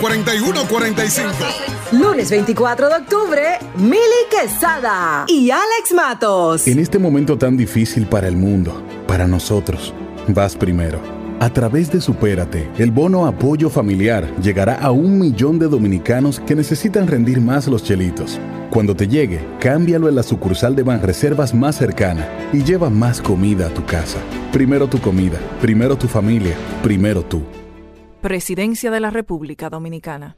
4145. 0.00 1.30
Lunes 1.92 2.30
24 2.30 2.88
de 2.88 2.94
octubre, 2.94 3.42
Mili 3.76 3.98
Quesada 4.30 5.24
y 5.28 5.50
Alex 5.50 5.92
Matos. 5.94 6.66
En 6.66 6.78
este 6.78 6.98
momento 6.98 7.36
tan 7.36 7.56
difícil 7.56 8.06
para 8.06 8.28
el 8.28 8.36
mundo, 8.36 8.82
para 9.06 9.26
nosotros, 9.26 9.92
vas 10.28 10.56
primero. 10.56 11.00
A 11.40 11.50
través 11.50 11.90
de 11.90 12.00
Supérate, 12.00 12.70
el 12.78 12.90
bono 12.90 13.26
apoyo 13.26 13.70
familiar 13.70 14.28
llegará 14.42 14.74
a 14.74 14.90
un 14.90 15.18
millón 15.18 15.58
de 15.58 15.68
dominicanos 15.68 16.38
que 16.40 16.54
necesitan 16.54 17.06
rendir 17.06 17.40
más 17.40 17.66
los 17.66 17.82
chelitos. 17.82 18.38
Cuando 18.70 18.94
te 18.94 19.08
llegue, 19.08 19.40
cámbialo 19.58 20.08
en 20.08 20.14
la 20.14 20.22
sucursal 20.22 20.76
de 20.76 20.82
Banreservas 20.82 21.54
más 21.54 21.76
cercana 21.76 22.28
y 22.52 22.62
lleva 22.62 22.88
más 22.88 23.20
comida 23.20 23.66
a 23.66 23.74
tu 23.74 23.84
casa. 23.84 24.18
Primero 24.52 24.86
tu 24.86 25.00
comida, 25.00 25.38
primero 25.60 25.96
tu 25.96 26.08
familia, 26.08 26.54
primero 26.82 27.22
tú. 27.22 27.42
Presidencia 28.20 28.90
de 28.90 29.00
la 29.00 29.08
República 29.08 29.70
Dominicana. 29.70 30.36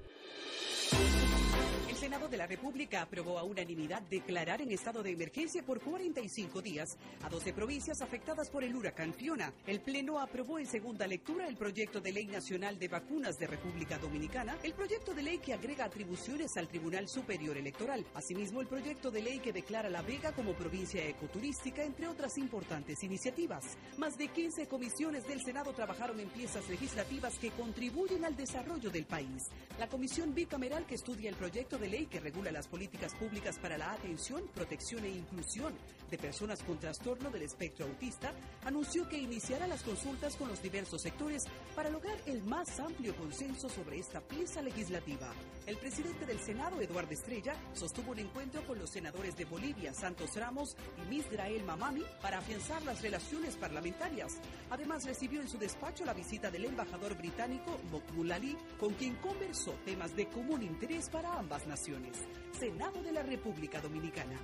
República 2.46 3.02
aprobó 3.02 3.38
a 3.38 3.44
unanimidad 3.44 4.02
declarar 4.02 4.60
en 4.62 4.72
estado 4.72 5.02
de 5.02 5.10
emergencia 5.10 5.62
por 5.62 5.80
45 5.80 6.62
días 6.62 6.96
a 7.22 7.28
12 7.28 7.52
provincias 7.52 8.02
afectadas 8.02 8.50
por 8.50 8.64
el 8.64 8.74
huracán 8.74 9.14
Fiona. 9.14 9.52
El 9.66 9.80
Pleno 9.80 10.20
aprobó 10.20 10.58
en 10.58 10.66
segunda 10.66 11.06
lectura 11.06 11.46
el 11.46 11.56
proyecto 11.56 12.00
de 12.00 12.12
ley 12.12 12.26
nacional 12.26 12.78
de 12.78 12.88
vacunas 12.88 13.38
de 13.38 13.46
República 13.46 13.98
Dominicana, 13.98 14.56
el 14.62 14.74
proyecto 14.74 15.14
de 15.14 15.22
ley 15.22 15.38
que 15.38 15.54
agrega 15.54 15.84
atribuciones 15.84 16.56
al 16.56 16.68
Tribunal 16.68 17.08
Superior 17.08 17.56
Electoral, 17.56 18.04
asimismo 18.14 18.60
el 18.60 18.66
proyecto 18.66 19.10
de 19.10 19.22
ley 19.22 19.38
que 19.38 19.52
declara 19.52 19.88
La 19.88 20.02
Vega 20.02 20.32
como 20.32 20.54
provincia 20.54 21.06
ecoturística, 21.06 21.82
entre 21.84 22.08
otras 22.08 22.38
importantes 22.38 23.02
iniciativas. 23.02 23.76
Más 23.98 24.16
de 24.16 24.28
15 24.28 24.66
comisiones 24.66 25.26
del 25.26 25.42
Senado 25.42 25.72
trabajaron 25.72 26.18
en 26.20 26.28
piezas 26.28 26.68
legislativas 26.68 27.38
que 27.38 27.50
contribuyen 27.50 28.24
al 28.24 28.36
desarrollo 28.36 28.90
del 28.90 29.06
país. 29.06 29.44
La 29.78 29.88
comisión 29.88 30.34
bicameral 30.34 30.86
que 30.86 30.94
estudia 30.94 31.28
el 31.28 31.36
proyecto 31.36 31.78
de 31.78 31.88
ley 31.88 32.06
que 32.06 32.20
regula 32.32 32.50
las 32.50 32.66
políticas 32.66 33.14
públicas 33.14 33.58
para 33.58 33.76
la 33.76 33.92
atención, 33.92 34.42
protección 34.54 35.04
e 35.04 35.10
inclusión 35.10 35.74
de 36.10 36.16
personas 36.16 36.62
con 36.62 36.78
trastorno 36.78 37.30
del 37.30 37.42
espectro 37.42 37.86
autista, 37.86 38.32
anunció 38.64 39.08
que 39.08 39.18
iniciará 39.18 39.66
las 39.66 39.82
consultas 39.82 40.36
con 40.36 40.48
los 40.48 40.62
diversos 40.62 41.02
sectores 41.02 41.44
para 41.74 41.90
lograr 41.90 42.16
el 42.26 42.42
más 42.42 42.80
amplio 42.80 43.14
consenso 43.16 43.68
sobre 43.68 43.98
esta 43.98 44.20
pieza 44.20 44.62
legislativa. 44.62 45.32
El 45.66 45.76
presidente 45.76 46.26
del 46.26 46.38
Senado, 46.40 46.80
Eduardo 46.80 47.12
Estrella, 47.12 47.54
sostuvo 47.74 48.12
un 48.12 48.18
encuentro 48.18 48.66
con 48.66 48.78
los 48.78 48.90
senadores 48.90 49.36
de 49.36 49.44
Bolivia, 49.44 49.92
Santos 49.92 50.34
Ramos 50.36 50.76
y 51.02 51.08
Misrael 51.08 51.64
Mamami 51.64 52.02
para 52.20 52.38
afianzar 52.38 52.82
las 52.82 53.00
relaciones 53.02 53.56
parlamentarias. 53.56 54.38
Además, 54.70 55.04
recibió 55.04 55.40
en 55.40 55.48
su 55.48 55.58
despacho 55.58 56.04
la 56.04 56.14
visita 56.14 56.50
del 56.50 56.64
embajador 56.64 57.16
británico 57.16 57.78
Mokbul 57.90 58.32
Ali, 58.32 58.56
con 58.78 58.94
quien 58.94 59.16
conversó 59.16 59.72
temas 59.84 60.16
de 60.16 60.28
común 60.28 60.62
interés 60.62 61.08
para 61.10 61.38
ambas 61.38 61.66
naciones. 61.66 62.21
Senado 62.58 63.02
de 63.02 63.12
la 63.12 63.22
República 63.22 63.80
Dominicana. 63.80 64.36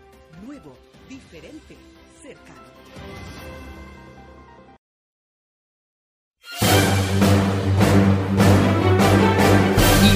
Nuevo, 0.45 0.77
diferente, 1.09 1.77
cercano. 2.23 2.69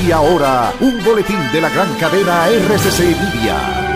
Y 0.05 0.11
ahora, 0.11 0.73
un 0.81 1.05
boletín 1.05 1.39
de 1.53 1.61
la 1.61 1.69
gran 1.69 1.95
cadena 1.95 2.49
RCC 2.49 3.01
Media. 3.01 3.92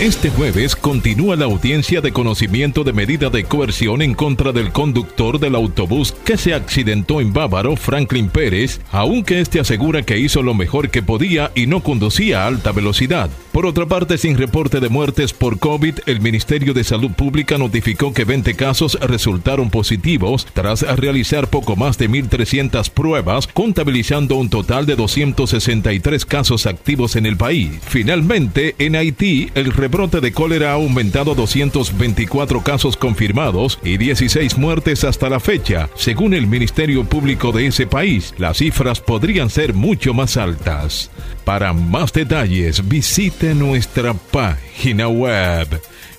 Este 0.00 0.28
jueves 0.28 0.74
continúa 0.74 1.36
la 1.36 1.44
audiencia 1.44 2.00
de 2.00 2.12
conocimiento 2.12 2.82
de 2.82 2.92
medida 2.92 3.30
de 3.30 3.44
coerción 3.44 4.02
en 4.02 4.12
contra 4.12 4.50
del 4.50 4.72
conductor 4.72 5.38
del 5.38 5.54
autobús 5.54 6.10
que 6.10 6.36
se 6.36 6.52
accidentó 6.52 7.20
en 7.20 7.32
Bávaro, 7.32 7.76
Franklin 7.76 8.28
Pérez, 8.28 8.80
aunque 8.90 9.40
este 9.40 9.60
asegura 9.60 10.02
que 10.02 10.18
hizo 10.18 10.42
lo 10.42 10.52
mejor 10.52 10.90
que 10.90 11.00
podía 11.00 11.52
y 11.54 11.68
no 11.68 11.80
conducía 11.80 12.42
a 12.42 12.48
alta 12.48 12.72
velocidad. 12.72 13.30
Por 13.54 13.66
otra 13.66 13.86
parte, 13.86 14.18
sin 14.18 14.36
reporte 14.36 14.80
de 14.80 14.88
muertes 14.88 15.32
por 15.32 15.60
COVID, 15.60 16.00
el 16.06 16.20
Ministerio 16.20 16.74
de 16.74 16.82
Salud 16.82 17.12
Pública 17.12 17.56
notificó 17.56 18.12
que 18.12 18.24
20 18.24 18.54
casos 18.54 18.98
resultaron 19.00 19.70
positivos 19.70 20.44
tras 20.54 20.82
realizar 20.96 21.46
poco 21.46 21.76
más 21.76 21.96
de 21.96 22.10
1.300 22.10 22.90
pruebas, 22.90 23.46
contabilizando 23.46 24.34
un 24.34 24.50
total 24.50 24.86
de 24.86 24.96
263 24.96 26.26
casos 26.26 26.66
activos 26.66 27.14
en 27.14 27.26
el 27.26 27.36
país. 27.36 27.78
Finalmente, 27.86 28.74
en 28.80 28.96
Haití, 28.96 29.50
el 29.54 29.72
rebrote 29.72 30.20
de 30.20 30.32
cólera 30.32 30.72
ha 30.72 30.74
aumentado 30.74 31.30
a 31.30 31.34
224 31.36 32.60
casos 32.62 32.96
confirmados 32.96 33.78
y 33.84 33.98
16 33.98 34.58
muertes 34.58 35.04
hasta 35.04 35.28
la 35.28 35.38
fecha. 35.38 35.88
Según 35.94 36.34
el 36.34 36.48
Ministerio 36.48 37.04
Público 37.04 37.52
de 37.52 37.68
ese 37.68 37.86
país, 37.86 38.34
las 38.36 38.56
cifras 38.56 38.98
podrían 39.00 39.48
ser 39.48 39.74
mucho 39.74 40.12
más 40.12 40.36
altas. 40.36 41.12
Para 41.44 41.72
más 41.74 42.12
detalles, 42.12 42.88
visite 42.88 43.43
nuestra 43.52 44.14
página 44.14 45.08
web 45.08 45.68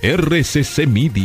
rccmedia.com.do. 0.04 1.16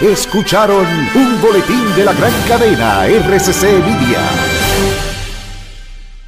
Escucharon 0.00 0.86
un 1.14 1.40
boletín 1.42 1.96
de 1.96 2.04
la 2.04 2.12
gran 2.12 2.32
cadena 2.46 3.06
RCC 3.06 3.62
Media. 3.84 4.61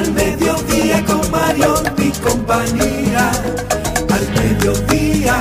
al 0.00 0.12
mediodía 0.12 1.04
con 1.04 1.30
Mario 1.30 1.74
y 1.98 2.10
compañía. 2.20 3.30
Al 4.08 4.26
mediodía, 4.34 5.38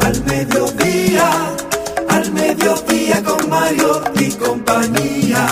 al 0.00 0.24
mediodía, 0.24 1.30
al 2.08 2.32
mediodía 2.32 3.22
con 3.22 3.48
Mario 3.50 4.02
y 4.14 4.30
compañía. 4.32 5.46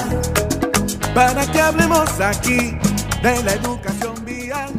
Para 1.14 1.46
que 1.46 1.60
hablemos 1.60 2.08
aquí 2.20 2.78
de 3.22 3.42
la 3.44 3.52
educación 3.52 4.14
vial. 4.24 4.70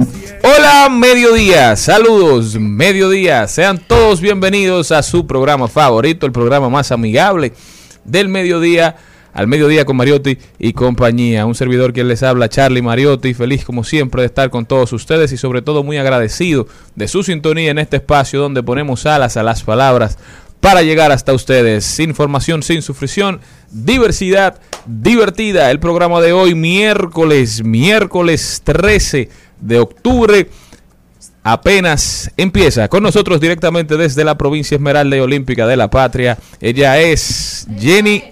Hola, 0.44 0.90
mediodía, 0.90 1.76
saludos, 1.76 2.56
mediodía, 2.56 3.48
sean 3.48 3.78
todos 3.78 4.20
bienvenidos 4.20 4.92
a 4.92 5.04
su 5.04 5.28
programa 5.28 5.68
favorito, 5.68 6.26
el 6.26 6.32
programa 6.32 6.70
más 6.70 6.92
amigable 6.92 7.54
del 8.04 8.30
mediodía 8.30 8.98
al 9.34 9.48
mediodía 9.48 9.86
con 9.86 9.98
Mariotti 9.98 10.38
y 10.60 10.74
compañía. 10.74 11.46
Un 11.46 11.56
servidor 11.56 11.92
que 11.92 12.04
les 12.04 12.24
habla, 12.24 12.50
Charlie 12.50 12.82
Mariotti, 12.82 13.34
feliz 13.34 13.66
como 13.66 13.84
siempre 13.84 14.22
de 14.22 14.28
estar 14.28 14.50
con 14.50 14.66
todos 14.66 14.94
ustedes 14.94 15.32
y 15.32 15.38
sobre 15.38 15.62
todo 15.62 15.84
muy 15.84 15.98
agradecido 15.98 16.68
de 16.96 17.08
su 17.08 17.24
sintonía 17.24 17.72
en 17.72 17.80
este 17.80 17.98
espacio 17.98 18.40
donde 18.40 18.64
ponemos 18.64 19.06
alas 19.06 19.38
a 19.38 19.44
las 19.44 19.64
palabras 19.64 20.18
para 20.60 20.82
llegar 20.82 21.12
hasta 21.12 21.34
ustedes. 21.34 22.00
Información 22.00 22.64
sin 22.64 22.82
sufrición, 22.82 23.42
diversidad 23.70 24.62
divertida. 24.86 25.72
El 25.72 25.80
programa 25.80 26.22
de 26.22 26.32
hoy, 26.32 26.56
miércoles, 26.56 27.64
miércoles 27.64 28.62
13 28.64 29.30
de 29.60 29.80
octubre, 29.80 30.50
apenas 31.44 32.32
empieza. 32.38 32.88
Con 32.88 33.04
nosotros 33.04 33.42
directamente 33.42 33.98
desde 33.98 34.24
la 34.24 34.38
provincia 34.38 34.76
Esmeralda 34.76 35.18
y 35.18 35.20
Olímpica 35.20 35.68
de 35.68 35.76
la 35.76 35.90
Patria. 35.90 36.38
Ella 36.62 37.00
es 37.00 37.68
Jenny 37.78 38.24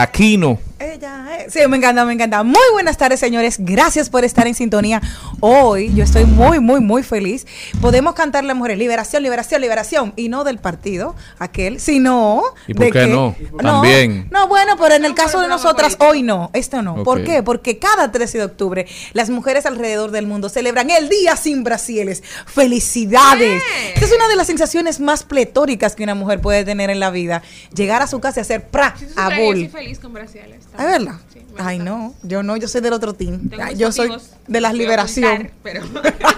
Aquino. 0.00 0.60
Ella 0.80 1.26
es. 1.44 1.52
Sí, 1.52 1.58
me 1.68 1.76
encanta, 1.76 2.04
me 2.04 2.12
encanta. 2.12 2.42
Muy 2.44 2.62
buenas 2.72 2.96
tardes, 2.96 3.18
señores. 3.18 3.56
Gracias 3.58 4.08
por 4.08 4.24
estar 4.24 4.46
en 4.46 4.54
sintonía. 4.54 5.02
Hoy 5.40 5.92
yo 5.92 6.04
estoy 6.04 6.24
muy, 6.24 6.60
muy, 6.60 6.80
muy 6.80 7.02
feliz. 7.02 7.46
Podemos 7.80 8.14
cantarle 8.14 8.52
a 8.52 8.54
mujeres 8.54 8.78
liberación, 8.78 9.24
liberación, 9.24 9.60
liberación. 9.60 10.12
Y 10.14 10.28
no 10.28 10.44
del 10.44 10.58
partido, 10.58 11.16
aquel, 11.40 11.80
sino. 11.80 12.42
¿Y 12.68 12.74
por 12.74 12.86
de 12.86 12.92
qué 12.92 13.00
que- 13.00 13.06
no? 13.08 13.34
También. 13.60 14.28
No, 14.30 14.46
bueno, 14.46 14.76
pero 14.80 14.94
en 14.94 15.04
el 15.04 15.14
caso 15.14 15.40
de 15.40 15.48
nosotras, 15.48 15.96
hoy 15.98 16.22
no. 16.22 16.50
Esto 16.52 16.80
no. 16.80 17.02
¿Por 17.02 17.24
qué? 17.24 17.42
Porque 17.42 17.78
cada 17.78 18.12
13 18.12 18.38
de 18.38 18.44
octubre 18.44 18.86
las 19.14 19.30
mujeres 19.30 19.66
alrededor 19.66 20.12
del 20.12 20.26
mundo 20.28 20.48
celebran 20.48 20.90
el 20.90 21.08
Día 21.08 21.36
Sin 21.36 21.64
Brasieles. 21.64 22.22
¡Felicidades! 22.46 23.62
Esta 23.94 24.04
es 24.04 24.12
una 24.12 24.28
de 24.28 24.36
las 24.36 24.46
sensaciones 24.46 25.00
más 25.00 25.24
pletóricas 25.24 25.96
que 25.96 26.04
una 26.04 26.14
mujer 26.14 26.40
puede 26.40 26.64
tener 26.64 26.88
en 26.90 27.00
la 27.00 27.10
vida. 27.10 27.42
Llegar 27.74 28.00
a 28.00 28.06
su 28.06 28.20
casa 28.20 28.40
y 28.40 28.42
hacer 28.42 28.68
pra, 28.68 28.94
a 29.16 29.30
Yo 29.30 29.34
soy 29.36 29.44
bull. 29.44 29.68
feliz 29.70 29.98
con 29.98 30.12
brasiles. 30.12 30.67
¿Es 30.78 30.84
verdad? 30.84 31.16
Ay, 31.58 31.78
no, 31.80 32.14
yo 32.22 32.42
no, 32.42 32.56
yo 32.56 32.68
soy 32.68 32.80
del 32.80 32.92
otro 32.92 33.12
team. 33.14 33.48
Tengo 33.48 33.64
Yo 33.72 33.90
soy 33.90 34.10
de 34.46 34.60
la 34.60 34.68
voy 34.68 34.78
a 34.78 34.82
liberación. 34.82 35.50
pero, 35.62 35.82
pero 36.02 36.16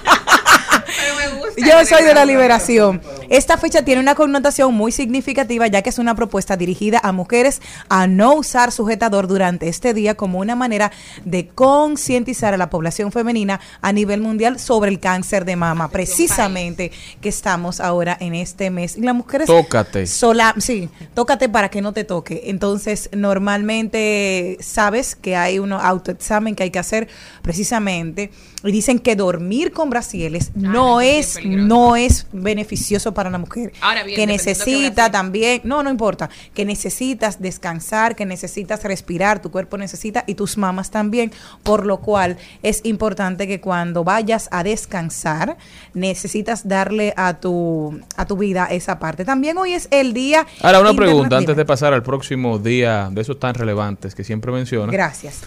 me 1.29 1.39
gusta. 1.39 1.67
Yo 1.67 1.87
soy 1.87 2.05
de 2.05 2.15
la 2.15 2.25
liberación. 2.25 3.01
Esta 3.29 3.59
fecha 3.59 3.85
tiene 3.85 4.01
una 4.01 4.15
connotación 4.15 4.75
muy 4.75 4.93
significativa 4.93 5.67
ya 5.67 5.83
que 5.83 5.91
es 5.91 5.99
una 5.99 6.15
propuesta 6.15 6.57
dirigida 6.57 7.01
a 7.03 7.13
mujeres 7.13 7.61
a 7.89 8.07
no 8.07 8.35
usar 8.35 8.73
sujetador 8.73 9.29
durante 9.29 9.69
este 9.69 9.95
día 9.95 10.17
como 10.17 10.39
una 10.39 10.57
manera 10.57 10.91
de 11.25 11.49
concientizar 11.49 12.55
a 12.55 12.57
la 12.57 12.71
población 12.71 13.13
femenina 13.13 13.61
a 13.81 13.93
nivel 13.93 14.21
mundial 14.21 14.59
sobre 14.59 14.91
el 14.91 15.01
cáncer 15.01 15.45
de 15.45 15.57
mama. 15.57 15.89
Precisamente 15.89 16.91
que 17.21 17.29
estamos 17.29 17.81
ahora 17.81 18.17
en 18.21 18.35
este 18.35 18.71
mes. 18.71 18.97
Y 18.97 19.03
las 19.03 19.15
mujeres 19.15 19.47
Tócate. 19.47 20.07
Sola, 20.07 20.55
sí, 20.59 20.89
tócate 21.15 21.49
para 21.49 21.69
que 21.69 21.83
no 21.83 21.93
te 21.93 22.05
toque. 22.05 22.43
Entonces, 22.47 23.11
normalmente 23.13 24.57
sabes 24.61 25.15
que 25.15 25.37
hay 25.37 25.59
un 25.59 25.73
autoexamen 25.73 26.55
que 26.55 26.65
hay 26.65 26.71
que 26.71 26.79
hacer 26.79 27.09
precisamente 27.43 28.31
y 28.65 28.73
dicen 28.73 28.99
que 28.99 29.17
dormir 29.17 29.73
con 29.73 29.91
brasieles 29.91 30.53
no 30.55 31.01
es 31.01 31.10
no 31.45 31.97
es 31.97 32.27
beneficioso 32.33 33.15
para 33.15 33.31
la 33.31 33.39
mujer. 33.39 33.73
Ahora 33.81 34.03
bien, 34.05 34.17
que 34.17 34.27
necesita 34.27 35.11
también, 35.11 35.61
no, 35.65 35.83
no 35.83 35.91
importa, 35.91 36.31
que 36.55 36.65
necesitas 36.65 37.41
descansar, 37.41 38.17
que 38.17 38.27
necesitas 38.27 38.83
respirar, 38.83 39.43
tu 39.43 39.51
cuerpo 39.51 39.77
necesita 39.77 40.25
y 40.27 40.35
tus 40.35 40.57
mamas 40.57 40.91
también, 40.91 41.33
por 41.63 41.87
lo 41.87 41.99
cual 41.99 42.37
es 42.63 42.81
importante 42.85 43.47
que 43.47 43.61
cuando 43.61 44.05
vayas 44.05 44.49
a 44.53 44.63
descansar, 44.63 45.57
necesitas 45.95 46.69
darle 46.69 47.15
a 47.17 47.35
tu 47.35 48.01
a 48.17 48.27
tu 48.27 48.37
vida 48.37 48.67
esa 48.71 48.99
parte. 48.99 49.25
También 49.25 49.57
hoy 49.59 49.73
es 49.73 49.89
el 49.91 50.13
día 50.13 50.47
Ahora, 50.63 50.81
una 50.81 50.95
pregunta 50.95 51.37
antes 51.37 51.57
de 51.57 51.65
pasar 51.65 51.93
al 51.93 52.03
próximo 52.03 52.59
día 52.59 53.09
de 53.11 53.21
esos 53.21 53.39
tan 53.39 53.55
relevantes 53.55 54.15
que 54.15 54.25
siempre 54.25 54.53
menciona. 54.53 54.93
Gracias. 54.93 55.41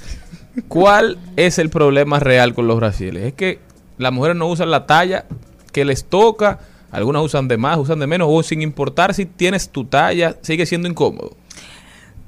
¿Cuál 0.67 1.17
es 1.35 1.57
el 1.59 1.69
problema 1.69 2.19
real 2.19 2.53
con 2.53 2.67
los 2.67 2.77
brasiles? 2.77 3.23
Es 3.25 3.33
que 3.33 3.59
las 3.97 4.11
mujeres 4.11 4.37
no 4.37 4.47
usan 4.47 4.71
la 4.71 4.85
talla 4.85 5.25
que 5.73 5.83
les 5.83 6.05
toca, 6.05 6.59
algunas 6.91 7.23
usan 7.23 7.49
de 7.49 7.57
más, 7.57 7.77
usan 7.77 7.99
de 7.99 8.07
menos, 8.07 8.29
o 8.31 8.41
sin 8.43 8.61
importar 8.61 9.13
si 9.13 9.25
tienes 9.25 9.69
tu 9.69 9.83
talla, 9.83 10.37
sigue 10.41 10.65
siendo 10.65 10.87
incómodo. 10.87 11.35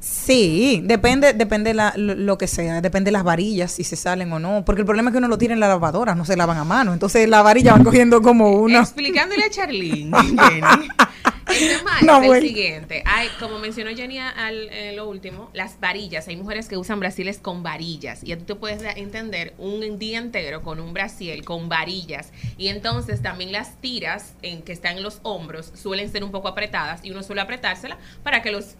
Sí, 0.07 0.81
depende, 0.83 1.33
depende 1.33 1.73
la, 1.73 1.93
lo, 1.97 2.37
que 2.37 2.45
sea, 2.45 2.79
depende 2.79 3.07
de 3.07 3.13
las 3.13 3.23
varillas, 3.23 3.71
si 3.71 3.83
se 3.83 3.95
salen 3.95 4.31
o 4.33 4.37
no, 4.37 4.63
porque 4.63 4.81
el 4.81 4.85
problema 4.85 5.09
es 5.09 5.13
que 5.13 5.17
uno 5.17 5.27
lo 5.27 5.39
tira 5.39 5.55
en 5.55 5.59
la 5.59 5.67
lavadora, 5.67 6.13
no 6.13 6.25
se 6.25 6.37
lavan 6.37 6.57
a 6.57 6.63
mano, 6.63 6.93
entonces 6.93 7.27
la 7.27 7.41
varilla 7.41 7.73
va 7.73 7.83
cogiendo 7.83 8.21
como 8.21 8.51
una... 8.51 8.81
Explicándole 8.81 9.45
a 9.45 9.49
Charlene, 9.49 10.15
Jenny, 10.21 10.87
el 11.47 11.77
tema 11.77 12.01
No, 12.01 12.17
es 12.17 12.21
el 12.21 12.27
bueno. 12.27 12.47
siguiente. 12.47 13.03
Hay, 13.05 13.29
como 13.39 13.57
mencionó 13.57 13.95
Jenny 13.95 14.19
al, 14.19 14.69
en 14.69 14.95
lo 14.95 15.09
último, 15.09 15.49
las 15.53 15.79
varillas. 15.79 16.27
Hay 16.27 16.37
mujeres 16.37 16.67
que 16.67 16.77
usan 16.77 16.99
brasiles 16.99 17.39
con 17.39 17.63
varillas. 17.63 18.21
Y 18.23 18.35
tú 18.35 18.43
te 18.45 18.55
puedes 18.55 18.81
entender 18.97 19.53
un 19.57 19.97
día 19.97 20.19
entero 20.19 20.61
con 20.61 20.79
un 20.79 20.93
brasil 20.93 21.43
con 21.45 21.69
varillas. 21.69 22.31
Y 22.57 22.67
entonces 22.69 23.21
también 23.21 23.51
las 23.51 23.79
tiras 23.81 24.33
en, 24.41 24.61
que 24.61 24.71
están 24.71 24.97
en 24.97 25.03
los 25.03 25.19
hombros 25.23 25.71
suelen 25.75 26.11
ser 26.11 26.23
un 26.23 26.31
poco 26.31 26.47
apretadas. 26.47 27.03
Y 27.03 27.11
uno 27.11 27.23
suele 27.23 27.41
apretársela 27.41 27.97
para 28.23 28.41
que 28.41 28.51
los 28.51 28.75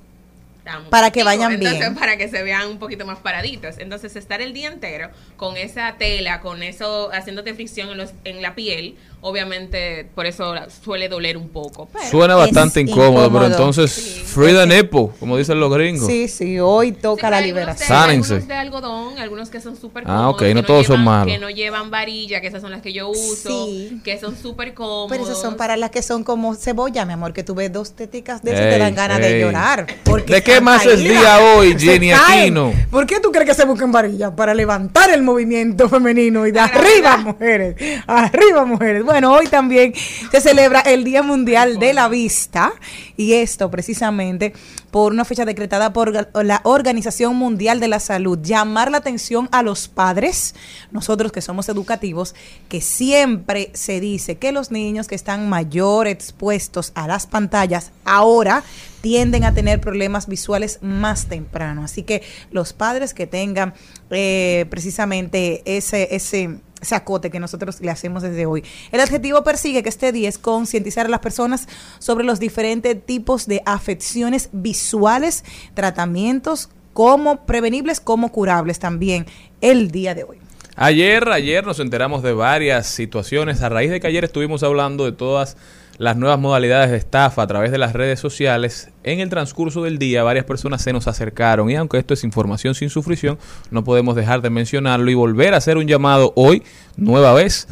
Para 0.90 1.12
que 1.12 1.24
vayan 1.24 1.54
entonces, 1.54 1.80
bien. 1.80 1.96
Para 1.96 2.18
que 2.18 2.28
se 2.28 2.42
vean 2.44 2.68
un 2.68 2.80
poquito 2.80 3.06
más 3.06 3.20
paraditos. 3.20 3.78
Entonces, 3.78 4.16
estar 4.16 4.42
el 4.42 4.54
día 4.54 4.68
entero 4.68 5.10
con 5.38 5.58
esa 5.58 5.96
tela, 5.98 6.42
con 6.42 6.64
eso, 6.64 7.12
haciéndote 7.14 7.54
fricción 7.54 7.90
en, 7.90 7.98
los, 7.98 8.14
en 8.24 8.42
la 8.42 8.56
piel, 8.56 8.98
obviamente, 9.30 10.08
por 10.16 10.26
eso 10.26 10.54
suele 10.84 11.10
doler 11.10 11.36
un 11.38 11.50
poco. 11.50 11.88
Pero 11.92 12.06
Suena 12.10 12.36
bastante 12.36 12.80
incómodo, 12.82 13.32
pero 13.32 13.48
entonces, 13.48 14.22
free 14.26 14.54
the 14.54 14.66
nipple, 14.68 15.10
como 15.20 15.36
dicen 15.38 15.60
los 15.60 15.74
gringos. 15.74 16.08
Sí, 16.08 16.28
sí, 16.28 16.60
hoy 16.60 16.92
toca 16.92 17.30
la 17.30 17.42
liberación. 17.42 17.88
Sánense. 17.88 18.34
algunos 18.36 18.48
de 18.48 18.54
algodón, 18.56 19.18
algunos 19.20 19.50
que 19.50 19.60
son 19.62 19.76
súper 19.76 20.04
Ah, 20.04 20.08
cómodos. 20.08 20.34
ok, 20.36 20.40
que 20.40 20.54
no 20.54 20.64
todos 20.64 20.86
son 20.86 20.98
llevan- 20.98 21.06
malos. 21.06 21.34
Que 21.34 21.40
no 21.40 21.50
llevan 21.50 21.90
varilla, 21.92 22.40
que 22.40 22.48
esas 22.48 22.62
son 22.62 22.72
las 22.72 22.82
que 22.82 22.94
yo 22.94 23.10
uso, 23.10 23.66
Sí. 23.68 24.00
que 24.04 24.20
son 24.20 24.38
súper 24.38 24.74
cómodos. 24.74 25.10
Pero 25.10 25.24
esas 25.24 25.42
son 25.42 25.56
para 25.58 25.76
las 25.76 25.90
que 25.90 26.02
son 26.04 26.24
como 26.24 26.54
cebolla, 26.56 27.06
mi 27.06 27.14
amor, 27.14 27.34
que 27.34 27.44
tú 27.44 27.56
ves 27.56 27.74
dos 27.74 27.96
teticas 27.96 28.42
de 28.44 28.54
eso 28.54 28.62
y 28.62 28.70
te 28.70 28.78
dan 28.78 28.94
ganas 28.96 29.20
de 29.20 29.40
llorar. 29.42 29.88
porque 30.04 30.36
¿De 30.36 30.44
qué 30.44 30.62
más 30.62 30.86
es 30.86 31.00
día 31.00 31.40
hoy, 31.40 31.76
Jenny. 31.80 32.12
Aquino? 32.12 32.74
¿Por 32.92 33.06
qué 33.08 33.20
tú 33.20 33.32
crees 33.32 33.48
que 33.50 33.56
se 33.56 33.66
buscan 33.66 33.92
varillas? 33.92 34.32
Para 34.36 34.54
levantar 34.54 35.10
el 35.10 35.24
movimiento 35.24 35.90
femenino 35.90 36.46
y 36.46 36.52
de 36.52 36.60
arriba, 36.60 37.18
mujeres. 37.18 37.76
Arriba, 38.08 38.66
mujeres. 38.66 39.04
Bueno, 39.04 39.15
hoy 39.24 39.48
también 39.48 39.94
se 40.32 40.42
celebra 40.42 40.82
el 40.82 41.04
Día 41.04 41.24
Mundial 41.24 41.80
de 41.80 41.94
la 41.94 42.10
Vista 42.10 42.74
y 43.16 43.34
esto 43.34 43.72
precisamente 43.72 44.54
por 44.92 45.14
una 45.14 45.26
fecha 45.26 45.46
decretada 45.46 45.94
por 45.94 46.12
la 46.44 46.62
Organización 46.64 47.36
Mundial 47.36 47.80
de 47.80 47.88
la 47.88 48.00
Salud. 48.00 48.40
Llamar 48.42 48.92
la 48.92 48.98
atención 48.98 49.48
a 49.52 49.64
los 49.64 49.88
padres, 49.88 50.56
nosotros 50.92 51.32
que 51.32 51.42
somos 51.42 51.70
educativos, 51.70 52.36
que 52.68 52.82
siempre 52.82 53.72
se 53.74 54.00
dice 54.00 54.38
que 54.38 54.52
los 54.52 54.72
niños 54.72 55.08
que 55.08 55.16
están 55.16 55.48
mayor 55.50 56.08
expuestos 56.08 56.92
a 56.96 57.08
las 57.08 57.28
pantallas 57.28 57.92
ahora 58.04 58.64
tienden 59.02 59.44
a 59.44 59.54
tener 59.54 59.80
problemas 59.80 60.28
visuales 60.28 60.80
más 60.82 61.28
temprano. 61.28 61.84
Así 61.84 62.02
que 62.02 62.24
los 62.52 62.74
padres 62.74 63.14
que 63.14 63.28
tengan 63.28 63.76
eh, 64.10 64.66
precisamente 64.70 65.62
ese, 65.66 66.16
ese, 66.16 66.58
ese 66.86 66.96
acote 66.96 67.30
que 67.30 67.40
nosotros 67.40 67.82
le 67.82 67.92
hacemos 67.92 68.24
desde 68.24 68.46
hoy. 68.46 68.64
El 68.92 69.02
objetivo 69.02 69.44
persigue 69.44 69.84
que 69.84 69.90
este 69.90 70.12
día 70.12 70.30
es 70.30 70.38
concientizar 70.38 71.06
a 71.06 71.10
las 71.10 71.20
personas 71.20 71.68
sobre 72.00 72.24
los 72.24 72.40
diferentes 72.40 73.06
tipos 73.06 73.48
de 73.48 73.62
afecciones 73.66 74.50
visuales, 74.52 75.44
tratamientos 75.74 76.70
como 76.94 77.46
prevenibles 77.46 78.00
como 78.00 78.32
curables 78.32 78.80
también 78.80 79.26
el 79.60 79.92
día 79.92 80.16
de 80.16 80.24
hoy. 80.24 80.45
Ayer, 80.78 81.30
ayer 81.30 81.66
nos 81.66 81.80
enteramos 81.80 82.22
de 82.22 82.34
varias 82.34 82.88
situaciones. 82.88 83.62
A 83.62 83.70
raíz 83.70 83.92
de 83.92 84.02
que 84.02 84.08
ayer 84.08 84.26
estuvimos 84.26 84.62
hablando 84.62 85.06
de 85.06 85.14
todas 85.14 85.56
las 85.98 86.18
nuevas 86.18 86.38
modalidades 86.38 86.92
de 86.92 86.98
estafa 86.98 87.44
a 87.44 87.48
través 87.48 87.72
de 87.72 87.78
las 87.78 87.94
redes 87.94 88.20
sociales, 88.20 88.90
en 89.04 89.22
el 89.22 89.30
transcurso 89.30 89.84
del 89.84 89.98
día 89.98 90.24
varias 90.24 90.44
personas 90.44 90.82
se 90.82 90.92
nos 90.92 91.08
acercaron 91.08 91.70
y 91.70 91.76
aunque 91.78 91.98
esto 91.98 92.14
es 92.14 92.26
información 92.26 92.76
sin 92.76 92.90
sufrición, 92.90 93.40
no 93.72 93.86
podemos 93.86 94.18
dejar 94.18 94.42
de 94.42 94.50
mencionarlo 94.50 95.10
y 95.10 95.14
volver 95.14 95.54
a 95.54 95.58
hacer 95.58 95.78
un 95.78 95.88
llamado 95.88 96.34
hoy, 96.36 96.64
nueva 96.98 97.34
vez, 97.34 97.70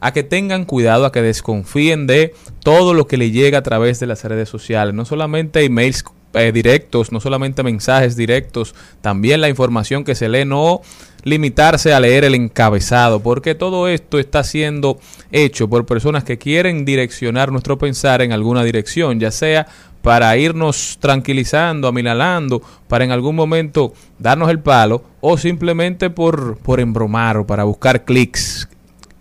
a 0.00 0.12
que 0.12 0.22
tengan 0.22 0.64
cuidado, 0.64 1.06
a 1.06 1.10
que 1.10 1.22
desconfíen 1.22 2.06
de 2.06 2.32
todo 2.62 2.94
lo 2.94 3.08
que 3.08 3.16
le 3.16 3.32
llega 3.32 3.58
a 3.58 3.62
través 3.64 3.98
de 3.98 4.06
las 4.06 4.22
redes 4.22 4.48
sociales, 4.48 4.94
no 4.94 5.04
solamente 5.04 5.64
emails 5.64 6.04
eh, 6.34 6.52
directos, 6.52 7.10
no 7.10 7.18
solamente 7.18 7.64
mensajes 7.64 8.14
directos, 8.16 8.76
también 9.00 9.40
la 9.40 9.48
información 9.48 10.04
que 10.04 10.14
se 10.14 10.28
lee, 10.28 10.44
no 10.44 10.82
limitarse 11.24 11.92
a 11.92 12.00
leer 12.00 12.24
el 12.24 12.34
encabezado, 12.34 13.20
porque 13.20 13.54
todo 13.54 13.88
esto 13.88 14.18
está 14.18 14.44
siendo 14.44 14.98
hecho 15.32 15.68
por 15.68 15.86
personas 15.86 16.22
que 16.22 16.38
quieren 16.38 16.84
direccionar 16.84 17.50
nuestro 17.50 17.78
pensar 17.78 18.22
en 18.22 18.32
alguna 18.32 18.62
dirección, 18.62 19.18
ya 19.18 19.30
sea 19.30 19.66
para 20.02 20.36
irnos 20.36 20.98
tranquilizando, 21.00 21.88
amilalando, 21.88 22.60
para 22.88 23.04
en 23.04 23.10
algún 23.10 23.34
momento 23.34 23.94
darnos 24.18 24.50
el 24.50 24.60
palo, 24.60 25.02
o 25.22 25.38
simplemente 25.38 26.10
por, 26.10 26.58
por 26.58 26.78
embromar 26.78 27.38
o 27.38 27.46
para 27.46 27.64
buscar 27.64 28.04
clics. 28.04 28.68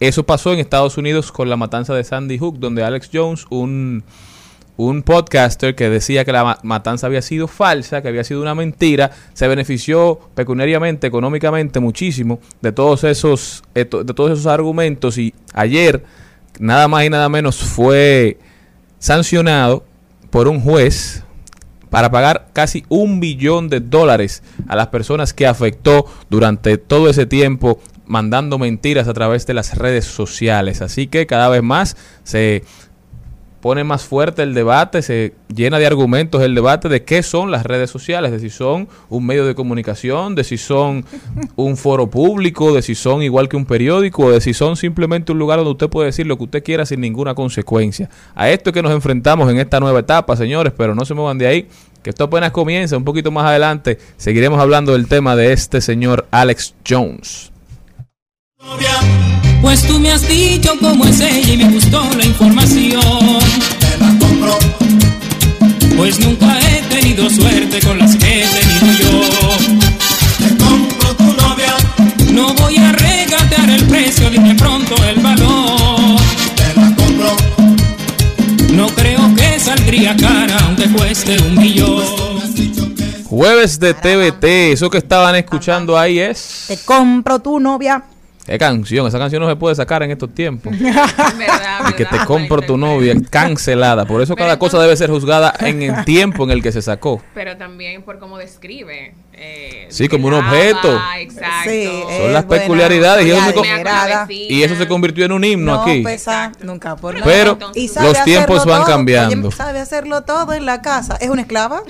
Eso 0.01 0.25
pasó 0.25 0.51
en 0.51 0.60
Estados 0.60 0.98
Unidos 0.98 1.31
con 1.31 1.50
la 1.50 1.55
matanza 1.55 1.93
de 1.93 2.03
Sandy 2.03 2.38
Hook, 2.38 2.60
donde 2.60 2.83
Alex 2.83 3.10
Jones, 3.13 3.45
un, 3.50 4.03
un 4.75 5.03
podcaster 5.03 5.75
que 5.75 5.89
decía 5.89 6.25
que 6.25 6.31
la 6.31 6.43
ma- 6.43 6.59
matanza 6.63 7.07
había 7.07 7.21
sido 7.21 7.47
falsa, 7.47 8.01
que 8.01 8.07
había 8.07 8.23
sido 8.23 8.41
una 8.41 8.55
mentira, 8.55 9.11
se 9.33 9.47
benefició 9.47 10.19
pecuniariamente, 10.33 11.07
económicamente 11.07 11.79
muchísimo 11.79 12.39
de 12.61 12.71
todos 12.71 13.03
esos, 13.03 13.63
eh, 13.75 13.85
de 13.85 14.13
todos 14.13 14.31
esos 14.31 14.47
argumentos 14.47 15.17
y 15.17 15.33
ayer 15.53 16.03
nada 16.59 16.87
más 16.87 17.03
y 17.05 17.09
nada 17.09 17.29
menos 17.29 17.57
fue 17.57 18.37
sancionado 18.99 19.83
por 20.29 20.47
un 20.47 20.61
juez 20.61 21.23
para 21.89 22.09
pagar 22.09 22.47
casi 22.53 22.85
un 22.89 23.19
billón 23.19 23.69
de 23.69 23.79
dólares 23.79 24.41
a 24.67 24.75
las 24.75 24.87
personas 24.87 25.33
que 25.33 25.45
afectó 25.45 26.05
durante 26.29 26.77
todo 26.79 27.09
ese 27.09 27.27
tiempo 27.27 27.79
mandando 28.07 28.57
mentiras 28.57 29.07
a 29.07 29.13
través 29.13 29.45
de 29.45 29.53
las 29.53 29.77
redes 29.77 30.05
sociales. 30.05 30.81
Así 30.81 31.07
que 31.07 31.27
cada 31.27 31.49
vez 31.49 31.61
más 31.61 31.95
se 32.23 32.63
pone 33.63 33.86
más 33.86 34.03
fuerte 34.03 34.43
el 34.43 34.53
debate, 34.53 35.01
se 35.01 35.36
llena 35.48 35.79
de 35.79 35.88
argumentos 35.88 36.41
el 36.41 36.53
debate 36.53 36.89
de 36.89 37.05
qué 37.05 37.24
son 37.24 37.50
las 37.50 37.65
redes 37.65 37.89
sociales, 37.89 38.34
de 38.34 38.39
si 38.41 38.50
son 38.50 38.89
un 39.08 39.25
medio 39.25 39.46
de 39.46 39.55
comunicación, 39.55 40.36
de 40.36 40.43
si 40.43 40.58
son 40.58 41.05
un 41.55 41.77
foro 41.77 42.08
público, 42.08 42.74
de 42.74 42.82
si 42.82 42.93
son 42.93 43.24
igual 43.24 43.48
que 43.48 43.55
un 43.55 43.65
periódico, 43.65 44.25
o 44.25 44.32
de 44.32 44.41
si 44.41 44.53
son 44.53 44.75
simplemente 44.75 45.32
un 45.32 45.39
lugar 45.39 45.60
donde 45.60 45.72
usted 45.72 45.88
puede 45.88 46.08
decir 46.08 46.27
lo 46.27 46.38
que 46.38 46.43
usted 46.43 46.62
quiera 46.62 46.86
sin 46.86 47.00
ninguna 47.00 47.36
consecuencia. 47.36 48.10
A 48.36 48.50
esto 48.50 48.72
es 48.72 48.74
que 48.74 48.82
nos 48.82 48.91
enfrentamos 48.91 49.50
en 49.50 49.58
esta 49.58 49.79
nueva 49.79 50.01
etapa, 50.01 50.36
señores, 50.36 50.74
pero 50.75 50.93
no 50.93 51.05
se 51.05 51.13
muevan 51.13 51.38
de 51.38 51.48
ahí, 51.48 51.70
que 52.03 52.10
esto 52.10 52.25
apenas 52.25 52.51
comienza, 52.51 52.98
un 52.98 53.05
poquito 53.05 53.32
más 53.32 53.46
adelante 53.46 53.98
seguiremos 54.17 54.60
hablando 54.60 54.91
del 54.91 55.08
tema 55.08 55.38
de 55.38 55.53
este 55.53 55.79
señor 55.79 56.27
Alex 56.32 56.75
Jones. 56.86 57.52
Pues 59.62 59.88
tú 59.88 60.00
me 60.00 60.12
has 60.12 60.27
dicho 60.27 60.74
cómo 60.79 61.05
es 61.05 61.20
ella 61.20 61.53
y 61.53 61.58
me 61.58 61.72
gustó 61.72 62.03
la 62.15 62.25
información. 62.25 63.39
Te 63.79 63.98
la 63.98 64.08
compro. 64.20 64.58
Pues 65.98 66.20
nunca 66.20 66.60
he 66.60 66.82
tenido 66.84 67.29
suerte 67.29 67.79
con 67.82 67.98
las 67.98 68.15
que 68.15 68.43
he 68.43 68.48
tenido 68.48 69.00
yo. 69.00 69.22
Te 70.38 70.58
compro 70.58 71.15
tu 71.15 71.24
novia. 71.24 71.74
No 72.32 72.53
voy 72.53 72.77
a 72.77 72.91
regatear 72.91 73.70
el 73.70 73.86
precio, 73.88 74.29
dime 74.29 74.53
pronto 74.55 74.96
el 75.05 75.20
valor. 75.22 76.20
Te 76.55 76.79
la 76.79 76.96
compro. 76.96 77.36
No 78.74 78.88
creo 78.89 79.34
que 79.36 79.60
saldría 79.60 80.15
cara 80.15 80.58
aunque 80.65 80.88
cueste 80.89 81.41
un 81.41 81.55
millón. 81.55 82.03
Jueves 83.25 83.79
de 83.79 83.96
TVT, 83.96 84.74
eso 84.74 84.89
que 84.91 85.00
estaban 85.00 85.36
escuchando 85.36 85.98
ahí 85.98 86.20
es... 86.20 86.65
Te 86.67 86.77
compro 86.77 87.39
tu 87.39 87.60
novia. 87.60 88.03
¿Qué 88.45 88.57
canción? 88.57 89.07
Esa 89.07 89.17
canción 89.19 89.41
no 89.41 89.47
se 89.50 89.55
puede 89.55 89.73
sacar 89.73 90.03
en 90.03 90.12
estos 90.12 90.33
tiempos. 90.35 90.77
¿Verdad, 90.79 91.89
Y 91.89 91.93
que 91.93 92.03
te 92.05 92.17
compro 92.25 92.62
tu 92.62 92.75
novia 92.77 93.15
cancelada. 93.29 94.05
Por 94.05 94.21
eso 94.21 94.35
cada 94.35 94.59
cosa 94.59 94.79
debe 94.81 94.95
ser 94.97 95.09
juzgada 95.09 95.53
en 95.62 95.81
el 95.81 96.03
tiempo 96.05 96.43
en 96.43 96.51
el 96.51 96.62
que 96.62 96.71
se 96.73 96.81
sacó. 96.81 97.21
Pero 97.33 97.55
también 97.55 98.01
por 98.03 98.19
cómo 98.19 98.38
describe. 98.38 99.13
eh, 99.31 99.88
Sí, 99.89 100.09
como 100.09 100.27
un 100.27 100.33
objeto. 100.33 101.00
Exacto. 101.19 101.69
Sí, 101.69 101.85
Son 101.85 102.33
las 102.33 102.41
es 102.41 102.47
buena, 102.47 102.63
peculiaridades 102.63 103.25
y 103.27 103.31
eso, 103.31 103.45
se 103.47 103.53
con- 103.53 103.63
desesperada. 103.63 104.27
y 104.29 104.63
eso 104.63 104.75
se 104.75 104.88
convirtió 104.89 105.25
en 105.25 105.31
un 105.31 105.43
himno 105.45 105.75
No 105.75 105.81
aquí. 105.83 106.03
pesa 106.03 106.51
nunca 106.62 106.95
por. 106.97 107.15
Pero 107.23 107.57
sabe 107.89 108.07
los 108.09 108.23
tiempos 108.25 108.65
van 108.65 108.79
todo. 108.83 108.91
cambiando. 108.91 109.47
Oye, 109.47 109.55
sabe 109.57 109.79
hacerlo 109.79 110.23
todo 110.23 110.51
en 110.53 110.65
la 110.65 110.81
casa. 110.81 111.15
¿Es 111.21 111.29
una 111.29 111.41
esclava? 111.43 111.81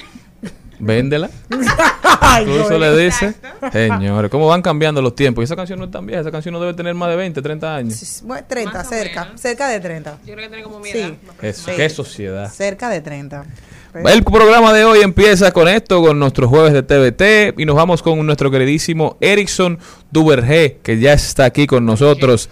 Véndela. 0.79 1.29
Eso 2.47 2.77
le 2.79 2.97
dices. 2.97 3.35
Señores, 3.71 4.29
¿cómo 4.31 4.47
van 4.47 4.61
cambiando 4.61 5.01
los 5.01 5.15
tiempos? 5.15 5.43
Y 5.43 5.45
esa 5.45 5.55
canción 5.55 5.79
no 5.79 5.85
es 5.85 5.91
tan 5.91 6.05
vieja. 6.05 6.21
Esa 6.21 6.31
canción 6.31 6.53
no 6.53 6.59
debe 6.59 6.73
tener 6.73 6.93
más 6.95 7.09
de 7.09 7.15
20, 7.15 7.41
30 7.41 7.75
años. 7.75 8.21
Bueno, 8.25 8.45
30, 8.47 8.83
cerca. 8.83 9.31
Cerca 9.35 9.67
de 9.69 9.79
30. 9.79 10.17
Yo 10.25 10.33
creo 10.33 10.37
que 10.37 10.47
tiene 10.47 10.63
como 10.63 10.79
mi 10.79 10.89
Sí. 10.91 10.97
edad. 10.99 11.11
Eso, 11.41 11.69
Sí. 11.69 11.75
qué 11.77 11.89
sociedad. 11.89 12.51
Cerca 12.51 12.89
de 12.89 13.01
30. 13.01 13.45
El 13.93 14.23
programa 14.23 14.73
de 14.73 14.85
hoy 14.85 15.01
empieza 15.01 15.51
con 15.51 15.67
esto, 15.67 16.01
con 16.01 16.17
nuestros 16.17 16.49
jueves 16.49 16.73
de 16.73 16.81
TVT 16.81 17.59
y 17.59 17.65
nos 17.65 17.75
vamos 17.75 18.01
con 18.01 18.25
nuestro 18.25 18.49
queridísimo 18.49 19.17
Erickson 19.21 19.77
Duvergé, 20.09 20.79
que 20.81 20.99
ya 20.99 21.13
está 21.13 21.45
aquí 21.45 21.67
con 21.67 21.85
nosotros, 21.85 22.49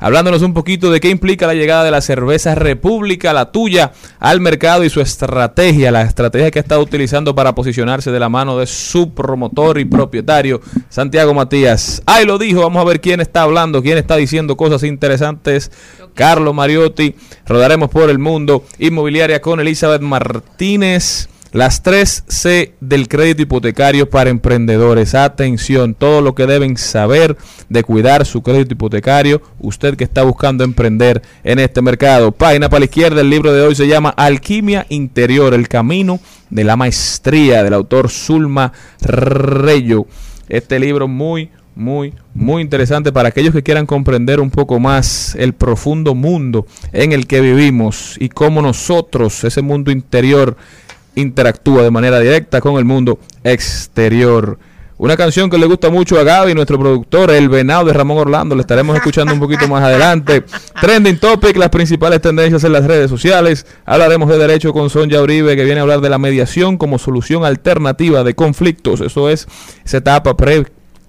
hablándonos 0.00 0.40
un 0.40 0.54
poquito 0.54 0.90
de 0.90 1.00
qué 1.00 1.10
implica 1.10 1.46
la 1.46 1.54
llegada 1.54 1.84
de 1.84 1.90
la 1.90 2.00
cerveza 2.00 2.54
República, 2.54 3.34
la 3.34 3.52
tuya, 3.52 3.92
al 4.18 4.40
mercado 4.40 4.82
y 4.82 4.90
su 4.90 5.02
estrategia, 5.02 5.90
la 5.90 6.02
estrategia 6.02 6.50
que 6.50 6.58
ha 6.58 6.62
estado 6.62 6.80
utilizando 6.80 7.34
para 7.34 7.54
posicionarse 7.54 8.10
de 8.10 8.20
la 8.20 8.30
mano 8.30 8.58
de 8.58 8.66
su 8.66 9.12
promotor 9.12 9.78
y 9.78 9.84
propietario, 9.84 10.60
Santiago 10.88 11.34
Matías. 11.34 12.02
Ahí 12.06 12.24
lo 12.24 12.38
dijo, 12.38 12.60
vamos 12.60 12.80
a 12.80 12.86
ver 12.86 13.00
quién 13.00 13.20
está 13.20 13.42
hablando, 13.42 13.82
quién 13.82 13.98
está 13.98 14.16
diciendo 14.16 14.56
cosas 14.56 14.82
interesantes. 14.84 15.70
Carlos 16.14 16.54
Mariotti, 16.54 17.14
rodaremos 17.46 17.90
por 17.90 18.10
el 18.10 18.18
mundo, 18.18 18.64
inmobiliaria 18.78 19.40
con 19.40 19.60
Elizabeth 19.60 20.02
Martínez. 20.02 21.28
Las 21.52 21.82
3 21.82 22.24
C 22.28 22.74
del 22.80 23.08
crédito 23.08 23.40
hipotecario 23.40 24.10
para 24.10 24.28
emprendedores. 24.28 25.14
Atención, 25.14 25.94
todo 25.94 26.20
lo 26.20 26.34
que 26.34 26.46
deben 26.46 26.76
saber 26.76 27.38
de 27.70 27.82
cuidar 27.84 28.26
su 28.26 28.42
crédito 28.42 28.74
hipotecario. 28.74 29.40
Usted 29.58 29.96
que 29.96 30.04
está 30.04 30.24
buscando 30.24 30.62
emprender 30.62 31.22
en 31.44 31.58
este 31.58 31.80
mercado. 31.80 32.32
Página 32.32 32.68
para 32.68 32.80
la 32.80 32.84
izquierda, 32.84 33.22
el 33.22 33.30
libro 33.30 33.52
de 33.54 33.62
hoy 33.62 33.74
se 33.74 33.88
llama 33.88 34.10
Alquimia 34.10 34.84
Interior, 34.90 35.54
el 35.54 35.68
camino 35.68 36.20
de 36.50 36.64
la 36.64 36.76
maestría 36.76 37.62
del 37.62 37.72
autor 37.72 38.10
Zulma 38.10 38.74
Reyo. 39.00 40.04
Este 40.50 40.78
libro 40.78 41.08
muy, 41.08 41.50
muy, 41.78 42.12
muy 42.34 42.60
interesante 42.60 43.12
para 43.12 43.28
aquellos 43.28 43.54
que 43.54 43.62
quieran 43.62 43.86
comprender 43.86 44.40
un 44.40 44.50
poco 44.50 44.80
más 44.80 45.36
el 45.36 45.52
profundo 45.52 46.14
mundo 46.14 46.66
en 46.92 47.12
el 47.12 47.26
que 47.28 47.40
vivimos 47.40 48.16
y 48.18 48.28
cómo 48.28 48.60
nosotros, 48.60 49.44
ese 49.44 49.62
mundo 49.62 49.92
interior, 49.92 50.56
interactúa 51.14 51.84
de 51.84 51.90
manera 51.90 52.18
directa 52.18 52.60
con 52.60 52.78
el 52.78 52.84
mundo 52.84 53.20
exterior. 53.44 54.58
Una 54.98 55.16
canción 55.16 55.48
que 55.48 55.56
le 55.56 55.66
gusta 55.66 55.88
mucho 55.90 56.18
a 56.18 56.24
Gaby, 56.24 56.54
nuestro 56.54 56.76
productor, 56.76 57.30
El 57.30 57.48
Venado 57.48 57.84
de 57.84 57.92
Ramón 57.92 58.18
Orlando. 58.18 58.56
Le 58.56 58.62
estaremos 58.62 58.96
escuchando 58.96 59.32
un 59.32 59.38
poquito 59.38 59.68
más 59.68 59.84
adelante. 59.84 60.42
Trending 60.80 61.18
Topic, 61.18 61.56
las 61.56 61.68
principales 61.68 62.20
tendencias 62.20 62.64
en 62.64 62.72
las 62.72 62.84
redes 62.84 63.08
sociales. 63.08 63.64
Hablaremos 63.86 64.28
de 64.28 64.38
derecho 64.38 64.72
con 64.72 64.90
Sonja 64.90 65.22
Uribe, 65.22 65.54
que 65.54 65.64
viene 65.64 65.78
a 65.78 65.82
hablar 65.82 66.00
de 66.00 66.08
la 66.10 66.18
mediación 66.18 66.76
como 66.76 66.98
solución 66.98 67.44
alternativa 67.44 68.24
de 68.24 68.34
conflictos. 68.34 69.00
Eso 69.00 69.30
es 69.30 69.46
esa 69.84 69.98
etapa 69.98 70.36
pre- 70.36 70.66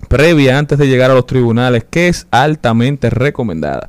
previa 0.09 0.57
antes 0.57 0.77
de 0.77 0.87
llegar 0.87 1.11
a 1.11 1.13
los 1.13 1.25
tribunales, 1.25 1.85
que 1.89 2.09
es 2.09 2.27
altamente 2.31 3.09
recomendada. 3.09 3.87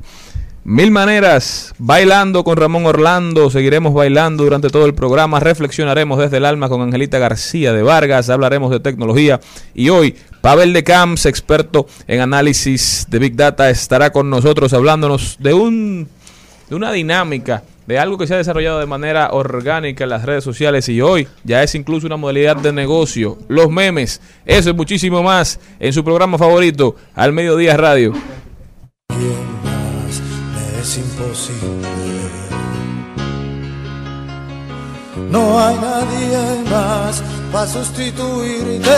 Mil 0.63 0.91
maneras, 0.91 1.73
bailando 1.79 2.43
con 2.43 2.55
Ramón 2.55 2.85
Orlando, 2.85 3.49
seguiremos 3.49 3.95
bailando 3.95 4.43
durante 4.43 4.69
todo 4.69 4.85
el 4.85 4.93
programa, 4.93 5.39
reflexionaremos 5.39 6.19
desde 6.19 6.37
el 6.37 6.45
alma 6.45 6.69
con 6.69 6.81
Angelita 6.81 7.17
García 7.17 7.73
de 7.73 7.81
Vargas, 7.81 8.29
hablaremos 8.29 8.69
de 8.69 8.79
tecnología 8.79 9.39
y 9.73 9.89
hoy 9.89 10.15
Pavel 10.41 10.71
de 10.73 10.83
Camps, 10.83 11.25
experto 11.25 11.87
en 12.07 12.21
análisis 12.21 13.07
de 13.09 13.17
Big 13.17 13.35
Data, 13.35 13.71
estará 13.71 14.11
con 14.11 14.29
nosotros 14.29 14.71
hablándonos 14.73 15.37
de 15.39 15.55
un 15.55 16.07
de 16.69 16.75
una 16.75 16.91
dinámica, 16.91 17.63
de 17.91 17.99
algo 17.99 18.17
que 18.17 18.25
se 18.25 18.33
ha 18.33 18.37
desarrollado 18.37 18.79
de 18.79 18.85
manera 18.85 19.31
orgánica 19.33 20.05
en 20.05 20.11
las 20.11 20.23
redes 20.23 20.45
sociales 20.45 20.87
y 20.87 21.01
hoy 21.01 21.27
ya 21.43 21.61
es 21.61 21.75
incluso 21.75 22.07
una 22.07 22.15
modalidad 22.15 22.55
de 22.55 22.71
negocio, 22.71 23.37
los 23.49 23.69
memes, 23.69 24.21
eso 24.45 24.69
y 24.69 24.73
muchísimo 24.73 25.21
más 25.21 25.59
en 25.77 25.91
su 25.91 26.01
programa 26.01 26.37
favorito, 26.37 26.95
Al 27.15 27.33
Mediodía 27.33 27.75
Radio. 27.75 28.13
es. 30.81 31.01
No 35.29 35.59
hay 35.59 35.75
nadie 35.75 36.63
más 36.69 37.21
para 37.51 37.67
sustituirte. 37.67 38.89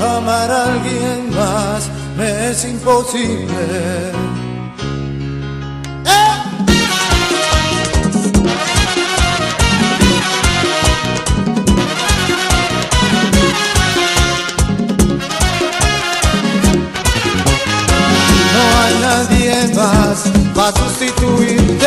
Amar 0.00 0.50
a 0.50 0.72
alguien 0.72 1.28
más 1.36 1.90
me 2.16 2.48
es 2.48 2.64
imposible. 2.64 4.29
No 18.60 18.82
hay 18.82 18.94
nadie 19.00 19.74
más 19.74 20.24
para 20.54 20.72
sustituirte. 20.76 21.86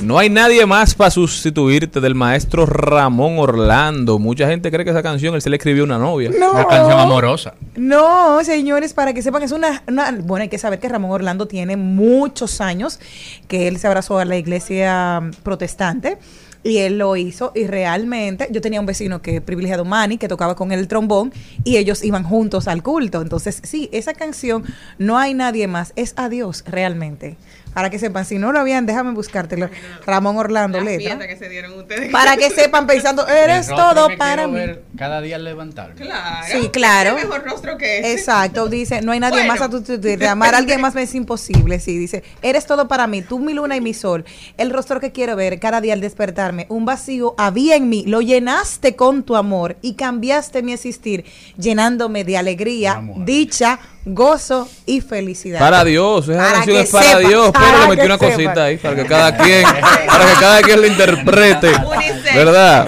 No 0.00 0.18
hay 0.18 0.28
nadie 0.28 0.66
más 0.66 0.94
para 0.94 1.10
sustituirte 1.10 2.00
del 2.00 2.14
maestro 2.14 2.66
Ramón 2.66 3.38
Orlando. 3.38 4.18
Mucha 4.18 4.46
gente 4.46 4.70
cree 4.70 4.84
que 4.84 4.90
esa 4.90 5.02
canción 5.02 5.34
él 5.34 5.40
se 5.42 5.48
le 5.50 5.56
escribió 5.56 5.82
a 5.82 5.86
una 5.86 5.98
novia. 5.98 6.30
No. 6.38 6.52
Una 6.52 6.66
canción 6.66 6.98
amorosa. 7.00 7.54
No, 7.74 8.44
señores, 8.44 8.92
para 8.92 9.12
que 9.14 9.22
sepan, 9.22 9.42
es 9.42 9.50
una, 9.52 9.82
una- 9.88 10.12
Bueno, 10.12 10.42
hay 10.42 10.48
que 10.50 10.58
saber 10.58 10.78
que 10.78 10.88
Ramón 10.88 11.10
Orlando 11.10 11.46
tiene 11.48 11.76
muchos 11.76 12.60
años 12.60 13.00
que 13.48 13.66
él 13.66 13.78
se 13.78 13.86
abrazó 13.86 14.18
a 14.18 14.24
la 14.26 14.36
iglesia 14.36 15.22
protestante. 15.42 16.18
Y 16.64 16.78
él 16.78 16.98
lo 16.98 17.14
hizo 17.14 17.52
y 17.54 17.66
realmente 17.66 18.48
yo 18.50 18.60
tenía 18.60 18.80
un 18.80 18.86
vecino 18.86 19.22
que 19.22 19.40
privilegiado 19.40 19.84
Manny 19.84 20.16
que 20.18 20.28
tocaba 20.28 20.56
con 20.56 20.72
el 20.72 20.88
trombón 20.88 21.32
y 21.62 21.76
ellos 21.76 22.02
iban 22.02 22.24
juntos 22.24 22.66
al 22.66 22.82
culto. 22.82 23.22
Entonces, 23.22 23.60
sí, 23.62 23.88
esa 23.92 24.14
canción 24.14 24.64
no 24.98 25.18
hay 25.18 25.34
nadie 25.34 25.68
más, 25.68 25.92
es 25.94 26.14
a 26.16 26.28
Dios 26.28 26.64
realmente. 26.66 27.36
Para 27.74 27.90
que 27.90 27.98
sepan, 27.98 28.24
si 28.24 28.38
no 28.38 28.52
lo 28.52 28.60
habían, 28.60 28.86
déjame 28.86 29.12
buscártelo. 29.12 29.68
Ramón 30.06 30.36
Orlando 30.36 30.78
La 30.78 30.84
letra. 30.84 31.00
fiesta 31.16 31.26
que 31.26 31.36
se 31.36 31.48
dieron 31.48 31.72
ustedes. 31.78 32.10
Para 32.10 32.36
que 32.36 32.50
sepan 32.50 32.86
pensando, 32.86 33.26
eres 33.28 33.68
El 33.68 33.74
todo 33.76 34.08
para 34.16 34.46
mí. 34.46 34.54
ver 34.54 34.84
cada 34.96 35.20
día 35.20 35.36
al 35.36 35.44
levantarme. 35.44 35.96
Claro. 35.96 36.46
Sí, 36.50 36.68
claro. 36.68 37.16
¿Qué 37.16 37.24
mejor 37.24 37.44
rostro 37.44 37.76
que 37.76 37.98
ese? 37.98 38.12
Exacto, 38.14 38.68
dice, 38.68 39.02
no 39.02 39.12
hay 39.12 39.20
nadie 39.20 39.38
Bueno. 39.40 39.52
más 39.52 39.60
a 39.60 39.68
tu 39.68 39.82
amar 40.28 40.54
a 40.54 40.58
alguien 40.58 40.80
más 40.80 40.94
me 40.94 41.02
es 41.02 41.14
imposible. 41.14 41.80
Sí, 41.80 41.98
dice, 41.98 42.22
eres 42.42 42.66
todo 42.66 42.86
para 42.88 43.06
mí, 43.06 43.22
tú 43.22 43.38
mi 43.40 43.52
luna 43.52 43.76
y 43.76 43.80
mi 43.80 43.92
sol. 43.92 44.24
El 44.56 44.70
rostro 44.70 45.00
que 45.00 45.10
quiero 45.12 45.34
ver 45.36 45.58
cada 45.58 45.80
día 45.80 45.92
al 45.94 46.00
despertarme. 46.00 46.66
Un 46.68 46.84
vacío 46.84 47.34
había 47.38 47.76
en 47.76 47.88
mí, 47.88 48.04
lo 48.06 48.20
llenaste 48.20 48.94
con 48.96 49.24
tu 49.24 49.34
amor 49.36 49.76
y 49.82 49.94
cambiaste 49.94 50.62
mi 50.62 50.72
existir, 50.72 51.24
llenándome 51.58 52.24
de 52.24 52.36
alegría, 52.36 53.02
dicha, 53.18 53.78
gozo 54.04 54.68
y 54.86 55.00
felicidad. 55.00 55.58
Para 55.58 55.84
Dios, 55.84 56.28
esa 56.28 56.38
Para 56.38 56.52
canción 56.52 56.76
que 56.76 56.82
es 56.82 56.90
para 56.90 57.04
sepa, 57.06 57.18
Dios, 57.20 57.50
pero 57.64 57.82
le 57.82 57.88
metí 57.88 58.00
que 58.00 58.06
una 58.06 58.18
sepa. 58.18 58.30
cosita 58.32 58.64
ahí 58.64 58.76
para 58.76 58.96
que 58.96 59.04
cada 59.04 59.36
quien, 59.36 59.64
para 59.64 60.26
que 60.26 60.40
cada 60.40 60.62
quien 60.62 60.80
lo 60.80 60.86
interprete, 60.86 61.68
¿verdad? 62.34 62.86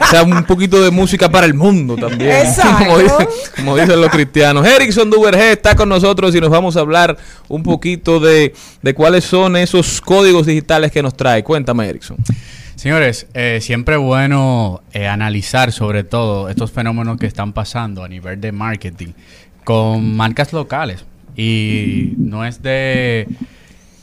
O 0.00 0.06
sea, 0.08 0.22
un 0.22 0.44
poquito 0.44 0.82
de 0.82 0.90
música 0.90 1.28
para 1.28 1.46
el 1.46 1.54
mundo 1.54 1.96
también, 1.96 2.46
Exacto. 2.46 2.78
como, 2.84 2.98
dicen, 2.98 3.28
como 3.56 3.76
dicen 3.76 4.00
los 4.00 4.10
cristianos. 4.10 4.66
Erickson 4.66 5.10
Duvergé 5.10 5.52
está 5.52 5.74
con 5.74 5.88
nosotros 5.88 6.34
y 6.34 6.40
nos 6.40 6.50
vamos 6.50 6.76
a 6.76 6.80
hablar 6.80 7.16
un 7.48 7.62
poquito 7.62 8.20
de, 8.20 8.54
de 8.82 8.94
cuáles 8.94 9.24
son 9.24 9.56
esos 9.56 10.00
códigos 10.00 10.46
digitales 10.46 10.92
que 10.92 11.02
nos 11.02 11.16
trae. 11.16 11.42
Cuéntame, 11.42 11.88
Erickson. 11.88 12.16
Señores, 12.76 13.26
eh, 13.32 13.58
siempre 13.62 13.96
bueno 13.96 14.82
eh, 14.92 15.08
analizar 15.08 15.72
sobre 15.72 16.04
todo 16.04 16.50
estos 16.50 16.70
fenómenos 16.70 17.16
que 17.16 17.26
están 17.26 17.54
pasando 17.54 18.04
a 18.04 18.08
nivel 18.08 18.38
de 18.38 18.52
marketing 18.52 19.08
con 19.64 20.14
marcas 20.14 20.52
locales. 20.52 21.04
Y 21.36 22.12
no 22.18 22.44
es 22.44 22.62
de 22.62 23.26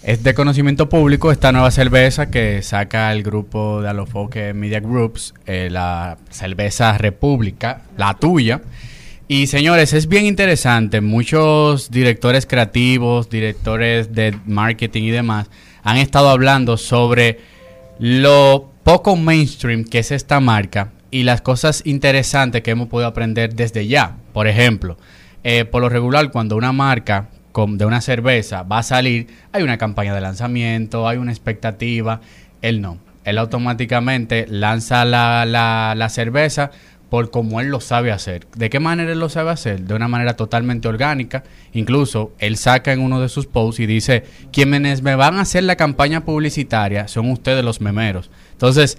es 0.03 0.22
de 0.22 0.33
conocimiento 0.33 0.89
público 0.89 1.31
esta 1.31 1.53
nueva 1.53 1.72
cerveza 1.72 2.29
que 2.29 2.62
saca 2.62 3.12
el 3.13 3.24
grupo 3.24 3.81
de 3.81 3.88
Alofoque 3.88 4.53
Media 4.53 4.81
Groups, 4.81 5.33
eh, 5.45 5.69
la 5.72 6.17
cerveza 6.29 6.98
República, 6.98 7.83
la 7.95 8.13
tuya. 8.15 8.62
Y 9.29 9.48
señores, 9.48 9.93
es 9.93 10.07
bien 10.07 10.25
interesante. 10.25 11.00
Muchos 11.00 11.89
directores 11.89 12.45
creativos, 12.45 13.29
directores 13.29 14.13
de 14.13 14.38
marketing 14.45 15.03
y 15.03 15.12
demás 15.12 15.50
han 15.83 15.95
estado 15.95 16.29
hablando 16.29 16.75
sobre 16.75 17.39
lo 17.98 18.72
poco 18.83 19.15
mainstream 19.15 19.86
que 19.86 20.00
es 20.00 20.12
esta 20.12 20.41
marca 20.41 20.91
y 21.12 21.24
las 21.24 21.41
cosas 21.41 21.81
interesantes 21.86 22.62
que 22.62 22.72
hemos 22.72 22.89
podido 22.89 23.07
aprender 23.07 23.55
desde 23.55 23.88
ya. 23.88 24.17
Por 24.33 24.48
ejemplo, 24.48 24.98
eh, 25.45 25.63
por 25.63 25.81
lo 25.81 25.88
regular, 25.88 26.29
cuando 26.31 26.57
una 26.57 26.74
marca 26.74 27.29
de 27.55 27.86
una 27.86 28.01
cerveza 28.01 28.63
va 28.63 28.79
a 28.79 28.83
salir, 28.83 29.27
hay 29.51 29.63
una 29.63 29.77
campaña 29.77 30.13
de 30.15 30.22
lanzamiento, 30.22 31.07
hay 31.07 31.17
una 31.17 31.31
expectativa. 31.31 32.22
Él 32.62 32.81
no. 32.81 32.98
Él 33.25 33.38
automáticamente 33.38 34.45
lanza 34.50 35.05
la, 35.05 35.45
la- 35.45 35.93
la 35.95 36.10
cerveza 36.10 36.72
por 37.10 37.29
como 37.29 37.62
él 37.62 37.67
lo 37.67 37.79
sabe 37.79 38.12
hacer. 38.12 38.48
¿De 38.55 38.72
qué 38.72 38.79
manera 38.79 39.12
él 39.12 39.19
lo 39.19 39.29
sabe 39.29 39.51
hacer? 39.51 39.81
De 39.81 39.93
una 39.93 40.07
manera 40.07 40.36
totalmente 40.36 40.88
orgánica. 40.88 41.43
Incluso 41.74 42.33
él 42.39 42.57
saca 42.57 42.91
en 42.91 43.01
uno 43.01 43.22
de 43.22 43.29
sus 43.29 43.45
posts 43.45 43.79
y 43.81 43.86
dice, 43.86 44.24
quienes 44.51 45.03
me 45.03 45.13
van 45.15 45.36
a 45.36 45.41
hacer 45.41 45.63
la 45.63 45.75
campaña 45.75 46.25
publicitaria 46.25 47.07
son 47.07 47.29
ustedes 47.29 47.63
los 47.63 47.81
memeros. 47.81 48.31
Entonces, 48.53 48.98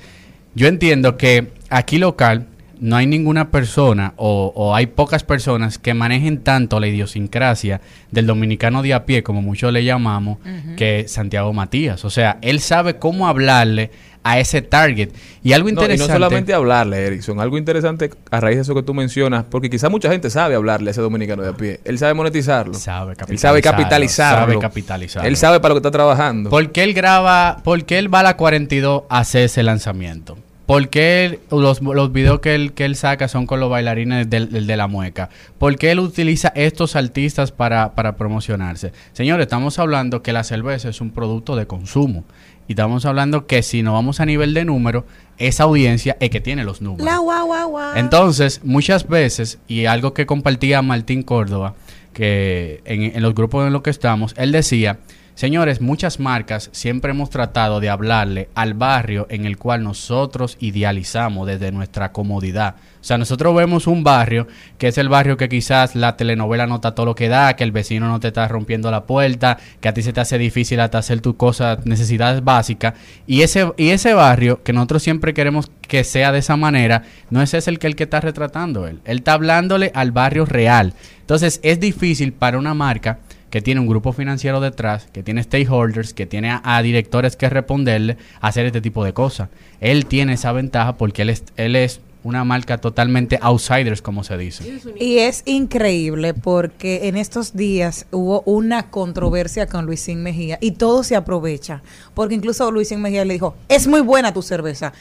yo 0.54 0.68
entiendo 0.68 1.16
que 1.16 1.52
aquí 1.70 1.98
local 1.98 2.46
no 2.84 2.96
hay 2.96 3.06
ninguna 3.06 3.50
persona 3.50 4.12
o, 4.16 4.52
o 4.54 4.74
hay 4.74 4.88
pocas 4.88 5.24
personas 5.24 5.78
que 5.78 5.94
manejen 5.94 6.42
tanto 6.42 6.78
la 6.80 6.86
idiosincrasia 6.86 7.80
del 8.10 8.26
dominicano 8.26 8.82
de 8.82 8.92
a 8.92 9.06
pie, 9.06 9.22
como 9.22 9.40
muchos 9.40 9.72
le 9.72 9.84
llamamos, 9.84 10.36
que 10.76 11.06
Santiago 11.08 11.54
Matías. 11.54 12.04
O 12.04 12.10
sea, 12.10 12.36
él 12.42 12.60
sabe 12.60 12.98
cómo 12.98 13.26
hablarle 13.26 13.90
a 14.22 14.38
ese 14.38 14.60
target. 14.60 15.12
Y 15.42 15.54
algo 15.54 15.64
No, 15.64 15.70
y 15.70 15.72
interesante... 15.72 16.12
no 16.12 16.14
solamente 16.14 16.52
hablarle, 16.52 17.06
Erickson, 17.06 17.40
algo 17.40 17.56
interesante 17.56 18.10
a 18.30 18.40
raíz 18.40 18.56
de 18.56 18.62
eso 18.62 18.74
que 18.74 18.82
tú 18.82 18.92
mencionas, 18.92 19.46
porque 19.48 19.70
quizá 19.70 19.88
mucha 19.88 20.10
gente 20.10 20.28
sabe 20.28 20.54
hablarle 20.54 20.90
a 20.90 20.92
ese 20.92 21.00
dominicano 21.00 21.42
de 21.42 21.48
a 21.48 21.52
pie. 21.54 21.80
Él 21.86 21.98
sabe 21.98 22.12
monetizarlo. 22.12 22.74
Sabe 22.74 23.14
Él 23.28 23.38
sabe 23.38 23.62
capitalizarlo, 23.62 23.62
capitalizarlo. 23.62 24.52
sabe 24.52 24.58
capitalizarlo. 24.60 25.28
Él 25.30 25.36
sabe 25.38 25.58
para 25.60 25.70
lo 25.70 25.80
que 25.80 25.86
está 25.86 25.90
trabajando. 25.90 26.50
¿Por 26.50 26.70
qué 26.70 26.82
él 26.82 26.92
graba, 26.92 27.62
por 27.64 27.82
qué 27.86 27.96
él 27.96 28.12
va 28.12 28.20
a 28.20 28.24
la 28.24 28.36
42 28.36 29.04
a 29.08 29.20
hacer 29.20 29.44
ese 29.44 29.62
lanzamiento? 29.62 30.36
¿Por 30.66 30.88
qué 30.88 31.40
los, 31.50 31.82
los 31.82 32.12
videos 32.12 32.40
que 32.40 32.54
él, 32.54 32.72
que 32.72 32.86
él 32.86 32.96
saca 32.96 33.28
son 33.28 33.46
con 33.46 33.60
los 33.60 33.68
bailarines 33.68 34.30
del, 34.30 34.50
del- 34.50 34.66
de 34.66 34.76
la 34.78 34.86
mueca? 34.86 35.28
¿Por 35.58 35.76
qué 35.76 35.90
él 35.90 36.00
utiliza 36.00 36.48
estos 36.54 36.96
artistas 36.96 37.52
para, 37.52 37.94
para 37.94 38.16
promocionarse? 38.16 38.92
Señores, 39.12 39.44
estamos 39.44 39.78
hablando 39.78 40.22
que 40.22 40.32
la 40.32 40.42
cerveza 40.42 40.88
es 40.88 41.00
un 41.02 41.10
producto 41.10 41.54
de 41.56 41.66
consumo. 41.66 42.24
Y 42.66 42.72
estamos 42.72 43.04
hablando 43.04 43.46
que 43.46 43.62
si 43.62 43.82
nos 43.82 43.92
vamos 43.92 44.20
a 44.20 44.26
nivel 44.26 44.54
de 44.54 44.64
número, 44.64 45.04
esa 45.36 45.64
audiencia 45.64 46.16
es 46.18 46.30
que 46.30 46.40
tiene 46.40 46.64
los 46.64 46.80
números. 46.80 47.04
La 47.04 47.18
guau, 47.18 47.44
guau, 47.46 47.68
guau. 47.68 47.96
Entonces, 47.96 48.62
muchas 48.64 49.06
veces, 49.06 49.58
y 49.68 49.84
algo 49.84 50.14
que 50.14 50.24
compartía 50.24 50.80
Martín 50.80 51.22
Córdoba, 51.24 51.74
que 52.14 52.80
en, 52.86 53.02
en 53.02 53.22
los 53.22 53.34
grupos 53.34 53.66
en 53.66 53.72
los 53.74 53.82
que 53.82 53.90
estamos, 53.90 54.34
él 54.38 54.50
decía, 54.50 54.98
señores, 55.34 55.80
muchas 55.80 56.20
marcas 56.20 56.70
siempre 56.72 57.10
hemos 57.10 57.30
tratado 57.30 57.80
de 57.80 57.90
hablarle 57.90 58.48
al 58.54 58.74
barrio 58.74 59.26
en 59.30 59.44
el 59.44 59.58
cual 59.58 59.82
nosotros 59.82 60.56
idealizamos 60.60 61.46
desde 61.46 61.72
nuestra 61.72 62.12
comodidad. 62.12 62.76
O 63.00 63.06
sea, 63.06 63.18
nosotros 63.18 63.54
vemos 63.54 63.86
un 63.86 64.02
barrio 64.02 64.46
que 64.78 64.88
es 64.88 64.96
el 64.96 65.10
barrio 65.10 65.36
que 65.36 65.50
quizás 65.50 65.94
la 65.94 66.16
telenovela 66.16 66.66
nota 66.66 66.94
todo 66.94 67.04
lo 67.04 67.14
que 67.14 67.28
da, 67.28 67.54
que 67.54 67.62
el 67.62 67.70
vecino 67.70 68.08
no 68.08 68.18
te 68.18 68.28
está 68.28 68.48
rompiendo 68.48 68.90
la 68.90 69.04
puerta, 69.04 69.58
que 69.80 69.88
a 69.88 69.92
ti 69.92 70.02
se 70.02 70.14
te 70.14 70.20
hace 70.22 70.38
difícil 70.38 70.80
hasta 70.80 70.98
hacer 70.98 71.20
tus 71.20 71.34
cosas, 71.34 71.84
necesidades 71.84 72.42
básicas. 72.42 72.94
Y 73.26 73.42
ese, 73.42 73.70
y 73.76 73.90
ese 73.90 74.14
barrio 74.14 74.62
que 74.62 74.72
nosotros 74.72 75.02
siempre 75.02 75.34
queremos 75.34 75.70
que 75.82 76.02
sea 76.02 76.32
de 76.32 76.38
esa 76.38 76.56
manera, 76.56 77.02
no 77.28 77.42
es 77.42 77.52
ese 77.52 77.68
el 77.70 77.78
que 77.78 77.88
el 77.88 77.96
que 77.96 78.04
está 78.04 78.20
retratando 78.20 78.86
él. 78.86 79.00
Él 79.04 79.18
está 79.18 79.34
hablándole 79.34 79.92
al 79.94 80.12
barrio 80.12 80.46
real. 80.46 80.94
Entonces 81.20 81.60
es 81.62 81.80
difícil 81.80 82.32
para 82.32 82.58
una 82.58 82.72
marca 82.72 83.18
que 83.54 83.62
tiene 83.62 83.80
un 83.80 83.86
grupo 83.86 84.12
financiero 84.12 84.58
detrás, 84.58 85.06
que 85.12 85.22
tiene 85.22 85.40
stakeholders, 85.40 86.12
que 86.12 86.26
tiene 86.26 86.50
a, 86.50 86.60
a 86.64 86.82
directores 86.82 87.36
que 87.36 87.48
responderle, 87.48 88.16
hacer 88.40 88.66
este 88.66 88.80
tipo 88.80 89.04
de 89.04 89.12
cosas. 89.12 89.48
Él 89.80 90.06
tiene 90.06 90.32
esa 90.32 90.50
ventaja 90.50 90.96
porque 90.96 91.22
él 91.22 91.30
es, 91.30 91.44
él 91.56 91.76
es 91.76 92.00
una 92.24 92.42
marca 92.42 92.78
totalmente 92.78 93.38
outsiders, 93.40 94.02
como 94.02 94.24
se 94.24 94.36
dice. 94.38 94.80
Y 94.98 95.18
es 95.18 95.44
increíble 95.46 96.34
porque 96.34 97.06
en 97.06 97.16
estos 97.16 97.54
días 97.54 98.06
hubo 98.10 98.42
una 98.44 98.90
controversia 98.90 99.68
con 99.68 99.86
Luisín 99.86 100.24
Mejía 100.24 100.58
y 100.60 100.72
todo 100.72 101.04
se 101.04 101.14
aprovecha. 101.14 101.80
Porque 102.12 102.34
incluso 102.34 102.68
Luisín 102.72 103.02
Mejía 103.02 103.24
le 103.24 103.34
dijo, 103.34 103.54
es 103.68 103.86
muy 103.86 104.00
buena 104.00 104.34
tu 104.34 104.42
cerveza. 104.42 104.92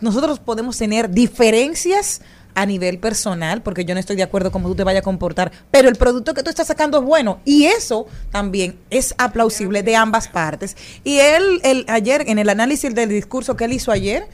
Nosotros 0.00 0.38
podemos 0.38 0.76
tener 0.76 1.08
diferencias 1.08 2.20
a 2.54 2.66
nivel 2.66 2.98
personal, 2.98 3.62
porque 3.62 3.84
yo 3.84 3.94
no 3.94 4.00
estoy 4.00 4.16
de 4.16 4.22
acuerdo 4.22 4.52
cómo 4.52 4.68
tú 4.68 4.74
te 4.74 4.84
vayas 4.84 5.00
a 5.00 5.04
comportar, 5.04 5.52
pero 5.70 5.88
el 5.88 5.96
producto 5.96 6.34
que 6.34 6.42
tú 6.42 6.50
estás 6.50 6.66
sacando 6.66 6.98
es 6.98 7.04
bueno 7.04 7.40
y 7.44 7.64
eso 7.64 8.06
también 8.30 8.78
es 8.90 9.14
aplausible 9.18 9.82
de 9.82 9.96
ambas 9.96 10.28
partes. 10.28 10.76
Y 11.04 11.18
él, 11.18 11.60
el, 11.62 11.84
ayer, 11.88 12.24
en 12.26 12.38
el 12.38 12.48
análisis 12.48 12.94
del 12.94 13.08
discurso 13.08 13.56
que 13.56 13.64
él 13.64 13.72
hizo 13.72 13.92
ayer, 13.92 14.26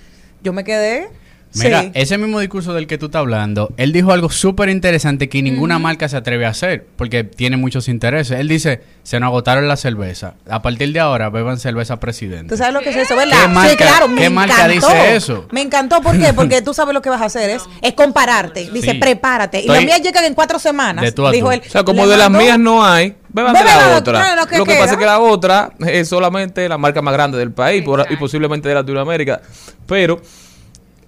yo 0.42 0.52
me 0.52 0.64
quedé... 0.64 1.08
Mira, 1.54 1.82
sí. 1.82 1.90
ese 1.94 2.18
mismo 2.18 2.40
discurso 2.40 2.74
del 2.74 2.86
que 2.86 2.98
tú 2.98 3.06
estás 3.06 3.20
hablando, 3.20 3.72
él 3.78 3.92
dijo 3.92 4.12
algo 4.12 4.28
súper 4.30 4.68
interesante 4.68 5.28
que 5.28 5.42
ninguna 5.42 5.78
marca 5.78 6.08
se 6.08 6.16
atreve 6.16 6.44
a 6.46 6.50
hacer 6.50 6.86
porque 6.96 7.24
tiene 7.24 7.56
muchos 7.56 7.88
intereses. 7.88 8.38
Él 8.38 8.48
dice, 8.48 8.82
se 9.02 9.18
nos 9.18 9.28
agotaron 9.28 9.66
la 9.66 9.76
cerveza. 9.76 10.34
A 10.48 10.60
partir 10.60 10.92
de 10.92 11.00
ahora, 11.00 11.30
beban 11.30 11.58
cerveza 11.58 11.98
presidente. 12.00 12.50
¿Tú 12.50 12.56
sabes 12.58 12.74
lo 12.74 12.80
que 12.80 12.90
es 12.90 12.96
eso, 12.96 13.16
verdad? 13.16 13.36
¿Qué 13.42 13.48
marca- 13.48 13.70
sí, 13.70 13.76
claro, 13.76 14.08
me 14.08 14.20
qué 14.20 14.30
marca 14.30 14.66
encantó. 14.72 14.88
dice 14.88 15.16
eso? 15.16 15.48
Me 15.50 15.62
encantó, 15.62 16.00
¿por 16.02 16.18
qué? 16.18 16.32
Porque 16.34 16.60
tú 16.60 16.74
sabes 16.74 16.92
lo 16.92 17.00
que 17.02 17.08
vas 17.10 17.22
a 17.22 17.26
hacer, 17.26 17.48
es, 17.50 17.62
es 17.82 17.94
compararte. 17.94 18.70
Dice, 18.70 18.90
Sí. 18.92 18.98
prepárate. 18.98 19.58
Y 19.58 19.60
Estoy- 19.62 19.76
las 19.76 19.84
mías 19.84 20.02
llegan 20.02 20.24
en 20.26 20.34
cuatro 20.34 20.58
semanas. 20.58 21.02
De 21.04 21.12
tú 21.12 21.26
a 21.26 21.30
dijo 21.32 21.46
tú. 21.46 21.52
él. 21.52 21.62
o 21.66 21.70
sea, 21.70 21.82
como 21.82 22.06
de 22.06 22.16
las 22.18 22.30
mías 22.30 22.58
no 22.58 22.84
hay, 22.84 23.16
beban 23.30 23.54
de 23.54 23.64
la 23.64 23.76
la 23.88 23.96
otra. 23.96 24.36
lo 24.36 24.46
que 24.46 24.58
lo 24.58 24.64
que 24.64 24.72
queda. 24.72 24.80
pasa 24.80 24.92
es 24.92 24.98
que 24.98 25.06
la 25.06 25.18
otra 25.18 25.70
es 25.86 26.08
solamente 26.08 26.68
la 26.68 26.76
marca 26.78 27.00
más 27.02 27.14
grande 27.14 27.38
del 27.38 27.52
país 27.52 27.82
por- 27.82 28.06
y 28.10 28.16
posiblemente 28.16 28.68
de 28.68 28.74
Latinoamérica. 28.74 29.40
Pero 29.86 30.20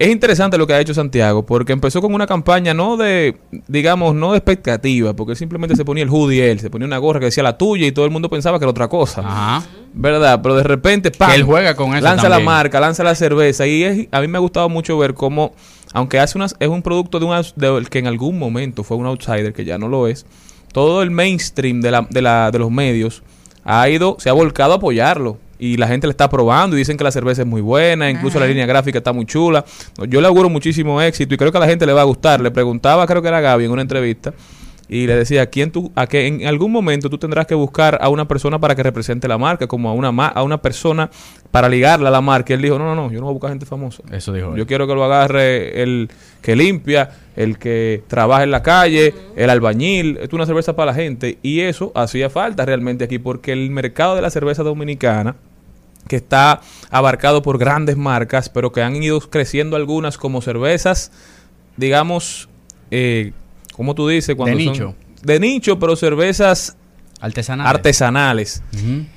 es 0.01 0.09
interesante 0.11 0.57
lo 0.57 0.67
que 0.67 0.73
ha 0.73 0.81
hecho 0.81 0.95
Santiago, 0.95 1.45
porque 1.45 1.73
empezó 1.75 2.01
con 2.01 2.15
una 2.15 2.27
campaña 2.27 2.73
no 2.73 2.97
de, 2.97 3.37
digamos, 3.69 4.15
no 4.15 4.33
de 4.33 4.39
expectativa, 4.39 5.13
porque 5.15 5.37
simplemente 5.37 5.77
se 5.77 5.85
ponía 5.85 6.03
el 6.03 6.09
hoodie 6.09 6.51
él, 6.51 6.59
se 6.59 6.71
ponía 6.71 6.87
una 6.87 6.97
gorra 6.97 7.21
que 7.21 7.27
decía 7.27 7.43
la 7.43 7.59
tuya 7.59 7.87
y 7.87 7.93
todo 7.93 8.07
el 8.07 8.11
mundo 8.11 8.31
pensaba 8.31 8.59
que 8.59 8.65
era 8.65 8.71
otra 8.71 8.89
cosa. 8.89 9.23
¿Verdad? 9.93 10.41
Pero 10.43 10.57
de 10.57 10.63
repente, 10.63 11.11
¡pam! 11.11 11.33
Él 11.33 11.43
juega 11.43 11.77
con 11.77 11.95
eso 11.95 12.03
Lanza 12.03 12.29
la 12.31 12.37
marca, 12.47 12.81
lanza 12.81 13.05
la 13.05 13.15
cerveza. 13.15 13.67
Y 13.67 13.83
es- 13.85 14.09
a 14.11 14.21
mí 14.23 14.29
me 14.29 14.39
ha 14.39 14.41
gustado 14.41 14.69
mucho 14.71 14.97
ver 14.97 15.13
cómo, 15.13 15.53
aunque 15.93 16.19
hace 16.19 16.39
unas, 16.39 16.57
es 16.61 16.69
un 16.69 16.81
producto 16.83 17.19
de 17.19 17.27
un 17.27 17.85
que 17.85 17.99
en 17.99 18.07
algún 18.07 18.39
momento 18.39 18.83
fue 18.85 18.97
un 18.97 19.05
outsider, 19.07 19.53
que 19.53 19.65
ya 19.67 19.77
no 19.77 19.89
lo 19.89 20.09
es, 20.09 20.25
todo 20.73 21.03
el 21.03 21.11
mainstream 21.11 21.83
de, 21.83 21.91
la, 21.91 22.07
de, 22.09 22.23
la, 22.23 22.51
de 22.51 22.59
los 22.59 22.71
medios 22.71 23.23
ha 23.65 23.87
ido, 23.91 24.17
se 24.19 24.31
ha 24.31 24.33
volcado 24.33 24.73
a 24.73 24.77
apoyarlo. 24.77 25.37
Y 25.61 25.77
la 25.77 25.87
gente 25.87 26.07
le 26.07 26.13
está 26.13 26.29
probando 26.31 26.75
y 26.75 26.79
dicen 26.79 26.97
que 26.97 27.05
la 27.05 27.11
cerveza 27.13 27.43
es 27.43 27.47
muy 27.49 27.61
buena, 27.61 28.09
incluso 28.11 28.41
la 28.41 28.47
línea 28.47 28.65
gráfica 28.65 28.99
está 28.99 29.13
muy 29.13 29.27
chula. 29.27 29.65
Yo 30.09 30.21
le 30.23 30.27
auguro 30.27 30.49
muchísimo 30.49 31.01
éxito 31.03 31.35
y 31.35 31.37
creo 31.37 31.53
que 31.53 31.59
a 31.59 31.61
la 31.61 31.67
gente 31.69 31.85
le 31.85 31.93
va 31.93 32.01
a 32.01 32.05
gustar. 32.05 32.41
Le 32.41 32.51
preguntaba, 32.51 33.07
creo 33.07 33.21
que 33.21 33.29
era 33.29 33.41
Gaby 33.43 33.67
en 33.67 33.71
una 33.71 33.83
entrevista, 33.83 34.33
y 34.89 35.07
le 35.07 35.15
decía, 35.15 35.47
¿quién 35.47 35.71
tú, 35.71 35.93
a 35.95 36.09
que 36.09 36.27
en 36.27 36.45
algún 36.49 36.73
momento 36.73 37.09
tú 37.09 37.17
tendrás 37.17 37.47
que 37.47 37.55
buscar 37.55 37.97
a 38.01 38.09
una 38.09 38.27
persona 38.27 38.59
para 38.59 38.75
que 38.75 38.83
represente 38.83 39.29
la 39.29 39.39
marca, 39.39 39.69
como 39.69 39.89
a 39.89 39.93
una, 39.93 40.11
ma- 40.11 40.27
a 40.27 40.43
una 40.43 40.61
persona 40.61 41.09
para 41.53 41.69
ligarla 41.69 42.09
a 42.09 42.11
la 42.11 42.21
marca. 42.21 42.53
Y 42.53 42.57
él 42.57 42.63
dijo, 42.63 42.77
no, 42.77 42.87
no, 42.87 42.97
no, 42.97 43.13
yo 43.13 43.21
no 43.21 43.27
voy 43.27 43.31
a 43.31 43.35
buscar 43.35 43.51
gente 43.51 43.67
famosa. 43.67 44.03
Eso 44.11 44.33
dijo 44.33 44.49
Yo 44.57 44.63
él. 44.63 44.67
quiero 44.67 44.89
que 44.89 44.95
lo 44.97 45.05
agarre 45.05 45.81
el 45.83 46.09
que 46.43 46.57
limpia, 46.57 47.09
el 47.37 47.57
que 47.59 48.03
trabaja 48.09 48.43
en 48.43 48.51
la 48.51 48.65
calle, 48.65 49.15
el 49.37 49.49
albañil. 49.51 50.13
Esto 50.17 50.25
es 50.25 50.33
una 50.33 50.47
cerveza 50.47 50.75
para 50.75 50.91
la 50.91 50.95
gente. 50.95 51.39
Y 51.41 51.61
eso 51.61 51.93
hacía 51.95 52.29
falta 52.29 52.65
realmente 52.65 53.05
aquí, 53.05 53.21
porque 53.21 53.53
el 53.53 53.71
mercado 53.71 54.17
de 54.17 54.23
la 54.23 54.31
cerveza 54.31 54.65
dominicana, 54.65 55.37
que 56.09 56.17
está 56.17 56.61
abarcado 56.91 57.43
por 57.43 57.59
grandes 57.59 57.97
marcas, 57.97 58.49
pero 58.49 58.73
que 58.73 58.83
han 58.83 59.01
ido 59.03 59.21
creciendo 59.21 59.77
algunas 59.77 60.19
como 60.19 60.41
cervezas, 60.43 61.13
digamos, 61.77 62.49
eh, 62.91 63.33
¿cómo 63.75 63.95
tú 63.95 64.09
dices? 64.09 64.35
Cuando 64.37 64.57
De 64.57 64.65
son- 64.65 64.73
nicho. 64.73 64.95
De 65.23 65.39
nicho, 65.39 65.79
pero 65.79 65.97
cervezas 65.97 66.77
Artesanales. 67.21 67.71
artesanales. 67.75 68.63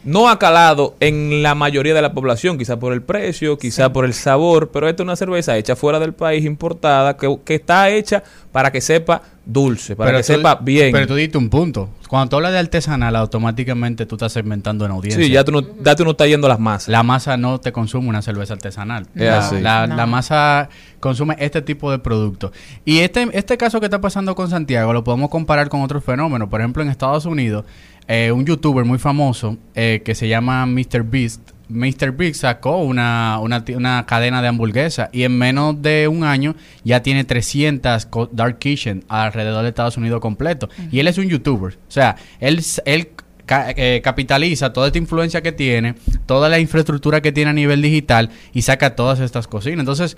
No 0.03 0.27
ha 0.29 0.37
calado 0.37 0.95
en 0.99 1.41
la 1.41 1.55
mayoría 1.55 1.93
de 1.93 2.01
la 2.01 2.13
población, 2.13 2.57
quizá 2.57 2.77
por 2.77 2.91
el 2.91 3.01
precio, 3.01 3.57
quizá 3.57 3.93
por 3.93 4.03
el 4.03 4.13
sabor, 4.13 4.69
pero 4.71 4.89
esta 4.89 5.03
es 5.03 5.05
una 5.05 5.15
cerveza 5.15 5.57
hecha 5.57 5.77
fuera 5.77 5.99
del 5.99 6.13
país, 6.13 6.43
importada, 6.43 7.15
que, 7.15 7.39
que 7.45 7.55
está 7.55 7.89
hecha 7.89 8.21
para 8.51 8.71
que 8.73 8.81
sepa 8.81 9.21
dulce, 9.45 9.95
para 9.95 10.11
que 10.11 10.17
tú- 10.17 10.23
sepa 10.23 10.55
bien. 10.55 10.91
Pero 10.91 11.07
tú 11.07 11.15
diste 11.15 11.37
un 11.37 11.49
punto. 11.49 11.89
Cuando 12.07 12.29
tú 12.29 12.35
hablas 12.37 12.51
de 12.53 12.59
artesanal, 12.59 13.15
automáticamente 13.15 14.05
tú 14.05 14.15
estás 14.15 14.31
segmentando 14.31 14.85
en 14.85 14.91
audiencia. 14.91 15.23
Sí, 15.25 15.31
ya 15.31 15.43
tú 15.43 15.51
no, 15.51 15.61
ya 15.83 15.95
tú 15.95 16.03
no 16.05 16.11
estás 16.11 16.27
yendo 16.27 16.47
a 16.47 16.49
las 16.51 16.59
masas. 16.59 16.87
La 16.89 17.03
masa 17.03 17.35
no 17.37 17.59
te 17.59 17.71
consume 17.71 18.07
una 18.09 18.21
cerveza 18.21 18.53
artesanal. 18.53 19.07
Es 19.15 19.21
la, 19.21 19.37
así. 19.39 19.59
la- 19.59 19.87
No. 19.87 19.95
la 19.95 20.05
masa 20.05 20.69
consume 20.99 21.35
este 21.39 21.61
tipo 21.61 21.91
de 21.91 21.99
productos. 21.99 22.51
Y 22.85 22.99
este, 22.99 23.27
este 23.33 23.57
caso 23.57 23.79
que 23.79 23.87
está 23.87 23.99
pasando 23.99 24.35
con 24.35 24.49
Santiago 24.49 24.93
lo 24.93 25.03
podemos 25.03 25.29
comparar 25.29 25.69
con 25.69 25.81
otros 25.81 26.03
fenómenos. 26.03 26.49
Por 26.49 26.61
ejemplo, 26.61 26.83
en 26.83 26.89
Estados 26.89 27.25
Unidos, 27.25 27.65
eh, 28.07 28.31
un 28.31 28.45
youtuber 28.45 28.85
muy 28.85 28.97
famoso 28.99 29.57
eh, 29.75 30.01
que 30.05 30.13
se 30.15 30.27
llama 30.27 30.65
Mr. 30.65 31.03
Beast. 31.03 31.41
Mr. 31.73 32.11
Beast 32.11 32.41
sacó 32.41 32.77
una, 32.77 33.39
una, 33.39 34.05
cadena 34.05 34.41
de 34.41 34.47
hamburguesas 34.47 35.09
y 35.11 35.23
en 35.23 35.37
menos 35.37 35.81
de 35.81 36.07
un 36.07 36.23
año 36.23 36.55
ya 36.83 37.01
tiene 37.03 37.23
300 37.23 38.05
co- 38.05 38.29
Dark 38.31 38.59
Kitchen 38.59 39.03
alrededor 39.07 39.63
de 39.63 39.69
Estados 39.69 39.97
Unidos 39.97 40.21
completo. 40.21 40.69
Y 40.91 40.99
él 40.99 41.07
es 41.07 41.17
un 41.17 41.27
youtuber. 41.27 41.73
O 41.73 41.91
sea, 41.91 42.15
él, 42.39 42.61
él 42.85 43.09
ca- 43.45 43.71
eh, 43.75 44.01
capitaliza 44.03 44.71
toda 44.73 44.87
esta 44.87 44.99
influencia 44.99 45.41
que 45.41 45.51
tiene, 45.51 45.95
toda 46.25 46.49
la 46.49 46.59
infraestructura 46.59 47.21
que 47.21 47.31
tiene 47.31 47.49
a 47.51 47.53
nivel 47.53 47.81
digital 47.81 48.29
y 48.53 48.61
saca 48.61 48.95
todas 48.95 49.19
estas 49.19 49.47
cocinas. 49.47 49.79
Entonces, 49.79 50.17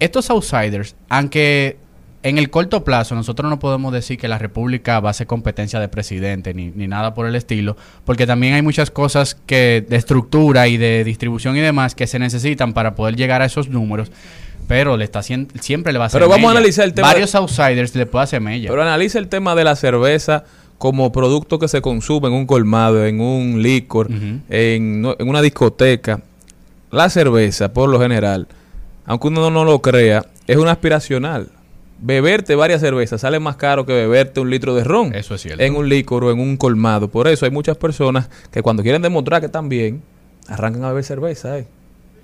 estos 0.00 0.30
outsiders, 0.30 0.94
aunque 1.08 1.76
en 2.22 2.36
el 2.38 2.50
corto 2.50 2.82
plazo 2.84 3.14
nosotros 3.14 3.48
no 3.48 3.58
podemos 3.60 3.92
decir 3.92 4.18
que 4.18 4.26
la 4.28 4.38
República 4.38 4.98
va 5.00 5.10
a 5.10 5.12
ser 5.12 5.26
competencia 5.26 5.78
de 5.80 5.88
presidente 5.88 6.52
ni, 6.54 6.66
ni 6.74 6.88
nada 6.88 7.14
por 7.14 7.26
el 7.26 7.34
estilo, 7.36 7.76
porque 8.04 8.26
también 8.26 8.54
hay 8.54 8.62
muchas 8.62 8.90
cosas 8.90 9.36
que 9.46 9.84
de 9.88 9.96
estructura 9.96 10.66
y 10.68 10.76
de 10.76 11.04
distribución 11.04 11.56
y 11.56 11.60
demás 11.60 11.94
que 11.94 12.06
se 12.06 12.18
necesitan 12.18 12.72
para 12.72 12.94
poder 12.94 13.14
llegar 13.16 13.40
a 13.42 13.44
esos 13.44 13.68
números. 13.68 14.10
Pero 14.66 14.96
le 14.98 15.04
está 15.04 15.22
siempre 15.22 15.92
le 15.92 15.98
va 15.98 16.04
a 16.04 16.06
hacer 16.08 16.20
Pero 16.20 16.28
vamos 16.30 16.48
a 16.48 16.50
analizar 16.58 16.84
el 16.84 16.92
tema 16.92 17.08
Varios 17.08 17.34
outsiders 17.34 17.94
le 17.94 18.04
puede 18.04 18.24
hacer 18.24 18.40
mella. 18.42 18.68
Pero 18.68 18.82
analiza 18.82 19.18
el 19.18 19.28
tema 19.28 19.54
de 19.54 19.64
la 19.64 19.76
cerveza 19.76 20.44
como 20.76 21.10
producto 21.10 21.58
que 21.58 21.68
se 21.68 21.80
consume 21.80 22.28
en 22.28 22.34
un 22.34 22.46
colmado, 22.46 23.06
en 23.06 23.20
un 23.20 23.62
licor, 23.62 24.08
en, 24.50 25.00
no- 25.00 25.16
en 25.18 25.28
una 25.28 25.40
discoteca. 25.40 26.20
La 26.90 27.08
cerveza, 27.10 27.72
por 27.72 27.88
lo 27.88 27.98
general, 28.00 28.46
aunque 29.06 29.28
uno 29.28 29.50
no 29.50 29.64
lo 29.64 29.80
crea, 29.80 30.26
es 30.46 30.56
una 30.58 30.72
aspiracional. 30.72 31.48
Beberte 32.00 32.54
varias 32.54 32.80
cervezas 32.80 33.20
sale 33.20 33.40
más 33.40 33.56
caro 33.56 33.84
que 33.84 33.92
beberte 33.92 34.38
un 34.40 34.50
litro 34.50 34.74
de 34.74 34.84
ron. 34.84 35.14
Eso 35.14 35.34
es 35.34 35.42
cierto. 35.42 35.62
En 35.62 35.74
un 35.74 35.88
licor 35.88 36.24
o 36.24 36.30
en 36.30 36.38
un 36.38 36.56
colmado. 36.56 37.08
Por 37.08 37.26
eso 37.26 37.44
hay 37.44 37.50
muchas 37.50 37.76
personas 37.76 38.28
que 38.52 38.62
cuando 38.62 38.82
quieren 38.84 39.02
demostrar 39.02 39.40
que 39.40 39.46
están 39.46 39.68
bien, 39.68 40.02
arrancan 40.46 40.84
a 40.84 40.88
beber 40.88 41.02
cerveza. 41.04 41.58
eh. 41.58 41.66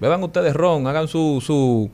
Beban 0.00 0.22
ustedes 0.22 0.54
ron, 0.54 0.86
hagan 0.86 1.08
su... 1.08 1.42
su 1.44 1.90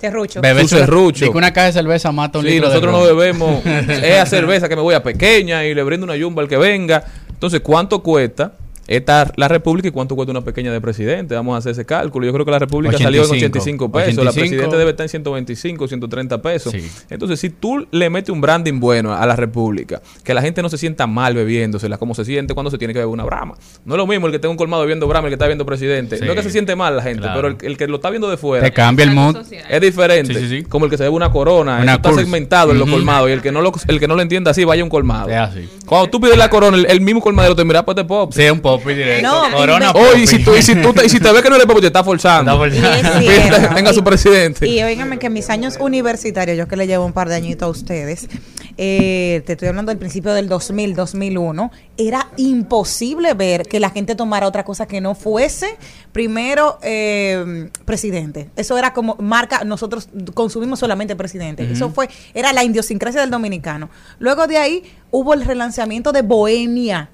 Terrucho. 0.00 0.40
Beberse 0.40 0.86
su 0.86 1.12
que 1.30 1.36
una 1.36 1.52
caja 1.52 1.66
de 1.66 1.72
cerveza 1.74 2.10
mata 2.10 2.38
un 2.38 2.44
Sí, 2.46 2.52
litro 2.52 2.68
de 2.68 2.74
nosotros 2.74 2.92
no 2.92 3.06
ron. 3.06 3.16
bebemos 3.18 3.66
esa 4.02 4.24
cerveza 4.26 4.68
que 4.68 4.74
me 4.74 4.82
voy 4.82 4.94
a 4.94 5.02
pequeña 5.02 5.64
y 5.66 5.74
le 5.74 5.82
brindo 5.82 6.04
una 6.04 6.16
yumba 6.16 6.42
al 6.42 6.48
que 6.48 6.56
venga. 6.56 7.04
Entonces, 7.28 7.60
¿cuánto 7.60 8.02
cuesta 8.02 8.54
esta, 8.90 9.30
la 9.36 9.46
República 9.46 9.86
y 9.88 9.90
cuánto 9.92 10.16
cuesta 10.16 10.32
una 10.32 10.40
pequeña 10.42 10.72
de 10.72 10.80
presidente? 10.80 11.34
Vamos 11.36 11.54
a 11.54 11.58
hacer 11.58 11.72
ese 11.72 11.86
cálculo. 11.86 12.26
Yo 12.26 12.32
creo 12.32 12.44
que 12.44 12.50
la 12.50 12.58
República 12.58 12.98
salió 12.98 13.22
en 13.22 13.30
85 13.30 13.84
85 13.86 13.92
pesos. 13.92 14.24
La 14.24 14.30
85. 14.30 14.40
presidente 14.50 14.76
debe 14.76 14.90
estar 14.90 15.04
en 15.04 15.08
125, 15.08 15.86
130 15.88 16.42
pesos. 16.42 16.72
Sí. 16.72 16.90
Entonces, 17.08 17.38
si 17.38 17.50
tú 17.50 17.86
le 17.92 18.10
metes 18.10 18.30
un 18.30 18.40
branding 18.40 18.80
bueno 18.80 19.14
a 19.14 19.24
la 19.26 19.36
República, 19.36 20.02
que 20.24 20.34
la 20.34 20.42
gente 20.42 20.60
no 20.60 20.68
se 20.68 20.76
sienta 20.76 21.06
mal 21.06 21.34
bebiéndosela, 21.34 21.98
como 21.98 22.14
se 22.14 22.24
siente 22.24 22.52
cuando 22.54 22.70
se 22.70 22.78
tiene 22.78 22.92
que 22.92 22.98
beber 22.98 23.12
una 23.12 23.24
brama. 23.24 23.54
No 23.84 23.94
es 23.94 23.98
lo 23.98 24.06
mismo 24.08 24.26
el 24.26 24.32
que 24.32 24.38
tenga 24.40 24.50
un 24.50 24.56
colmado 24.58 24.82
bebiendo 24.82 25.06
brama 25.06 25.28
el 25.28 25.30
que 25.30 25.34
está 25.36 25.46
viendo 25.46 25.64
presidente. 25.64 26.18
Sí. 26.18 26.24
No 26.24 26.32
es 26.32 26.36
que 26.36 26.42
se 26.42 26.50
siente 26.50 26.74
mal 26.74 26.96
la 26.96 27.02
gente, 27.02 27.22
Claro. 27.22 27.34
pero 27.36 27.48
el, 27.48 27.56
el 27.70 27.76
que 27.76 27.86
lo 27.86 27.96
está 27.96 28.10
viendo 28.10 28.28
de 28.28 28.36
fuera. 28.36 28.64
Te 28.64 28.72
cambia 28.72 29.04
el 29.04 29.12
mood. 29.12 29.36
Es 29.68 29.80
diferente. 29.80 30.34
Sí, 30.34 30.40
sí, 30.40 30.48
sí. 30.48 30.62
Como 30.64 30.86
el 30.86 30.90
que 30.90 30.96
se 30.96 31.04
bebe 31.04 31.14
una 31.14 31.30
corona. 31.30 31.78
Una 31.80 31.94
está 31.94 32.12
segmentado 32.12 32.72
en 32.72 32.78
los 32.80 32.90
colmados. 32.90 33.28
Y 33.28 33.32
el 33.32 33.40
que 33.40 33.52
no 33.52 33.60
lo, 33.60 33.72
el 33.86 34.00
que 34.00 34.08
no 34.08 34.16
lo 34.16 34.22
entienda 34.22 34.50
así, 34.50 34.64
vaya 34.64 34.82
a 34.82 34.84
un 34.84 34.90
colmado. 34.90 35.28
Es 35.28 35.36
así. 35.36 35.68
Cuando 35.86 36.10
tú 36.10 36.20
pides 36.20 36.36
la 36.36 36.50
corona, 36.50 36.76
el, 36.76 36.86
el 36.86 37.00
mismo 37.00 37.20
colmadero 37.20 37.54
te 37.54 37.64
mira, 37.64 37.84
pues 37.84 37.94
te 37.96 38.04
pop. 38.04 38.32
Sí, 38.32 38.48
un 38.50 38.60
pop 38.60 38.79
directo. 38.86 39.28
No, 39.28 39.56
Corona 39.56 39.92
Oh, 39.92 40.16
y 40.16 40.26
si, 40.26 40.42
tú, 40.42 40.54
y, 40.54 40.62
si 40.62 40.74
tú 40.76 40.92
te, 40.92 41.04
y 41.04 41.08
si 41.08 41.20
te 41.20 41.32
ves 41.32 41.42
que 41.42 41.50
no 41.50 41.56
eres 41.56 41.66
pop, 41.66 41.80
te 41.80 41.86
está 41.86 42.04
forzando. 42.04 42.64
Está 42.64 42.80
forzando. 42.80 43.22
Y 43.22 43.28
es. 43.28 43.74
Venga 43.74 43.92
su 43.92 44.02
presidente. 44.04 44.66
Y 44.66 44.82
oígame 44.82 45.18
que 45.18 45.26
en 45.26 45.32
mis 45.32 45.50
años 45.50 45.76
universitarios, 45.80 46.56
yo 46.56 46.68
que 46.68 46.76
le 46.76 46.86
llevo 46.86 47.04
un 47.04 47.12
par 47.12 47.28
de 47.28 47.34
añitos 47.34 47.66
a 47.66 47.70
ustedes, 47.70 48.28
eh, 48.76 49.42
te 49.44 49.52
estoy 49.52 49.68
hablando 49.68 49.90
del 49.90 49.98
principio 49.98 50.32
del 50.32 50.48
2000, 50.48 50.94
2001, 50.94 51.70
era 51.96 52.28
imposible 52.36 53.34
ver 53.34 53.64
que 53.64 53.80
la 53.80 53.90
gente 53.90 54.14
tomara 54.14 54.46
otra 54.46 54.64
cosa 54.64 54.86
que 54.86 55.00
no 55.00 55.14
fuese 55.14 55.76
primero 56.12 56.78
eh, 56.82 57.68
presidente. 57.84 58.50
Eso 58.56 58.78
era 58.78 58.92
como 58.92 59.16
marca, 59.16 59.64
nosotros 59.64 60.08
consumimos 60.34 60.78
solamente 60.78 61.16
presidente. 61.16 61.70
Eso 61.70 61.90
fue, 61.90 62.08
era 62.34 62.52
la 62.52 62.64
idiosincrasia 62.64 63.20
del 63.20 63.30
dominicano. 63.30 63.90
Luego 64.18 64.46
de 64.46 64.56
ahí 64.56 64.82
hubo 65.10 65.34
el 65.34 65.44
relanzamiento 65.44 66.12
de 66.12 66.22
Bohemia. 66.22 67.10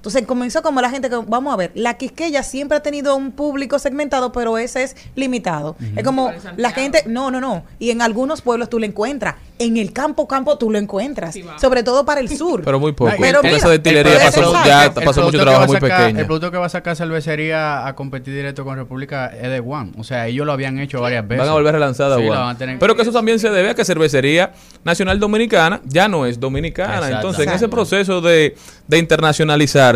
Entonces 0.00 0.24
comenzó 0.26 0.62
como 0.62 0.80
la 0.80 0.88
gente 0.88 1.10
que, 1.10 1.16
vamos 1.26 1.52
a 1.52 1.56
ver, 1.58 1.72
la 1.74 1.94
Quisqueya 1.98 2.42
siempre 2.42 2.78
ha 2.78 2.82
tenido 2.82 3.14
un 3.16 3.32
público 3.32 3.78
segmentado, 3.78 4.32
pero 4.32 4.56
ese 4.56 4.82
es 4.82 4.96
limitado. 5.14 5.76
Es 5.94 6.02
como 6.04 6.32
la 6.56 6.70
gente, 6.70 7.02
no, 7.06 7.30
no, 7.30 7.38
no. 7.38 7.64
Y 7.78 7.90
en 7.90 8.00
algunos 8.00 8.40
pueblos 8.40 8.70
tú 8.70 8.78
lo 8.78 8.86
encuentras. 8.86 9.34
En 9.58 9.76
el 9.76 9.92
campo, 9.92 10.26
campo 10.26 10.56
tú 10.56 10.70
lo 10.70 10.78
encuentras. 10.78 11.36
Sobre 11.60 11.82
todo 11.82 12.06
para 12.06 12.20
el 12.20 12.28
sur. 12.34 12.62
Pero 12.64 12.80
muy 12.80 12.92
poco. 12.92 13.12
Pero 13.20 13.40
Con 13.40 13.48
mira, 13.48 13.58
esa 13.58 13.68
destilería 13.68 14.14
el 14.14 14.18
pasó, 14.22 14.40
producto- 14.40 14.64
ya 14.66 14.84
El 14.86 14.92
pasó 15.04 15.22
mucho 15.22 15.38
trabajo 15.38 15.58
va 15.58 15.64
a 15.64 15.66
muy 15.66 15.76
sacar- 15.76 15.98
pequeño. 16.00 16.20
El 16.20 16.26
producto 16.26 16.50
que 16.50 16.56
va 16.56 16.64
a 16.66 16.70
sacar 16.70 16.96
cervecería 16.96 17.86
a 17.86 17.94
competir 17.94 18.32
directo 18.34 18.64
con 18.64 18.76
República 18.76 19.26
es 19.26 19.50
de 19.50 19.60
One. 19.60 19.92
O 19.98 20.04
sea, 20.04 20.26
ellos 20.28 20.46
lo 20.46 20.52
habían 20.52 20.78
hecho 20.78 21.02
varias 21.02 21.28
veces. 21.28 21.40
Van 21.40 21.48
a 21.50 21.52
volver 21.52 21.74
relanzada. 21.74 22.16
Sí, 22.16 22.22
tener- 22.56 22.78
Pero 22.78 22.96
que 22.96 23.02
eso 23.02 23.12
también 23.12 23.38
se 23.38 23.50
debe 23.50 23.68
a 23.68 23.74
que 23.74 23.84
Cervecería 23.84 24.52
Nacional 24.82 25.20
Dominicana 25.20 25.82
ya 25.84 26.08
no 26.08 26.24
es 26.24 26.40
dominicana. 26.40 26.94
Exacto. 26.94 27.16
Entonces, 27.16 27.46
en 27.46 27.52
ese 27.52 27.68
proceso 27.68 28.22
de, 28.22 28.56
de 28.88 28.98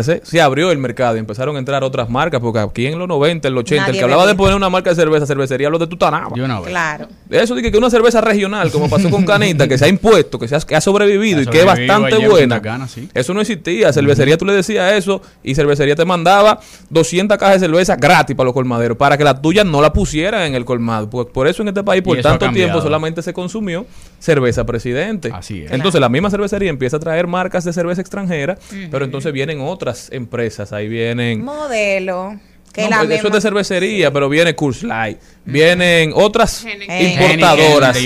se 0.03 0.41
abrió 0.41 0.71
el 0.71 0.77
mercado 0.77 1.15
y 1.15 1.19
empezaron 1.19 1.55
a 1.55 1.59
entrar 1.59 1.83
otras 1.83 2.09
marcas. 2.09 2.41
Porque 2.41 2.59
aquí 2.59 2.87
en 2.87 2.99
los 2.99 3.07
90, 3.07 3.47
en 3.47 3.53
los 3.53 3.61
80, 3.61 3.87
el 3.87 3.97
que 3.97 4.03
hablaba 4.03 4.25
de 4.27 4.35
poner 4.35 4.55
una 4.55 4.69
marca 4.69 4.89
de 4.89 4.95
cerveza, 4.95 5.25
cervecería 5.25 5.69
lo 5.69 5.79
de 5.79 5.87
Tutanaba. 5.87 6.31
Claro. 6.65 7.07
Eso 7.29 7.55
de 7.55 7.71
que 7.71 7.77
una 7.77 7.89
cerveza 7.89 8.21
regional, 8.21 8.71
como 8.71 8.89
pasó 8.89 9.09
con 9.09 9.25
Canita, 9.25 9.67
que 9.67 9.77
se 9.77 9.85
ha 9.85 9.87
impuesto, 9.87 10.39
que, 10.39 10.47
se 10.47 10.55
ha, 10.55 10.59
que 10.59 10.75
ha 10.75 10.81
sobrevivido 10.81 11.39
Ha 11.39 11.43
y 11.43 11.45
que 11.47 11.59
es 11.59 11.65
bastante 11.65 12.27
buena. 12.27 12.87
Sí. 12.87 13.09
Eso 13.13 13.33
no 13.33 13.41
existía. 13.41 13.91
Cervecería 13.93 14.37
tú 14.37 14.45
le 14.45 14.53
decías 14.53 14.93
eso 14.93 15.21
y 15.43 15.55
cervecería 15.55 15.95
te 15.95 16.05
mandaba 16.05 16.59
200 16.89 17.37
cajas 17.37 17.61
de 17.61 17.67
cerveza 17.67 17.95
gratis 17.95 18.35
para 18.35 18.45
los 18.45 18.53
colmaderos, 18.53 18.97
para 18.97 19.17
que 19.17 19.23
la 19.23 19.41
tuya 19.41 19.63
no 19.63 19.81
la 19.81 19.93
pusieran 19.93 20.43
en 20.43 20.55
el 20.55 20.65
colmado. 20.65 21.09
Por, 21.09 21.31
por 21.31 21.47
eso 21.47 21.61
en 21.61 21.69
este 21.69 21.83
país, 21.83 22.01
por 22.01 22.19
tanto 22.21 22.49
tiempo, 22.51 22.81
solamente 22.81 23.21
se 23.21 23.33
consumió 23.33 23.85
cerveza 24.19 24.65
presidente. 24.65 25.31
Así 25.33 25.61
es. 25.61 25.71
Entonces 25.71 26.01
la 26.01 26.09
misma 26.09 26.29
cervecería 26.29 26.69
empieza 26.69 26.97
a 26.97 26.99
traer 26.99 27.27
marcas 27.27 27.63
de 27.63 27.73
cerveza 27.73 28.01
extranjera, 28.01 28.57
pero 28.91 29.05
entonces 29.05 29.31
vienen 29.31 29.61
otras 29.61 29.84
empresas. 30.11 30.73
Ahí 30.73 30.87
vienen... 30.87 31.43
Modelo. 31.43 32.39
Que 32.75 32.89
No, 32.89 33.03
eso 33.03 33.27
es 33.27 33.33
de 33.33 33.39
cervecería, 33.39 34.11
pero 34.11 34.27
viene 34.27 34.53
Coors 34.53 34.83
Light, 34.83 35.17
vienen 35.45 36.11
otras 36.13 36.65
importadoras 36.99 37.97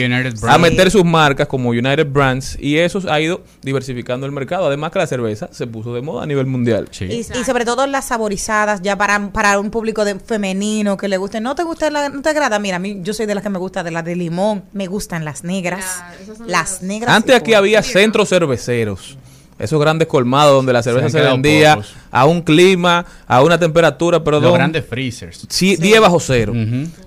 a 0.48 0.58
meter 0.60 0.92
sus 0.92 1.04
marcas 1.04 1.48
como 1.48 1.70
United 1.70 2.06
Brands 2.06 2.56
y 2.60 2.78
eso 2.78 3.02
ha 3.10 3.20
ido 3.20 3.44
diversificando 3.64 4.28
el 4.28 4.32
mercado. 4.32 4.68
Además 4.68 4.92
que 4.92 5.00
la 5.00 5.08
cerveza 5.08 5.50
se 5.52 5.66
puso 5.66 5.96
de 5.96 6.04
moda 6.04 6.22
a 6.22 6.26
nivel 6.28 6.46
mundial. 6.46 6.88
Y, 7.00 7.06
y 7.06 7.24
sobre 7.24 7.66
todo 7.66 7.88
las 7.88 8.06
saborizadas, 8.10 8.84
ya 8.84 8.96
para, 8.96 9.32
para 9.32 9.58
un 9.58 9.72
público 9.72 10.06
de, 10.06 10.20
femenino 10.20 10.98
que 10.98 11.08
le 11.08 11.18
guste. 11.18 11.42
¿No 11.42 11.56
te 11.56 11.64
gusta 11.64 11.90
la, 11.90 12.10
no 12.10 12.22
te 12.22 12.30
agrada? 12.30 12.60
Mira, 12.60 12.76
a 12.76 12.80
mí 12.80 13.00
yo 13.02 13.16
soy 13.16 13.26
de 13.26 13.34
las 13.34 13.44
que 13.44 13.50
me 13.50 13.58
gusta 13.58 13.82
de 13.82 13.90
las 13.90 14.06
de 14.06 14.16
limón, 14.16 14.66
me 14.74 14.86
gustan 14.86 15.26
las 15.26 15.44
negras. 15.44 16.04
las 16.46 16.84
negras. 16.84 17.16
Antes 17.16 17.36
aquí 17.36 17.52
por- 17.52 17.58
había 17.58 17.82
centros 17.82 18.30
cerveceros. 18.30 19.18
Esos 19.60 19.80
grandes 19.80 20.08
colmados 20.08 20.54
donde 20.54 20.72
la 20.72 20.82
cerveza 20.82 21.10
se, 21.10 21.18
quedado 21.18 21.34
vendía 21.34 21.76
pocos. 21.76 21.94
a 22.12 22.26
un 22.26 22.42
clima, 22.42 23.06
a 23.28 23.44
una 23.44 23.60
temperatura, 23.60 24.24
perdón. 24.24 24.44
Los 24.44 24.54
grandes 24.54 24.86
freezers. 24.86 25.46
Sí, 25.50 25.76
10 25.76 26.00
bajo 26.00 26.20
cero. 26.22 26.54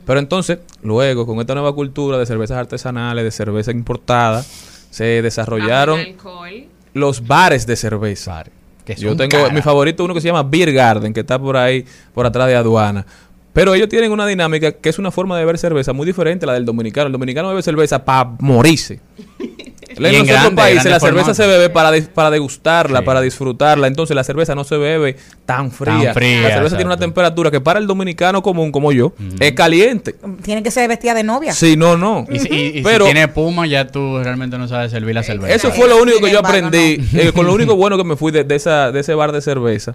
Pero 0.07 0.19
entonces, 0.21 0.59
luego, 0.83 1.25
con 1.27 1.41
esta 1.41 1.55
nueva 1.55 1.75
cultura 1.75 2.19
de 2.19 2.27
cervezas 2.27 2.59
artesanales, 2.59 3.25
de 3.25 3.31
cerveza 3.31 3.71
importada, 3.71 4.45
se 4.91 5.23
desarrollaron 5.23 5.99
alcohol. 5.99 6.67
los 6.93 7.27
bares 7.27 7.67
de 7.67 7.75
cerveza. 7.75 8.45
que 8.85 8.95
Yo 8.97 9.17
tengo 9.17 9.51
mi 9.51 9.63
favorito 9.63 10.05
uno 10.05 10.13
que 10.13 10.21
se 10.21 10.29
llama 10.29 10.43
Beer 10.43 10.73
Garden, 10.75 11.15
que 11.15 11.21
está 11.21 11.39
por 11.39 11.57
ahí, 11.57 11.87
por 12.13 12.27
atrás 12.27 12.49
de 12.49 12.57
aduana. 12.57 13.07
Pero 13.55 13.75
ellos 13.75 13.89
tienen 13.89 14.13
una 14.13 14.27
dinámica 14.27 14.73
que 14.73 14.89
es 14.91 14.99
una 14.99 15.11
forma 15.11 15.37
de 15.37 15.43
beber 15.45 15.59
cerveza 15.59 15.93
muy 15.95 16.07
diferente 16.07 16.45
a 16.45 16.49
la 16.49 16.53
del 16.55 16.67
dominicano. 16.67 17.07
El 17.07 17.13
dominicano 17.13 17.49
bebe 17.49 17.63
cerveza 17.63 18.05
para 18.05 18.31
morirse. 18.41 19.01
En 19.97 20.05
Y 20.05 20.07
en 20.07 20.13
los 20.13 20.21
otros 20.23 20.27
grande, 20.41 20.57
países 20.63 20.85
grande 20.85 20.91
la 20.91 21.01
cerveza 21.01 21.25
formato. 21.27 21.35
se 21.35 21.47
bebe 21.47 21.71
para, 21.71 21.91
para 22.15 22.31
degustarla, 22.31 23.03
para 23.03 23.21
disfrutarla. 23.21 23.87
Entonces 23.87 24.15
la 24.15 24.25
cerveza 24.25 24.55
no 24.55 24.65
se 24.65 24.77
bebe 24.77 25.17
tan 25.47 25.71
fría. 25.71 26.13
fría, 26.15 26.43
la 26.49 26.55
cerveza 26.55 26.77
tiene 26.77 26.89
una 26.89 26.97
temperatura 26.99 27.51
que 27.51 27.61
para 27.61 27.79
el 27.79 27.87
dominicano 27.87 28.43
común 28.43 28.73
como 28.73 28.93
yo 28.93 29.13
es 29.41 29.53
caliente. 29.53 30.15
Tiene 30.43 30.63
que 30.63 30.71
ser 30.71 30.89
vestida 30.89 31.15
de 31.15 31.23
novia. 31.25 31.53
Sí, 31.53 31.77
no, 31.77 31.97
no. 31.97 32.25
Y, 32.31 32.39
si- 32.39 32.49
y- 32.49 32.79
y 32.79 32.83
Pero 32.83 33.07
si 33.07 33.13
tiene 33.13 33.29
puma, 33.29 33.67
ya 33.67 33.87
tú 33.87 34.19
realmente 34.23 34.59
no 34.59 34.69
sabes 34.69 34.91
servir 34.91 35.15
la 35.15 35.23
cerveza. 35.23 35.55
eso 35.55 35.71
fue 35.73 35.89
lo 35.89 36.01
único 36.03 36.21
que 36.21 36.31
yo 36.31 36.39
aprendí, 36.41 36.99
eh, 37.15 37.33
con 37.35 37.47
lo 37.47 37.53
único 37.55 37.77
bueno 37.77 37.97
que 37.97 38.05
me 38.05 38.17
fui 38.17 38.33
de, 38.33 38.45
de 38.45 38.55
esa, 38.57 38.93
de 38.93 39.01
ese 39.01 39.15
bar 39.15 39.33
de 39.33 39.41
cerveza, 39.43 39.93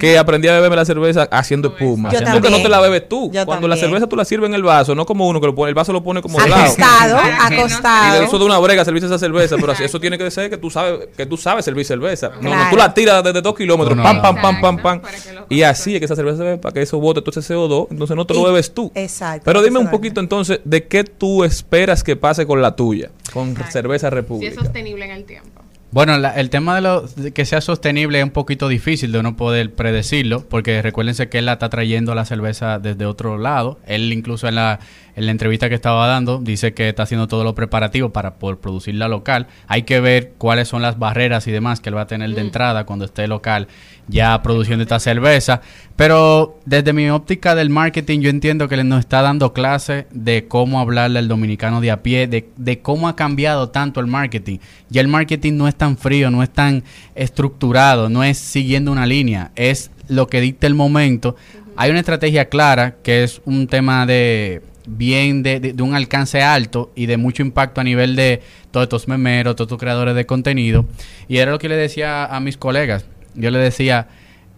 que 0.00 0.18
aprendí 0.18 0.48
a 0.48 0.52
beberme 0.54 0.76
la 0.76 0.84
cerveza 0.84 1.28
haciendo 1.30 1.68
espuma. 1.68 2.10
Yo 2.10 2.18
Porque 2.18 2.30
también. 2.32 2.52
no 2.52 2.62
te 2.62 2.68
la 2.68 2.80
bebes 2.80 3.08
tú. 3.08 3.30
Yo 3.32 3.44
Cuando 3.46 3.68
la 3.68 3.76
cerveza 3.76 4.06
tú 4.06 4.16
la 4.16 4.24
sirves 4.24 4.48
en 4.48 4.54
el 4.54 4.62
vaso, 4.62 4.94
no 4.94 5.04
como 5.06 5.26
uno 5.28 5.40
que 5.40 5.46
lo 5.46 5.54
pone, 5.54 5.68
el 5.68 5.74
vaso 5.74 5.92
lo 5.92 6.02
pone 6.02 6.22
como 6.22 6.38
de 6.40 6.48
lado. 6.48 6.62
Acostado, 6.64 7.18
Y 7.22 7.54
de 7.54 7.56
acostado. 7.58 8.22
eso 8.22 8.38
de 8.38 8.44
una 8.44 8.58
brega 8.58 8.84
servirse 8.84 9.06
esa 9.06 9.18
cerveza, 9.18 9.33
pero 9.34 9.72
así, 9.72 9.84
eso 9.84 10.00
tiene 10.00 10.16
que 10.18 10.30
ser 10.30 10.48
que 10.50 10.56
tú 10.56 10.70
sabes 10.70 11.08
que 11.16 11.26
tú 11.26 11.36
sabes 11.36 11.64
servir 11.64 11.84
cerveza. 11.84 12.30
No, 12.40 12.54
no, 12.54 12.70
tú 12.70 12.76
la 12.76 12.92
tiras 12.94 13.22
desde 13.24 13.42
dos 13.42 13.54
kilómetros, 13.54 13.96
No, 13.96 14.02
pam, 14.02 14.16
no. 14.16 14.22
pam, 14.22 14.36
pam, 14.40 14.60
pam, 14.60 14.78
pam. 14.78 15.00
Y 15.48 15.62
así 15.62 15.94
es 15.94 15.98
que 16.00 16.04
esa 16.06 16.16
cerveza 16.16 16.38
se 16.38 16.44
bebe 16.44 16.58
para 16.58 16.72
que 16.72 16.82
eso 16.82 16.98
bote 16.98 17.20
todo 17.22 17.38
ese 17.38 17.54
CO2, 17.54 17.88
entonces 17.90 18.16
no 18.16 18.26
te 18.26 18.34
lo 18.34 18.42
bebes 18.44 18.72
tú. 18.72 18.90
Exacto. 18.94 19.42
Pero 19.44 19.62
dime 19.62 19.78
un 19.78 19.90
poquito 19.90 20.20
entonces 20.20 20.60
de 20.64 20.86
qué 20.86 21.04
tú 21.04 21.44
esperas 21.44 22.02
que 22.04 22.16
pase 22.16 22.46
con 22.46 22.62
la 22.62 22.76
tuya, 22.76 23.10
con 23.32 23.54
cerveza 23.70 24.08
Si 24.08 24.14
República. 24.14 24.50
es 24.52 24.56
sostenible 24.58 25.04
en 25.04 25.10
el 25.10 25.24
tiempo. 25.24 25.62
Bueno, 25.90 26.18
la- 26.18 26.32
el 26.34 26.50
tema 26.50 26.74
de, 26.74 26.80
lo, 26.80 27.02
de 27.02 27.30
que 27.32 27.44
sea 27.44 27.60
sostenible 27.60 28.18
es 28.18 28.24
un 28.24 28.30
poquito 28.32 28.66
difícil 28.66 29.12
de 29.12 29.22
no 29.22 29.36
poder 29.36 29.72
predecirlo, 29.74 30.44
porque 30.48 30.82
recuérdense 30.82 31.28
que 31.28 31.38
él 31.38 31.46
la 31.46 31.52
está 31.52 31.68
trayendo 31.68 32.16
la 32.16 32.24
cerveza 32.24 32.80
desde 32.80 33.06
otro 33.06 33.38
lado. 33.38 33.78
Él 33.86 34.12
incluso 34.12 34.48
en 34.48 34.56
la, 34.56 34.80
en 35.16 35.26
la 35.26 35.32
entrevista 35.32 35.68
que 35.68 35.74
estaba 35.74 36.06
dando 36.06 36.38
dice 36.38 36.74
que 36.74 36.88
está 36.88 37.04
haciendo 37.04 37.28
todo 37.28 37.44
lo 37.44 37.54
preparativo 37.54 38.10
para 38.10 38.34
poder 38.34 38.58
producirla 38.58 39.08
local. 39.08 39.46
Hay 39.68 39.82
que 39.82 40.00
ver 40.00 40.32
cuáles 40.38 40.68
son 40.68 40.82
las 40.82 40.98
barreras 40.98 41.46
y 41.46 41.52
demás 41.52 41.80
que 41.80 41.90
él 41.90 41.96
va 41.96 42.02
a 42.02 42.06
tener 42.06 42.30
de 42.34 42.40
entrada 42.40 42.84
cuando 42.84 43.04
esté 43.04 43.28
local 43.28 43.68
ya 44.08 44.42
produciendo 44.42 44.82
esta 44.82 44.98
cerveza. 45.00 45.60
Pero 45.96 46.58
desde 46.66 46.92
mi 46.92 47.08
óptica 47.10 47.54
del 47.54 47.70
marketing 47.70 48.20
yo 48.20 48.30
entiendo 48.30 48.68
que 48.68 48.74
él 48.74 48.88
nos 48.88 49.00
está 49.00 49.22
dando 49.22 49.52
clase 49.52 50.06
de 50.10 50.46
cómo 50.48 50.80
hablarle 50.80 51.20
al 51.20 51.28
dominicano 51.28 51.80
de 51.80 51.90
a 51.90 52.02
pie, 52.02 52.26
de, 52.26 52.48
de 52.56 52.80
cómo 52.80 53.08
ha 53.08 53.16
cambiado 53.16 53.70
tanto 53.70 54.00
el 54.00 54.06
marketing. 54.06 54.58
Ya 54.90 55.00
el 55.00 55.08
marketing 55.08 55.54
no 55.54 55.68
es 55.68 55.76
tan 55.76 55.96
frío, 55.96 56.30
no 56.30 56.42
es 56.42 56.50
tan 56.50 56.82
estructurado, 57.14 58.08
no 58.08 58.24
es 58.24 58.38
siguiendo 58.38 58.90
una 58.90 59.06
línea, 59.06 59.52
es 59.54 59.90
lo 60.08 60.26
que 60.26 60.40
dicta 60.40 60.66
el 60.66 60.74
momento. 60.74 61.36
Hay 61.76 61.90
una 61.90 62.00
estrategia 62.00 62.48
clara 62.48 62.96
que 63.02 63.24
es 63.24 63.40
un 63.44 63.66
tema 63.66 64.06
de 64.06 64.62
bien 64.86 65.42
de, 65.42 65.60
de- 65.60 65.82
un 65.82 65.94
alcance 65.94 66.42
alto 66.42 66.92
y 66.94 67.06
de 67.06 67.16
mucho 67.16 67.42
impacto 67.42 67.80
a 67.80 67.84
nivel 67.84 68.16
de 68.16 68.42
todos 68.70 68.84
estos 68.84 69.08
memeros, 69.08 69.56
todos 69.56 69.66
estos 69.68 69.78
creadores 69.80 70.14
de 70.14 70.26
contenido. 70.26 70.84
Y 71.28 71.38
era 71.38 71.50
lo 71.52 71.58
que 71.58 71.68
le 71.68 71.76
decía 71.76 72.24
a 72.26 72.40
mis 72.40 72.56
colegas. 72.56 73.04
Yo 73.34 73.50
le 73.50 73.58
decía, 73.58 74.08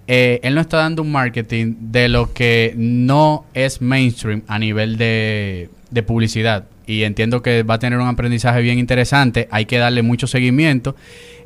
eh, 0.07 0.41
él 0.43 0.55
no 0.55 0.61
está 0.61 0.79
dando 0.79 1.03
un 1.03 1.13
marketing 1.13 1.75
de 1.79 2.09
lo 2.09 2.33
que 2.33 2.75
no 2.77 3.45
es 3.55 3.81
mainstream 3.81 4.43
a 4.49 4.59
nivel 4.59 4.97
de, 4.99 5.71
de 5.91 6.03
publicidad. 6.03 6.65
Y 6.87 7.03
entiendo 7.03 7.43
que 7.43 7.65
va 7.65 7.75
a 7.75 7.79
tener 7.79 7.99
un 7.99 8.07
aprendizaje 8.07 8.63
bien 8.63 8.79
interesante. 8.79 9.49
Hay 9.51 9.67
que 9.67 9.79
darle 9.79 10.03
mucho 10.03 10.27
seguimiento. 10.27 10.95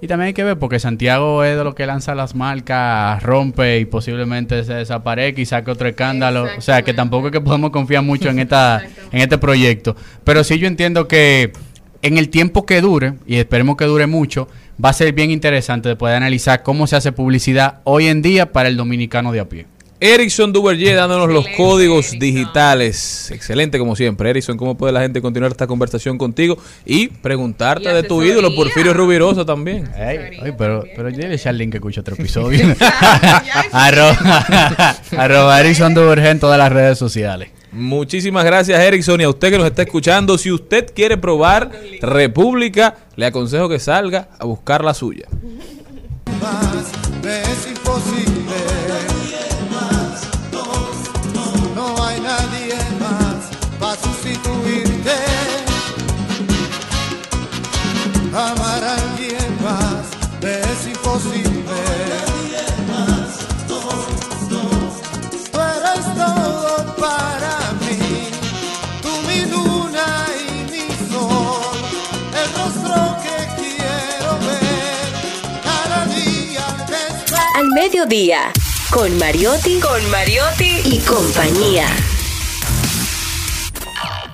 Y 0.02 0.06
también 0.06 0.28
hay 0.28 0.32
que 0.34 0.44
ver, 0.44 0.58
porque 0.58 0.78
Santiago 0.78 1.44
es 1.44 1.56
de 1.56 1.64
lo 1.64 1.74
que 1.74 1.86
lanza 1.86 2.14
las 2.14 2.34
marcas, 2.34 3.22
rompe 3.22 3.78
y 3.80 3.84
posiblemente 3.84 4.64
se 4.64 4.74
desaparezca 4.74 5.40
y 5.40 5.46
saque 5.46 5.70
otro 5.70 5.88
escándalo. 5.88 6.46
O 6.56 6.60
sea, 6.60 6.82
que 6.82 6.94
tampoco 6.94 7.28
es 7.28 7.32
que 7.32 7.40
podemos 7.40 7.70
confiar 7.70 8.02
mucho 8.02 8.28
en, 8.28 8.38
esta, 8.38 8.82
en 9.12 9.20
este 9.20 9.38
proyecto. 9.38 9.96
Pero 10.24 10.44
sí 10.44 10.58
yo 10.58 10.66
entiendo 10.66 11.08
que 11.08 11.52
en 12.02 12.18
el 12.18 12.30
tiempo 12.30 12.64
que 12.64 12.80
dure, 12.80 13.14
y 13.26 13.36
esperemos 13.36 13.76
que 13.76 13.84
dure 13.84 14.06
mucho, 14.06 14.48
va 14.82 14.90
a 14.90 14.94
ser 14.94 15.12
bien 15.12 15.30
interesante 15.30 15.88
de 15.88 15.96
poder 15.96 16.16
analizar 16.16 16.62
cómo 16.62 16.86
se 16.86 16.96
hace 16.96 17.12
publicidad 17.12 17.80
hoy 17.84 18.06
en 18.06 18.22
día 18.22 18.52
para 18.52 18.68
el 18.68 18.76
dominicano 18.76 19.32
de 19.32 19.40
a 19.40 19.48
pie. 19.48 19.66
Erickson 20.00 20.50
Duverger 20.50 20.96
dándonos 20.96 21.28
los 21.28 21.46
códigos 21.56 22.12
digitales. 22.18 23.30
Excelente 23.30 23.78
como 23.78 23.94
siempre. 23.94 24.30
Erickson, 24.30 24.56
¿cómo 24.56 24.74
puede 24.76 24.94
la 24.94 25.02
gente 25.02 25.20
continuar 25.20 25.52
esta 25.52 25.66
conversación 25.66 26.16
contigo? 26.16 26.56
Y 26.86 27.08
preguntarte 27.08 27.90
Y 27.90 27.92
de 27.92 28.02
tu 28.02 28.22
ídolo, 28.22 28.54
Porfirio 28.54 28.94
Rubirosa 28.94 29.44
también. 29.44 29.90
Ay, 29.94 30.54
pero, 30.56 30.84
pero 30.96 31.10
dile 31.10 31.34
a 31.34 31.38
Charlene 31.38 31.70
que 31.70 31.76
escucha 31.76 32.00
otro 32.00 32.14
episodio. 32.18 32.60
arroba, 33.72 34.96
arroba 35.16 35.60
Erickson 35.60 35.92
Duverger 35.92 36.30
en 36.30 36.40
todas 36.40 36.58
las 36.58 36.72
redes 36.72 36.98
sociales. 36.98 37.50
Muchísimas 37.72 38.44
gracias, 38.44 38.80
Erickson. 38.80 39.20
Y 39.20 39.24
a 39.24 39.28
usted 39.28 39.50
que 39.50 39.58
nos 39.58 39.66
está 39.66 39.82
escuchando, 39.82 40.38
si 40.38 40.50
usted 40.50 40.92
quiere 40.94 41.18
probar 41.18 41.70
República, 42.00 42.96
le 43.16 43.26
aconsejo 43.26 43.68
que 43.68 43.78
salga 43.78 44.28
a 44.38 44.44
buscar 44.44 44.82
la 44.82 44.94
suya. 44.94 45.26
Mediodía, 77.74 78.52
con 78.90 79.16
Mariotti, 79.18 79.78
con 79.80 80.10
Mariotti 80.10 80.80
y 80.84 80.98
compañía. 81.00 81.86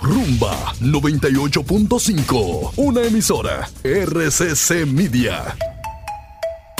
Rumba 0.01 0.73
98.5, 0.81 2.73
una 2.77 3.03
emisora 3.03 3.69
RCC 3.83 4.87
Media. 4.87 5.57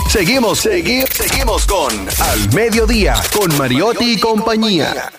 Seguimos, 0.09 0.65
segui- 0.65 1.07
seguimos 1.13 1.67
con 1.67 1.93
Al 2.21 2.53
Mediodía, 2.55 3.15
con 3.39 3.57
Mariotti 3.59 4.13
y 4.15 4.21
compañía. 4.21 5.11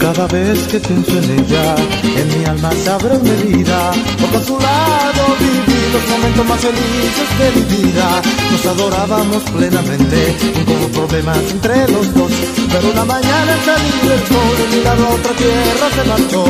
Cada 0.00 0.26
vez 0.26 0.58
que 0.68 0.78
pienso 0.80 1.12
en 1.18 1.38
ella, 1.38 1.74
en 2.16 2.38
mi 2.38 2.44
alma 2.44 2.70
se 2.72 2.90
abre 2.90 3.16
una 3.16 3.30
herida. 3.32 3.92
Porque 4.20 4.36
a 4.36 4.40
su 4.40 4.58
lado 4.60 5.36
viví 5.38 5.71
los 5.92 6.08
momentos 6.08 6.46
más 6.46 6.60
felices 6.60 7.28
de 7.38 7.50
mi 7.56 7.62
vida. 7.76 8.22
Nos 8.50 8.66
adorábamos 8.66 9.42
plenamente, 9.54 10.36
como 10.66 10.88
problemas 10.88 11.38
entre 11.50 11.88
los 11.88 12.14
dos. 12.14 12.32
Pero 12.72 12.90
una 12.90 13.04
mañana 13.04 13.52
al 13.52 13.62
salir 13.64 14.12
el 14.16 14.22
sol, 14.28 14.52
de 14.58 14.76
mi 14.76 14.82
lado 14.82 15.06
a 15.06 15.10
otra 15.10 15.32
tierra 15.32 15.86
se 15.94 16.04
marchó. 16.08 16.44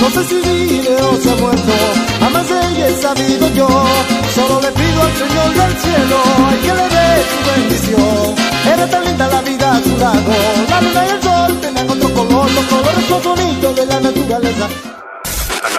No 0.00 0.10
sé 0.10 0.24
si 0.28 0.36
vive 0.48 0.96
o 0.96 1.16
se 1.22 1.30
ha 1.30 1.36
muerto, 1.36 1.74
jamás 2.20 2.46
ella 2.50 2.88
he 2.88 2.96
sabido 3.00 3.48
yo. 3.54 3.68
Solo 4.34 4.60
le 4.60 4.70
pido 4.72 5.02
al 5.02 5.14
Señor 5.22 5.48
del 5.60 5.74
cielo, 5.82 6.18
ay 6.48 6.58
que 6.64 6.74
le 6.80 6.86
dé 6.96 7.08
su 7.30 7.38
bendición. 7.50 8.34
Era 8.74 8.86
tan 8.90 9.04
linda 9.04 9.26
la 9.28 9.42
vida 9.42 9.76
a 9.76 9.82
su 9.82 9.96
lado, 9.98 10.32
la 10.70 10.80
luna 10.80 11.06
y 11.06 11.10
el 11.10 11.22
sol 11.22 11.60
tenían 11.60 11.90
otro 11.90 12.08
color, 12.14 12.50
los 12.52 12.64
colores 12.66 13.10
más 13.10 13.22
bonitos 13.22 13.76
de 13.76 13.86
la 13.86 14.00
naturaleza. 14.00 14.68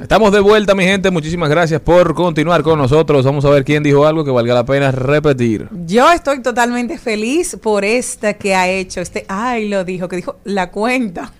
Estamos 0.00 0.32
de 0.32 0.40
vuelta, 0.40 0.74
mi 0.74 0.84
gente. 0.84 1.10
Muchísimas 1.10 1.50
gracias 1.50 1.80
por 1.82 2.14
continuar 2.14 2.62
con 2.62 2.78
nosotros. 2.78 3.24
Vamos 3.24 3.44
a 3.44 3.50
ver 3.50 3.64
quién 3.64 3.82
dijo 3.82 4.06
algo 4.06 4.24
que 4.24 4.30
valga 4.30 4.54
la 4.54 4.64
pena 4.64 4.90
repetir. 4.90 5.68
Yo 5.84 6.10
estoy 6.10 6.40
totalmente 6.40 6.98
feliz 6.98 7.58
por 7.62 7.84
esta 7.84 8.34
que 8.34 8.54
ha 8.54 8.66
hecho, 8.66 9.02
este, 9.02 9.26
ay, 9.28 9.68
lo 9.68 9.84
dijo, 9.84 10.08
que 10.08 10.16
dijo 10.16 10.38
la 10.44 10.70
cuenta, 10.70 11.32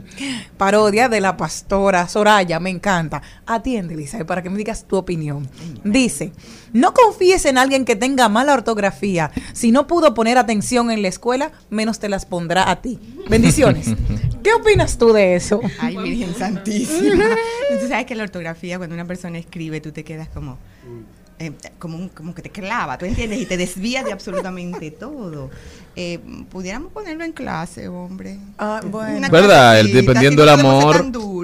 parodia 0.56 1.08
de 1.08 1.20
la 1.20 1.36
pastora 1.36 2.08
Soraya, 2.08 2.58
me 2.58 2.70
encanta. 2.70 3.22
Atiende, 3.46 3.94
Lisa, 3.94 4.24
para 4.24 4.42
que 4.42 4.50
me 4.50 4.58
digas 4.58 4.84
tu 4.86 4.96
opinión. 4.96 5.48
Dice, 5.84 6.32
no 6.72 6.92
confíes 6.94 7.44
en 7.44 7.56
alguien 7.56 7.84
que 7.84 7.96
tenga 7.96 8.28
mala 8.28 8.54
ortografía. 8.54 9.30
Si 9.52 9.70
no 9.70 9.86
pudo 9.86 10.14
poner 10.14 10.38
atención 10.38 10.90
en 10.90 11.02
la 11.02 11.08
escuela, 11.08 11.52
menos 11.70 11.98
te 12.00 12.08
las 12.08 12.26
pondrá 12.26 12.70
a 12.70 12.82
ti. 12.82 12.98
Bendiciones. 13.28 13.94
¿Qué 14.42 14.52
opinas 14.54 14.98
tú 14.98 15.12
de 15.12 15.34
eso? 15.34 15.60
Ay, 15.78 15.96
Virgen 15.96 16.34
Santísima. 16.34 17.24
Sabes 17.88 18.06
que 18.06 18.14
la 18.18 18.24
ortografía, 18.24 18.76
cuando 18.78 18.94
una 18.94 19.04
persona 19.06 19.38
escribe, 19.38 19.80
tú 19.80 19.92
te 19.92 20.04
quedas 20.04 20.28
como. 20.28 20.58
eh, 21.40 21.52
como, 21.78 21.96
un- 21.96 22.08
como 22.08 22.34
que 22.34 22.42
te 22.42 22.50
clava, 22.50 22.98
¿tú 22.98 23.04
entiendes? 23.06 23.40
Y 23.40 23.46
te 23.46 23.56
desvía 23.56 24.02
de 24.02 24.10
absolutamente 24.12 24.90
todo. 24.98 25.50
Eh, 25.94 26.18
pudiéramos 26.50 26.92
ponerlo 26.92 27.22
en 27.24 27.30
clase, 27.32 27.86
hombre. 27.88 28.38
Ah, 28.58 28.80
bueno. 28.84 29.18
Una 29.18 29.28
¿Verdad? 29.28 29.78
El- 29.78 29.92
dependiendo 29.92 30.42
del 30.42 30.48
amor. 30.50 30.96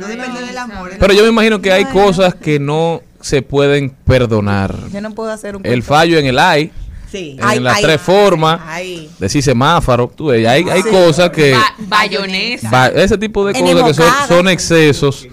del 0.07 0.99
Pero 0.99 1.13
yo 1.15 1.23
me 1.23 1.29
imagino 1.29 1.61
que 1.61 1.73
hay 1.73 1.85
cosas 1.87 2.35
que 2.35 2.59
no 2.59 3.03
se 3.21 3.43
pueden 3.43 3.91
perdonar. 3.91 4.75
Yo 4.93 5.01
no 5.01 5.13
puedo 5.15 5.31
hacer 5.31 5.55
un 5.57 5.65
El 5.65 5.83
fallo 5.85 6.19
en 6.19 6.27
el 6.27 6.39
ay, 6.39 6.73
Sí. 7.15 7.37
en 7.39 7.45
Ay, 7.45 7.61
las 7.61 7.77
ay, 7.77 7.83
tres 7.85 8.01
formas, 8.01 8.61
ay. 8.67 9.09
decir 9.19 9.43
semáforo, 9.43 10.11
tú 10.15 10.27
ves, 10.27 10.47
hay, 10.47 10.65
hay 10.69 10.83
Sí. 10.83 10.91
cosas 10.91 11.31
que... 11.31 11.53
Ba- 11.53 11.75
bayonesa. 11.87 12.89
ese 12.89 13.17
tipo 13.19 13.47
de 13.47 13.57
En 13.59 13.65
cosas 13.73 13.97
que 13.97 14.35
son, 14.35 14.49
excesos 14.49 15.27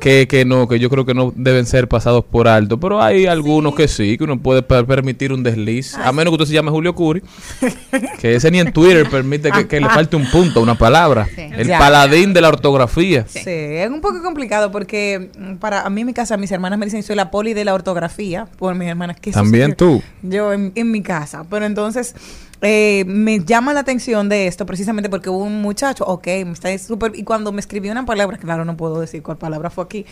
que, 0.00 0.28
que 0.28 0.44
no, 0.44 0.68
que 0.68 0.78
yo 0.78 0.88
creo 0.90 1.04
que 1.04 1.14
no 1.14 1.32
deben 1.34 1.66
ser 1.66 1.88
pasados 1.88 2.24
por 2.24 2.46
alto, 2.48 2.78
pero 2.78 3.02
hay 3.02 3.26
algunos 3.26 3.74
que 3.74 3.88
sí, 3.88 4.16
que 4.16 4.24
uno 4.24 4.38
puede 4.38 4.62
per- 4.62 4.86
permitir 4.86 5.32
un 5.32 5.42
desliz, 5.42 5.94
a 5.96 6.12
menos 6.12 6.30
que 6.30 6.34
usted 6.36 6.46
se 6.46 6.52
llame 6.54 6.70
Julio 6.70 6.94
Curi, 6.94 7.22
que 8.20 8.34
ese 8.36 8.50
ni 8.50 8.60
en 8.60 8.72
Twitter 8.72 9.08
permite 9.08 9.50
que, 9.50 9.66
que 9.66 9.80
le 9.80 9.88
falte 9.88 10.16
un 10.16 10.30
punto, 10.30 10.60
una 10.62 10.76
palabra, 10.76 11.26
el 11.36 11.66
Ya. 11.66 11.78
paladín 11.78 12.32
de 12.32 12.40
la 12.40 12.48
ortografía. 12.48 13.24
Sí, 13.28 13.40
es 13.46 13.88
un 13.90 14.00
poco 14.00 14.22
complicado 14.22 14.70
porque 14.70 15.30
mm, 15.38 15.54
para 15.56 15.82
a 15.82 15.90
mí 15.90 16.02
en 16.02 16.06
mi 16.08 16.12
casa 16.14 16.36
mis 16.36 16.50
hermanas 16.52 16.78
me 16.78 16.84
dicen 16.86 17.02
soy 17.02 17.16
la 17.16 17.30
poli 17.30 17.54
de 17.54 17.64
la 17.64 17.74
ortografía 17.74 18.46
por 18.58 18.74
mis 18.74 18.88
hermanas 18.88 19.18
que 19.20 19.30
También 19.32 19.74
tú. 19.74 20.02
yo 20.22 20.52
en, 20.52 20.72
en 20.74 20.90
mi 20.90 21.02
casa 21.02 21.23
pero 21.50 21.64
entonces 21.66 22.14
eh, 22.60 23.04
me 23.06 23.40
llama 23.44 23.72
la 23.72 23.80
atención 23.80 24.28
de 24.28 24.46
esto 24.46 24.66
precisamente 24.66 25.08
porque 25.10 25.28
hubo 25.30 25.44
un 25.44 25.60
muchacho 25.62 26.04
ok 26.04 26.26
me 26.26 26.52
está 26.52 26.76
súper 26.78 27.12
y 27.16 27.24
cuando 27.24 27.52
me 27.52 27.60
escribió 27.60 27.92
una 27.92 28.04
palabra 28.06 28.36
claro 28.38 28.64
no 28.64 28.76
puedo 28.76 29.00
decir 29.00 29.22
cuál 29.22 29.36
palabra 29.38 29.70
fue 29.70 29.84
aquí 29.84 30.06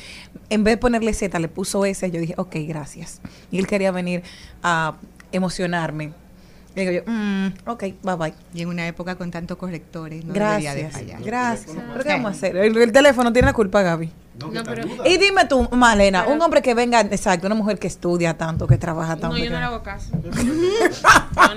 en 0.50 0.64
vez 0.64 0.74
de 0.74 0.78
ponerle 0.78 1.14
Z 1.14 1.38
le 1.38 1.48
puso 1.48 1.84
S 1.84 2.10
yo 2.10 2.20
dije 2.20 2.34
ok 2.36 2.56
gracias. 2.66 3.20
Y 3.50 3.58
él 3.58 3.66
quería 3.66 3.90
venir 3.92 4.22
a 4.62 4.96
emocionarme. 5.32 6.12
Y 6.74 6.80
digo 6.80 6.92
yo 6.92 7.02
mm, 7.06 7.46
ok 7.66 7.82
bye 8.02 8.16
bye 8.16 8.34
Y 8.54 8.62
en 8.62 8.68
una 8.68 8.86
época 8.86 9.16
con 9.16 9.30
tantos 9.30 9.56
correctores, 9.58 10.24
no 10.24 10.32
debería 10.32 10.74
de 10.74 10.82
gracias 10.82 10.92
fallar. 10.92 11.22
gracias. 11.22 11.76
¿pero 11.92 12.04
qué 12.04 12.10
vamos 12.10 12.26
a 12.26 12.34
hacer? 12.34 12.56
el, 12.56 12.76
el 12.76 12.92
teléfono 12.92 13.32
tiene 13.32 13.46
la 13.46 13.52
culpa 13.52 13.82
Gaby 13.82 14.10
No, 14.38 14.50
pero, 14.64 14.82
y 15.04 15.18
dime 15.18 15.44
tú, 15.46 15.68
Malena, 15.72 16.26
un 16.26 16.40
hombre 16.40 16.62
que 16.62 16.74
venga, 16.74 17.00
exacto, 17.02 17.46
una 17.46 17.54
mujer 17.54 17.78
que 17.78 17.86
estudia 17.86 18.36
tanto, 18.36 18.66
que 18.66 18.78
trabaja 18.78 19.16
tanto. 19.16 19.36
no, 19.36 19.44
yo 19.44 19.50
no 19.50 19.58
le 19.58 19.64
hago 19.64 19.82
caso. 19.84 20.10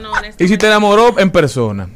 No. 0.02 0.12
Y 0.38 0.48
si 0.48 0.58
te 0.58 0.68
enamoró 0.68 1.18
en 1.20 1.32
persona 1.32 1.88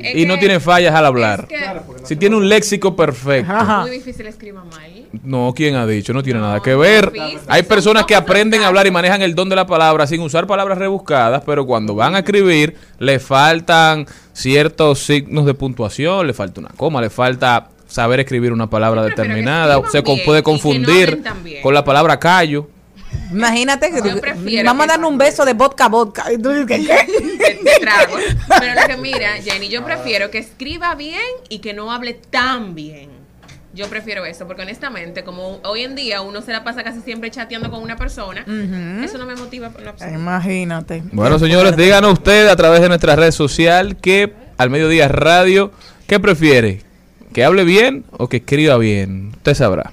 Es 0.00 0.16
y 0.16 0.26
no 0.26 0.34
que- 0.34 0.40
tiene 0.40 0.60
fallas 0.60 0.94
al 0.94 1.06
hablar, 1.06 1.46
es 1.50 1.58
que- 1.58 2.06
si 2.06 2.16
tiene 2.16 2.36
un 2.36 2.48
léxico 2.48 2.94
perfecto. 2.96 3.52
Ajá. 3.52 3.80
Muy 3.82 3.90
difícil 3.90 4.26
escriba 4.26 4.64
mal. 4.64 5.06
No, 5.24 5.52
¿quién 5.54 5.74
ha 5.74 5.86
dicho? 5.86 6.12
No 6.12 6.22
tiene 6.22 6.40
nada 6.40 6.60
que 6.60 6.74
ver. 6.74 7.10
difícil, 7.12 7.40
Hay 7.48 7.62
son 7.62 7.68
personas 7.68 8.04
que 8.06 8.14
aprenden 8.14 8.62
a 8.62 8.68
hablar 8.68 8.86
y 8.86 8.90
manejan 8.90 9.22
el 9.22 9.34
don 9.34 9.48
de 9.48 9.56
la 9.56 9.66
palabra 9.66 10.06
sin 10.06 10.20
usar 10.20 10.46
palabras 10.46 10.78
rebuscadas, 10.78 11.42
pero 11.44 11.66
cuando 11.66 11.94
van 11.94 12.14
a 12.14 12.18
escribir 12.20 12.76
le 12.98 13.18
faltan 13.18 14.06
ciertos 14.32 15.00
signos 15.00 15.46
de 15.46 15.54
puntuación, 15.54 16.26
le 16.26 16.32
falta 16.32 16.60
una 16.60 16.70
coma, 16.70 17.00
le 17.00 17.10
falta 17.10 17.68
saber 17.88 18.20
escribir 18.20 18.52
una 18.52 18.70
palabra 18.70 19.02
determinada, 19.02 19.82
se 19.90 20.02
bien 20.02 20.20
puede 20.24 20.42
confundir 20.42 21.22
con 21.62 21.74
la 21.74 21.84
palabra 21.84 22.18
callo. 22.20 22.68
Imagínate 23.32 23.90
que 23.90 24.62
vamos 24.62 24.84
a 24.84 24.86
darle 24.86 25.06
un 25.06 25.18
beso 25.18 25.44
de 25.44 25.54
vodka 25.54 25.88
vodka. 25.88 26.32
Y 26.32 26.38
tú 26.38 26.50
dices, 26.50 26.86
¿qué? 26.86 27.58
de 27.62 27.78
trago. 27.80 28.16
Pero 28.60 28.80
lo 28.80 28.86
que 28.86 28.96
mira, 28.96 29.32
Jenny, 29.42 29.68
yo 29.68 29.84
prefiero 29.84 30.30
que 30.30 30.38
escriba 30.38 30.94
bien 30.94 31.20
y 31.48 31.58
que 31.58 31.72
no 31.72 31.90
hable 31.90 32.14
tan 32.14 32.74
bien. 32.74 33.10
Yo 33.74 33.86
prefiero 33.88 34.24
eso, 34.24 34.46
porque 34.46 34.62
honestamente, 34.62 35.24
como 35.24 35.60
hoy 35.62 35.82
en 35.82 35.94
día 35.94 36.22
uno 36.22 36.40
se 36.40 36.52
la 36.52 36.64
pasa 36.64 36.82
casi 36.82 37.00
siempre 37.00 37.30
chateando 37.30 37.70
con 37.70 37.82
una 37.82 37.96
persona, 37.96 38.44
eso 39.04 39.18
no 39.18 39.26
me 39.26 39.36
motiva 39.36 39.70
por 39.70 39.86
absoluto. 39.86 40.18
Imagínate. 40.18 41.02
Bueno, 41.12 41.38
señores, 41.38 41.76
díganos 41.76 42.14
ustedes 42.14 42.50
a 42.50 42.56
través 42.56 42.80
de 42.80 42.88
nuestra 42.88 43.14
red 43.14 43.30
social 43.30 43.96
que 43.96 44.32
al 44.56 44.70
mediodía 44.70 45.06
radio, 45.08 45.70
¿qué 46.06 46.18
prefiere? 46.18 46.87
¿Que 47.32 47.44
hable 47.44 47.64
bien 47.64 48.04
o 48.10 48.28
que 48.28 48.38
escriba 48.38 48.78
bien? 48.78 49.32
Usted 49.36 49.54
sabrá. 49.54 49.92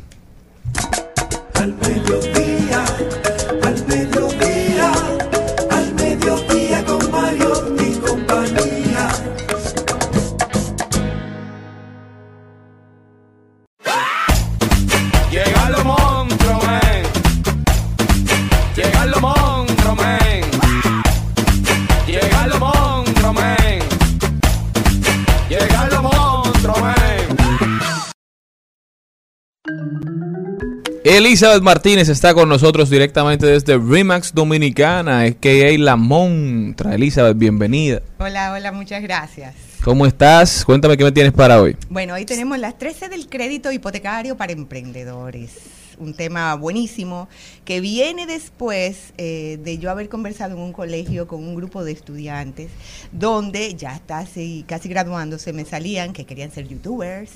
Elizabeth 31.06 31.62
Martínez 31.62 32.10
está 32.10 32.34
con 32.34 32.50
nosotros 32.50 32.90
directamente 32.90 33.46
desde 33.46 33.78
Remax 33.78 34.34
Dominicana, 34.34 35.20
a.k.a. 35.20 35.78
La 35.78 35.98
Montra. 35.98 36.96
Elizabeth, 36.96 37.38
bienvenida. 37.38 38.02
Hola, 38.18 38.52
hola, 38.54 38.72
muchas 38.72 39.04
gracias. 39.04 39.54
¿Cómo 39.84 40.08
estás? 40.08 40.66
Cuéntame 40.66 40.98
qué 40.98 41.04
me 41.04 41.12
tienes 41.12 41.32
para 41.32 41.62
hoy. 41.62 41.78
Bueno, 41.92 42.16
hoy 42.16 42.26
tenemos 42.26 42.58
las 42.58 42.80
13 42.80 43.10
del 43.10 43.30
crédito 43.30 43.72
hipotecario 43.72 44.36
para 44.36 44.54
emprendedores. 44.54 45.52
Un 46.00 46.16
tema 46.16 46.56
buenísimo 46.56 47.30
que 47.66 47.82
viene 47.82 48.26
después 48.26 49.14
eh, 49.20 49.60
de 49.64 49.78
yo 49.78 49.92
haber 49.92 50.10
conversado 50.10 50.56
en 50.56 50.60
un 50.60 50.74
colegio 50.74 51.28
con 51.28 51.44
un 51.44 51.54
grupo 51.54 51.84
de 51.84 51.92
estudiantes 51.92 52.72
donde 53.12 53.76
ya 53.76 54.02
casi, 54.08 54.66
casi 54.68 54.90
graduándose 54.90 55.54
me 55.54 55.66
salían 55.66 56.14
que 56.14 56.26
querían 56.26 56.52
ser 56.52 56.68
youtubers, 56.68 57.30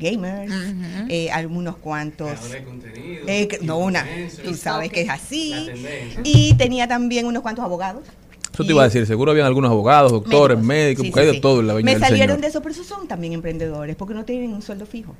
gamers, 0.00 0.52
eh, 1.08 1.30
algunos 1.30 1.76
cuantos. 1.76 2.32
Eh, 3.26 3.58
no, 3.62 3.78
una, 3.78 4.04
tú 4.44 4.54
sabes 4.54 4.90
que 4.90 5.02
es 5.02 5.08
así. 5.10 5.68
Y 6.24 6.54
tenía 6.54 6.88
también 6.88 7.26
unos 7.26 7.42
cuantos 7.42 7.64
abogados. 7.64 8.02
Eso 8.52 8.64
te 8.64 8.72
iba 8.72 8.82
a 8.82 8.86
decir, 8.86 9.06
seguro 9.06 9.30
habían 9.30 9.46
algunos 9.46 9.70
abogados, 9.70 10.10
doctores, 10.10 10.58
médicos, 10.58 11.04
Sí, 11.04 11.10
porque 11.10 11.20
hay 11.20 11.26
de 11.28 11.32
sí. 11.34 11.40
todo 11.40 11.60
en 11.60 11.66
la 11.68 11.74
viña 11.74 11.84
Me 11.84 11.92
del 11.92 12.00
salieron 12.00 12.26
Señor. 12.28 12.40
de 12.40 12.46
eso, 12.48 12.60
pero 12.62 12.72
esos 12.72 12.86
son 12.86 13.06
también 13.06 13.32
emprendedores 13.32 13.94
porque 13.96 14.12
no 14.14 14.24
tienen 14.24 14.52
un 14.52 14.60
sueldo 14.60 14.86
fijo. 14.86 15.14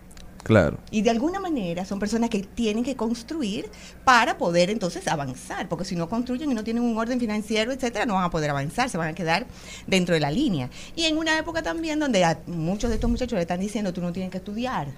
Y 0.90 1.02
de 1.02 1.10
alguna 1.10 1.40
manera 1.40 1.84
son 1.84 1.98
personas 1.98 2.30
que 2.30 2.40
tienen 2.40 2.82
que 2.82 2.96
construir 2.96 3.70
para 4.04 4.38
poder 4.38 4.70
entonces 4.70 5.06
avanzar, 5.08 5.68
porque 5.68 5.84
si 5.84 5.96
no 5.96 6.08
construyen 6.08 6.50
y 6.50 6.54
no 6.54 6.64
tienen 6.64 6.82
un 6.82 6.96
orden 6.96 7.20
financiero, 7.20 7.72
etcétera, 7.72 8.06
no 8.06 8.14
van 8.14 8.24
a 8.24 8.30
poder 8.30 8.50
avanzar, 8.50 8.88
se 8.88 8.98
van 8.98 9.08
a 9.08 9.14
quedar 9.14 9.46
dentro 9.86 10.14
de 10.14 10.20
la 10.20 10.30
línea. 10.30 10.70
Y 10.96 11.04
en 11.04 11.18
una 11.18 11.38
época 11.38 11.62
también 11.62 11.98
donde 11.98 12.24
a 12.24 12.40
muchos 12.46 12.90
de 12.90 12.96
estos 12.96 13.10
muchachos 13.10 13.36
le 13.36 13.42
están 13.42 13.60
diciendo 13.60 13.92
tú 13.92 14.00
no 14.00 14.12
tienes 14.12 14.30
que 14.30 14.38
estudiar 14.38 14.88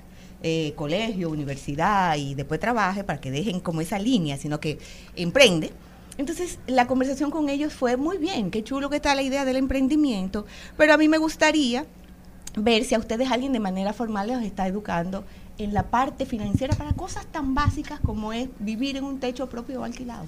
eh, 0.45 0.73
colegio, 0.75 1.31
universidad 1.31 2.17
y 2.17 2.35
después 2.35 2.59
trabaje 2.59 3.05
para 3.05 3.21
que 3.21 3.31
dejen 3.31 3.61
como 3.61 3.81
esa 3.81 3.99
línea, 3.99 4.37
sino 4.37 4.59
que 4.59 4.79
emprende. 5.15 5.71
Entonces, 6.19 6.59
la 6.67 6.87
conversación 6.87 7.31
con 7.31 7.49
ellos 7.49 7.73
fue 7.73 7.97
muy 7.97 8.19
bien, 8.19 8.51
qué 8.51 8.63
chulo 8.63 8.91
que 8.91 8.97
está 8.97 9.15
la 9.15 9.23
idea 9.23 9.45
del 9.45 9.57
emprendimiento, 9.57 10.45
pero 10.77 10.93
a 10.93 10.99
mí 10.99 11.09
me 11.09 11.19
gustaría 11.19 11.87
ver 12.55 12.85
si 12.85 12.95
a 12.95 12.99
ustedes 12.99 13.31
alguien 13.31 13.53
de 13.53 13.61
manera 13.61 13.93
formal 13.93 14.29
les 14.29 14.43
está 14.43 14.67
educando 14.67 15.25
en 15.59 15.75
la 15.75 15.85
parte 15.85 16.27
financiera 16.27 16.75
para 16.75 16.93
cosas 16.93 17.27
tan 17.27 17.55
básicas 17.55 18.01
como 18.01 18.33
es 18.33 18.49
vivir 18.59 18.97
en 18.97 19.05
un 19.05 19.21
techo 19.21 19.49
propio 19.49 19.81
o 19.81 19.85
alquilado. 19.85 20.27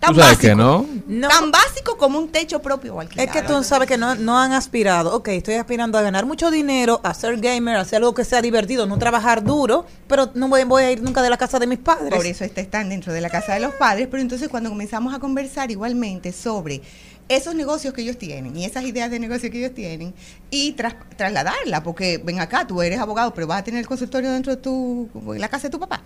Tú 0.00 0.14
sabes 0.14 0.38
que 0.38 0.54
no. 0.54 0.86
Tan 1.28 1.50
básico 1.50 1.98
como 1.98 2.18
un 2.18 2.28
techo 2.30 2.60
propio 2.62 2.94
o 2.94 3.00
alquilado. 3.00 3.28
Es 3.28 3.32
que 3.32 3.42
tú 3.42 3.62
sabes 3.62 3.86
que 3.86 3.98
no, 3.98 4.14
no 4.14 4.38
han 4.38 4.52
aspirado. 4.52 5.14
Ok, 5.14 5.28
estoy 5.28 5.54
aspirando 5.54 5.98
a 5.98 6.02
ganar 6.02 6.24
mucho 6.24 6.50
dinero, 6.50 7.00
a 7.04 7.12
ser 7.12 7.38
gamer, 7.38 7.76
a 7.76 7.80
hacer 7.80 7.98
algo 7.98 8.14
que 8.14 8.24
sea 8.24 8.40
divertido, 8.40 8.86
no 8.86 8.98
trabajar 8.98 9.44
duro, 9.44 9.84
pero 10.08 10.30
no 10.34 10.48
voy, 10.48 10.64
voy 10.64 10.84
a 10.84 10.90
ir 10.90 11.02
nunca 11.02 11.20
de 11.22 11.28
la 11.28 11.36
casa 11.36 11.58
de 11.58 11.66
mis 11.66 11.78
padres. 11.78 12.14
Por 12.14 12.24
eso 12.24 12.44
este 12.44 12.62
están 12.62 12.88
dentro 12.88 13.12
de 13.12 13.20
la 13.20 13.28
casa 13.28 13.52
de 13.52 13.60
los 13.60 13.74
padres, 13.74 14.08
pero 14.10 14.22
entonces 14.22 14.48
cuando 14.48 14.70
comenzamos 14.70 15.12
a 15.12 15.18
conversar 15.18 15.70
igualmente 15.70 16.32
sobre 16.32 16.80
esos 17.30 17.54
negocios 17.54 17.94
que 17.94 18.02
ellos 18.02 18.18
tienen 18.18 18.56
y 18.56 18.64
esas 18.64 18.84
ideas 18.84 19.10
de 19.10 19.20
negocio 19.20 19.50
que 19.50 19.58
ellos 19.58 19.72
tienen 19.74 20.12
y 20.50 20.72
tras- 20.72 20.96
trasladarla, 21.16 21.82
porque 21.82 22.18
ven 22.18 22.40
acá, 22.40 22.66
tú 22.66 22.82
eres 22.82 22.98
abogado, 22.98 23.32
pero 23.32 23.46
vas 23.46 23.60
a 23.60 23.64
tener 23.64 23.80
el 23.80 23.86
consultorio 23.86 24.32
dentro 24.32 24.54
de 24.56 24.60
tu, 24.60 25.08
la 25.38 25.48
casa 25.48 25.68
de 25.68 25.70
tu 25.70 25.78
papá. 25.78 26.02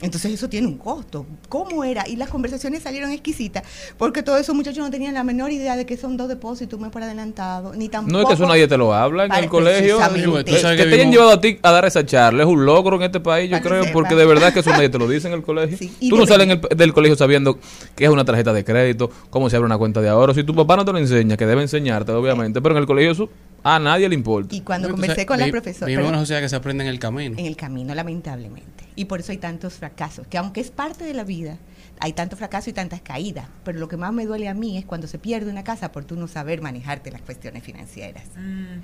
Entonces 0.00 0.32
eso 0.32 0.48
tiene 0.48 0.66
un 0.66 0.76
costo. 0.76 1.26
¿Cómo 1.48 1.82
era? 1.82 2.06
Y 2.06 2.16
las 2.16 2.28
conversaciones 2.28 2.82
salieron 2.82 3.10
exquisitas, 3.10 3.62
porque 3.96 4.22
todos 4.22 4.40
esos 4.40 4.54
muchachos 4.54 4.84
no 4.84 4.90
tenían 4.90 5.14
la 5.14 5.24
menor 5.24 5.50
idea 5.50 5.76
de 5.76 5.86
que 5.86 5.96
son 5.96 6.16
dos 6.16 6.28
depósitos, 6.28 6.76
un 6.76 6.82
mes 6.82 6.92
por 6.92 7.02
adelantado, 7.02 7.72
ni 7.74 7.88
tampoco... 7.88 8.12
No 8.12 8.20
es 8.20 8.26
que 8.28 8.34
eso 8.34 8.46
nadie 8.46 8.68
te 8.68 8.76
lo 8.76 8.92
habla 8.92 9.24
en 9.24 9.32
el 9.32 9.48
colegio. 9.48 9.98
Que, 9.98 10.84
te 10.84 10.94
hayan 10.94 11.10
llevado 11.10 11.30
a 11.30 11.40
ti 11.40 11.58
a 11.62 11.70
dar 11.70 11.84
esa 11.86 12.04
charla 12.04 12.42
es 12.42 12.48
un 12.48 12.66
logro 12.66 12.96
en 12.96 13.02
este 13.02 13.20
país, 13.20 13.50
yo 13.50 13.60
creo, 13.60 13.84
porque 13.92 14.14
de 14.14 14.26
verdad 14.26 14.52
que 14.52 14.60
eso 14.60 14.70
nadie 14.70 14.88
te 14.88 14.98
lo 14.98 15.08
dice 15.08 15.28
en 15.28 15.34
el 15.34 15.42
colegio. 15.42 15.78
y 16.00 16.10
Tú 16.10 16.16
no 16.16 16.26
sales 16.26 16.48
el- 16.48 16.76
del 16.76 16.92
colegio 16.92 17.16
sabiendo 17.16 17.58
qué 17.94 18.04
es 18.04 18.10
una 18.10 18.24
tarjeta 18.24 18.52
de 18.52 18.64
crédito, 18.64 19.10
cómo 19.30 19.48
se 19.48 19.56
abre 19.56 19.66
una 19.66 19.78
cuenta 19.78 20.00
de 20.00 20.08
ahorro. 20.08 20.34
Si 20.34 20.44
tu 20.44 20.54
papá 20.54 20.76
no 20.76 20.84
te 20.84 20.92
lo 20.92 20.98
enseña, 20.98 21.36
que 21.36 21.46
debe 21.46 21.62
enseñarte, 21.62 22.12
obviamente, 22.12 22.60
pero 22.60 22.74
en 22.74 22.80
el 22.80 22.86
colegio 22.86 23.12
eso 23.12 23.28
a 23.74 23.80
nadie 23.80 24.08
le 24.08 24.14
importa. 24.14 24.54
Y 24.54 24.60
cuando 24.60 24.88
No, 24.88 24.94
conversé 24.94 25.26
con 25.26 25.40
la 25.40 25.48
profesora... 25.48 25.86
Vivimos 25.86 26.08
una 26.08 26.20
sociedad 26.20 26.40
que 26.40 26.48
se 26.48 26.54
aprende 26.54 26.84
en 26.84 26.90
el 26.90 27.00
camino. 27.00 27.36
En 27.36 27.46
el 27.46 27.56
camino, 27.56 27.94
lamentablemente. 27.94 28.84
Y 28.94 29.06
por 29.06 29.20
eso 29.20 29.32
hay 29.32 29.38
tantos 29.38 29.74
fracasos, 29.74 30.26
que 30.28 30.38
aunque 30.38 30.60
es 30.60 30.70
parte 30.70 31.04
de 31.04 31.14
la 31.14 31.24
vida, 31.24 31.58
hay 31.98 32.12
tanto 32.12 32.36
fracaso 32.36 32.70
y 32.70 32.72
tantas 32.72 33.00
caídas. 33.00 33.48
Pero 33.64 33.80
lo 33.80 33.88
que 33.88 33.96
más 33.96 34.12
me 34.12 34.24
duele 34.24 34.48
a 34.48 34.54
mí 34.54 34.78
es 34.78 34.84
cuando 34.84 35.08
se 35.08 35.18
pierde 35.18 35.50
una 35.50 35.64
casa 35.64 35.90
por 35.90 36.04
tú 36.04 36.14
no 36.14 36.28
saber 36.28 36.62
manejarte 36.62 37.10
las 37.10 37.22
cuestiones 37.22 37.64
financieras. 37.64 38.24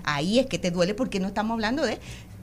Ahí 0.02 0.40
es 0.40 0.46
que 0.46 0.58
te 0.58 0.70
duele 0.72 0.94
porque 0.94 1.20
no 1.20 1.28
estamos 1.28 1.54
hablando 1.54 1.84
de 1.86 1.98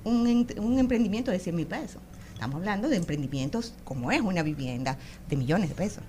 un 0.05 0.79
emprendimiento 0.79 1.31
de 1.31 1.39
100 1.39 1.55
mil 1.55 1.67
pesos. 1.67 2.01
Estamos 2.33 2.55
hablando 2.55 2.87
de 2.87 2.95
emprendimientos 2.95 3.73
como 3.83 4.13
es 4.13 4.21
una 4.21 4.43
vivienda 4.43 4.97
de 5.27 5.35
millones 5.35 5.67
de 5.69 5.75
pesos. 5.75 6.03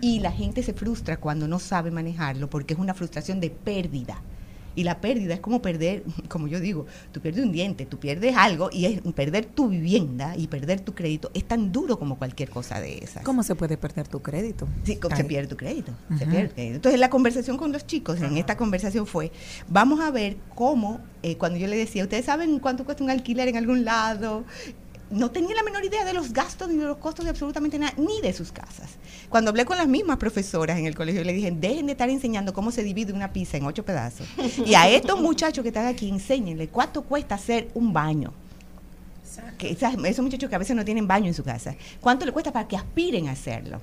Y 0.00 0.20
la 0.20 0.32
gente 0.32 0.62
se 0.62 0.72
frustra 0.72 1.18
cuando 1.18 1.46
no 1.46 1.58
sabe 1.58 1.90
manejarlo 1.90 2.48
porque 2.48 2.72
es 2.74 2.80
una 2.80 2.94
frustración 2.94 3.38
de 3.38 3.50
pérdida. 3.50 4.20
Y 4.74 4.84
la 4.84 5.00
pérdida 5.00 5.34
es 5.34 5.40
como 5.40 5.62
perder, 5.62 6.02
como 6.28 6.48
yo 6.48 6.60
digo, 6.60 6.86
tú 7.12 7.20
pierdes 7.20 7.44
un 7.44 7.52
diente, 7.52 7.86
tú 7.86 7.98
pierdes 7.98 8.36
algo 8.36 8.70
y 8.72 8.86
es 8.86 9.00
perder 9.14 9.46
tu 9.46 9.68
vivienda 9.68 10.36
y 10.36 10.46
perder 10.46 10.80
tu 10.80 10.94
crédito 10.94 11.30
es 11.34 11.44
tan 11.44 11.72
duro 11.72 11.98
como 11.98 12.16
cualquier 12.18 12.50
cosa 12.50 12.80
de 12.80 12.98
esas. 12.98 13.22
¿Cómo 13.24 13.42
se 13.42 13.54
puede 13.54 13.76
perder 13.76 14.08
tu 14.08 14.20
crédito? 14.20 14.68
Sí, 14.84 14.98
se 15.16 15.24
pierde 15.24 15.48
tu 15.48 15.56
crédito. 15.56 15.92
se 16.08 16.14
Ujú. 16.24 16.30
pierde 16.30 16.40
el 16.40 16.52
crédito. 16.52 16.76
Entonces, 16.76 17.00
la 17.00 17.10
conversación 17.10 17.56
con 17.56 17.72
los 17.72 17.86
chicos 17.86 18.20
en 18.20 18.36
esta 18.36 18.56
conversación 18.56 19.06
fue: 19.06 19.30
vamos 19.68 20.00
a 20.00 20.10
ver 20.10 20.36
cómo, 20.54 21.00
eh, 21.22 21.36
cuando 21.36 21.58
yo 21.58 21.66
le 21.66 21.76
decía, 21.76 22.02
¿ustedes 22.02 22.24
saben 22.24 22.58
cuánto 22.58 22.84
cuesta 22.84 23.02
un 23.04 23.10
alquiler 23.10 23.48
en 23.48 23.56
algún 23.56 23.84
lado? 23.84 24.44
No 25.12 25.30
tenía 25.30 25.54
la 25.54 25.62
menor 25.62 25.84
idea 25.84 26.04
de 26.04 26.14
los 26.14 26.32
gastos 26.32 26.68
ni 26.68 26.76
de 26.76 26.84
los 26.84 26.96
costos 26.96 27.24
de 27.24 27.30
absolutamente 27.30 27.78
nada, 27.78 27.92
ni 27.96 28.20
de 28.20 28.32
sus 28.32 28.50
casas. 28.50 28.90
Cuando 29.28 29.50
hablé 29.50 29.64
con 29.64 29.76
las 29.76 29.86
mismas 29.86 30.16
profesoras 30.16 30.78
en 30.78 30.86
el 30.86 30.94
colegio, 30.94 31.22
le 31.22 31.32
dije: 31.32 31.50
dejen 31.50 31.86
de 31.86 31.92
estar 31.92 32.08
enseñando 32.08 32.52
cómo 32.52 32.70
se 32.70 32.82
divide 32.82 33.12
una 33.12 33.32
pizza 33.32 33.58
en 33.58 33.66
ocho 33.66 33.84
pedazos. 33.84 34.26
Y 34.64 34.74
a 34.74 34.88
estos 34.88 35.20
muchachos 35.20 35.62
que 35.62 35.68
están 35.68 35.86
aquí, 35.86 36.08
enséñenle 36.08 36.68
cuánto 36.68 37.02
cuesta 37.02 37.34
hacer 37.34 37.70
un 37.74 37.92
baño 37.92 38.32
que 39.58 39.70
esos 39.70 40.22
muchachos 40.22 40.50
que 40.50 40.56
a 40.56 40.58
veces 40.58 40.76
no 40.76 40.84
tienen 40.84 41.06
baño 41.06 41.26
en 41.26 41.34
su 41.34 41.42
casa, 41.42 41.74
¿cuánto 42.00 42.26
le 42.26 42.32
cuesta 42.32 42.52
para 42.52 42.68
que 42.68 42.76
aspiren 42.76 43.28
a 43.28 43.32
hacerlo? 43.32 43.80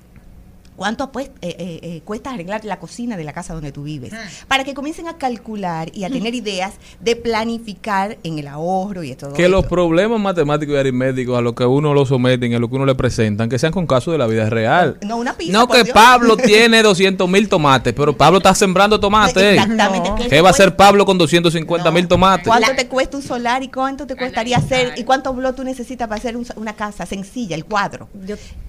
¿Cuánto 0.80 1.12
pues, 1.12 1.26
eh, 1.42 1.54
eh, 1.58 1.80
eh, 1.82 2.00
cuesta 2.06 2.30
arreglar 2.30 2.64
la 2.64 2.78
cocina 2.78 3.18
de 3.18 3.22
la 3.24 3.34
casa 3.34 3.52
donde 3.52 3.70
tú 3.70 3.82
vives? 3.82 4.14
Para 4.48 4.64
que 4.64 4.72
comiencen 4.72 5.08
a 5.08 5.18
calcular 5.18 5.90
y 5.94 6.04
a 6.04 6.08
tener 6.08 6.34
ideas 6.34 6.72
de 7.00 7.16
planificar 7.16 8.16
en 8.22 8.38
el 8.38 8.48
ahorro 8.48 9.02
y 9.02 9.14
todo 9.14 9.34
Que 9.34 9.42
esto. 9.42 9.56
los 9.56 9.66
problemas 9.66 10.18
matemáticos 10.18 10.74
y 10.74 10.78
aritméticos 10.78 11.36
a 11.36 11.42
los 11.42 11.52
que 11.52 11.66
uno 11.66 11.92
lo 11.92 12.06
someten, 12.06 12.54
a 12.54 12.58
lo 12.58 12.70
que 12.70 12.76
uno 12.76 12.86
le 12.86 12.94
presentan, 12.94 13.50
que 13.50 13.58
sean 13.58 13.74
con 13.74 13.86
casos 13.86 14.12
de 14.12 14.16
la 14.16 14.26
vida 14.26 14.48
real. 14.48 14.96
No, 15.02 15.18
una 15.18 15.34
pizza, 15.34 15.52
No 15.52 15.68
que 15.68 15.82
Dios. 15.84 15.92
Pablo 15.92 16.34
tiene 16.38 16.82
200 16.82 17.28
mil 17.28 17.46
tomates, 17.50 17.92
pero 17.92 18.16
Pablo 18.16 18.38
está 18.38 18.54
sembrando 18.54 18.98
tomates. 18.98 19.36
Exactamente, 19.36 20.28
¿Qué, 20.30 20.40
va 20.40 20.48
a 20.48 20.52
hacer 20.52 20.76
Pablo 20.76 21.04
con 21.04 21.18
250 21.18 21.90
mil 21.90 22.08
tomates? 22.08 22.46
¿Cuánto 22.46 22.74
te 22.74 22.86
cuesta 22.88 23.18
un 23.18 23.22
solar 23.22 23.62
y 23.62 23.68
cuánto 23.68 24.06
te 24.06 24.16
costaría 24.16 24.56
hacer 24.56 24.94
y 24.96 25.04
cuántos 25.04 25.36
bloques 25.36 25.56
tú 25.56 25.64
necesitas 25.64 26.08
para 26.08 26.18
hacer 26.18 26.38
un- 26.38 26.46
una 26.56 26.74
casa 26.74 27.04
sencilla, 27.04 27.54
el 27.54 27.66
cuadro? 27.66 28.08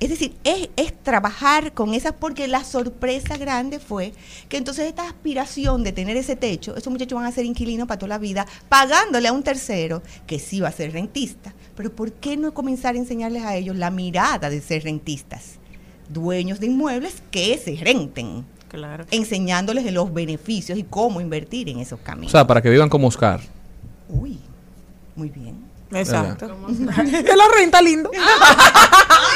es 0.01 0.09
decir, 0.09 0.33
es, 0.43 0.67
es 0.75 0.93
trabajar 1.03 1.71
con 1.71 1.93
esas 2.01 2.13
porque 2.13 2.47
la 2.47 2.63
sorpresa 2.63 3.37
grande 3.37 3.79
fue 3.79 4.13
que 4.49 4.57
entonces 4.57 4.85
esta 4.85 5.07
aspiración 5.07 5.83
de 5.83 5.91
tener 5.91 6.17
ese 6.17 6.35
techo, 6.35 6.75
esos 6.75 6.91
muchachos 6.91 7.15
van 7.15 7.25
a 7.25 7.31
ser 7.31 7.45
inquilinos 7.45 7.87
para 7.87 7.99
toda 7.99 8.09
la 8.09 8.17
vida, 8.17 8.45
pagándole 8.69 9.27
a 9.27 9.33
un 9.33 9.43
tercero 9.43 10.01
que 10.27 10.39
sí 10.39 10.59
va 10.59 10.69
a 10.69 10.71
ser 10.71 10.91
rentista. 10.93 11.53
Pero 11.75 11.95
¿por 11.95 12.11
qué 12.13 12.37
no 12.37 12.53
comenzar 12.53 12.95
a 12.95 12.97
enseñarles 12.97 13.43
a 13.43 13.55
ellos 13.55 13.75
la 13.75 13.91
mirada 13.91 14.49
de 14.49 14.61
ser 14.61 14.83
rentistas? 14.83 15.59
Dueños 16.09 16.59
de 16.59 16.67
inmuebles 16.67 17.23
que 17.31 17.57
se 17.57 17.75
renten. 17.75 18.45
Claro. 18.67 19.05
Enseñándoles 19.11 19.83
de 19.83 19.91
los 19.91 20.13
beneficios 20.13 20.77
y 20.77 20.83
cómo 20.83 21.21
invertir 21.21 21.69
en 21.69 21.79
esos 21.79 21.99
O 21.99 22.03
caminos. 22.03 22.31
sea, 22.31 22.47
para 22.47 22.61
que 22.61 22.69
vivan 22.69 22.89
como 22.89 23.07
Oscar. 23.07 23.41
Uy, 24.09 24.39
muy 25.15 25.29
bien. 25.29 25.70
Exacto. 25.93 26.47
Es 26.71 27.35
la 27.35 27.43
renta 27.57 27.81
lindo. 27.81 28.09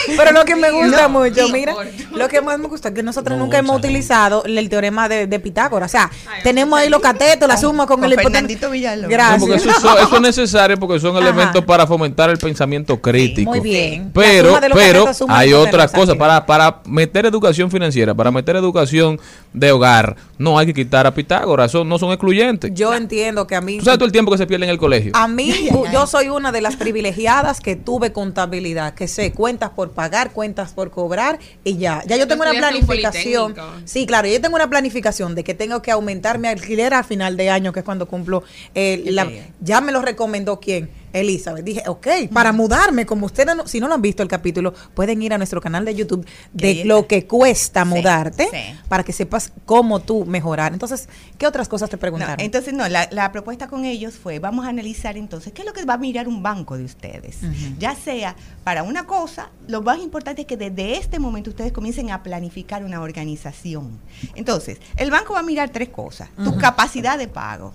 Pero 0.18 0.32
lo 0.32 0.45
que 0.45 0.56
me 0.56 0.70
gusta 0.72 1.03
No, 1.08 1.10
mucho, 1.10 1.49
mira, 1.49 1.74
lo 2.14 2.28
que 2.28 2.41
más 2.41 2.60
me 2.60 2.68
gusta 2.68 2.89
es 2.89 2.95
que 2.95 3.03
nosotros 3.03 3.38
nunca 3.38 3.58
hemos 3.58 3.76
utilizado 3.78 4.43
el 4.45 4.70
teorema 4.70 5.10
de, 5.10 5.26
de 5.28 5.39
Pitágoras. 5.39 5.89
O 5.89 5.91
sea, 5.91 6.12
tenemos 6.43 6.78
ahí 6.80 6.89
los 6.89 7.01
catetos, 7.01 7.47
la 7.47 7.58
suma 7.58 7.88
con, 7.88 7.99
con 8.01 8.36
el 8.36 8.47
Villalobos. 8.47 9.10
Gracias. 9.10 9.39
No, 9.39 9.47
porque 9.47 9.56
eso, 9.56 9.70
eso- 9.70 9.97
eso 9.99 10.16
es 10.16 10.22
necesario 10.22 10.78
porque 10.78 10.99
son 10.99 11.16
Ajá. 11.18 11.28
elementos 11.28 11.64
para 11.66 11.88
fomentar 11.88 12.30
el 12.30 12.38
pensamiento 12.38 12.99
crítico. 13.01 13.49
Muy 13.49 13.60
bien. 13.60 14.12
Pero, 14.14 14.60
pero 14.74 15.06
catetos 15.06 15.28
hay 15.30 15.49
los 15.51 15.62
otra 15.68 15.72
catetos, 15.88 15.91
cosa. 15.91 16.14
exacto. 16.14 16.18
Para, 16.20 16.45
para 16.45 16.82
meter 16.86 17.26
educación 17.26 17.72
financiera, 17.72 18.14
para 18.14 18.32
meter 18.32 18.56
educación 18.56 19.20
de 19.53 19.72
hogar, 19.72 20.16
no 20.38 20.58
hay 20.60 20.68
que 20.68 20.74
quitar 20.74 21.08
a 21.08 21.14
Pitágoras. 21.14 21.72
Eso 21.72 21.84
no 21.84 21.97
son 21.97 22.12
excluyentes. 22.12 22.72
Yo 22.74 22.93
entiendo 22.93 23.47
que 23.47 23.56
a 23.56 23.62
mí 23.62 23.80
Tú 23.80 23.86
sabes 23.86 23.97
todo 23.97 24.06
el 24.06 24.12
tiempo 24.12 24.32
que 24.32 24.38
se 24.38 24.45
pierde 24.45 24.66
en 24.66 24.72
el 24.72 24.78
colegio. 24.78 25.12
A 25.16 25.28
mí, 25.28 25.70
yo 25.91 26.06
soy 26.08 26.30
una 26.30 26.45
de 26.52 26.62
las 26.62 26.76
privilegiadas 26.76 27.62
que 27.62 27.76
tuve 27.76 28.12
contabilidad, 28.14 28.93
que 28.93 29.08
sé 29.08 29.32
cuentas 29.32 29.70
por 29.72 29.91
pagar, 29.91 30.32
cuentas 30.32 30.72
por 30.74 30.91
cobrar 30.91 31.39
y 31.64 31.78
ya. 31.78 32.04
Ya 32.08 32.18
yo 32.18 32.28
tengo 32.28 32.43
una 32.43 32.52
un 32.52 32.58
planificación. 32.60 33.52
Sí, 33.86 34.06
claro, 34.06 34.28
yo 34.28 34.41
tengo 34.41 34.56
una 34.56 34.70
planificación 34.70 35.36
de 35.36 35.43
que 35.43 35.54
tengo 35.54 35.82
que 35.82 35.91
aumentar 35.91 36.39
mi 36.39 36.48
alquiler 36.48 36.93
a 36.93 37.04
final 37.04 37.38
de 37.38 37.50
año, 37.50 37.72
que 37.74 37.80
es 37.80 37.86
cuando 37.86 38.08
cumplo. 38.08 38.43
eh, 38.74 39.04
la- 39.08 39.24
ya 39.62 39.82
me 39.82 39.91
lo 39.91 40.02
recomendó 40.02 40.60
quién. 40.60 40.89
Elizabeth. 41.20 41.63
Dije, 41.66 41.84
ok, 41.88 42.07
para 42.34 42.51
mudarme, 42.51 43.05
como 43.05 43.26
ustedes, 43.26 43.55
no- 43.55 43.68
si 43.68 43.80
no 43.80 43.88
lo 43.88 43.95
han 43.95 44.01
visto 44.01 44.22
el 44.24 44.30
capítulo, 44.30 44.74
pueden 44.93 45.22
ir 45.22 45.34
a 45.34 45.38
nuestro 45.38 45.61
canal 45.61 45.86
de 45.86 45.95
YouTube 45.95 46.26
de 46.53 46.84
lo 46.86 47.07
que 47.07 47.26
cuesta 47.28 47.86
mudarte 47.86 48.47
sí. 48.51 48.80
para 48.89 49.03
que 49.03 49.13
sepas 49.13 49.51
cómo 49.66 49.99
tú 50.01 50.26
mejorar. 50.26 50.74
Entonces, 50.74 51.07
¿qué 51.38 51.47
otras 51.47 51.68
cosas 51.68 51.89
te 51.89 51.95
No, 51.95 52.01
preguntaron? 52.01 52.39
entonces, 52.39 52.74
no, 52.74 52.88
la, 52.88 53.07
la 53.11 53.32
propuesta 53.32 53.68
con 53.68 53.86
ellos 53.86 54.16
fue, 54.16 54.39
vamos 54.39 54.66
a 54.66 54.70
analizar 54.70 55.18
entonces, 55.18 55.53
¿qué 55.53 55.61
es 55.61 55.66
lo 55.68 55.74
que 55.74 55.86
va 55.86 55.93
a 55.95 55.97
mirar 55.97 56.28
un 56.28 56.43
banco 56.43 56.78
de 56.78 56.84
ustedes? 56.84 57.38
Ya 57.80 57.95
sea 57.95 58.36
para 58.63 58.84
una 58.84 59.05
cosa, 59.05 59.49
lo 59.68 59.82
más 59.82 59.99
importante 59.99 60.41
es 60.41 60.47
que 60.47 60.57
desde 60.57 60.97
este 60.97 61.20
momento 61.20 61.49
ustedes 61.49 61.72
comiencen 61.72 62.11
a 62.11 62.22
planificar 62.24 62.84
una 62.84 63.01
organización. 63.01 63.99
Entonces, 64.36 64.80
el 64.97 65.11
banco 65.11 65.34
va 65.34 65.39
a 65.39 65.43
mirar 65.43 65.70
tres 65.70 65.89
cosas. 65.89 66.30
Tu 66.43 66.55
capacidad 66.57 67.18
de 67.18 67.28
pago. 67.28 67.74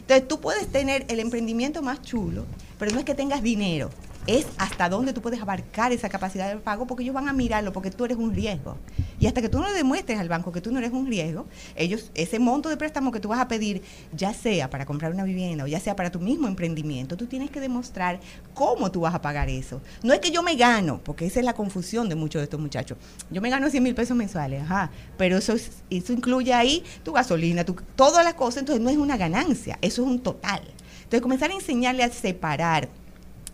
Entonces, 0.00 0.26
tú 0.26 0.40
puedes 0.40 0.66
tener 0.68 1.04
el 1.08 1.20
emprendimiento 1.20 1.82
más 1.82 2.02
chulo, 2.02 2.46
pero 2.78 2.92
no 2.92 2.98
es 2.98 3.04
que 3.04 3.14
tengas 3.14 3.42
dinero. 3.42 3.90
Es 4.26 4.46
hasta 4.58 4.90
dónde 4.90 5.14
tú 5.14 5.22
puedes 5.22 5.40
abarcar 5.40 5.90
esa 5.90 6.10
capacidad 6.10 6.50
de 6.50 6.56
pago 6.60 6.86
porque 6.86 7.02
ellos 7.02 7.14
van 7.14 7.28
a 7.30 7.32
mirarlo 7.32 7.72
porque 7.72 7.90
tú 7.90 8.04
eres 8.04 8.18
un 8.18 8.34
riesgo. 8.34 8.76
Y 9.18 9.26
hasta 9.26 9.40
que 9.40 9.48
tú 9.48 9.58
no 9.58 9.72
demuestres 9.72 10.18
al 10.18 10.28
banco 10.28 10.52
que 10.52 10.60
tú 10.60 10.70
no 10.70 10.78
eres 10.78 10.92
un 10.92 11.06
riesgo, 11.06 11.46
ellos, 11.76 12.10
ese 12.14 12.38
monto 12.38 12.68
de 12.68 12.76
préstamo 12.76 13.10
que 13.10 13.20
tú 13.20 13.28
vas 13.28 13.40
a 13.40 13.48
pedir, 13.48 13.80
ya 14.14 14.34
sea 14.34 14.68
para 14.68 14.84
comprar 14.84 15.12
una 15.14 15.24
vivienda 15.24 15.64
o 15.64 15.66
ya 15.66 15.80
sea 15.80 15.96
para 15.96 16.10
tu 16.10 16.20
mismo 16.20 16.46
emprendimiento, 16.46 17.16
tú 17.16 17.24
tienes 17.26 17.50
que 17.50 17.58
demostrar 17.58 18.20
cómo 18.52 18.90
tú 18.92 19.00
vas 19.00 19.14
a 19.14 19.22
pagar 19.22 19.48
eso. 19.48 19.80
No 20.02 20.12
es 20.12 20.20
que 20.20 20.30
yo 20.30 20.42
me 20.42 20.56
gano, 20.56 21.00
porque 21.02 21.24
esa 21.24 21.38
es 21.40 21.46
la 21.46 21.54
confusión 21.54 22.10
de 22.10 22.14
muchos 22.14 22.40
de 22.40 22.44
estos 22.44 22.60
muchachos. 22.60 22.98
Yo 23.30 23.40
me 23.40 23.48
gano 23.48 23.70
100 23.70 23.82
mil 23.82 23.94
pesos 23.94 24.14
mensuales, 24.14 24.60
ajá, 24.62 24.90
pero 25.16 25.38
eso, 25.38 25.54
es- 25.54 25.70
eso 25.88 26.12
incluye 26.12 26.52
ahí 26.52 26.84
tu 27.02 27.12
gasolina, 27.12 27.64
tu, 27.64 27.76
todas 27.96 28.22
las 28.24 28.34
cosas, 28.34 28.58
entonces 28.58 28.84
no 28.84 28.90
es 28.90 28.98
una 28.98 29.16
ganancia, 29.16 29.78
eso 29.80 30.02
es 30.02 30.08
un 30.08 30.20
total. 30.20 30.60
Entonces 31.08 31.22
comenzar 31.22 31.50
a 31.50 31.54
enseñarle 31.54 32.02
a 32.02 32.10
separar 32.10 32.90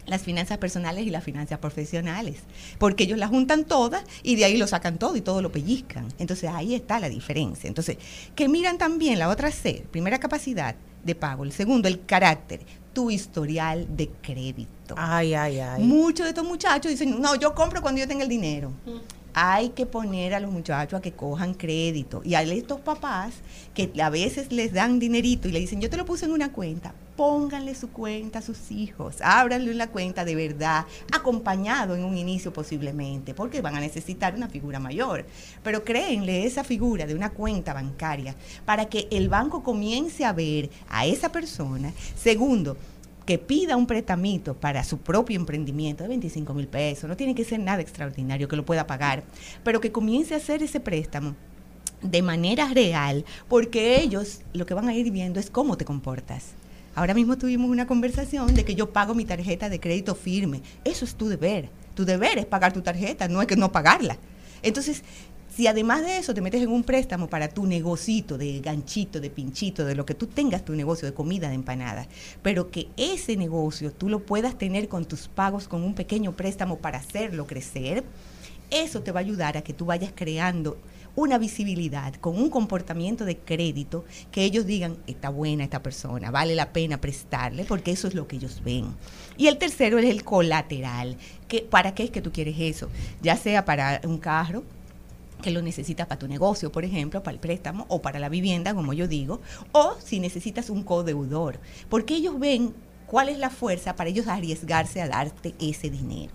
las 0.06 0.22
finanzas 0.22 0.58
personales 0.58 1.06
y 1.06 1.10
las 1.10 1.22
finanzas 1.22 1.60
profesionales, 1.60 2.38
porque 2.78 3.04
ellos 3.04 3.16
las 3.16 3.30
juntan 3.30 3.64
todas 3.64 4.02
y 4.24 4.34
de 4.34 4.44
ahí 4.44 4.56
lo 4.56 4.66
sacan 4.66 4.98
todo 4.98 5.14
y 5.14 5.20
todo 5.20 5.40
lo 5.40 5.52
pellizcan. 5.52 6.08
Entonces 6.18 6.50
ahí 6.52 6.74
está 6.74 6.98
la 6.98 7.08
diferencia. 7.08 7.68
Entonces, 7.68 7.96
que 8.34 8.48
miran 8.48 8.76
también 8.76 9.20
la 9.20 9.28
otra 9.28 9.52
C, 9.52 9.84
primera 9.92 10.18
capacidad 10.18 10.74
de 11.04 11.14
pago, 11.14 11.44
el 11.44 11.52
segundo, 11.52 11.86
el 11.86 12.04
carácter, 12.04 12.60
tu 12.92 13.08
historial 13.08 13.86
de 13.96 14.08
crédito. 14.20 14.96
Ay, 14.98 15.34
ay, 15.34 15.60
ay. 15.60 15.82
Muchos 15.84 16.24
de 16.24 16.30
estos 16.30 16.44
muchachos 16.44 16.90
dicen, 16.90 17.20
no, 17.20 17.36
yo 17.36 17.54
compro 17.54 17.80
cuando 17.80 18.00
yo 18.00 18.08
tenga 18.08 18.24
el 18.24 18.28
dinero. 18.28 18.72
Hay 19.34 19.70
que 19.70 19.84
poner 19.84 20.32
a 20.32 20.40
los 20.40 20.52
muchachos 20.52 20.98
a 20.98 21.02
que 21.02 21.12
cojan 21.12 21.54
crédito. 21.54 22.22
Y 22.24 22.34
a 22.34 22.42
estos 22.42 22.80
papás 22.80 23.34
que 23.74 23.90
a 24.00 24.08
veces 24.08 24.52
les 24.52 24.72
dan 24.72 24.98
dinerito 24.98 25.48
y 25.48 25.52
le 25.52 25.60
dicen, 25.60 25.80
yo 25.80 25.90
te 25.90 25.96
lo 25.96 26.04
puse 26.04 26.24
en 26.24 26.32
una 26.32 26.52
cuenta, 26.52 26.94
pónganle 27.16 27.74
su 27.74 27.90
cuenta 27.90 28.38
a 28.38 28.42
sus 28.42 28.70
hijos, 28.70 29.16
ábranle 29.20 29.72
una 29.72 29.88
cuenta 29.88 30.24
de 30.24 30.34
verdad, 30.34 30.86
acompañado 31.12 31.94
en 31.94 32.04
un 32.04 32.16
inicio 32.16 32.52
posiblemente, 32.52 33.34
porque 33.34 33.60
van 33.60 33.76
a 33.76 33.80
necesitar 33.80 34.34
una 34.34 34.48
figura 34.48 34.78
mayor. 34.78 35.26
Pero 35.62 35.84
créenle 35.84 36.46
esa 36.46 36.64
figura 36.64 37.06
de 37.06 37.14
una 37.14 37.30
cuenta 37.30 37.74
bancaria 37.74 38.34
para 38.64 38.86
que 38.86 39.08
el 39.10 39.28
banco 39.28 39.62
comience 39.62 40.24
a 40.24 40.32
ver 40.32 40.70
a 40.88 41.06
esa 41.06 41.30
persona. 41.32 41.92
Segundo, 42.16 42.76
que 43.26 43.38
pida 43.38 43.76
un 43.76 43.86
préstamo 43.86 44.54
para 44.60 44.84
su 44.84 44.98
propio 44.98 45.36
emprendimiento 45.36 46.02
de 46.02 46.08
25 46.08 46.54
mil 46.54 46.68
pesos, 46.68 47.08
no 47.08 47.16
tiene 47.16 47.34
que 47.34 47.44
ser 47.44 47.60
nada 47.60 47.82
extraordinario 47.82 48.48
que 48.48 48.56
lo 48.56 48.64
pueda 48.64 48.86
pagar, 48.86 49.22
pero 49.62 49.80
que 49.80 49.92
comience 49.92 50.34
a 50.34 50.38
hacer 50.38 50.62
ese 50.62 50.80
préstamo 50.80 51.34
de 52.02 52.22
manera 52.22 52.68
real, 52.68 53.24
porque 53.48 54.00
ellos 54.00 54.42
lo 54.52 54.66
que 54.66 54.74
van 54.74 54.88
a 54.88 54.94
ir 54.94 55.10
viendo 55.10 55.40
es 55.40 55.50
cómo 55.50 55.76
te 55.76 55.84
comportas. 55.84 56.52
Ahora 56.94 57.14
mismo 57.14 57.36
tuvimos 57.36 57.70
una 57.70 57.86
conversación 57.86 58.54
de 58.54 58.64
que 58.64 58.74
yo 58.74 58.92
pago 58.92 59.14
mi 59.14 59.24
tarjeta 59.24 59.68
de 59.68 59.80
crédito 59.80 60.14
firme. 60.14 60.62
Eso 60.84 61.04
es 61.04 61.16
tu 61.16 61.28
deber. 61.28 61.68
Tu 61.94 62.04
deber 62.04 62.38
es 62.38 62.46
pagar 62.46 62.72
tu 62.72 62.82
tarjeta, 62.82 63.26
no 63.26 63.40
es 63.40 63.48
que 63.48 63.56
no 63.56 63.72
pagarla. 63.72 64.16
Entonces, 64.62 65.02
Si 65.54 65.68
además 65.68 66.02
de 66.04 66.18
eso 66.18 66.34
te 66.34 66.40
metes 66.40 66.62
en 66.62 66.70
un 66.70 66.82
préstamo 66.82 67.28
para 67.28 67.48
tu 67.48 67.64
negocito 67.64 68.36
de 68.36 68.58
ganchito, 68.58 69.20
de 69.20 69.30
pinchito, 69.30 69.84
de 69.84 69.94
lo 69.94 70.04
que 70.04 70.14
tú 70.14 70.26
tengas 70.26 70.64
tu 70.64 70.74
negocio 70.74 71.06
de 71.06 71.14
comida, 71.14 71.48
de 71.48 71.54
empanadas, 71.54 72.08
pero 72.42 72.72
que 72.72 72.88
ese 72.96 73.36
negocio 73.36 73.92
tú 73.92 74.08
lo 74.08 74.26
puedas 74.26 74.58
tener 74.58 74.88
con 74.88 75.04
tus 75.04 75.28
pagos, 75.28 75.68
con 75.68 75.84
un 75.84 75.94
pequeño 75.94 76.32
préstamo 76.32 76.78
para 76.78 76.98
hacerlo 76.98 77.46
crecer, 77.46 78.02
eso 78.70 79.02
te 79.02 79.12
va 79.12 79.20
a 79.20 79.22
ayudar 79.22 79.56
a 79.56 79.62
que 79.62 79.72
tú 79.72 79.84
vayas 79.84 80.10
creando 80.12 80.76
una 81.14 81.38
visibilidad, 81.38 82.12
con 82.16 82.36
un 82.36 82.50
comportamiento 82.50 83.24
de 83.24 83.38
crédito, 83.38 84.04
que 84.32 84.42
ellos 84.42 84.66
digan, 84.66 84.96
está 85.06 85.28
buena 85.28 85.62
esta 85.62 85.84
persona, 85.84 86.32
vale 86.32 86.56
la 86.56 86.72
pena 86.72 87.00
prestarle, 87.00 87.64
porque 87.64 87.92
eso 87.92 88.08
es 88.08 88.14
lo 88.14 88.26
que 88.26 88.34
ellos 88.34 88.60
ven. 88.64 88.86
Y 89.36 89.46
el 89.46 89.58
tercero 89.58 90.00
es 90.00 90.06
el 90.06 90.24
colateral. 90.24 91.16
¿Para 91.70 91.94
qué 91.94 92.02
es 92.02 92.10
que 92.10 92.20
tú 92.20 92.32
quieres 92.32 92.56
eso? 92.58 92.88
Ya 93.22 93.36
sea 93.36 93.64
para 93.64 94.00
un 94.02 94.18
carro, 94.18 94.64
que 95.42 95.50
lo 95.50 95.60
necesitas 95.62 96.06
para 96.06 96.18
tu 96.18 96.28
negocio, 96.28 96.70
por 96.72 96.84
ejemplo, 96.84 97.22
para 97.22 97.34
el 97.34 97.40
préstamo 97.40 97.84
o 97.88 98.00
para 98.02 98.18
la 98.18 98.28
vivienda, 98.28 98.74
como 98.74 98.92
yo 98.92 99.06
digo, 99.08 99.40
o 99.72 99.94
si 100.02 100.20
necesitas 100.20 100.70
un 100.70 100.82
codeudor, 100.82 101.58
porque 101.88 102.14
ellos 102.16 102.38
ven 102.38 102.74
cuál 103.06 103.28
es 103.28 103.38
la 103.38 103.50
fuerza 103.50 103.94
para 103.96 104.10
ellos 104.10 104.26
arriesgarse 104.26 105.02
a 105.02 105.08
darte 105.08 105.54
ese 105.60 105.90
dinero. 105.90 106.32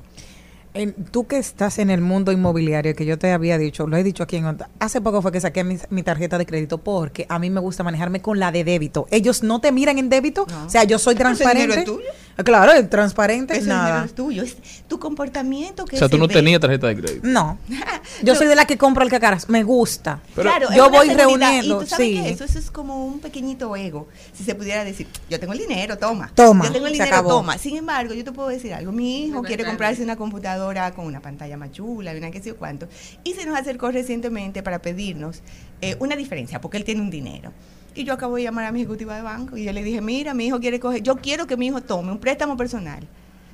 En- 0.75 0.93
tú 0.93 1.25
que 1.25 1.37
estás 1.39 1.79
en 1.79 1.89
el 1.89 1.99
mundo 1.99 2.31
inmobiliario, 2.31 2.95
que 2.95 3.03
yo 3.03 3.17
te 3.17 3.31
había 3.31 3.57
dicho, 3.57 3.87
lo 3.87 3.97
he 3.97 4.03
dicho 4.03 4.21
aquí 4.21 4.35
en 4.35 4.55
hace 4.79 5.01
poco 5.01 5.23
fue 5.23 5.31
que 5.31 5.41
saqué 5.41 5.63
mi, 5.63 5.77
mi 5.89 6.03
tarjeta 6.03 6.37
de 6.37 6.45
crédito 6.45 6.77
porque 6.77 7.25
a 7.27 7.39
mí 7.39 7.49
me 7.49 7.59
gusta 7.59 7.81
manejarme 7.83 8.21
con 8.21 8.37
la 8.37 8.51
de 8.51 8.63
débito. 8.63 9.07
Ellos 9.09 9.41
no 9.41 9.61
te 9.61 9.71
miran 9.71 9.97
en 9.97 10.09
débito, 10.09 10.45
o 10.67 10.69
sea, 10.69 10.83
yo 10.83 10.99
soy 10.99 11.15
ese 11.15 11.23
dinero 11.23 11.37
transparente. 11.39 11.79
es 11.79 11.85
tuyo. 11.85 12.07
Claro, 12.43 12.71
el 12.73 12.87
transparente, 12.89 13.53
Ese 13.53 13.63
dinero 13.63 13.81
nada. 13.83 14.05
es 14.05 14.15
tuyo, 14.15 14.43
es 14.43 14.57
tu 14.87 14.99
comportamiento 14.99 15.85
que 15.85 15.95
O 15.95 15.99
sea, 15.99 16.07
tú 16.07 16.15
se 16.15 16.19
no 16.21 16.27
ve. 16.27 16.33
tenías 16.33 16.59
tarjeta 16.61 16.87
de 16.87 16.95
crédito. 16.95 17.27
No. 17.27 17.57
Yo 18.23 18.35
soy 18.35 18.47
de 18.47 18.55
la 18.55 18.65
que 18.65 18.77
compro 18.77 19.03
el 19.03 19.09
cacaras, 19.09 19.49
me 19.49 19.63
gusta. 19.63 20.19
claro, 20.35 20.69
es 20.69 20.75
yo 20.75 20.87
una 20.87 20.97
voy 20.97 21.07
seguridad. 21.07 21.27
reuniendo, 21.27 21.77
Y 21.77 21.83
tú 21.83 21.89
sabes 21.89 22.07
sí. 22.07 22.13
que 22.23 22.29
eso, 22.29 22.43
eso 22.45 22.59
es 22.59 22.71
como 22.71 23.05
un 23.05 23.19
pequeñito 23.19 23.75
ego. 23.75 24.07
Si 24.33 24.43
se 24.43 24.55
pudiera 24.55 24.83
decir, 24.83 25.07
yo 25.29 25.39
tengo 25.39 25.53
el 25.53 25.59
dinero, 25.59 25.97
toma. 25.97 26.31
Toma, 26.33 26.65
Yo 26.65 26.71
tengo 26.73 26.87
el 26.87 26.93
dinero, 26.93 27.11
acabó. 27.11 27.29
toma. 27.29 27.57
Sin 27.57 27.75
embargo, 27.77 28.13
yo 28.13 28.23
te 28.23 28.31
puedo 28.31 28.49
decir 28.49 28.73
algo. 28.73 28.91
Mi 28.91 29.25
hijo 29.25 29.41
quiere 29.43 29.65
comprarse 29.65 30.01
una 30.03 30.15
computadora 30.15 30.91
con 30.93 31.05
una 31.05 31.19
pantalla 31.21 31.57
más 31.57 31.71
chula, 31.71 32.13
y 32.13 32.17
una 32.17 32.31
qué 32.31 32.41
sé 32.41 32.53
cuánto. 32.53 32.87
Y 33.23 33.33
se 33.33 33.45
nos 33.45 33.57
acercó 33.57 33.91
recientemente 33.91 34.63
para 34.63 34.81
pedirnos 34.81 35.41
eh, 35.81 35.95
una 35.99 36.15
diferencia, 36.15 36.59
porque 36.61 36.77
él 36.77 36.83
tiene 36.83 37.01
un 37.01 37.09
dinero. 37.09 37.51
Y 37.95 38.03
yo 38.03 38.13
acabo 38.13 38.35
de 38.35 38.43
llamar 38.43 38.65
a 38.65 38.71
mi 38.71 38.81
ejecutiva 38.81 39.15
de 39.15 39.21
banco 39.21 39.57
y 39.57 39.63
yo 39.65 39.73
le 39.73 39.83
dije, 39.83 40.01
mira, 40.01 40.33
mi 40.33 40.45
hijo 40.45 40.59
quiere 40.59 40.79
coger, 40.79 41.01
yo 41.01 41.15
quiero 41.17 41.47
que 41.47 41.57
mi 41.57 41.67
hijo 41.67 41.81
tome 41.81 42.11
un 42.11 42.19
préstamo 42.19 42.55
personal 42.55 43.07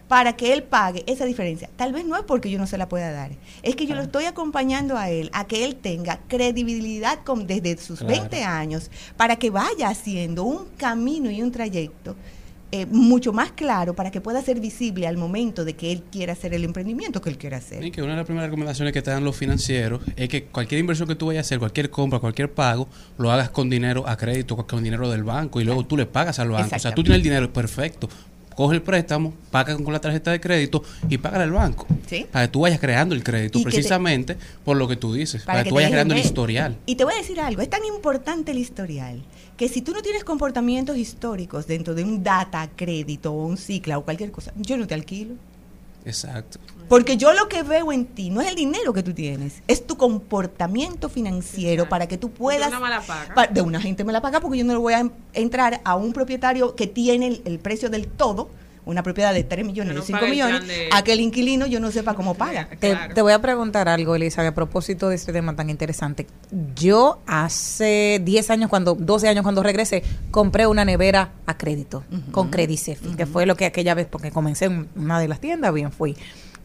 para 0.07 0.33
que 0.35 0.53
él 0.53 0.61
pague 0.61 1.03
esa 1.07 1.25
diferencia. 1.25 1.69
Tal 1.75 1.91
vez 1.91 2.05
no 2.05 2.15
es 2.15 2.23
porque 2.23 2.51
yo 2.51 2.59
no 2.59 2.67
se 2.67 2.77
la 2.77 2.87
pueda 2.87 3.11
dar, 3.11 3.31
es 3.63 3.75
que 3.75 3.87
yo 3.87 3.95
lo 3.95 4.01
estoy 4.03 4.25
acompañando 4.25 4.97
a 4.97 5.09
él, 5.09 5.31
a 5.33 5.45
que 5.47 5.65
él 5.65 5.75
tenga 5.77 6.19
credibilidad 6.27 7.23
con, 7.23 7.47
desde 7.47 7.77
sus 7.77 7.99
Claro. 7.99 8.19
20 8.19 8.43
años, 8.43 8.91
para 9.17 9.37
que 9.37 9.49
vaya 9.49 9.89
haciendo 9.89 10.43
un 10.43 10.65
camino 10.77 11.31
y 11.31 11.41
un 11.41 11.51
trayecto 11.51 12.15
eh, 12.71 12.85
mucho 12.87 13.31
más 13.31 13.51
claro 13.51 13.95
para 13.95 14.11
que 14.11 14.21
pueda 14.21 14.41
ser 14.41 14.59
visible 14.59 15.07
al 15.07 15.17
momento 15.17 15.63
de 15.63 15.73
que 15.73 15.91
él 15.91 16.03
quiera 16.11 16.33
hacer 16.33 16.53
el 16.53 16.63
emprendimiento 16.63 17.21
que 17.21 17.29
él 17.29 17.37
quiera 17.37 17.57
hacer. 17.57 17.83
Y 17.83 17.91
que 17.91 18.01
una 18.01 18.11
de 18.11 18.17
las 18.17 18.25
primeras 18.25 18.49
recomendaciones 18.49 18.93
que 18.93 19.01
te 19.01 19.11
dan 19.11 19.23
los 19.23 19.35
financieros 19.35 20.01
es 20.15 20.29
que 20.29 20.45
cualquier 20.45 20.79
inversión 20.79 21.07
que 21.07 21.15
tú 21.15 21.27
vayas 21.27 21.45
a 21.45 21.47
hacer, 21.47 21.59
cualquier 21.59 21.89
compra, 21.89 22.19
cualquier 22.19 22.51
pago, 22.51 22.87
lo 23.17 23.31
hagas 23.31 23.49
con 23.49 23.69
dinero 23.69 24.07
a 24.07 24.17
crédito, 24.17 24.55
con 24.55 24.83
dinero 24.83 25.09
del 25.09 25.23
banco 25.23 25.61
y 25.61 25.63
luego 25.63 25.85
tú 25.85 25.95
le 25.95 26.05
pagas 26.05 26.39
al 26.39 26.49
banco. 26.49 26.75
O 26.75 26.79
sea, 26.79 26.93
tú 26.93 27.03
tienes 27.03 27.17
el 27.17 27.23
dinero, 27.23 27.53
perfecto. 27.53 28.09
Coge 28.55 28.75
el 28.75 28.81
préstamo, 28.81 29.33
paga 29.51 29.75
con 29.77 29.91
la 29.91 29.99
tarjeta 29.99 30.31
de 30.31 30.39
crédito 30.39 30.81
y 31.09 31.17
paga 31.17 31.43
al 31.43 31.51
banco. 31.51 31.85
Sí. 32.07 32.25
Para 32.31 32.45
que 32.47 32.51
tú 32.53 32.61
vayas 32.61 32.79
creando 32.79 33.13
el 33.13 33.23
crédito, 33.23 33.59
te- 33.59 33.65
precisamente 33.65 34.37
por 34.63 34.77
lo 34.77 34.87
que 34.87 34.95
tú 34.95 35.13
dices. 35.13 35.43
Para, 35.43 35.59
que 35.59 35.63
que 35.65 35.69
tú 35.69 35.75
vayas 35.75 35.91
creando 35.91 36.13
el 36.13 36.21
historial. 36.21 36.77
Y 36.85 36.95
te 36.95 37.03
voy 37.03 37.13
a 37.13 37.17
decir 37.17 37.39
algo, 37.41 37.61
es 37.61 37.69
tan 37.69 37.83
importante 37.83 38.51
el 38.51 38.57
historial 38.59 39.21
que 39.57 39.67
si 39.69 39.81
tú 39.81 39.91
no 39.93 40.01
tienes 40.01 40.23
comportamientos 40.23 40.97
históricos 40.97 41.67
dentro 41.67 41.93
de 41.95 42.03
un 42.03 42.23
data 42.23 42.69
crédito 42.75 43.33
o 43.33 43.45
un 43.45 43.57
cicla 43.57 43.97
o 43.97 44.03
cualquier 44.05 44.31
cosa, 44.31 44.53
yo 44.57 44.77
no 44.77 44.87
te 44.87 44.93
alquilo. 44.93 45.33
Exacto. 46.05 46.59
Porque 46.87 47.17
yo 47.17 47.33
lo 47.33 47.47
que 47.47 47.63
veo 47.63 47.91
en 47.91 48.05
ti 48.05 48.29
no 48.29 48.41
es 48.41 48.47
el 48.49 48.55
dinero 48.55 48.93
que 48.93 49.01
tú 49.03 49.13
tienes, 49.13 49.61
es 49.67 49.85
tu 49.87 49.97
comportamiento 49.97 51.09
financiero 51.09 51.89
para 51.89 52.07
que 52.07 52.17
tú 52.17 52.29
puedas... 52.31 52.67
una 52.69 52.79
mala 52.79 53.01
paga. 53.01 53.33
pa- 53.33 53.47
de 53.47 53.61
una 53.61 53.81
gente 53.81 54.03
me 54.03 54.13
la 54.13 54.21
paga 54.21 54.39
porque 54.39 54.57
yo 54.59 54.65
no 54.65 54.73
le 54.73 54.79
voy 54.79 54.93
a 54.93 54.99
en- 54.99 55.11
entrar 55.33 55.81
a 55.83 55.95
un 55.95 56.13
propietario 56.13 56.75
que 56.75 56.87
tiene 56.87 57.27
el, 57.27 57.41
el 57.45 57.59
precio 57.59 57.89
del 57.89 58.07
todo, 58.07 58.49
una 58.85 59.01
propiedad 59.01 59.33
de 59.33 59.43
3 59.43 59.65
millones, 59.65 59.95
no 59.95 60.01
de 60.01 60.05
5 60.05 60.15
paga 60.19 60.25
el 60.27 60.31
millones, 60.31 60.67
de- 60.67 60.89
a 60.91 61.03
que 61.03 61.13
el 61.13 61.19
inquilino 61.21 61.65
yo 61.65 61.79
no 61.79 61.89
sepa 61.91 62.13
cómo 62.13 62.35
paga. 62.35 62.69
Te, 62.79 62.95
te 63.15 63.21
voy 63.23 63.33
a 63.33 63.41
preguntar 63.41 63.89
algo, 63.89 64.13
Elisa, 64.15 64.45
a 64.47 64.53
propósito 64.53 65.09
de 65.09 65.15
este 65.15 65.33
tema 65.33 65.55
tan 65.55 65.71
interesante. 65.71 66.27
Yo 66.75 67.19
hace 67.25 68.21
10 68.23 68.49
años, 68.51 68.69
cuando 68.69 68.93
12 68.93 69.27
años 69.27 69.41
cuando 69.41 69.63
regresé, 69.63 70.03
compré 70.29 70.67
una 70.67 70.85
nevera 70.85 71.31
a 71.47 71.57
crédito, 71.57 72.03
con 72.31 72.51
Credicef, 72.51 72.99
que 73.15 73.25
fue 73.25 73.47
lo 73.47 73.55
que 73.55 73.65
aquella 73.65 73.95
vez, 73.95 74.05
porque 74.05 74.29
comencé 74.29 74.65
en 74.65 74.87
una 74.95 75.19
de 75.19 75.27
las 75.29 75.39
tiendas, 75.39 75.73
bien 75.73 75.91
fui. 75.91 76.15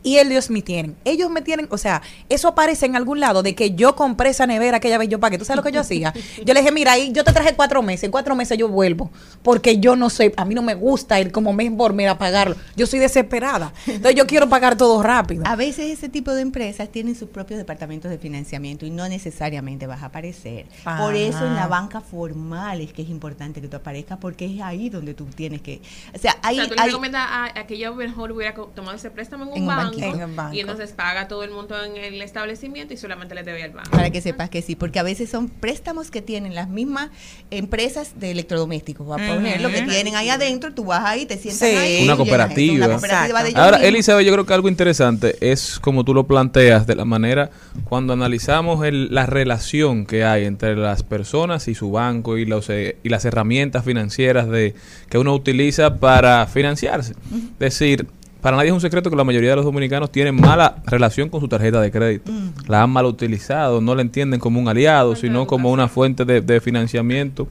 Y 0.03 0.19
ellos 0.19 0.51
me 0.51 0.63
tienen, 0.63 0.97
ellos 1.05 1.31
me 1.31 1.43
tienen, 1.43 1.67
o 1.71 1.79
sea, 1.79 2.03
eso 2.29 2.49
aparece 2.49 2.87
en 2.87 2.97
algún 2.97 3.21
lado 3.21 3.43
de 3.43 3.55
que 3.55 3.75
yo 3.75 3.97
compré 3.97 4.31
esa 4.31 4.47
nevera 4.47 4.79
aquella 4.79 4.99
vez 4.99 5.09
yo 5.09 5.21
pagué. 5.21 5.39
¿Tú 5.39 5.45
sabes 5.45 5.59
lo 5.59 5.63
que 5.63 5.73
yo 5.73 5.81
hacía? 5.81 6.13
Yo 6.45 6.55
le 6.55 6.61
dije, 6.61 6.73
mira, 6.73 6.93
ahí 6.93 7.13
yo 7.13 7.23
te 7.23 7.33
traje 7.33 7.55
cuatro 7.55 7.83
meses, 7.83 8.05
en 8.05 8.11
cuatro 8.11 8.35
meses 8.35 8.57
yo 8.57 8.69
vuelvo, 8.69 9.11
porque 9.43 9.79
yo 9.79 9.95
no 9.95 10.11
sé, 10.11 10.33
a 10.37 10.45
mí 10.45 10.55
no 10.55 10.63
me 10.63 10.75
gusta 10.75 11.21
ir 11.21 11.33
como 11.33 11.53
mes 11.53 11.71
por 11.73 11.93
mes 11.93 12.09
a 12.09 12.19
pagarlo. 12.19 12.57
Yo 12.77 12.87
soy 12.87 12.99
desesperada. 12.99 13.73
Entonces 13.87 14.15
yo 14.15 14.27
quiero 14.27 14.49
pagar 14.49 14.77
todo 14.77 15.03
rápido. 15.03 15.43
A 15.47 15.57
veces 15.57 15.91
ese 15.91 16.09
tipo 16.09 16.33
de 16.33 16.43
empresas 16.43 16.89
tienen 16.89 17.15
sus 17.15 17.29
propios 17.29 17.59
departamentos 17.59 18.11
de 18.11 18.19
financiamiento 18.19 18.87
y 18.87 18.91
no 18.91 19.09
necesariamente 19.09 19.87
vas 19.87 20.03
a 20.03 20.07
aparecer. 20.07 20.67
Por 20.99 21.15
eso 21.15 21.47
en 21.47 21.55
la 21.55 21.67
banca 21.67 22.01
formal 22.01 22.81
es 22.81 22.93
que 22.93 23.03
es 23.03 23.09
importante 23.11 23.61
que 23.61 23.69
tú 23.69 23.77
aparezcas 23.77 24.19
porque 24.19 24.47
es 24.47 24.61
ahí 24.63 24.89
donde 24.89 25.15
tú 25.15 25.27
tienes 25.27 25.61
que... 25.61 25.81
O 26.15 26.19
sea, 26.19 26.37
hay... 26.43 26.59
o 26.59 26.63
sea, 26.63 26.71
tú 26.71 26.75
le 26.77 26.87
recomiendas 26.87 27.27
a, 27.29 27.61
a 27.61 27.67
que 27.67 27.77
mejor 28.01 28.33
hubiera 28.33 28.55
tomado 28.55 28.97
ese 28.97 29.11
préstamo 29.11 29.45
en 29.45 29.51
un, 29.51 29.71
En 29.71 29.87
un 29.87 29.90
banco, 29.91 30.01
banquito. 30.01 30.25
En 30.25 30.31
un 30.31 30.37
banco. 30.37 30.55
y 30.55 30.61
entonces 30.61 30.91
paga 30.93 31.29
todo 31.29 31.45
el 31.45 31.51
monto 31.51 31.75
en 31.85 31.97
el 31.97 32.21
establecimiento 32.23 32.95
y 32.95 32.97
solamente 32.97 33.35
le 33.35 33.43
debe 33.43 33.63
al 33.63 33.71
banco. 33.73 33.91
para 33.91 34.11
que 34.11 34.21
sepas 34.21 34.51
que 34.51 34.63
sí, 34.63 34.77
porque 34.77 34.99
a 34.99 35.03
veces 35.03 35.29
son 35.31 35.49
préstamos 35.49 36.11
que 36.11 36.23
tienen 36.23 36.55
las 36.55 36.69
mismas 36.69 37.11
empresas 37.51 38.13
de 38.21 38.31
electrodomésticos. 38.31 39.07
Voy 39.07 39.21
a 39.21 39.35
poner 39.35 39.61
lo 39.61 39.71
que 39.71 39.83
tienen 39.83 40.15
ahí 40.17 40.29
adentro, 40.29 40.73
tú 40.75 40.85
vas 40.85 41.05
ahí, 41.05 41.27
te 41.27 41.37
sientas 41.37 41.69
Sí. 41.69 41.77
ahí. 41.77 42.05
Una 42.05 42.17
cooperativa. 42.17 42.87
Una 42.87 42.95
cooperativa 42.95 43.43
de 43.43 43.53
Ahora. 43.55 43.77
Elizabeth, 43.79 44.27
yo 44.27 44.33
creo 44.33 44.47
que 44.47 44.55
algo 44.55 44.69
interesante 44.69 45.37
es 45.41 45.79
como 45.81 46.05
tú 46.05 46.15
lo 46.15 46.27
planteas, 46.27 46.87
de 46.87 46.95
la 46.95 47.05
manera 47.05 47.51
cuando 47.85 48.13
analizamos 48.13 48.85
el- 48.87 49.13
la 49.15 49.27
relación 49.27 50.07
que 50.07 50.25
hay 50.25 50.45
entre 50.45 50.77
las 50.77 51.03
personas 51.03 51.69
y 51.69 51.75
su 51.75 51.91
banco 51.91 52.39
y, 52.39 52.45
los, 52.47 52.69
eh, 52.71 52.97
y 53.03 53.09
las 53.09 53.25
herramientas 53.25 53.85
financieras 53.85 54.49
de 54.49 54.75
que 55.09 55.19
uno 55.19 55.35
utiliza 55.35 55.97
para 55.97 56.47
financiarse. 56.47 57.13
Es 57.13 57.59
decir, 57.59 58.07
para 58.41 58.57
nadie 58.57 58.69
es 58.69 58.75
un 58.75 58.81
secreto 58.81 59.11
que 59.11 59.17
la 59.17 59.25
mayoría 59.25 59.51
de 59.51 59.57
los 59.57 59.65
dominicanos 59.65 60.11
tienen 60.11 60.41
mala 60.41 60.77
relación 60.87 61.29
con 61.29 61.41
su 61.41 61.49
tarjeta 61.49 61.81
de 61.81 61.91
crédito. 61.91 62.33
La 62.67 62.83
han 62.83 62.91
mal 62.91 63.07
utilizado, 63.07 63.81
no 63.81 63.95
la 63.95 64.03
entienden 64.03 64.41
como 64.41 64.61
un 64.61 64.69
aliado, 64.69 65.17
sino 65.17 65.47
como 65.47 65.71
una 65.71 65.89
fuente 65.89 66.25
de, 66.25 66.41
de 66.41 66.61
financiamiento, 66.61 67.49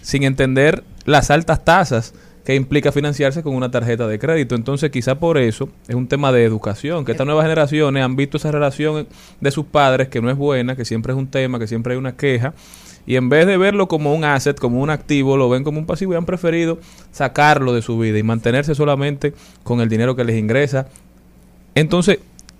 sin 0.00 0.22
entender 0.24 0.84
las 1.04 1.30
altas 1.30 1.64
tasas 1.64 2.14
que 2.44 2.54
implica 2.54 2.90
financiarse 2.90 3.42
con 3.42 3.54
una 3.54 3.70
tarjeta 3.70 4.06
de 4.08 4.18
crédito. 4.18 4.54
Entonces, 4.54 4.90
quizá 4.90 5.18
por 5.18 5.38
eso 5.38 5.68
es 5.86 5.94
un 5.94 6.08
tema 6.08 6.32
de 6.32 6.44
educación, 6.44 7.04
que 7.04 7.12
estas 7.12 7.26
nuevas 7.26 7.44
generaciones 7.44 8.02
han 8.02 8.16
visto 8.16 8.36
esa 8.36 8.50
relación 8.50 9.06
de 9.40 9.50
sus 9.50 9.66
padres 9.66 10.08
que 10.08 10.20
no 10.20 10.30
es 10.30 10.36
buena, 10.36 10.74
que 10.74 10.84
siempre 10.84 11.12
es 11.12 11.18
un 11.18 11.28
tema, 11.28 11.58
que 11.58 11.66
siempre 11.66 11.92
hay 11.92 11.98
una 11.98 12.16
queja, 12.16 12.54
y 13.06 13.16
en 13.16 13.28
vez 13.28 13.46
de 13.46 13.56
verlo 13.56 13.88
como 13.88 14.14
un 14.14 14.24
asset, 14.24 14.58
como 14.58 14.80
un 14.80 14.90
activo, 14.90 15.36
lo 15.36 15.48
ven 15.48 15.64
como 15.64 15.78
un 15.78 15.86
pasivo 15.86 16.12
y 16.12 16.16
han 16.16 16.24
preferido 16.26 16.78
sacarlo 17.10 17.72
de 17.72 17.82
su 17.82 17.98
vida 17.98 18.18
y 18.18 18.22
mantenerse 18.22 18.74
solamente 18.74 19.34
con 19.64 19.80
el 19.80 19.88
dinero 19.88 20.14
que 20.16 20.24
les 20.24 20.38
ingresa. 20.38 20.86
Entonces, 21.74 22.18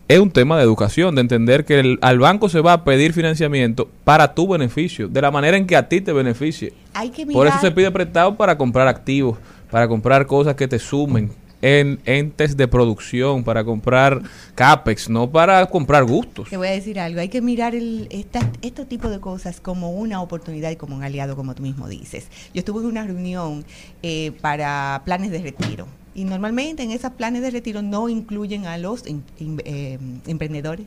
es 0.09 0.19
un 0.19 0.31
tema 0.31 0.57
de 0.59 0.65
educación, 0.65 1.15
de 1.15 1.21
entender 1.21 1.65
que 1.65 1.81
el- 1.81 1.99
al 2.03 2.19
banco 2.19 2.49
se 2.49 2.61
va 2.61 2.73
a 2.75 2.85
pedir 2.85 3.13
financiamiento 3.13 3.89
para 4.05 4.35
tu 4.35 4.49
beneficio, 4.49 5.09
de 5.09 5.23
la 5.23 5.31
manera 5.31 5.57
en 5.57 5.67
que 5.67 5.77
a 5.77 5.89
ti 5.89 6.01
te 6.01 6.13
beneficie. 6.13 6.73
Hay 6.93 7.11
que 7.11 7.25
Por 7.27 7.47
eso 7.47 7.59
se 7.61 7.71
pide 7.71 7.91
prestado 7.91 8.35
para 8.37 8.59
comprar 8.59 8.89
activos, 8.89 9.39
para 9.71 9.89
comprar 9.89 10.27
cosas 10.27 10.55
que 10.55 10.69
te 10.69 10.79
sumen 10.79 11.31
en 11.63 12.01
entes 12.05 12.57
de 12.57 12.69
producción, 12.69 13.45
para 13.45 13.65
comprar 13.65 14.21
CAPEX, 14.55 15.09
no 15.09 15.31
para 15.31 15.65
comprar 15.67 16.05
gustos. 16.05 16.51
Te 16.51 16.57
voy 16.57 16.69
a 16.69 16.73
decir 16.73 16.99
algo, 17.01 17.21
hay 17.21 17.29
que 17.29 17.41
mirar 17.41 17.75
el, 17.75 18.09
esta, 18.11 18.41
este 18.61 18.85
tipo 18.85 19.09
de 19.09 19.21
cosas 19.21 19.61
como 19.61 19.93
una 19.93 20.21
oportunidad 20.21 20.71
y 20.71 20.77
como 20.77 20.97
un 20.97 21.05
aliado, 21.05 21.37
como 21.37 21.55
tú 21.55 21.63
mismo 21.63 21.89
dices. 21.89 22.27
Yo 22.53 22.59
estuve 22.59 22.81
en 22.81 22.87
una 22.87 23.05
reunión 23.05 23.65
eh, 24.03 24.33
para 24.41 25.03
planes 25.05 25.31
de 25.31 25.41
retiro 25.41 25.87
y 26.15 26.25
normalmente 26.25 26.83
en 26.83 26.91
esos 26.91 27.13
planes 27.13 27.43
de 27.43 27.51
retiro 27.51 27.81
no 27.81 28.09
incluyen 28.09 28.67
a 28.67 28.77
los 28.77 29.07
em- 29.07 29.23
em- 29.39 29.59
eh, 29.65 29.99
emprendedores. 30.27 30.87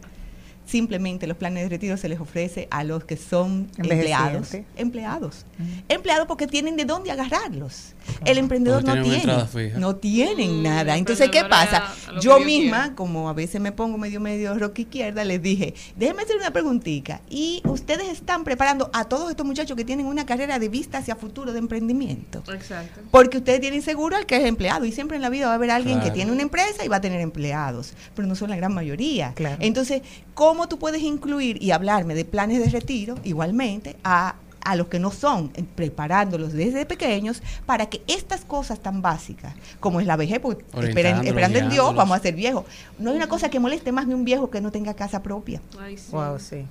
Simplemente 0.66 1.28
los 1.28 1.38
planes 1.38 1.64
de 1.64 1.70
retiro 1.70 1.98
se 1.98 2.10
les 2.10 2.20
ofrece 2.20 2.68
a 2.72 2.84
los 2.84 3.04
que 3.06 3.18
son 3.18 3.70
empleados. 3.78 4.56
Empleados. 4.76 5.46
Empleados 5.90 6.28
porque 6.28 6.48
tienen 6.48 6.76
de 6.76 6.86
dónde 6.86 7.12
agarrarlos. 7.12 7.94
El 8.26 8.38
emprendedor 8.38 8.84
no 8.84 9.02
tiene. 9.02 9.36
No 9.78 9.94
Mm, 9.94 10.00
tienen 10.00 10.64
nada. 10.64 10.98
Entonces, 10.98 11.30
¿qué 11.30 11.44
pasa? 11.46 11.94
Yo 12.22 12.40
misma, 12.40 12.96
como 12.96 13.30
a 13.30 13.34
veces 13.34 13.60
me 13.62 13.72
pongo 13.72 13.98
medio 13.98 14.20
medio 14.20 14.58
rock 14.58 14.80
izquierda, 14.80 15.24
les 15.24 15.42
dije, 15.42 15.74
déjenme 15.96 16.24
hacer 16.24 16.38
una 16.38 16.52
preguntita. 16.52 17.22
¿Y 17.30 17.62
ustedes 17.66 18.10
están 18.10 18.44
preparando 18.44 18.90
a 18.94 19.06
todos 19.06 19.32
estos 19.32 19.46
muchachos 19.46 19.76
que 19.76 19.86
tienen 19.86 20.06
una 20.06 20.26
carrera 20.26 20.60
de 20.60 20.70
vista 20.70 21.00
hacia 21.00 21.16
futuro 21.16 21.54
de 21.54 21.60
emprendimiento? 21.60 22.44
Exacto. 22.54 23.02
Porque 23.12 23.38
ustedes 23.38 23.62
tienen 23.62 23.82
seguro 23.82 24.16
al 24.16 24.26
que 24.26 24.38
es 24.38 24.46
empleado 24.46 24.86
y 24.86 24.92
siempre 24.92 25.16
en 25.18 25.22
la 25.22 25.30
vida 25.30 25.48
va 25.48 25.54
a 25.54 25.56
haber 25.56 25.72
alguien 25.72 26.00
que 26.02 26.12
tiene 26.12 26.32
una 26.32 26.42
empresa 26.42 26.86
y 26.86 26.88
va 26.88 26.98
a 26.98 27.02
tener 27.02 27.22
empleados, 27.22 27.94
pero 28.16 28.28
no 28.28 28.36
son 28.36 28.50
la 28.50 28.56
gran 28.56 28.74
mayoría. 28.74 29.34
Claro. 29.34 29.58
Entonces, 29.60 30.02
¿cómo 30.34 30.55
tú 30.68 30.80
puedes 30.80 31.02
incluir 31.02 31.62
y 31.62 31.72
hablarme 31.72 32.16
de 32.16 32.26
planes 32.26 32.60
de 32.64 32.70
retiro 32.70 33.16
igualmente 33.24 33.96
a 34.04 34.36
a 34.68 34.76
los 34.76 34.88
que 34.88 34.98
no 34.98 35.12
son, 35.12 35.52
eh, 35.54 35.64
preparándolos 35.76 36.52
desde 36.52 36.88
pequeños 36.88 37.44
para 37.68 37.86
que 37.86 38.02
estas 38.08 38.42
cosas 38.46 38.80
tan 38.80 39.00
básicas, 39.00 39.54
como 39.80 40.00
es 40.02 40.08
la 40.08 40.16
vejez, 40.16 40.40
porque 40.40 40.64
esperen- 40.64 40.80
Orientándolos, 40.80 41.28
esperando 41.28 41.60
en 41.60 41.70
Dios, 41.70 41.86
vamos 41.96 42.18
a 42.18 42.20
ser 42.20 42.34
viejos. 42.34 42.66
No 42.98 43.12
hay 43.12 43.16
una 43.18 43.28
cosa 43.28 43.50
que 43.50 43.60
moleste 43.60 43.92
más 43.92 44.08
de 44.08 44.16
un 44.16 44.26
viejo 44.26 44.50
que 44.50 44.62
no 44.62 44.72
tenga 44.72 44.96
casa 44.96 45.22
propia. 45.22 45.62
Ay, 45.80 45.98
sí. 46.00 46.06
Wow, 46.12 46.40
sí. 46.40 46.66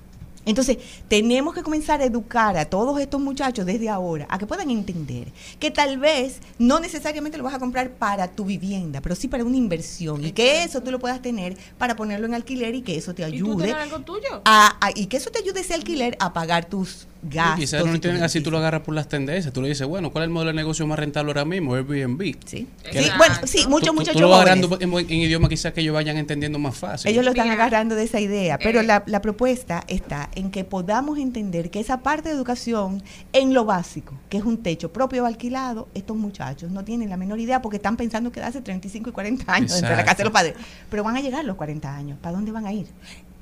Entonces, 0.45 0.77
tenemos 1.07 1.53
que 1.53 1.63
comenzar 1.63 2.01
a 2.01 2.05
educar 2.05 2.55
a 2.57 2.65
todos 2.65 2.99
estos 2.99 3.19
muchachos 3.19 3.65
desde 3.65 3.89
ahora, 3.89 4.27
a 4.29 4.37
que 4.37 4.45
puedan 4.45 4.69
entender 4.69 5.27
que 5.59 5.71
tal 5.71 5.97
vez 5.97 6.39
no 6.59 6.79
necesariamente 6.79 7.37
lo 7.37 7.43
vas 7.43 7.53
a 7.55 7.59
comprar 7.59 7.91
para 7.91 8.27
tu 8.29 8.45
vivienda, 8.45 9.01
pero 9.01 9.15
sí 9.15 9.27
para 9.27 9.43
una 9.43 9.57
inversión 9.57 10.23
y 10.23 10.31
que 10.31 10.63
eso 10.63 10.81
tú 10.81 10.91
lo 10.91 10.99
puedas 10.99 11.21
tener 11.21 11.57
para 11.77 11.95
ponerlo 11.95 12.25
en 12.27 12.33
alquiler 12.35 12.75
y 12.75 12.81
que 12.81 12.95
eso 12.97 13.13
te 13.15 13.23
¿Y 13.27 13.39
tú 13.39 13.53
ayude 13.53 13.73
algo 13.73 13.99
tuyo? 14.01 14.41
a, 14.45 14.77
a- 14.85 14.91
y 14.95 15.07
que 15.07 15.17
eso 15.17 15.31
te 15.31 15.39
ayude 15.39 15.61
ese 15.61 15.73
alquiler 15.73 16.15
a 16.19 16.33
pagar 16.33 16.65
tus 16.65 17.07
gastos. 17.29 17.59
quizás 17.59 17.85
no 17.85 17.93
entienden 17.93 18.23
así, 18.23 18.41
tú 18.41 18.51
lo 18.51 18.57
agarras 18.59 18.81
por 18.81 18.93
las 18.95 19.07
tendencias. 19.07 19.53
Tú 19.53 19.61
le 19.61 19.69
dices, 19.69 19.87
bueno, 19.87 20.11
¿cuál 20.11 20.23
es 20.23 20.27
el 20.27 20.33
modelo 20.33 20.49
de 20.51 20.55
negocio 20.55 20.85
más 20.87 20.97
rentable 20.99 21.31
ahora 21.31 21.45
mismo? 21.45 21.75
Airbnb. 21.75 22.21
Sí. 22.45 22.67
Que 22.91 23.03
Sí, 23.03 23.09
bueno, 23.17 23.35
sí, 23.45 23.65
muchos 23.67 23.87
tú- 23.89 23.93
muchachos 23.93 24.13
Tú 24.15 24.19
lo 24.21 24.29
vas 24.29 24.41
agarrando 24.41 24.77
en, 24.79 24.93
en 24.93 25.11
idioma 25.19 25.49
quizás 25.49 25.73
que 25.73 25.81
ellos 25.81 25.93
vayan 25.93 26.17
entendiendo 26.17 26.59
más 26.59 26.77
fácil. 26.77 27.09
Ellos 27.11 27.23
lo 27.25 27.31
están 27.31 27.45
Mira, 27.49 27.55
agarrando 27.55 27.95
de 27.95 28.03
esa 28.03 28.19
idea, 28.19 28.57
pero 28.57 28.79
eh, 28.79 28.83
la, 28.83 29.03
la 29.07 29.21
propuesta 29.21 29.83
está 29.87 30.29
en 30.35 30.51
que 30.51 30.63
podamos 30.63 31.17
entender 31.19 31.69
que 31.71 31.79
esa 31.79 32.01
parte 32.01 32.29
de 32.29 32.35
educación 32.35 33.01
en 33.33 33.53
lo 33.53 33.65
básico, 33.65 34.13
que 34.29 34.37
es 34.37 34.43
un 34.43 34.57
techo 34.57 34.91
propio 34.93 35.23
o 35.23 35.25
alquilado, 35.25 35.87
estos 35.93 36.15
muchachos 36.17 36.71
no 36.71 36.83
tienen 36.83 37.09
la 37.09 37.17
menor 37.17 37.39
idea 37.39 37.61
porque 37.61 37.77
están 37.77 37.97
pensando 37.97 38.31
quedarse 38.31 38.61
35 38.61 39.09
y 39.09 39.13
40 39.13 39.53
años 39.53 39.71
dentro 39.71 39.89
de 39.89 39.95
la 39.97 40.03
casa 40.05 40.17
de 40.17 40.23
los 40.25 40.33
padres. 40.33 40.53
Pero 40.89 41.03
van 41.03 41.15
a 41.17 41.21
llegar 41.21 41.43
los 41.45 41.55
40 41.55 41.95
años. 41.95 42.17
¿Para 42.21 42.35
dónde 42.35 42.51
van 42.51 42.65
a 42.65 42.73
ir? 42.73 42.87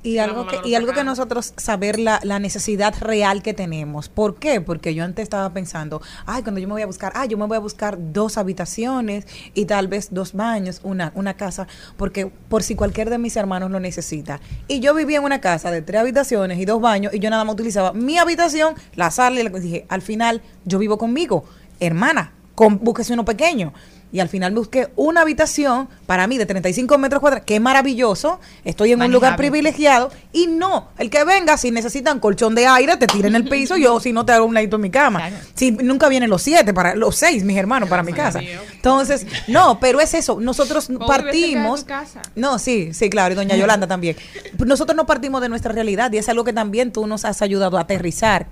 Y 0.04 0.18
algo, 0.18 0.46
que, 0.46 0.60
y 0.68 0.74
algo 0.74 0.92
que 0.92 1.02
nosotros 1.02 1.54
saber 1.56 1.98
la, 1.98 2.20
la 2.22 2.38
necesidad 2.38 2.94
real 3.00 3.42
que 3.42 3.54
tenemos. 3.54 4.10
¿Por 4.10 4.36
qué? 4.36 4.60
Porque 4.60 4.94
yo 4.94 5.02
antes 5.02 5.22
estaba 5.22 5.50
pensando, 5.54 6.02
ay, 6.26 6.42
cuando 6.42 6.60
yo 6.60 6.68
me 6.68 6.74
voy 6.74 6.82
a 6.82 6.86
buscar, 6.86 7.12
ay, 7.16 7.28
yo 7.28 7.38
me 7.38 7.46
voy 7.46 7.56
a 7.56 7.60
buscar 7.60 7.96
dos 8.12 8.36
habitaciones 8.36 9.26
y 9.54 9.64
tal 9.64 9.88
vez 9.88 10.08
dos 10.12 10.34
baños, 10.34 10.80
una, 10.82 11.10
una 11.14 11.34
casa, 11.34 11.66
porque 11.96 12.26
por 12.26 12.62
si 12.62 12.74
cualquier 12.74 13.08
de 13.08 13.16
mis 13.16 13.34
hermanos 13.36 13.70
lo 13.70 13.80
necesita. 13.80 14.40
Y 14.68 14.80
yo 14.80 14.94
vivía 14.94 15.18
en 15.18 15.24
una 15.24 15.40
casa 15.40 15.70
de 15.70 15.80
tres 15.80 16.02
habitaciones 16.02 16.58
y 16.58 16.66
dos 16.66 16.82
baños 16.82 17.14
y 17.14 17.18
yo 17.18 17.30
nada 17.30 17.44
más 17.44 17.54
utilizaba 17.54 17.94
mi 17.94 18.18
habitación, 18.18 18.74
la 18.96 19.10
sala 19.10 19.40
y 19.40 19.42
la 19.42 19.50
dije, 19.58 19.86
al 19.88 20.02
final 20.02 20.42
yo 20.66 20.78
vivo 20.78 20.98
conmigo, 20.98 21.46
hermana, 21.80 22.34
con, 22.54 22.78
búsquese 22.78 23.14
uno 23.14 23.24
pequeño. 23.24 23.72
Y 24.14 24.20
al 24.20 24.28
final 24.28 24.54
busqué 24.54 24.90
una 24.94 25.22
habitación 25.22 25.88
para 26.06 26.28
mí 26.28 26.38
de 26.38 26.46
35 26.46 26.98
metros 26.98 27.20
cuadrados, 27.20 27.44
que 27.44 27.56
es 27.56 27.60
maravilloso. 27.60 28.38
Estoy 28.64 28.92
en 28.92 29.02
un 29.02 29.10
lugar 29.10 29.36
privilegiado. 29.36 30.12
Y 30.32 30.46
no, 30.46 30.90
el 30.98 31.10
que 31.10 31.24
venga, 31.24 31.56
si 31.56 31.72
necesitan 31.72 32.20
colchón 32.20 32.54
de 32.54 32.64
aire, 32.64 32.96
te 32.96 33.08
tira 33.08 33.26
en 33.26 33.34
el 33.34 33.48
piso. 33.48 33.76
Yo, 33.76 33.98
si 33.98 34.12
no, 34.12 34.24
te 34.24 34.30
hago 34.30 34.46
un 34.46 34.54
ladito 34.54 34.76
en 34.76 34.82
mi 34.82 34.90
cama. 34.90 35.18
Claro. 35.18 35.36
Si 35.54 35.72
nunca 35.72 36.08
vienen 36.08 36.30
los 36.30 36.42
siete, 36.42 36.72
para 36.72 36.94
los 36.94 37.16
seis, 37.16 37.42
mis 37.42 37.56
hermanos, 37.56 37.88
para 37.88 38.04
mi 38.04 38.12
casa. 38.12 38.38
Entonces, 38.40 39.26
no, 39.48 39.80
pero 39.80 40.00
es 40.00 40.14
eso. 40.14 40.38
Nosotros 40.40 40.88
partimos. 41.08 41.82
casa. 41.82 42.22
No, 42.36 42.60
sí, 42.60 42.94
sí, 42.94 43.10
claro, 43.10 43.32
y 43.32 43.34
doña 43.34 43.56
Yolanda 43.56 43.88
también. 43.88 44.16
Nosotros 44.64 44.94
no 44.94 45.06
partimos 45.06 45.40
de 45.40 45.48
nuestra 45.48 45.72
realidad 45.72 46.12
y 46.12 46.18
es 46.18 46.28
algo 46.28 46.44
que 46.44 46.52
también 46.52 46.92
tú 46.92 47.04
nos 47.08 47.24
has 47.24 47.42
ayudado 47.42 47.78
a 47.78 47.80
aterrizar. 47.80 48.46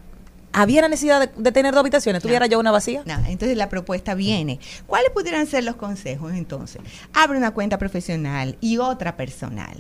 ¿Había 0.52 0.82
la 0.82 0.88
necesidad 0.88 1.20
de, 1.20 1.42
de 1.42 1.52
tener 1.52 1.72
dos 1.72 1.80
habitaciones? 1.80 2.22
¿Tuviera 2.22 2.46
ya 2.46 2.58
una 2.58 2.70
vacía? 2.70 3.02
No, 3.06 3.14
entonces 3.26 3.56
la 3.56 3.68
propuesta 3.68 4.14
viene. 4.14 4.60
¿Cuáles 4.86 5.10
pudieran 5.10 5.46
ser 5.46 5.64
los 5.64 5.76
consejos 5.76 6.32
entonces? 6.32 6.82
Abre 7.14 7.38
una 7.38 7.52
cuenta 7.52 7.78
profesional 7.78 8.56
y 8.60 8.78
otra 8.78 9.16
personal. 9.16 9.76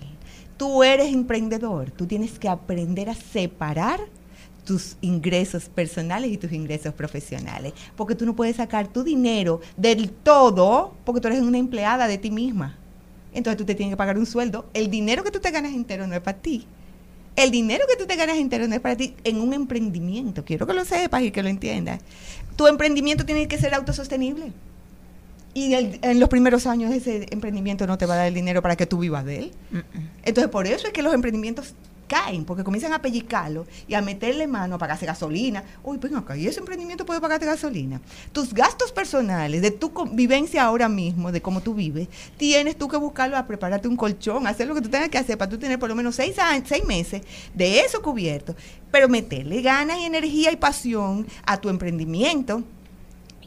Tú 0.56 0.82
eres 0.82 1.12
emprendedor, 1.12 1.90
tú 1.90 2.06
tienes 2.06 2.38
que 2.38 2.48
aprender 2.48 3.10
a 3.10 3.14
separar 3.14 4.00
tus 4.64 4.96
ingresos 5.00 5.68
personales 5.68 6.30
y 6.30 6.36
tus 6.36 6.52
ingresos 6.52 6.94
profesionales, 6.94 7.72
porque 7.96 8.14
tú 8.14 8.24
no 8.24 8.36
puedes 8.36 8.56
sacar 8.56 8.88
tu 8.88 9.02
dinero 9.02 9.60
del 9.76 10.10
todo 10.10 10.94
porque 11.04 11.20
tú 11.20 11.28
eres 11.28 11.40
una 11.40 11.58
empleada 11.58 12.06
de 12.06 12.18
ti 12.18 12.30
misma. 12.30 12.78
Entonces 13.34 13.58
tú 13.58 13.64
te 13.64 13.74
tienes 13.74 13.92
que 13.92 13.96
pagar 13.96 14.18
un 14.18 14.26
sueldo. 14.26 14.66
El 14.74 14.90
dinero 14.90 15.24
que 15.24 15.30
tú 15.30 15.40
te 15.40 15.50
ganas 15.50 15.72
entero 15.72 16.06
no 16.06 16.14
es 16.14 16.20
para 16.20 16.38
ti. 16.38 16.66
El 17.36 17.50
dinero 17.50 17.84
que 17.88 17.96
tú 17.96 18.06
te 18.06 18.16
ganas 18.16 18.36
entero 18.36 18.68
no 18.68 18.74
es 18.74 18.80
para 18.80 18.96
ti 18.96 19.14
en 19.24 19.40
un 19.40 19.52
emprendimiento. 19.54 20.44
Quiero 20.44 20.66
que 20.66 20.74
lo 20.74 20.84
sepas 20.84 21.22
y 21.22 21.30
que 21.30 21.42
lo 21.42 21.48
entiendas. 21.48 22.00
Tu 22.56 22.66
emprendimiento 22.66 23.24
tiene 23.24 23.48
que 23.48 23.56
ser 23.58 23.74
autosostenible. 23.74 24.52
Y 25.54 25.74
el- 25.74 25.98
en 26.02 26.20
los 26.20 26.28
primeros 26.28 26.66
años 26.66 26.92
ese 26.92 27.26
emprendimiento 27.30 27.86
no 27.86 27.98
te 27.98 28.06
va 28.06 28.14
a 28.14 28.16
dar 28.18 28.26
el 28.28 28.34
dinero 28.34 28.62
para 28.62 28.76
que 28.76 28.86
tú 28.86 28.98
vivas 28.98 29.24
de 29.24 29.38
él. 29.38 29.52
Entonces, 30.24 30.50
por 30.50 30.66
eso 30.66 30.86
es 30.86 30.92
que 30.92 31.02
los 31.02 31.12
emprendimientos 31.14 31.74
caen, 32.12 32.44
porque 32.44 32.62
comienzan 32.62 32.92
a 32.92 33.00
pellizcarlo 33.00 33.66
y 33.88 33.94
a 33.94 34.02
meterle 34.02 34.46
mano 34.46 34.74
a 34.74 34.78
pagarse 34.78 35.06
gasolina. 35.06 35.64
Uy, 35.82 35.96
ven 35.96 36.14
acá, 36.16 36.36
y 36.36 36.46
ese 36.46 36.60
emprendimiento 36.60 37.06
puede 37.06 37.22
pagarte 37.22 37.46
gasolina. 37.46 38.02
Tus 38.32 38.52
gastos 38.52 38.92
personales, 38.92 39.62
de 39.62 39.70
tu 39.70 39.94
convivencia 39.94 40.64
ahora 40.64 40.90
mismo, 40.90 41.32
de 41.32 41.40
cómo 41.40 41.62
tú 41.62 41.72
vives, 41.72 42.08
tienes 42.36 42.76
tú 42.76 42.86
que 42.86 42.98
buscarlo 42.98 43.38
a 43.38 43.46
prepararte 43.46 43.88
un 43.88 43.96
colchón, 43.96 44.46
hacer 44.46 44.68
lo 44.68 44.74
que 44.74 44.82
tú 44.82 44.90
tengas 44.90 45.08
que 45.08 45.16
hacer 45.16 45.38
para 45.38 45.50
tú 45.50 45.58
tener 45.58 45.78
por 45.78 45.88
lo 45.88 45.94
menos 45.94 46.14
seis, 46.16 46.38
años, 46.38 46.68
seis 46.68 46.84
meses 46.84 47.22
de 47.54 47.80
eso 47.80 48.02
cubierto. 48.02 48.54
Pero 48.90 49.08
meterle 49.08 49.62
ganas 49.62 49.98
y 49.98 50.04
energía 50.04 50.52
y 50.52 50.56
pasión 50.56 51.26
a 51.46 51.62
tu 51.62 51.70
emprendimiento. 51.70 52.62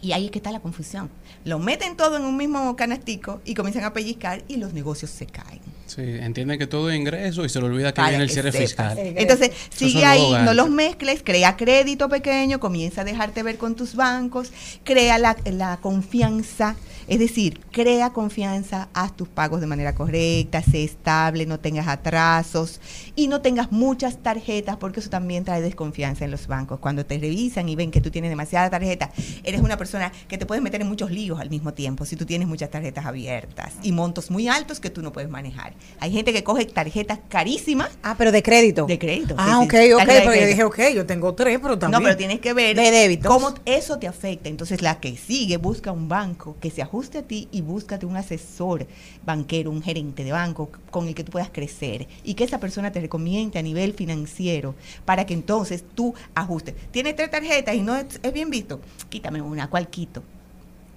Y 0.01 0.11
ahí 0.11 0.25
es 0.25 0.31
que 0.31 0.39
está 0.39 0.51
la 0.51 0.59
confusión. 0.59 1.11
Lo 1.43 1.59
meten 1.59 1.95
todo 1.95 2.17
en 2.17 2.23
un 2.23 2.35
mismo 2.35 2.75
canastico 2.75 3.41
y 3.45 3.53
comienzan 3.53 3.83
a 3.83 3.93
pellizcar 3.93 4.43
y 4.47 4.57
los 4.57 4.73
negocios 4.73 5.11
se 5.11 5.27
caen. 5.27 5.74
Sí, 5.87 6.01
entienden 6.01 6.57
que 6.57 6.67
todo 6.67 6.89
es 6.89 6.97
ingreso 6.97 7.45
y 7.45 7.49
se 7.49 7.59
le 7.59 7.65
olvida 7.65 7.91
que 7.91 7.97
Para 7.97 8.09
viene 8.09 8.23
el 8.23 8.29
que 8.29 8.33
cierre 8.33 8.51
fiscal. 8.51 8.97
Entonces, 8.97 9.51
sigue 9.69 10.03
ahí, 10.03 10.31
no 10.43 10.53
los 10.53 10.69
mezcles, 10.69 11.21
crea 11.23 11.55
crédito 11.55 12.09
pequeño, 12.09 12.59
comienza 12.59 13.01
a 13.01 13.03
dejarte 13.03 13.43
ver 13.43 13.57
con 13.57 13.75
tus 13.75 13.95
bancos, 13.95 14.51
crea 14.83 15.17
la, 15.19 15.37
la 15.45 15.77
confianza, 15.77 16.75
es 17.07 17.19
decir, 17.19 17.59
crea 17.71 18.11
confianza, 18.11 18.89
haz 18.93 19.15
tus 19.15 19.27
pagos 19.27 19.61
de 19.61 19.67
manera 19.67 19.93
correcta, 19.93 20.63
sé 20.63 20.83
estable, 20.83 21.45
no 21.45 21.59
tengas 21.59 21.87
atrasos 21.87 22.81
y 23.15 23.27
no 23.27 23.41
tengas 23.41 23.71
muchas 23.71 24.17
tarjetas 24.17 24.77
porque 24.77 25.01
eso 25.01 25.09
también 25.09 25.43
trae 25.43 25.61
desconfianza 25.61 26.25
en 26.25 26.31
los 26.31 26.47
bancos. 26.47 26.79
Cuando 26.79 27.05
te 27.05 27.19
revisan 27.19 27.69
y 27.69 27.75
ven 27.75 27.91
que 27.91 28.01
tú 28.01 28.09
tienes 28.09 28.31
demasiada 28.31 28.71
tarjeta, 28.71 29.11
eres 29.43 29.61
una 29.61 29.77
persona 29.77 30.11
que 30.27 30.39
te 30.39 30.47
puedes 30.47 30.63
meter 30.63 30.81
en 30.81 30.87
muchos 30.87 31.11
líos 31.11 31.39
al 31.39 31.49
mismo 31.51 31.73
tiempo 31.73 32.05
si 32.05 32.15
tú 32.15 32.25
tienes 32.25 32.47
muchas 32.47 32.71
tarjetas 32.71 33.05
abiertas 33.05 33.73
y 33.83 33.91
montos 33.91 34.31
muy 34.31 34.47
altos 34.47 34.79
que 34.79 34.89
tú 34.89 35.03
no 35.03 35.11
puedes 35.11 35.29
manejar. 35.29 35.75
Hay 35.99 36.11
gente 36.11 36.33
que 36.33 36.43
coge 36.43 36.65
tarjetas 36.65 37.19
carísimas. 37.29 37.91
Ah, 38.01 38.15
pero 38.17 38.31
de 38.31 38.41
crédito. 38.41 38.85
De 38.87 38.97
crédito. 38.97 39.35
Ah, 39.37 39.59
sí, 39.59 39.65
ok, 39.65 39.73
sí, 39.73 39.93
ok. 39.93 40.03
Pero 40.05 40.35
yo 40.35 40.47
dije, 40.47 40.63
ok, 40.63 40.79
yo 40.95 41.05
tengo 41.05 41.35
tres, 41.35 41.59
pero 41.61 41.77
también. 41.77 42.01
No, 42.01 42.03
pero 42.03 42.17
tienes 42.17 42.39
que 42.39 42.53
ver 42.53 42.75
De 42.75 43.19
cómo 43.19 43.53
eso 43.65 43.99
te 43.99 44.07
afecta. 44.07 44.49
Entonces, 44.49 44.81
la 44.81 44.99
que 44.99 45.15
sigue, 45.17 45.57
busca 45.57 45.91
un 45.91 46.07
banco 46.07 46.57
que 46.59 46.71
se 46.71 46.81
ajuste 46.81 46.94
a 46.95 47.21
ti 47.23 47.47
y 47.51 47.61
búscate 47.61 48.05
un 48.05 48.15
asesor 48.15 48.87
banquero, 49.25 49.69
un 49.69 49.81
gerente 49.81 50.23
de 50.23 50.31
banco 50.31 50.69
con 50.91 51.07
el 51.07 51.15
que 51.15 51.23
tú 51.23 51.31
puedas 51.31 51.49
crecer 51.49 52.07
y 52.23 52.33
que 52.33 52.45
esa 52.45 52.59
persona 52.59 52.91
te 52.91 53.01
recomiende 53.01 53.59
a 53.59 53.61
nivel 53.61 53.93
financiero 53.93 54.75
para 55.03 55.25
que 55.25 55.33
entonces 55.33 55.83
tú 55.93 56.13
ajustes. 56.33 56.75
Tienes 56.91 57.15
tres 57.15 57.29
tarjetas 57.29 57.75
y 57.75 57.81
no 57.81 57.95
es, 57.95 58.19
es 58.23 58.33
bien 58.33 58.49
visto. 58.49 58.79
Quítame 59.09 59.41
una, 59.41 59.69
¿cuál 59.69 59.89
quito? 59.89 60.23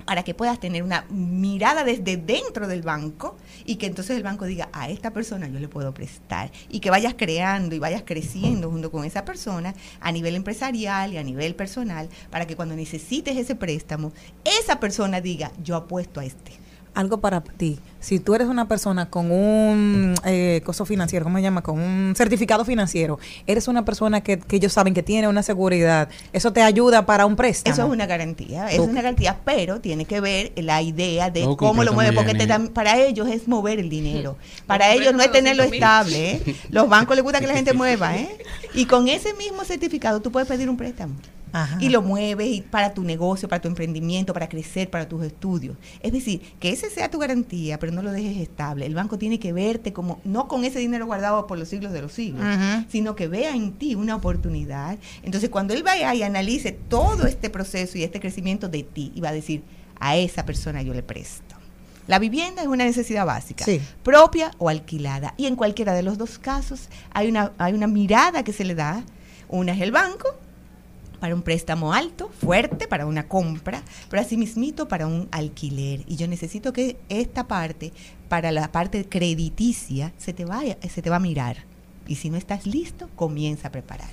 Para 0.08 0.22
que 0.22 0.32
puedas 0.32 0.58
tener 0.58 0.82
una 0.82 1.04
mirada 1.10 1.84
desde 1.84 2.16
dentro 2.16 2.66
del 2.66 2.80
banco 2.80 3.36
y 3.66 3.76
que 3.76 3.84
entonces 3.84 4.16
el 4.16 4.22
banco 4.22 4.46
diga, 4.46 4.70
a 4.72 4.88
esta 4.88 5.10
persona 5.10 5.48
yo 5.48 5.58
le 5.58 5.68
puedo 5.68 5.92
prestar 5.92 6.50
y 6.70 6.80
que 6.80 6.88
vayas 6.88 7.12
creando 7.12 7.74
y 7.74 7.78
vayas 7.78 8.04
creciendo 8.06 8.70
junto 8.70 8.90
con 8.90 9.04
esa 9.04 9.26
persona 9.26 9.74
a 10.00 10.10
nivel 10.10 10.34
empresarial 10.34 11.12
y 11.12 11.18
a 11.18 11.22
nivel 11.22 11.54
personal 11.54 12.08
para 12.30 12.46
que 12.46 12.56
cuando 12.56 12.74
necesites 12.74 13.36
ese 13.36 13.54
préstamo, 13.54 14.14
esa 14.46 14.80
persona 14.80 15.20
diga, 15.20 15.52
yo 15.62 15.76
apuesto 15.76 16.20
a 16.20 16.24
este. 16.24 16.52
Algo 16.98 17.20
para 17.20 17.40
ti. 17.40 17.78
Si 18.00 18.18
tú 18.18 18.34
eres 18.34 18.48
una 18.48 18.66
persona 18.66 19.08
con 19.08 19.30
un 19.30 20.14
eh, 20.24 20.62
coso 20.64 20.84
financiero, 20.84 21.24
¿cómo 21.24 21.36
se 21.38 21.42
llama? 21.42 21.62
Con 21.62 21.78
un 21.78 22.14
certificado 22.16 22.64
financiero, 22.64 23.20
eres 23.46 23.68
una 23.68 23.84
persona 23.84 24.20
que, 24.20 24.38
que 24.40 24.56
ellos 24.56 24.72
saben 24.72 24.94
que 24.94 25.02
tiene 25.04 25.28
una 25.28 25.44
seguridad, 25.44 26.08
eso 26.32 26.52
te 26.52 26.60
ayuda 26.62 27.06
para 27.06 27.24
un 27.24 27.36
préstamo. 27.36 27.72
Eso 27.72 27.86
es 27.86 27.92
una 27.92 28.06
garantía, 28.06 28.66
es 28.68 28.80
Ok. 28.80 28.88
una 28.88 29.02
garantía, 29.02 29.38
pero 29.44 29.80
tiene 29.80 30.06
que 30.06 30.20
ver 30.20 30.52
la 30.56 30.82
idea 30.82 31.30
de 31.30 31.44
No, 31.44 31.56
cómo 31.56 31.84
lo 31.84 31.92
mueve, 31.92 32.12
porque 32.14 32.34
te 32.34 32.46
dan, 32.46 32.68
para 32.68 32.98
ellos 32.98 33.28
es 33.28 33.46
mover 33.46 33.78
el 33.78 33.88
dinero. 33.90 34.36
Para 34.66 34.88
Los 34.92 35.00
ellos 35.00 35.14
no 35.14 35.22
es 35.22 35.30
tenerlo 35.30 35.62
200.000. 35.64 35.74
estable. 35.74 36.30
¿eh? 36.32 36.56
Los 36.70 36.88
bancos 36.88 37.14
les 37.14 37.22
gusta 37.22 37.40
que 37.40 37.46
la 37.46 37.54
gente 37.54 37.72
mueva, 37.74 38.16
¿eh? 38.16 38.28
Y 38.74 38.86
con 38.86 39.06
ese 39.08 39.34
mismo 39.34 39.64
certificado 39.64 40.20
tú 40.20 40.32
puedes 40.32 40.48
pedir 40.48 40.68
un 40.68 40.76
préstamo. 40.76 41.14
Ajá. 41.52 41.78
Y 41.80 41.88
lo 41.88 42.02
mueves 42.02 42.48
y 42.48 42.60
para 42.62 42.94
tu 42.94 43.02
negocio, 43.04 43.48
para 43.48 43.60
tu 43.62 43.68
emprendimiento, 43.68 44.32
para 44.32 44.48
crecer, 44.48 44.90
para 44.90 45.08
tus 45.08 45.24
estudios. 45.24 45.76
Es 46.00 46.12
decir, 46.12 46.40
que 46.60 46.70
ese 46.70 46.90
sea 46.90 47.10
tu 47.10 47.18
garantía, 47.18 47.78
pero 47.78 47.92
no 47.92 48.02
lo 48.02 48.12
dejes 48.12 48.36
estable. 48.38 48.86
El 48.86 48.94
banco 48.94 49.18
tiene 49.18 49.38
que 49.38 49.52
verte 49.52 49.92
como, 49.92 50.20
no 50.24 50.48
con 50.48 50.64
ese 50.64 50.78
dinero 50.78 51.06
guardado 51.06 51.46
por 51.46 51.58
los 51.58 51.68
siglos 51.68 51.92
de 51.92 52.02
los 52.02 52.12
siglos, 52.12 52.44
sino 52.88 53.14
que 53.16 53.28
vea 53.28 53.54
en 53.54 53.72
ti 53.72 53.94
una 53.94 54.16
oportunidad. 54.16 54.98
Entonces, 55.22 55.50
cuando 55.50 55.74
él 55.74 55.82
vaya 55.82 56.14
y 56.14 56.22
analice 56.22 56.72
todo 56.72 57.26
este 57.26 57.50
proceso 57.50 57.98
y 57.98 58.04
este 58.04 58.20
crecimiento 58.20 58.68
de 58.68 58.82
ti, 58.82 59.12
y 59.14 59.20
va 59.20 59.30
a 59.30 59.32
decir, 59.32 59.62
a 60.00 60.16
esa 60.16 60.44
persona 60.44 60.82
yo 60.82 60.94
le 60.94 61.02
presto. 61.02 61.56
La 62.06 62.18
vivienda 62.18 62.62
es 62.62 62.68
una 62.68 62.84
necesidad 62.84 63.26
básica, 63.26 63.64
Sí. 63.66 63.80
propia 64.02 64.50
o 64.56 64.70
alquilada. 64.70 65.34
Y 65.36 65.44
en 65.44 65.56
cualquiera 65.56 65.92
de 65.92 66.02
los 66.02 66.16
dos 66.16 66.38
casos 66.38 66.88
hay 67.12 67.28
una, 67.28 67.52
hay 67.58 67.74
una 67.74 67.86
mirada 67.86 68.42
que 68.44 68.52
se 68.54 68.64
le 68.64 68.74
da. 68.74 69.04
Una 69.50 69.72
es 69.72 69.80
el 69.82 69.92
banco, 69.92 70.28
para 71.20 71.34
un 71.34 71.42
préstamo 71.42 71.92
alto, 71.92 72.30
fuerte, 72.40 72.86
para 72.86 73.06
una 73.06 73.28
compra, 73.28 73.82
pero 74.10 74.22
asimismito 74.22 74.88
para 74.88 75.06
un 75.06 75.28
alquiler. 75.30 76.02
Y 76.06 76.16
yo 76.16 76.28
necesito 76.28 76.72
que 76.72 76.96
esta 77.08 77.46
parte, 77.46 77.92
para 78.28 78.52
la 78.52 78.70
parte 78.72 79.04
crediticia, 79.04 80.12
se 80.18 80.32
te 80.32 80.44
vaya, 80.44 80.76
se 80.88 81.02
te 81.02 81.10
va 81.10 81.16
a 81.16 81.20
mirar. 81.20 81.56
Y 82.06 82.14
si 82.14 82.30
no 82.30 82.38
estás 82.38 82.66
listo, 82.66 83.10
comienza 83.16 83.68
a 83.68 83.70
preparar. 83.70 84.08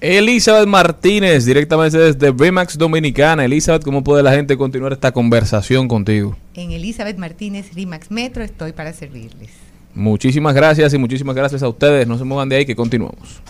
Elizabeth 0.00 0.68
Martínez, 0.68 1.44
directamente 1.44 1.98
desde 1.98 2.30
Remax 2.30 2.78
Dominicana. 2.78 3.44
Elizabeth, 3.44 3.82
¿cómo 3.82 4.04
puede 4.04 4.22
la 4.22 4.32
gente 4.32 4.56
continuar 4.56 4.92
esta 4.92 5.10
conversación 5.10 5.88
contigo? 5.88 6.36
En 6.54 6.70
Elizabeth 6.70 7.18
Martínez, 7.18 7.74
Rimax 7.74 8.12
Metro, 8.12 8.44
estoy 8.44 8.72
para 8.72 8.92
servirles. 8.92 9.50
Muchísimas 9.94 10.54
gracias 10.54 10.94
y 10.94 10.98
muchísimas 10.98 11.34
gracias 11.34 11.64
a 11.64 11.68
ustedes. 11.68 12.06
No 12.06 12.16
se 12.16 12.24
muevan 12.24 12.48
de 12.48 12.56
ahí 12.56 12.66
que 12.66 12.76
continuamos. 12.76 13.40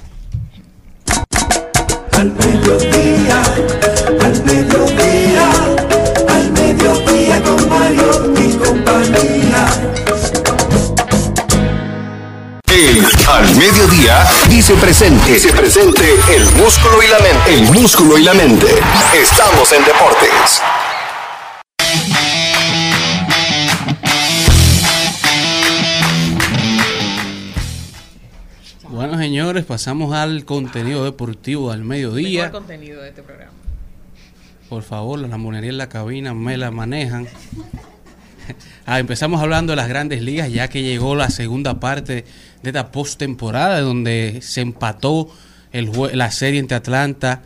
Al 2.21 2.31
mediodía, 2.33 3.43
al 4.21 4.45
mediodía, 4.45 5.51
al 6.29 6.53
mediodía 6.53 7.43
con 7.43 7.66
Mario 7.66 8.35
y 8.37 8.57
compañía. 8.59 9.66
El 12.66 13.07
Al 13.27 13.57
Mediodía 13.57 14.29
dice 14.51 14.75
presente. 14.75 15.33
Dice 15.33 15.51
presente 15.55 16.14
el 16.37 16.45
músculo 16.57 17.03
y 17.03 17.09
la 17.09 17.21
mente. 17.21 17.55
El 17.55 17.62
músculo 17.73 18.18
y 18.18 18.23
la 18.23 18.35
mente. 18.35 18.66
Estamos 19.14 19.73
en 19.73 19.83
deportes. 19.87 20.61
Señores, 29.21 29.64
pasamos 29.64 30.14
al 30.14 30.45
contenido 30.45 31.05
deportivo 31.05 31.71
al 31.71 31.85
mediodía. 31.85 32.45
Mejor 32.47 32.61
contenido 32.61 33.03
de 33.03 33.09
este 33.11 33.23
programa. 33.23 33.53
Por 34.68 34.83
favor, 34.83 35.18
la 35.18 35.37
monería 35.37 35.71
en 35.71 35.79
la 35.79 35.89
cabina 35.89 36.33
me 36.35 36.57
la 36.57 36.71
manejan. 36.71 37.27
Ah, 38.87 38.99
empezamos 38.99 39.41
hablando 39.41 39.73
de 39.73 39.77
las 39.77 39.89
grandes 39.89 40.23
ligas, 40.23 40.53
ya 40.53 40.68
que 40.68 40.83
llegó 40.83 41.14
la 41.14 41.31
segunda 41.31 41.79
parte 41.79 42.25
de 42.62 42.71
esta 42.71 42.91
postemporada, 42.91 43.81
donde 43.81 44.41
se 44.43 44.61
empató 44.61 45.29
el 45.73 45.89
jue- 45.91 46.12
la 46.14 46.31
serie 46.33 46.59
entre 46.59 46.77
Atlanta 46.77 47.43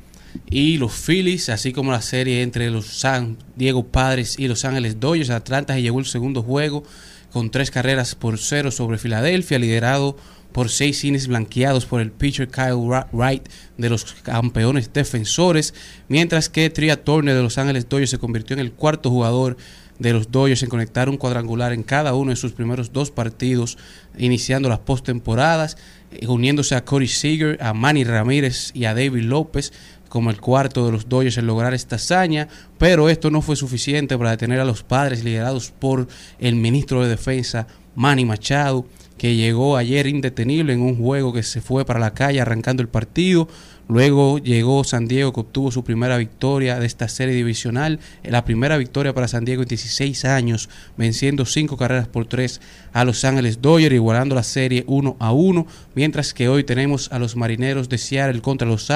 y 0.49 0.79
los 0.79 0.93
Phillies, 0.93 1.49
así 1.51 1.73
como 1.73 1.93
la 1.93 2.01
serie 2.03 2.43
entre 2.43 2.71
los 2.71 2.87
San 2.87 3.37
Diego 3.57 3.85
Padres 3.87 4.39
y 4.39 4.49
Los 4.49 4.65
Ángeles 4.65 4.99
Dodgers. 4.99 5.31
Atlanta 5.31 5.75
se 5.75 5.83
llevó 5.83 5.99
el 6.01 6.07
segundo 6.07 6.43
juego 6.43 6.85
con 7.33 7.51
tres 7.51 7.71
carreras 7.71 8.15
por 8.15 8.39
cero 8.39 8.71
sobre 8.71 8.97
Filadelfia, 8.99 9.59
liderado 9.59 10.17
por 10.55 10.71
seis 10.71 11.03
innings 11.03 11.27
blanqueados 11.27 11.85
por 11.85 12.01
el 12.01 12.13
pitcher 12.13 12.47
Kyle 12.47 12.77
Wright 13.13 13.49
de 13.77 13.91
los 13.91 14.05
campeones 14.23 14.93
defensores, 14.93 15.75
mientras 16.07 16.49
que 16.49 16.71
Tria 16.71 17.03
Turner 17.03 17.35
de 17.35 17.43
Los 17.43 17.59
Ángeles 17.59 17.89
Dodgers 17.89 18.11
se 18.11 18.19
convirtió 18.19 18.55
en 18.55 18.61
el 18.61 18.71
cuarto 18.71 19.11
jugador 19.11 19.57
de 19.99 20.13
los 20.13 20.31
Dodgers 20.31 20.63
en 20.63 20.69
conectar 20.69 21.09
un 21.09 21.17
cuadrangular 21.17 21.73
en 21.73 21.83
cada 21.83 22.15
uno 22.15 22.31
de 22.31 22.37
sus 22.37 22.53
primeros 22.53 22.93
dos 22.93 23.11
partidos, 23.11 23.79
iniciando 24.17 24.69
las 24.69 24.79
postemporadas, 24.79 25.77
eh, 26.13 26.29
uniéndose 26.29 26.77
a 26.77 26.85
Corey 26.85 27.09
Seager, 27.09 27.61
a 27.61 27.75
Manny 27.75 28.05
Ramírez 28.05 28.71
y 28.75 28.85
a 28.85 28.95
David 28.95 29.25
López 29.25 29.73
como 30.09 30.31
el 30.31 30.41
cuarto 30.41 30.87
de 30.87 30.93
los 30.93 31.09
Dodgers 31.09 31.37
en 31.39 31.49
lograr 31.49 31.75
esta 31.75 31.97
hazaña, 31.97 32.47
pero 32.79 33.09
esto 33.09 33.33
no 33.33 33.43
fue 33.43 33.57
suficiente 33.57 34.17
para 34.17 34.31
detener 34.31 34.61
a 34.61 34.65
los 34.65 34.85
padres 34.85 35.25
liderados 35.25 35.73
por 35.77 36.07
el 36.39 36.55
ministro 36.55 37.03
de 37.03 37.09
Defensa, 37.09 37.67
Manny 37.97 38.25
Machado, 38.25 38.87
que 39.17 39.37
llegó 39.37 39.77
ayer 39.77 40.07
indetenible 40.07 40.73
en 40.73 40.83
un 40.83 40.97
juego 40.97 41.33
que 41.33 41.43
se 41.43 41.61
fue 41.61 41.85
para 41.85 42.01
la 42.01 42.15
calle 42.15 42.41
arrancando 42.41 42.83
el 42.83 42.89
partido. 42.89 43.49
Luego 43.87 44.39
llegó 44.39 44.83
San 44.83 45.07
Diego 45.07 45.33
que 45.33 45.41
obtuvo 45.41 45.71
su 45.71 45.85
primera 45.85 46.17
victoria 46.17 46.79
de 46.79 46.87
esta 46.87 47.07
serie 47.07 47.35
divisional, 47.35 48.01
la 48.23 48.45
primera 48.45 48.79
victoria 48.79 49.13
para 49.15 49.29
San 49.29 49.45
Diego 49.45 49.63
en 49.63 49.69
16 49.69 50.25
años, 50.25 50.71
venciendo 50.97 51.45
cinco 51.45 51.77
carreras 51.77 52.09
por 52.09 52.25
tres 52.27 52.63
a 52.95 53.05
Los 53.05 53.25
Ángeles 53.25 53.61
Dodgers, 53.61 53.95
igualando 53.95 54.35
la 54.35 54.43
serie 54.43 54.85
1 54.87 55.17
a 55.21 55.33
1, 55.33 55.67
mientras 55.95 56.33
que 56.33 56.49
hoy 56.49 56.65
tenemos 56.65 57.13
a 57.13 57.19
los 57.19 57.37
Marineros 57.37 57.89
de 57.91 57.99
Seattle 57.99 58.41
contra 58.41 58.67
los, 58.67 58.89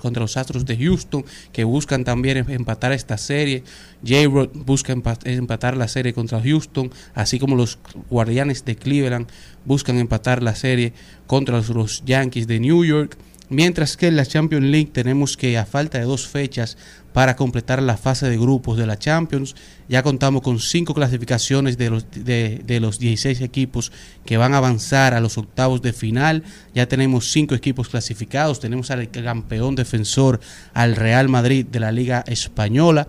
contra 0.00 0.22
los 0.22 0.36
Astros 0.36 0.64
de 0.64 0.76
Houston, 0.76 1.24
que 1.52 1.62
buscan 1.64 2.02
también 2.02 2.38
em- 2.38 2.50
empatar 2.50 2.90
esta 2.92 3.18
serie. 3.18 3.62
J-Rod 4.04 4.48
busca 4.54 4.92
empa- 4.92 5.18
empatar 5.24 5.76
la 5.76 5.86
serie 5.86 6.12
contra 6.12 6.42
Houston, 6.42 6.90
así 7.14 7.38
como 7.38 7.54
los 7.54 7.78
Guardianes 8.10 8.64
de 8.64 8.74
Cleveland 8.74 9.28
buscan 9.64 9.98
empatar 9.98 10.42
la 10.42 10.54
serie 10.56 10.92
contra 11.28 11.60
los 11.60 12.04
Yankees 12.04 12.46
de 12.48 12.58
New 12.58 12.84
York. 12.84 13.16
Mientras 13.48 13.96
que 13.96 14.08
en 14.08 14.16
la 14.16 14.26
Champions 14.26 14.64
League 14.64 14.90
tenemos 14.92 15.36
que 15.36 15.56
a 15.56 15.64
falta 15.64 15.98
de 15.98 16.04
dos 16.04 16.26
fechas 16.26 16.76
para 17.12 17.36
completar 17.36 17.80
la 17.80 17.96
fase 17.96 18.28
de 18.28 18.36
grupos 18.36 18.76
de 18.76 18.86
la 18.86 18.98
Champions, 18.98 19.54
ya 19.88 20.02
contamos 20.02 20.42
con 20.42 20.58
cinco 20.58 20.94
clasificaciones 20.94 21.78
de 21.78 21.90
los, 21.90 22.06
de, 22.10 22.78
los 22.80 22.98
16 22.98 23.40
equipos 23.42 23.92
que 24.24 24.36
van 24.36 24.52
a 24.52 24.58
avanzar 24.58 25.14
a 25.14 25.20
los 25.20 25.38
octavos 25.38 25.80
de 25.80 25.92
final. 25.92 26.42
Ya 26.74 26.88
tenemos 26.88 27.30
cinco 27.30 27.54
equipos 27.54 27.88
clasificados, 27.88 28.58
tenemos 28.58 28.90
al 28.90 29.08
campeón 29.10 29.76
defensor, 29.76 30.40
al 30.74 30.96
Real 30.96 31.28
Madrid 31.28 31.64
de 31.66 31.80
la 31.80 31.92
Liga 31.92 32.24
Española. 32.26 33.06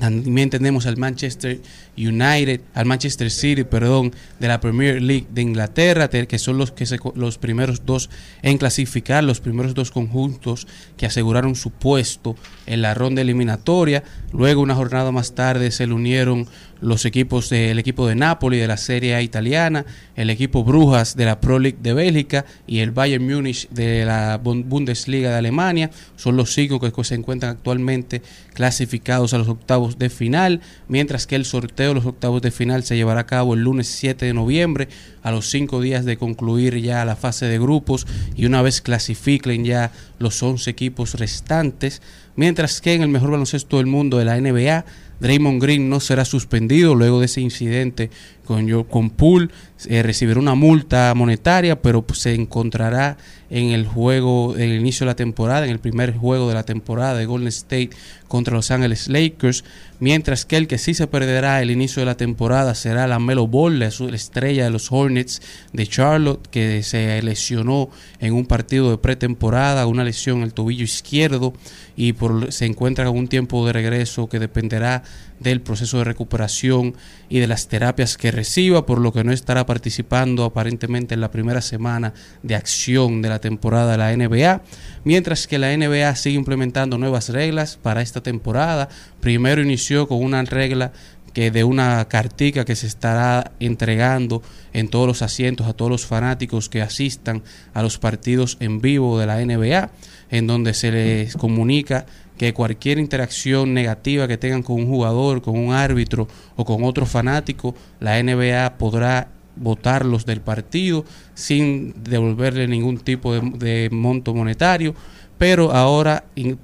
También 0.00 0.48
tenemos 0.48 0.86
al 0.86 0.96
Manchester 0.96 1.60
United, 1.96 2.60
al 2.74 2.86
Manchester 2.86 3.30
City, 3.30 3.64
perdón, 3.64 4.12
de 4.40 4.48
la 4.48 4.60
Premier 4.60 5.02
League 5.02 5.26
de 5.30 5.42
Inglaterra, 5.42 6.08
te- 6.08 6.26
que 6.26 6.38
son 6.38 6.56
los 6.58 6.72
que 6.72 6.86
se 6.86 6.98
los 7.14 7.38
primeros 7.38 7.84
dos 7.84 8.08
en 8.42 8.56
clasificar, 8.58 9.22
los 9.24 9.40
primeros 9.40 9.74
dos 9.74 9.90
conjuntos 9.90 10.66
que 10.96 11.06
aseguraron 11.06 11.54
su 11.54 11.70
puesto 11.70 12.34
en 12.66 12.80
la 12.82 12.94
ronda 12.94 13.20
eliminatoria. 13.22 14.04
Luego, 14.32 14.62
una 14.62 14.74
jornada 14.74 15.12
más 15.12 15.34
tarde, 15.34 15.70
se 15.70 15.86
le 15.86 15.92
unieron 15.92 16.46
los 16.80 17.04
equipos 17.04 17.48
del 17.48 17.78
equipo 17.78 18.08
de 18.08 18.16
Napoli 18.16 18.56
de 18.58 18.66
la 18.66 18.76
Serie 18.76 19.14
A 19.14 19.22
italiana, 19.22 19.84
el 20.16 20.30
equipo 20.30 20.64
Brujas 20.64 21.14
de 21.16 21.26
la 21.26 21.40
Pro 21.40 21.60
League 21.60 21.78
de 21.80 21.92
Bélgica 21.94 22.44
y 22.66 22.80
el 22.80 22.90
Bayern 22.90 23.24
Múnich 23.24 23.68
de 23.68 24.04
la 24.04 24.40
Bund- 24.42 24.64
Bundesliga 24.66 25.30
de 25.30 25.36
Alemania. 25.36 25.90
Son 26.16 26.36
los 26.36 26.52
cinco 26.52 26.80
que 26.80 27.04
se 27.04 27.14
encuentran 27.14 27.52
actualmente 27.52 28.22
clasificados 28.54 29.32
a 29.32 29.38
los 29.38 29.48
octavos 29.48 29.98
de 29.98 30.10
final, 30.10 30.60
mientras 30.88 31.26
que 31.28 31.36
el 31.36 31.44
sorteo 31.44 31.81
los 31.94 32.06
octavos 32.06 32.42
de 32.42 32.50
final 32.50 32.82
se 32.84 32.96
llevará 32.96 33.20
a 33.20 33.26
cabo 33.26 33.54
el 33.54 33.60
lunes 33.60 33.88
7 33.88 34.26
de 34.26 34.34
noviembre, 34.34 34.88
a 35.22 35.30
los 35.30 35.48
cinco 35.50 35.80
días 35.80 36.04
de 36.04 36.16
concluir 36.16 36.76
ya 36.80 37.04
la 37.04 37.16
fase 37.16 37.46
de 37.46 37.58
grupos 37.58 38.06
y 38.36 38.46
una 38.46 38.60
vez 38.62 38.80
clasifiquen 38.80 39.64
ya 39.64 39.92
los 40.18 40.42
11 40.42 40.68
equipos 40.70 41.14
restantes, 41.14 42.02
mientras 42.36 42.80
que 42.80 42.94
en 42.94 43.02
el 43.02 43.08
mejor 43.08 43.30
baloncesto 43.30 43.76
del 43.78 43.86
mundo 43.86 44.18
de 44.18 44.24
la 44.24 44.40
NBA, 44.40 44.84
Draymond 45.20 45.62
Green 45.62 45.88
no 45.88 46.00
será 46.00 46.24
suspendido 46.24 46.96
luego 46.96 47.20
de 47.20 47.26
ese 47.26 47.40
incidente 47.40 48.10
con, 48.44 48.66
yo- 48.66 48.88
con 48.88 49.10
Poole. 49.10 49.50
Eh, 49.88 50.02
recibirá 50.02 50.40
una 50.40 50.56
multa 50.56 51.12
monetaria, 51.14 51.80
pero 51.80 52.04
se 52.12 52.34
encontrará 52.34 53.16
en 53.48 53.68
el 53.70 53.86
juego, 53.86 54.54
en 54.56 54.62
el 54.70 54.80
inicio 54.80 55.04
de 55.04 55.10
la 55.12 55.16
temporada, 55.16 55.64
en 55.64 55.70
el 55.70 55.78
primer 55.78 56.16
juego 56.16 56.48
de 56.48 56.54
la 56.54 56.64
temporada 56.64 57.14
de 57.14 57.26
Golden 57.26 57.48
State 57.48 57.90
contra 58.26 58.54
Los 58.54 58.72
Ángeles 58.72 59.08
Lakers. 59.08 59.62
Mientras 60.00 60.44
que 60.44 60.56
el 60.56 60.66
que 60.66 60.78
sí 60.78 60.94
se 60.94 61.06
perderá 61.06 61.62
el 61.62 61.70
inicio 61.70 62.00
de 62.00 62.06
la 62.06 62.16
temporada 62.16 62.74
será 62.74 63.06
la 63.06 63.20
Melo 63.20 63.46
Ball, 63.46 63.78
la 63.78 63.86
estrella 63.86 64.64
de 64.64 64.70
los 64.70 64.90
Hornets 64.90 65.11
de 65.14 65.86
Charlotte, 65.86 66.46
que 66.48 66.82
se 66.82 67.20
lesionó 67.22 67.90
en 68.20 68.34
un 68.34 68.46
partido 68.46 68.90
de 68.90 68.98
pretemporada, 68.98 69.86
una 69.86 70.04
lesión 70.04 70.38
en 70.38 70.44
el 70.44 70.54
tobillo 70.54 70.84
izquierdo 70.84 71.52
y 71.96 72.12
por, 72.12 72.52
se 72.52 72.66
encuentra 72.66 73.04
con 73.06 73.16
un 73.16 73.28
tiempo 73.28 73.66
de 73.66 73.72
regreso 73.72 74.28
que 74.28 74.38
dependerá 74.38 75.02
del 75.42 75.60
proceso 75.60 75.98
de 75.98 76.04
recuperación 76.04 76.94
y 77.28 77.40
de 77.40 77.46
las 77.46 77.68
terapias 77.68 78.16
que 78.16 78.30
reciba, 78.30 78.86
por 78.86 78.98
lo 79.00 79.12
que 79.12 79.24
no 79.24 79.32
estará 79.32 79.66
participando 79.66 80.44
aparentemente 80.44 81.14
en 81.14 81.20
la 81.20 81.30
primera 81.30 81.60
semana 81.60 82.14
de 82.42 82.54
acción 82.54 83.22
de 83.22 83.28
la 83.28 83.40
temporada 83.40 83.92
de 83.92 83.98
la 83.98 84.16
NBA, 84.16 84.62
mientras 85.04 85.46
que 85.46 85.58
la 85.58 85.76
NBA 85.76 86.14
sigue 86.16 86.36
implementando 86.36 86.98
nuevas 86.98 87.28
reglas 87.28 87.76
para 87.76 88.02
esta 88.02 88.22
temporada. 88.22 88.88
Primero 89.20 89.62
inició 89.62 90.06
con 90.06 90.22
una 90.22 90.42
regla 90.42 90.92
que 91.32 91.50
de 91.50 91.64
una 91.64 92.04
cartica 92.08 92.64
que 92.64 92.76
se 92.76 92.86
estará 92.86 93.52
entregando 93.60 94.42
en 94.72 94.88
todos 94.88 95.06
los 95.06 95.22
asientos 95.22 95.66
a 95.66 95.72
todos 95.72 95.90
los 95.90 96.06
fanáticos 96.06 96.68
que 96.68 96.82
asistan 96.82 97.42
a 97.74 97.82
los 97.82 97.98
partidos 97.98 98.56
en 98.60 98.80
vivo 98.80 99.18
de 99.18 99.26
la 99.26 99.44
NBA, 99.44 99.90
en 100.30 100.46
donde 100.46 100.74
se 100.74 100.92
les 100.92 101.36
comunica 101.36 102.06
que 102.36 102.54
cualquier 102.54 102.98
interacción 102.98 103.74
negativa 103.74 104.26
que 104.26 104.38
tengan 104.38 104.62
con 104.62 104.76
un 104.76 104.86
jugador, 104.86 105.42
con 105.42 105.58
un 105.58 105.72
árbitro 105.72 106.28
o 106.56 106.64
con 106.64 106.84
otro 106.84 107.06
fanático, 107.06 107.74
la 108.00 108.22
NBA 108.22 108.78
podrá 108.78 109.28
votarlos 109.54 110.24
del 110.24 110.40
partido 110.40 111.04
sin 111.34 112.02
devolverle 112.02 112.66
ningún 112.66 112.98
tipo 112.98 113.34
de, 113.34 113.40
de 113.58 113.90
monto 113.90 114.34
monetario 114.34 114.94
pero 115.42 115.72
ahora 115.72 116.22
eh, 116.36 116.56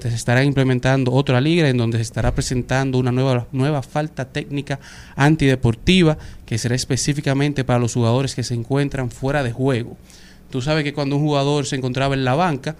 se 0.00 0.08
estará 0.08 0.42
implementando 0.42 1.12
otra 1.12 1.38
liga 1.38 1.68
en 1.68 1.76
donde 1.76 1.98
se 1.98 2.02
estará 2.04 2.34
presentando 2.34 2.96
una 2.96 3.12
nueva, 3.12 3.46
nueva 3.52 3.82
falta 3.82 4.24
técnica 4.24 4.80
antideportiva 5.16 6.16
que 6.46 6.56
será 6.56 6.74
específicamente 6.74 7.62
para 7.62 7.78
los 7.78 7.92
jugadores 7.92 8.34
que 8.34 8.42
se 8.42 8.54
encuentran 8.54 9.10
fuera 9.10 9.42
de 9.42 9.52
juego. 9.52 9.98
Tú 10.48 10.62
sabes 10.62 10.82
que 10.82 10.94
cuando 10.94 11.16
un 11.16 11.22
jugador 11.22 11.66
se 11.66 11.76
encontraba 11.76 12.14
en 12.14 12.24
la 12.24 12.34
banca, 12.34 12.74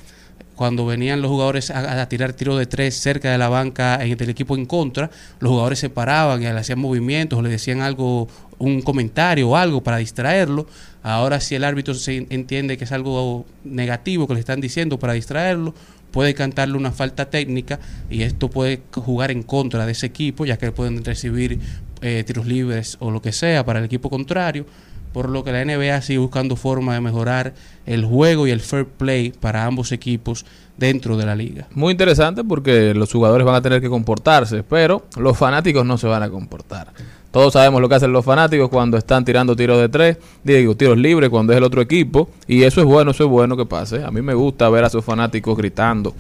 cuando 0.56 0.86
venían 0.86 1.22
los 1.22 1.30
jugadores 1.30 1.70
a, 1.70 2.08
tirar 2.08 2.32
tiro 2.34 2.56
de 2.56 2.66
tres 2.66 2.94
cerca 2.94 3.30
de 3.30 3.38
la 3.38 3.48
banca 3.48 3.98
en, 4.04 4.16
del 4.16 4.30
equipo 4.30 4.56
en 4.56 4.66
contra, 4.66 5.10
los 5.40 5.50
jugadores 5.50 5.78
se 5.78 5.90
paraban 5.90 6.42
y 6.42 6.44
le 6.44 6.50
hacían 6.50 6.78
movimientos 6.78 7.38
o 7.38 7.42
le 7.42 7.48
decían 7.48 7.80
algo, 7.80 8.28
un 8.58 8.82
comentario 8.82 9.50
o 9.50 9.56
algo 9.56 9.82
para 9.82 9.96
distraerlo. 9.96 10.66
Ahora 11.02 11.40
si 11.40 11.54
el 11.54 11.64
árbitro 11.64 11.94
se 11.94 12.26
entiende 12.30 12.76
que 12.76 12.84
es 12.84 12.92
algo 12.92 13.46
negativo 13.64 14.26
que 14.26 14.34
le 14.34 14.40
están 14.40 14.60
diciendo 14.60 14.98
para 14.98 15.14
distraerlo, 15.14 15.74
puede 16.10 16.34
cantarle 16.34 16.76
una 16.76 16.92
falta 16.92 17.30
técnica 17.30 17.80
y 18.10 18.22
esto 18.22 18.50
puede 18.50 18.82
jugar 18.92 19.30
en 19.30 19.42
contra 19.42 19.86
de 19.86 19.92
ese 19.92 20.06
equipo, 20.06 20.44
ya 20.44 20.58
que 20.58 20.70
pueden 20.70 21.04
recibir 21.04 21.58
eh, 22.02 22.22
tiros 22.26 22.46
libres 22.46 22.96
o 23.00 23.10
lo 23.10 23.22
que 23.22 23.32
sea 23.32 23.64
para 23.64 23.78
el 23.78 23.86
equipo 23.86 24.10
contrario 24.10 24.66
por 25.12 25.28
lo 25.28 25.44
que 25.44 25.52
la 25.52 25.64
NBA 25.64 26.00
sigue 26.02 26.18
buscando 26.18 26.56
forma 26.56 26.94
de 26.94 27.00
mejorar 27.00 27.54
el 27.86 28.04
juego 28.04 28.46
y 28.46 28.50
el 28.50 28.60
fair 28.60 28.86
play 28.86 29.30
para 29.30 29.64
ambos 29.64 29.92
equipos 29.92 30.44
dentro 30.76 31.16
de 31.16 31.26
la 31.26 31.34
liga. 31.34 31.66
Muy 31.74 31.92
interesante 31.92 32.44
porque 32.44 32.94
los 32.94 33.12
jugadores 33.12 33.46
van 33.46 33.56
a 33.56 33.62
tener 33.62 33.80
que 33.80 33.88
comportarse, 33.88 34.62
pero 34.62 35.04
los 35.16 35.36
fanáticos 35.36 35.84
no 35.84 35.98
se 35.98 36.06
van 36.06 36.22
a 36.22 36.30
comportar. 36.30 36.88
Todos 37.30 37.54
sabemos 37.54 37.80
lo 37.80 37.88
que 37.88 37.94
hacen 37.94 38.12
los 38.12 38.26
fanáticos 38.26 38.68
cuando 38.68 38.98
están 38.98 39.24
tirando 39.24 39.56
tiros 39.56 39.80
de 39.80 39.88
tres, 39.88 40.18
digo, 40.44 40.76
tiros 40.76 40.98
libres 40.98 41.30
cuando 41.30 41.54
es 41.54 41.56
el 41.56 41.64
otro 41.64 41.80
equipo, 41.80 42.28
y 42.46 42.62
eso 42.64 42.82
es 42.82 42.86
bueno, 42.86 43.12
eso 43.12 43.24
es 43.24 43.30
bueno 43.30 43.56
que 43.56 43.64
pase. 43.64 44.04
A 44.04 44.10
mí 44.10 44.20
me 44.20 44.34
gusta 44.34 44.68
ver 44.68 44.84
a 44.84 44.90
sus 44.90 45.02
fanáticos 45.02 45.56
gritando, 45.56 46.14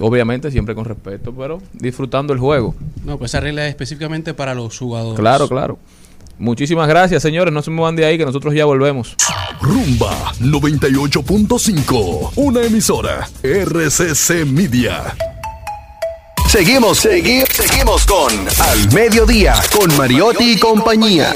obviamente 0.00 0.50
siempre 0.50 0.74
con 0.74 0.84
respeto, 0.84 1.32
pero 1.32 1.62
disfrutando 1.72 2.32
el 2.32 2.40
juego. 2.40 2.74
No, 3.04 3.16
pues 3.16 3.30
esa 3.30 3.38
regla 3.38 3.64
es 3.64 3.70
específicamente 3.70 4.34
para 4.34 4.54
los 4.56 4.76
jugadores. 4.76 5.20
Claro, 5.20 5.48
claro. 5.48 5.78
Muchísimas 6.38 6.86
gracias, 6.88 7.22
señores. 7.22 7.52
No 7.54 7.62
se 7.62 7.70
muevan 7.70 7.96
de 7.96 8.04
ahí, 8.04 8.18
que 8.18 8.26
nosotros 8.26 8.54
ya 8.54 8.64
volvemos. 8.66 9.16
Rumba 9.60 10.32
98.5, 10.40 12.32
una 12.36 12.62
emisora 12.62 13.28
RCC 13.42 14.44
Media. 14.44 15.16
Seguimos, 16.48 17.04
segui- 17.04 17.46
seguimos 17.50 18.04
con 18.06 18.32
Al 18.60 18.92
Mediodía, 18.92 19.54
con 19.76 19.94
Mariotti 19.96 20.52
y 20.52 20.58
compañía. 20.58 21.32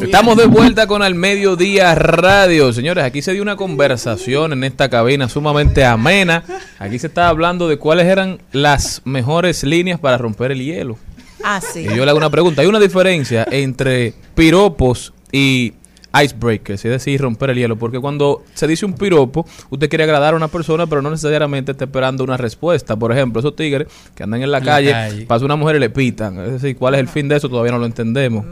Estamos 0.00 0.36
de 0.36 0.46
vuelta 0.46 0.86
con 0.86 1.02
Al 1.02 1.14
Mediodía 1.14 1.94
Radio. 1.94 2.72
Señores, 2.72 3.04
aquí 3.04 3.22
se 3.22 3.32
dio 3.32 3.42
una 3.42 3.56
conversación 3.56 4.52
en 4.52 4.64
esta 4.64 4.88
cabina 4.88 5.28
sumamente 5.28 5.84
amena. 5.84 6.42
Aquí 6.78 6.98
se 6.98 7.06
estaba 7.06 7.28
hablando 7.28 7.68
de 7.68 7.78
cuáles 7.78 8.06
eran 8.06 8.40
las 8.52 9.02
mejores 9.04 9.62
líneas 9.62 10.00
para 10.00 10.18
romper 10.18 10.50
el 10.50 10.64
hielo. 10.64 10.98
Ah, 11.44 11.60
sí. 11.60 11.80
Y 11.80 11.94
yo 11.94 12.04
le 12.04 12.10
hago 12.10 12.18
una 12.18 12.30
pregunta. 12.30 12.62
¿Hay 12.62 12.68
una 12.68 12.80
diferencia 12.80 13.46
entre 13.50 14.14
piropos 14.34 15.12
y 15.32 15.74
icebreakers? 16.12 16.84
Es 16.84 16.90
decir, 16.90 17.20
romper 17.20 17.50
el 17.50 17.56
hielo. 17.58 17.76
Porque 17.76 17.98
cuando 17.98 18.42
se 18.54 18.66
dice 18.66 18.86
un 18.86 18.94
piropo, 18.94 19.46
usted 19.70 19.88
quiere 19.88 20.04
agradar 20.04 20.34
a 20.34 20.36
una 20.36 20.48
persona, 20.48 20.86
pero 20.86 21.02
no 21.02 21.10
necesariamente 21.10 21.72
está 21.72 21.84
esperando 21.84 22.24
una 22.24 22.36
respuesta. 22.36 22.96
Por 22.96 23.12
ejemplo, 23.12 23.40
esos 23.40 23.54
tigres 23.56 23.88
que 24.14 24.22
andan 24.22 24.42
en 24.42 24.50
la 24.50 24.58
En 24.58 24.64
la 24.64 24.72
calle, 24.72 24.90
calle. 24.92 25.26
pasa 25.26 25.44
una 25.44 25.56
mujer 25.56 25.76
y 25.76 25.80
le 25.80 25.90
pitan. 25.90 26.38
Es 26.40 26.52
decir, 26.62 26.76
¿cuál 26.76 26.94
es 26.94 27.00
el 27.00 27.08
fin 27.08 27.28
de 27.28 27.36
eso? 27.36 27.48
Todavía 27.48 27.72
no 27.72 27.78
lo 27.78 27.86
entendemos. 27.86 28.44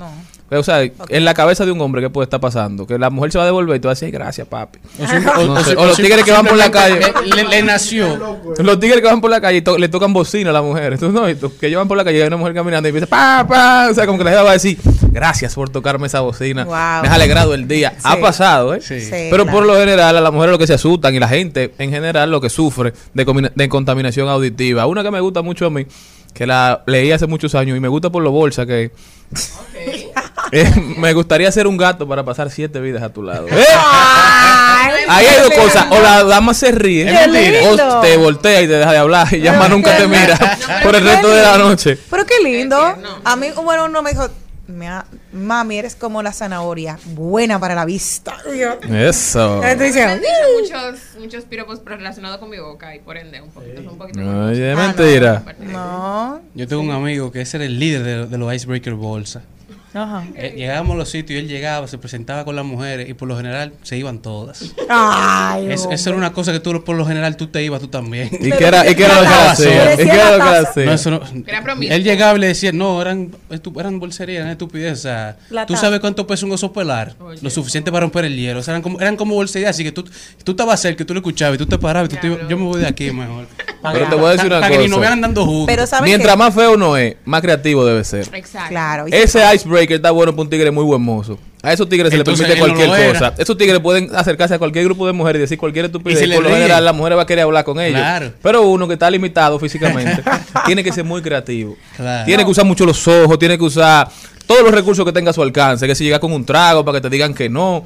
O 0.51 0.63
sea, 0.63 0.83
en 0.83 1.25
la 1.27 1.35
cabeza 1.35 1.67
de 1.67 1.73
un 1.73 1.81
hombre, 1.83 2.01
¿qué 2.01 2.09
puede 2.09 2.25
estar 2.25 2.41
pasando? 2.41 2.87
Que 2.87 2.99
la 2.99 3.11
mujer 3.11 3.33
se 3.33 3.39
va 3.39 3.45
a 3.45 3.47
devolver 3.47 3.77
y 3.77 3.81
te 3.81 3.87
va 3.89 3.93
a 3.93 3.95
decir, 3.95 4.11
gracias, 4.11 4.47
papi. 4.49 4.79
O 4.99 5.45
No 5.47 5.63
sé. 5.63 5.75
los 5.75 5.97
tigres 5.97 6.25
que 6.25 6.33
van 6.33 6.47
por 6.47 6.57
la 6.57 6.71
calle. 6.71 7.01
Le, 7.35 7.45
le 7.45 7.63
nació. 7.63 8.19
Los 8.59 8.81
tigres 8.81 9.01
que 9.03 9.07
van 9.07 9.21
por 9.21 9.31
la 9.31 9.41
calle 9.43 9.59
y 9.59 9.63
to- 9.63 9.77
le 9.77 9.89
tocan 9.91 10.13
bocina 10.15 10.49
a 10.51 10.53
la 10.55 10.63
mujer. 10.63 10.95
Entonces, 10.95 11.21
no, 11.21 11.29
y 11.29 11.37
que 11.59 11.69
llevan 11.69 11.87
por 11.87 11.97
la 11.99 12.05
calle 12.05 12.19
y 12.19 12.21
hay 12.23 12.29
una 12.29 12.39
mujer 12.39 12.55
caminando 12.55 12.89
y 12.89 12.91
empieza, 12.91 13.07
pa, 13.07 13.47
pa. 13.47 13.89
O 13.91 13.95
sea, 13.95 14.07
como 14.07 14.17
que 14.17 14.25
la 14.25 14.31
gente 14.31 14.43
va 14.45 14.51
a 14.51 14.55
decir, 14.55 14.79
gracias 15.11 15.55
por 15.55 15.69
tocarme 15.69 16.07
esa 16.07 16.21
bocina. 16.21 16.65
Wow. 16.65 16.73
Me 17.03 17.09
has 17.09 17.11
alegrado 17.15 17.53
el 17.53 17.69
día. 17.69 17.91
Sí. 17.97 18.03
Ha 18.05 18.17
pasado, 18.19 18.73
¿eh? 18.75 18.81
Sí, 18.81 19.07
Pero 19.11 19.45
claro. 19.45 19.59
por 19.59 19.67
lo 19.67 19.75
general, 19.77 20.17
a 20.17 20.21
las 20.23 20.33
mujeres 20.33 20.53
lo 20.53 20.59
que 20.59 20.67
se 20.67 20.75
asustan 20.75 21.15
y 21.15 21.19
la 21.19 21.29
gente 21.29 21.75
en 21.79 21.91
general 21.91 22.31
lo 22.31 22.41
que 22.41 22.49
sufre 22.49 22.95
de 23.15 23.69
contaminación 23.69 24.29
auditiva. 24.29 24.87
Una 24.87 25.03
que 25.03 25.11
me 25.11 25.21
gusta 25.21 25.43
mucho 25.43 25.67
a 25.67 25.71
mí, 25.71 25.85
que 26.33 26.47
la 26.47 26.83
leí 26.87 27.13
hace 27.13 27.27
muchos 27.27 27.55
años 27.55 27.77
y 27.77 27.81
me 27.81 27.89
gusta 27.89 28.09
por 28.11 28.23
lo 28.23 28.31
bolsa 28.31 28.65
que. 28.65 28.91
Eh, 30.53 30.71
me 30.97 31.13
gustaría 31.13 31.51
ser 31.53 31.67
un 31.67 31.77
gato 31.77 32.07
para 32.09 32.25
pasar 32.25 32.51
siete 32.51 32.81
vidas 32.81 33.03
a 33.03 33.13
tu 33.13 33.23
lado. 33.23 33.47
¿Eh? 33.49 33.65
Ahí 35.09 35.27
hay 35.27 35.43
dos 35.43 35.53
cosas. 35.55 35.87
O 35.91 36.01
la 36.01 36.25
dama 36.25 36.55
se 36.55 36.71
ríe. 36.73 37.11
O 37.69 38.01
te 38.01 38.17
voltea 38.17 38.63
y 38.63 38.67
te 38.67 38.75
deja 38.75 38.93
de 38.93 38.99
hablar. 38.99 39.29
Y 39.35 39.41
ya 39.41 39.53
más 39.55 39.71
nunca 39.71 39.97
te 39.97 40.07
mira 40.07 40.39
por 40.83 40.95
el 40.97 41.05
resto 41.05 41.29
de 41.29 41.43
la 41.43 41.59
noche. 41.59 41.99
Pero 42.11 42.25
qué 42.27 42.35
lindo. 42.43 42.79
A 43.25 43.37
mí, 43.37 43.49
bueno, 43.63 43.85
uno 43.87 44.03
me 44.03 44.11
dijo, 44.11 44.29
"Mira, 44.67 45.05
mami, 45.33 45.79
eres 45.79 45.95
como 45.95 46.23
la 46.23 46.33
zanahoria, 46.33 46.99
buena 47.07 47.59
para 47.59 47.75
la 47.75 47.85
vista. 47.85 48.37
Eso. 48.91 49.63
Entonces 49.65 50.21
muchos, 50.61 51.01
muchos 51.19 51.45
piropos 51.45 51.81
relacionados 51.85 52.39
con 52.39 52.51
mi 52.51 52.59
boca 52.59 52.95
y 52.95 52.99
por 53.01 53.17
ende 53.17 53.41
un 53.41 53.51
poquito, 53.51 53.81
un 53.91 53.99
poquito. 53.99 54.21
Oye, 54.21 54.73
Ah, 54.73 54.77
mentira. 54.77 55.43
No. 55.61 56.41
Yo 56.55 56.69
tengo 56.69 56.83
un 56.83 56.91
amigo 56.91 57.31
que 57.33 57.41
era 57.43 57.65
el 57.65 57.79
líder 57.79 58.03
de, 58.03 58.27
de 58.27 58.39
los 58.39 58.53
Icebreaker 58.55 58.95
Bolsa. 58.95 59.43
Ajá. 59.95 60.25
Eh, 60.35 60.55
llegábamos 60.57 60.95
a 60.95 60.99
los 60.99 61.09
sitios 61.11 61.37
y 61.37 61.41
él 61.45 61.49
llegaba, 61.49 61.87
se 61.89 61.99
presentaba 61.99 62.45
con 62.45 62.55
las 62.57 62.65
mujeres 62.65 63.09
y 63.09 63.15
por 63.15 63.27
lo 63.29 63.37
general 63.37 63.73
se 63.83 63.97
iban 63.97 64.19
todas. 64.21 64.75
Ay, 64.89 65.71
Es- 65.71 65.83
hombre. 65.83 65.95
eso 65.97 66.11
era 66.11 66.19
una 66.19 66.33
cosa 66.33 66.53
que 66.53 66.61
tú 66.61 66.85
por 66.85 66.97
lo 66.97 67.07
general 67.07 67.37
tú 67.37 67.47
te 67.47 67.63
ibas 67.63 67.81
tú 67.81 67.89
también. 67.89 68.29
¿Y 68.33 68.51
qué 68.53 68.65
era, 68.67 68.89
y 68.89 68.95
qué 68.95 69.05
era 69.05 69.15
lo 69.17 69.29
que 69.29 69.35
hacía? 69.35 69.95
¿Y 69.95 69.97
qué 69.97 70.03
era 70.11 70.37
lo 70.37 70.45
que 70.45 70.51
hacía? 70.69 70.85
No, 70.85 70.93
eso 70.93 71.11
no- 71.11 71.21
Era 71.47 71.63
promiscuo. 71.63 71.97
él 71.97 72.05
llegaba 72.05 72.37
y 72.37 72.41
le 72.41 72.47
decía, 72.49 72.73
no, 72.73 73.01
eran, 73.01 73.31
estu- 73.51 73.79
eran 73.81 73.99
bolserías, 73.99 74.41
eran 74.41 74.51
estupidez. 74.53 74.93
O 74.99 75.03
sea, 75.03 75.37
La 75.51 75.67
tú 75.67 75.77
sabes 75.77 76.01
cuánto 76.01 76.27
pesa 76.27 76.47
un 76.47 76.53
oso 76.53 76.73
polar, 76.73 77.15
lo 77.41 77.51
suficiente 77.51 77.91
para 77.91 78.03
romper 78.03 78.25
el 78.27 78.37
hielo. 78.37 78.61
O 78.61 78.63
sea, 78.63 78.73
eran 78.73 78.83
como, 78.83 79.01
eran 79.01 79.17
como 79.17 79.35
bolserías, 79.35 79.71
así 79.71 79.85
que 79.85 79.93
tú, 79.93 80.05
tú 80.45 80.53
estabas 80.53 80.81
cerca, 80.81 81.05
tú 81.05 81.15
lo 81.15 81.21
escuchabas 81.21 81.55
y 81.57 81.59
tú 81.59 81.67
te 81.67 81.79
parabas 81.79 82.11
y 82.11 82.15
tú 82.15 82.21
te 82.21 82.27
ibas, 82.29 82.41
yo 82.49 82.57
me 82.57 82.65
voy 82.65 82.81
de 82.81 82.87
aquí 82.87 83.11
mejor. 83.11 83.47
Pero 83.93 84.09
te 84.09 84.17
voy 84.17 84.27
a 84.27 84.31
decir 84.33 84.47
una 84.49 84.61
Para 84.61 84.73
que 84.73 84.79
ni 84.79 84.89
nos 84.89 84.99
cosa. 84.99 85.09
vean 85.09 85.21
dando 85.21 85.45
jugo. 85.47 85.67
Pero 85.67 85.87
¿sabes 85.87 86.09
Mientras 86.09 86.33
qué? 86.35 86.39
más 86.39 86.55
feo 86.55 86.75
uno 86.75 86.97
es, 86.97 87.17
más 87.25 87.41
creativo 87.41 87.85
debe 87.87 88.03
ser. 88.05 88.29
Exacto. 88.35 88.69
Claro. 88.71 89.07
Ese 89.07 89.43
icebreaker 89.79 89.97
está 89.97 90.11
bueno 90.11 90.33
para 90.33 90.43
un 90.43 90.51
tigre 90.51 90.71
muy 90.71 90.85
buen 90.85 91.01
mozo. 91.03 91.39
A 91.63 91.73
esos 91.73 91.89
tigres 91.89 92.11
se 92.11 92.17
les 92.19 92.25
permite 92.25 92.55
no 92.55 92.59
cualquier 92.61 93.13
cosa. 93.13 93.35
Esos 93.39 93.57
tigres 93.57 93.81
pueden 93.81 94.15
acercarse 94.15 94.55
a 94.55 94.59
cualquier 94.59 94.85
grupo 94.85 95.07
de 95.07 95.13
mujeres 95.13 95.41
y 95.41 95.43
decir 95.43 95.59
cualquier 95.59 95.87
estupidez. 95.87 96.23
Y 96.23 96.33
por 96.33 96.43
lo 96.45 96.51
general, 96.51 96.85
la 96.85 96.93
mujer 96.93 97.17
va 97.19 97.23
a 97.23 97.27
querer 97.27 97.45
hablar 97.45 97.65
con 97.65 97.81
ellos. 97.81 97.99
Claro. 98.01 98.33
Pero 98.43 98.63
uno 98.63 98.87
que 98.87 98.95
está 98.95 99.11
limitado 99.11 99.59
físicamente 99.59 100.23
tiene 100.67 100.85
que 100.85 100.93
ser 100.93 101.05
muy 101.05 101.21
creativo. 101.23 101.77
Claro. 101.97 102.25
Tiene 102.27 102.45
que 102.45 102.51
usar 102.51 102.65
mucho 102.65 102.85
los 102.87 103.07
ojos, 103.09 103.39
tiene 103.39 103.59
que 103.59 103.65
usar 103.65 104.09
todos 104.47 104.63
los 104.63 104.73
recursos 104.73 105.05
que 105.05 105.13
tenga 105.13 105.31
a 105.31 105.35
su 105.35 105.43
alcance. 105.43 105.87
Que 105.87 105.95
si 105.95 106.05
llega 106.05 106.21
con 106.21 106.33
un 106.33 106.45
trago 106.45 106.85
para 106.85 106.99
que 106.99 107.03
te 107.03 107.11
digan 107.11 107.35
que 107.35 107.49
no. 107.49 107.83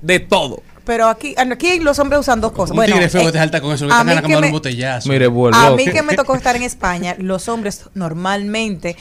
De 0.00 0.20
todo. 0.20 0.62
Pero 0.84 1.06
aquí, 1.06 1.34
aquí 1.38 1.78
los 1.78 1.98
hombres 2.00 2.20
usan 2.20 2.40
dos 2.40 2.50
cosas. 2.52 2.70
Un 2.72 2.76
Bueno, 2.76 2.94
tigre 2.94 3.08
feo 3.08 3.20
eh, 3.20 3.26
que 3.26 3.32
te 3.32 3.38
salta 3.38 3.60
con 3.60 3.72
eso, 3.72 3.86
que 3.86 3.92
a 3.92 3.98
te 3.98 4.04
mí 4.04 4.08
gana 4.10 4.20
que 4.22 4.26
como 4.26 4.40
me- 4.40 4.46
un 4.48 4.52
botellazo. 4.52 5.08
Mire, 5.10 5.28
vuelvo. 5.28 5.56
A 5.56 5.76
mí 5.76 5.84
que 5.84 6.02
me 6.02 6.16
tocó 6.16 6.34
estar 6.36 6.56
en 6.56 6.62
España, 6.62 7.14
los 7.18 7.48
hombres 7.48 7.84
normalmente 7.94 8.96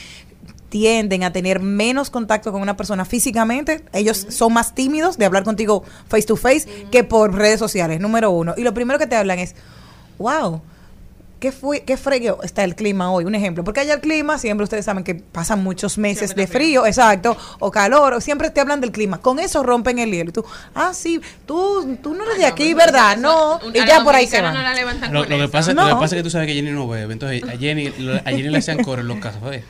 tienden 0.72 1.24
a 1.26 1.34
tener 1.34 1.60
menos 1.60 2.10
contacto 2.10 2.54
con 2.54 2.62
una 2.62 2.78
persona 2.78 3.04
físicamente, 3.04 3.84
ellos 3.92 4.26
son 4.30 4.54
más 4.54 4.74
tímidos 4.74 5.18
de 5.18 5.26
hablar 5.26 5.44
contigo 5.44 5.84
face 6.08 6.24
to 6.26 6.38
face 6.38 6.66
que 6.90 7.04
por 7.04 7.36
redes 7.36 7.60
sociales, 7.60 8.00
número 8.00 8.32
uno. 8.32 8.54
Y 8.58 8.62
lo 8.64 8.74
primero 8.74 8.98
que 8.98 9.06
te 9.06 9.18
hablan 9.18 9.38
es, 9.40 9.54
wow, 10.18 10.62
¿qué, 11.42 11.52
fue, 11.52 11.82
qué 11.82 11.98
frío 11.98 12.42
está 12.42 12.64
el 12.64 12.76
clima 12.76 13.12
hoy? 13.12 13.26
Un 13.26 13.36
ejemplo, 13.36 13.66
porque 13.66 13.82
allá 13.82 13.96
el 13.96 14.00
clima, 14.00 14.38
siempre 14.38 14.64
ustedes 14.64 14.86
saben 14.86 15.04
que 15.04 15.16
pasan 15.16 15.62
muchos 15.62 15.98
meses 15.98 16.36
de 16.36 16.48
frío, 16.48 16.86
exacto, 16.86 17.36
o 17.60 17.70
calor, 17.70 18.14
o 18.14 18.22
siempre 18.22 18.50
te 18.50 18.62
hablan 18.62 18.80
del 18.80 18.94
clima. 18.94 19.18
Con 19.18 19.40
eso 19.40 19.64
rompen 19.64 20.00
el 20.00 20.10
hielo. 20.10 20.30
Y 20.30 20.34
tú, 20.34 20.46
ah, 20.74 20.94
sí, 20.94 21.20
tú, 21.46 21.98
tú 22.02 22.14
no 22.14 22.24
eres 22.24 22.38
de 22.38 22.46
aquí, 22.46 22.74
¿verdad? 22.74 23.18
No, 23.18 23.60
y 23.74 23.86
ya 23.86 24.06
por 24.06 24.16
ahí 24.16 24.26
se 24.26 24.42
van. 24.42 24.54
no 24.54 24.62
la 24.62 24.74
levantan 24.74 25.14
Lo, 25.14 25.28
que 25.28 25.48
pasa, 25.50 25.74
No. 25.74 25.84
lo 25.90 25.96
que 25.96 26.02
pasa 26.02 26.16
es 26.16 26.20
que 26.22 26.24
tú 26.24 26.30
sabes 26.30 26.48
que 26.48 26.54
Jenny 26.54 26.72
no 26.72 26.88
bebe. 26.88 27.12
Entonces, 27.12 27.44
a 27.44 27.58
Jenny, 27.58 27.90
lo- 28.00 28.16
a 28.16 28.22
Jenny 28.24 28.48
le 28.48 28.58
hacían 28.60 28.82
coro 28.86 29.02
en 29.02 29.10
los 29.10 29.18
cafés. 29.20 29.64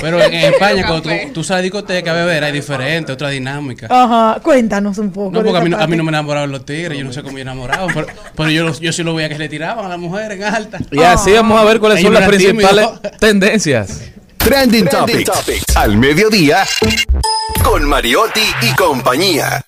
Pero 0.00 0.20
en, 0.22 0.34
España, 0.34 0.86
cuando 0.86 1.02
tú, 1.02 1.10
tú 1.32 1.44
sales 1.44 1.60
a 1.60 1.62
discoteca 1.62 2.10
a 2.10 2.14
beber, 2.14 2.44
hay 2.44 2.52
diferente, 2.52 3.12
otra 3.12 3.28
dinámica. 3.28 3.86
Ajá, 3.90 4.40
cuéntanos 4.40 4.98
un 4.98 5.12
poco. 5.12 5.30
No, 5.30 5.42
porque 5.42 5.58
a 5.58 5.60
mí, 5.60 5.70
no- 5.70 5.78
a 5.78 5.86
mí 5.86 5.96
no 5.96 6.02
me 6.04 6.08
enamoraban 6.10 6.50
los 6.50 6.64
tigres, 6.64 6.98
yo 6.98 7.04
no 7.04 7.12
sé 7.12 7.22
cómo 7.22 7.34
me 7.34 7.42
enamoraban, 7.42 7.88
pero, 7.94 8.06
pero 8.36 8.50
yo, 8.50 8.64
los- 8.64 8.80
yo 8.80 8.92
sí 8.92 9.02
lo 9.02 9.14
veía 9.14 9.28
que 9.28 9.38
le 9.38 9.48
tiraban 9.48 9.84
a 9.84 9.88
las 9.88 9.98
mujeres 9.98 10.38
en 10.38 10.44
alta. 10.44 10.78
Y 10.90 11.00
así 11.02 11.32
vamos 11.32 11.60
a 11.60 11.64
ver 11.64 11.78
cuáles 11.80 12.02
son 12.02 12.12
las 12.14 12.28
principales 12.28 12.86
tendencias. 13.20 14.10
Trending 14.38 14.86
Topics. 14.88 15.30
Al 15.76 15.96
mediodía. 15.96 16.64
Con 17.62 17.84
Mariotti 17.88 18.42
y 18.62 18.74
compañía. 18.74 19.64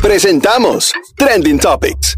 Presentamos 0.00 0.92
Trending 1.16 1.58
Topics. 1.58 2.16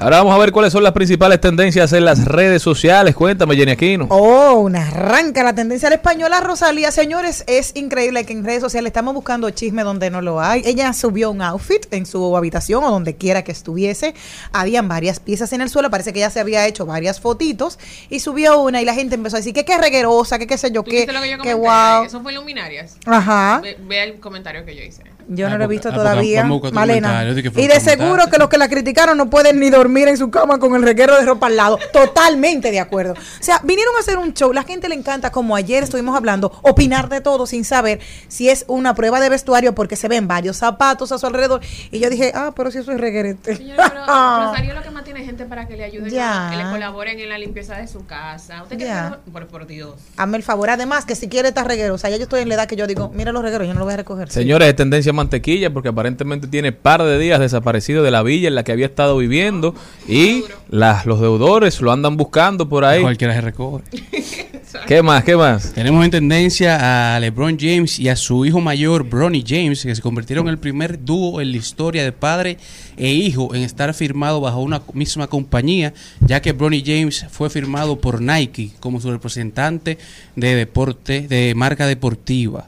Ahora 0.00 0.16
vamos 0.16 0.34
a 0.34 0.38
ver 0.38 0.50
cuáles 0.50 0.72
son 0.72 0.82
las 0.82 0.94
principales 0.94 1.42
tendencias 1.42 1.92
en 1.92 2.06
las 2.06 2.24
redes 2.24 2.62
sociales. 2.62 3.14
Cuéntame, 3.14 3.54
Jenny 3.54 3.72
Aquino. 3.72 4.06
Oh, 4.08 4.54
una 4.60 4.88
arranca 4.88 5.42
la 5.42 5.54
tendencia 5.54 5.88
a 5.88 5.90
la 5.90 5.96
española 5.96 6.40
Rosalía. 6.40 6.90
Señores, 6.90 7.44
es 7.46 7.72
increíble 7.76 8.24
que 8.24 8.32
en 8.32 8.42
redes 8.42 8.62
sociales 8.62 8.88
estamos 8.88 9.12
buscando 9.12 9.50
chisme 9.50 9.82
donde 9.82 10.08
no 10.08 10.22
lo 10.22 10.40
hay. 10.40 10.62
Ella 10.64 10.94
subió 10.94 11.30
un 11.30 11.42
outfit 11.42 11.86
en 11.90 12.06
su 12.06 12.34
habitación 12.34 12.82
o 12.82 12.90
donde 12.90 13.16
quiera 13.16 13.44
que 13.44 13.52
estuviese. 13.52 14.14
Habían 14.54 14.88
varias 14.88 15.20
piezas 15.20 15.52
en 15.52 15.60
el 15.60 15.68
suelo. 15.68 15.90
Parece 15.90 16.14
que 16.14 16.20
ella 16.20 16.30
se 16.30 16.40
había 16.40 16.66
hecho 16.66 16.86
varias 16.86 17.20
fotitos 17.20 17.78
y 18.08 18.20
subió 18.20 18.58
una 18.58 18.80
y 18.80 18.86
la 18.86 18.94
gente 18.94 19.16
empezó 19.16 19.36
a 19.36 19.40
decir 19.40 19.52
que 19.52 19.66
qué 19.66 19.76
reguerosa, 19.76 20.38
que 20.38 20.46
qué 20.46 20.56
sé 20.56 20.72
yo 20.72 20.82
¿Tú 20.82 20.92
qué, 20.92 20.96
viste 21.00 21.12
lo 21.12 21.20
que 21.20 21.30
yo 21.30 21.36
que 21.36 21.52
comenté? 21.52 21.68
wow. 21.68 22.04
Eso 22.04 22.22
fue 22.22 22.32
Luminarias. 22.32 22.96
Ajá. 23.04 23.60
Ve, 23.62 23.76
ve 23.86 24.02
el 24.04 24.18
comentario 24.18 24.64
que 24.64 24.74
yo 24.74 24.82
hice. 24.82 25.02
Yo 25.32 25.48
no 25.48 25.54
Ah, 25.54 25.58
lo 25.58 25.64
he 25.64 25.68
visto 25.68 25.90
ah, 25.90 25.94
todavía, 25.94 26.44
Malena. 26.72 27.24
Y 27.24 27.66
de 27.68 27.78
seguro 27.80 28.26
que 28.28 28.36
los 28.38 28.48
que 28.48 28.58
la 28.58 28.68
criticaron 28.68 29.16
no 29.16 29.30
pueden 29.30 29.60
ni 29.60 29.70
dormir 29.70 30.08
en 30.08 30.16
su 30.16 30.28
cama 30.30 30.58
con 30.58 30.74
el 30.74 30.82
reguero 30.82 31.16
de 31.16 31.24
ropa 31.24 31.46
al 31.46 31.56
lado. 31.56 31.78
Totalmente 31.92 32.70
de 32.72 32.80
acuerdo. 32.80 33.12
O 33.12 33.42
sea, 33.42 33.60
vinieron 33.62 33.94
a 33.96 34.00
hacer 34.00 34.18
un 34.18 34.34
show. 34.34 34.52
La 34.52 34.64
gente 34.64 34.88
le 34.88 34.96
encanta, 34.96 35.30
como 35.30 35.54
ayer 35.54 35.84
estuvimos 35.84 36.16
hablando, 36.16 36.52
opinar 36.62 37.08
de 37.08 37.20
todo 37.20 37.46
sin 37.46 37.64
saber 37.64 38.00
si 38.26 38.48
es 38.48 38.64
una 38.66 38.94
prueba 38.94 39.20
de 39.20 39.28
vestuario 39.28 39.74
porque 39.74 39.94
se 39.96 40.08
ven 40.08 40.26
varios 40.26 40.56
zapatos 40.56 41.12
a 41.12 41.18
su 41.18 41.26
alrededor. 41.26 41.60
Y 41.92 42.00
yo 42.00 42.10
dije, 42.10 42.32
ah, 42.34 42.52
pero 42.56 42.70
si 42.72 42.78
eso 42.78 42.90
es 42.90 43.00
reguerete. 43.00 43.56
Señora, 43.56 43.88
pero 43.88 44.00
Rosario 44.50 44.74
lo 44.74 44.82
que 44.82 44.90
más 44.90 45.04
tiene 45.04 45.24
gente 45.24 45.44
para 45.44 45.68
que 45.68 45.76
le 45.76 45.84
ayuden, 45.84 46.10
Ya. 46.10 46.48
que 46.50 46.56
le 46.56 46.64
colaboren 46.70 47.18
en 47.20 47.28
la 47.28 47.38
limpieza 47.38 47.76
de 47.76 47.86
su 47.86 48.04
casa. 48.04 48.62
¿Usted 48.64 48.78
Ya. 48.78 49.08
quiere 49.08 49.22
por, 49.32 49.46
por 49.46 49.66
Dios. 49.68 49.94
Hazme 50.16 50.38
el 50.38 50.42
favor. 50.42 50.70
Además, 50.70 51.04
que 51.04 51.14
si 51.14 51.28
quiere 51.28 51.48
estar 51.48 51.66
reguero. 51.68 51.94
O 51.94 51.98
sea, 51.98 52.10
ya 52.10 52.16
yo 52.16 52.24
estoy 52.24 52.40
en 52.42 52.48
la 52.48 52.56
edad 52.56 52.66
que 52.66 52.74
yo 52.76 52.86
digo, 52.88 53.10
mira 53.14 53.30
los 53.30 53.42
regueros, 53.42 53.66
yo 53.68 53.74
no 53.74 53.78
los 53.80 53.86
voy 53.86 53.94
a 53.94 53.98
recoger. 53.98 54.28
Señores, 54.30 54.68
es 54.68 54.76
tendencia 54.76 55.12
mantequilla 55.20 55.72
porque 55.72 55.90
aparentemente 55.90 56.48
tiene 56.48 56.72
par 56.72 57.02
de 57.02 57.18
días 57.18 57.40
desaparecido 57.40 58.02
de 58.02 58.10
la 58.10 58.22
villa 58.22 58.48
en 58.48 58.54
la 58.54 58.64
que 58.64 58.72
había 58.72 58.86
estado 58.86 59.16
viviendo 59.18 59.74
y 60.08 60.44
las, 60.68 61.06
los 61.06 61.20
deudores 61.20 61.80
lo 61.80 61.92
andan 61.92 62.16
buscando 62.16 62.68
por 62.68 62.84
ahí. 62.84 63.02
Cualquiera 63.02 63.34
se 63.34 63.40
recoge. 63.40 63.84
¿Qué 64.86 65.02
más? 65.02 65.24
¿Qué 65.24 65.36
más? 65.36 65.72
Tenemos 65.72 66.04
en 66.04 66.10
tendencia 66.10 67.14
a 67.14 67.20
LeBron 67.20 67.58
James 67.58 67.98
y 67.98 68.08
a 68.08 68.16
su 68.16 68.44
hijo 68.44 68.60
mayor, 68.60 69.08
Bronny 69.08 69.44
James, 69.46 69.82
que 69.82 69.94
se 69.94 70.02
convirtieron 70.02 70.46
en 70.46 70.52
el 70.52 70.58
primer 70.58 71.04
dúo 71.04 71.40
en 71.40 71.50
la 71.50 71.56
historia 71.56 72.04
de 72.04 72.12
padre 72.12 72.56
e 72.96 73.12
hijo 73.12 73.54
en 73.54 73.62
estar 73.62 73.92
firmado 73.94 74.40
bajo 74.40 74.60
una 74.60 74.82
misma 74.92 75.26
compañía, 75.26 75.92
ya 76.20 76.40
que 76.40 76.52
Bronny 76.52 76.82
James 76.84 77.26
fue 77.30 77.50
firmado 77.50 78.00
por 78.00 78.20
Nike 78.20 78.70
como 78.80 79.00
su 79.00 79.10
representante 79.10 79.98
de 80.36 80.54
deporte, 80.54 81.26
de 81.26 81.54
marca 81.56 81.86
deportiva. 81.86 82.66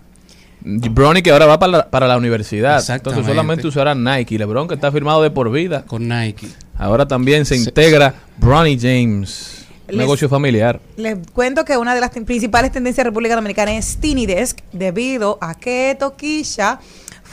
Bronny 0.64 1.22
que 1.22 1.30
ahora 1.30 1.46
va 1.46 1.58
para 1.58 1.72
la, 1.72 1.90
para 1.90 2.06
la 2.08 2.16
universidad. 2.16 2.82
Entonces 2.90 3.26
solamente 3.26 3.66
usará 3.66 3.94
Nike. 3.94 4.38
LeBron 4.38 4.68
que 4.68 4.74
está 4.74 4.90
firmado 4.92 5.22
de 5.22 5.30
por 5.30 5.50
vida. 5.50 5.84
Con 5.86 6.08
Nike. 6.08 6.48
Ahora 6.78 7.06
también 7.06 7.44
se 7.44 7.56
integra 7.56 8.14
Bronny 8.38 8.78
James. 8.78 9.66
Les- 9.88 9.96
negocio 9.98 10.28
familiar. 10.28 10.80
Les 10.96 11.18
cuento 11.32 11.64
que 11.64 11.76
una 11.76 11.94
de 11.94 12.00
las 12.00 12.10
principales 12.10 12.72
tendencias 12.72 13.04
de 13.04 13.10
República 13.10 13.34
Dominicana 13.34 13.76
es 13.76 13.98
Tiny 13.98 14.26
Desk, 14.26 14.58
debido 14.72 15.36
a 15.40 15.54
que 15.54 15.96
Toquilla 15.98 16.78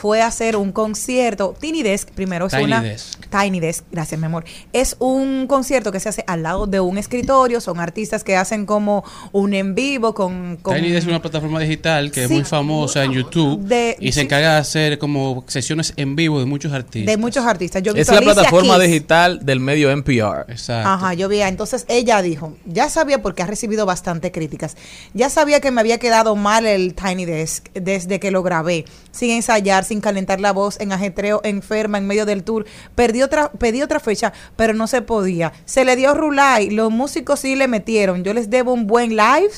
fue 0.00 0.22
a 0.22 0.28
hacer 0.28 0.56
un 0.56 0.72
concierto. 0.72 1.54
Tiny 1.60 1.82
Desk, 1.82 2.08
primero 2.10 2.46
es 2.46 2.52
Tiny 2.52 2.64
una. 2.64 2.80
Desk. 2.82 3.18
Tiny 3.30 3.60
Desk, 3.60 3.84
gracias, 3.92 4.18
mi 4.18 4.26
amor. 4.26 4.44
Es 4.72 4.96
un 4.98 5.46
concierto 5.46 5.92
que 5.92 6.00
se 6.00 6.08
hace 6.08 6.24
al 6.26 6.42
lado 6.42 6.66
de 6.66 6.80
un 6.80 6.96
escritorio. 6.96 7.60
Son 7.60 7.78
artistas 7.80 8.24
que 8.24 8.36
hacen 8.36 8.64
como 8.64 9.04
un 9.32 9.52
en 9.52 9.74
vivo 9.74 10.14
con. 10.14 10.56
con 10.62 10.74
Tiny 10.74 10.88
Desk 10.90 11.02
es 11.02 11.08
una 11.08 11.20
plataforma 11.20 11.60
digital 11.60 12.10
que 12.10 12.24
es 12.24 12.30
muy 12.30 12.44
famosa 12.44 13.04
en 13.04 13.12
YouTube 13.12 13.60
De- 13.60 13.96
y 14.00 14.12
se 14.12 14.20
sí. 14.20 14.24
encarga 14.26 14.54
de 14.54 14.58
hacer 14.60 14.98
como 14.98 15.44
sesiones 15.48 15.92
en 15.96 16.16
vivo 16.16 16.40
de 16.40 16.46
muchos 16.46 16.72
artistas. 16.72 17.06
de 17.14 17.16
muchos 17.20 17.44
artistas. 17.44 17.82
Yo 17.82 17.92
Es 17.94 18.08
la 18.08 18.20
plataforma 18.20 18.78
Keys. 18.78 18.88
digital 18.90 19.44
del 19.44 19.60
medio 19.60 19.90
NPR. 19.90 20.46
Exacto. 20.48 20.88
Ajá, 20.88 21.12
yo 21.14 21.28
vi. 21.28 21.40
Entonces 21.42 21.84
ella 21.88 22.22
dijo, 22.22 22.54
ya 22.64 22.88
sabía 22.88 23.20
porque 23.22 23.42
ha 23.42 23.46
recibido 23.46 23.84
bastante 23.86 24.32
críticas. 24.32 24.76
Ya 25.14 25.28
sabía 25.28 25.60
que 25.60 25.70
me 25.70 25.80
había 25.80 25.98
quedado 25.98 26.36
mal 26.36 26.64
el 26.64 26.94
Tiny 26.94 27.24
Desk 27.26 27.66
desde 27.74 28.18
que 28.18 28.30
lo 28.30 28.42
grabé, 28.42 28.84
sin 29.12 29.30
ensayar, 29.30 29.84
sin 29.90 30.00
calentar 30.00 30.40
la 30.40 30.52
voz, 30.52 30.80
en 30.80 30.92
ajetreo, 30.92 31.40
enferma, 31.44 31.98
en 31.98 32.06
medio 32.06 32.24
del 32.26 32.44
tour. 32.44 32.64
Perdí 32.94 33.22
otra, 33.22 33.50
pedí 33.52 33.82
otra 33.82 33.98
fecha, 34.00 34.32
pero 34.56 34.72
no 34.72 34.86
se 34.86 35.02
podía. 35.02 35.52
Se 35.64 35.84
le 35.84 35.96
dio 35.96 36.14
Rulay, 36.14 36.70
los 36.70 36.90
músicos 36.92 37.40
sí 37.40 37.56
le 37.56 37.66
metieron. 37.68 38.22
Yo 38.22 38.32
les 38.32 38.48
debo 38.50 38.72
un 38.72 38.86
buen 38.86 39.10
live. 39.10 39.50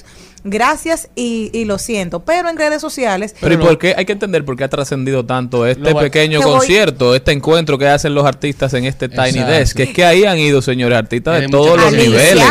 Gracias 0.45 1.09
y, 1.14 1.51
y 1.53 1.66
lo 1.66 1.78
siento. 1.78 2.20
Pero 2.24 2.49
en 2.49 2.57
redes 2.57 2.80
sociales. 2.80 3.35
Pero 3.41 3.55
¿y 3.55 3.57
por 3.59 3.78
qué? 3.78 3.95
Hay 3.97 4.05
que 4.05 4.12
entender 4.12 4.45
por 4.45 4.57
qué 4.57 4.64
ha 4.64 4.68
trascendido 4.68 5.24
tanto 5.24 5.66
este 5.66 5.95
pequeño 5.95 6.41
voy- 6.41 6.51
concierto, 6.59 7.14
este 7.14 7.30
encuentro 7.30 7.78
que 7.78 7.87
hacen 7.87 8.12
los 8.14 8.24
artistas 8.24 8.74
en 8.74 8.85
este 8.85 9.09
Tiny 9.09 9.28
Exacto. 9.28 9.53
Desk. 9.53 9.76
Que 9.76 9.83
es 9.85 9.91
que 9.91 10.05
ahí 10.05 10.24
han 10.24 10.39
ido, 10.39 10.61
señores, 10.61 10.99
artistas 10.99 11.35
de 11.37 11.41
De 11.43 11.49
todos 11.49 11.76
los 11.76 11.87
Alicia, 11.87 12.09
niveles. 12.09 12.45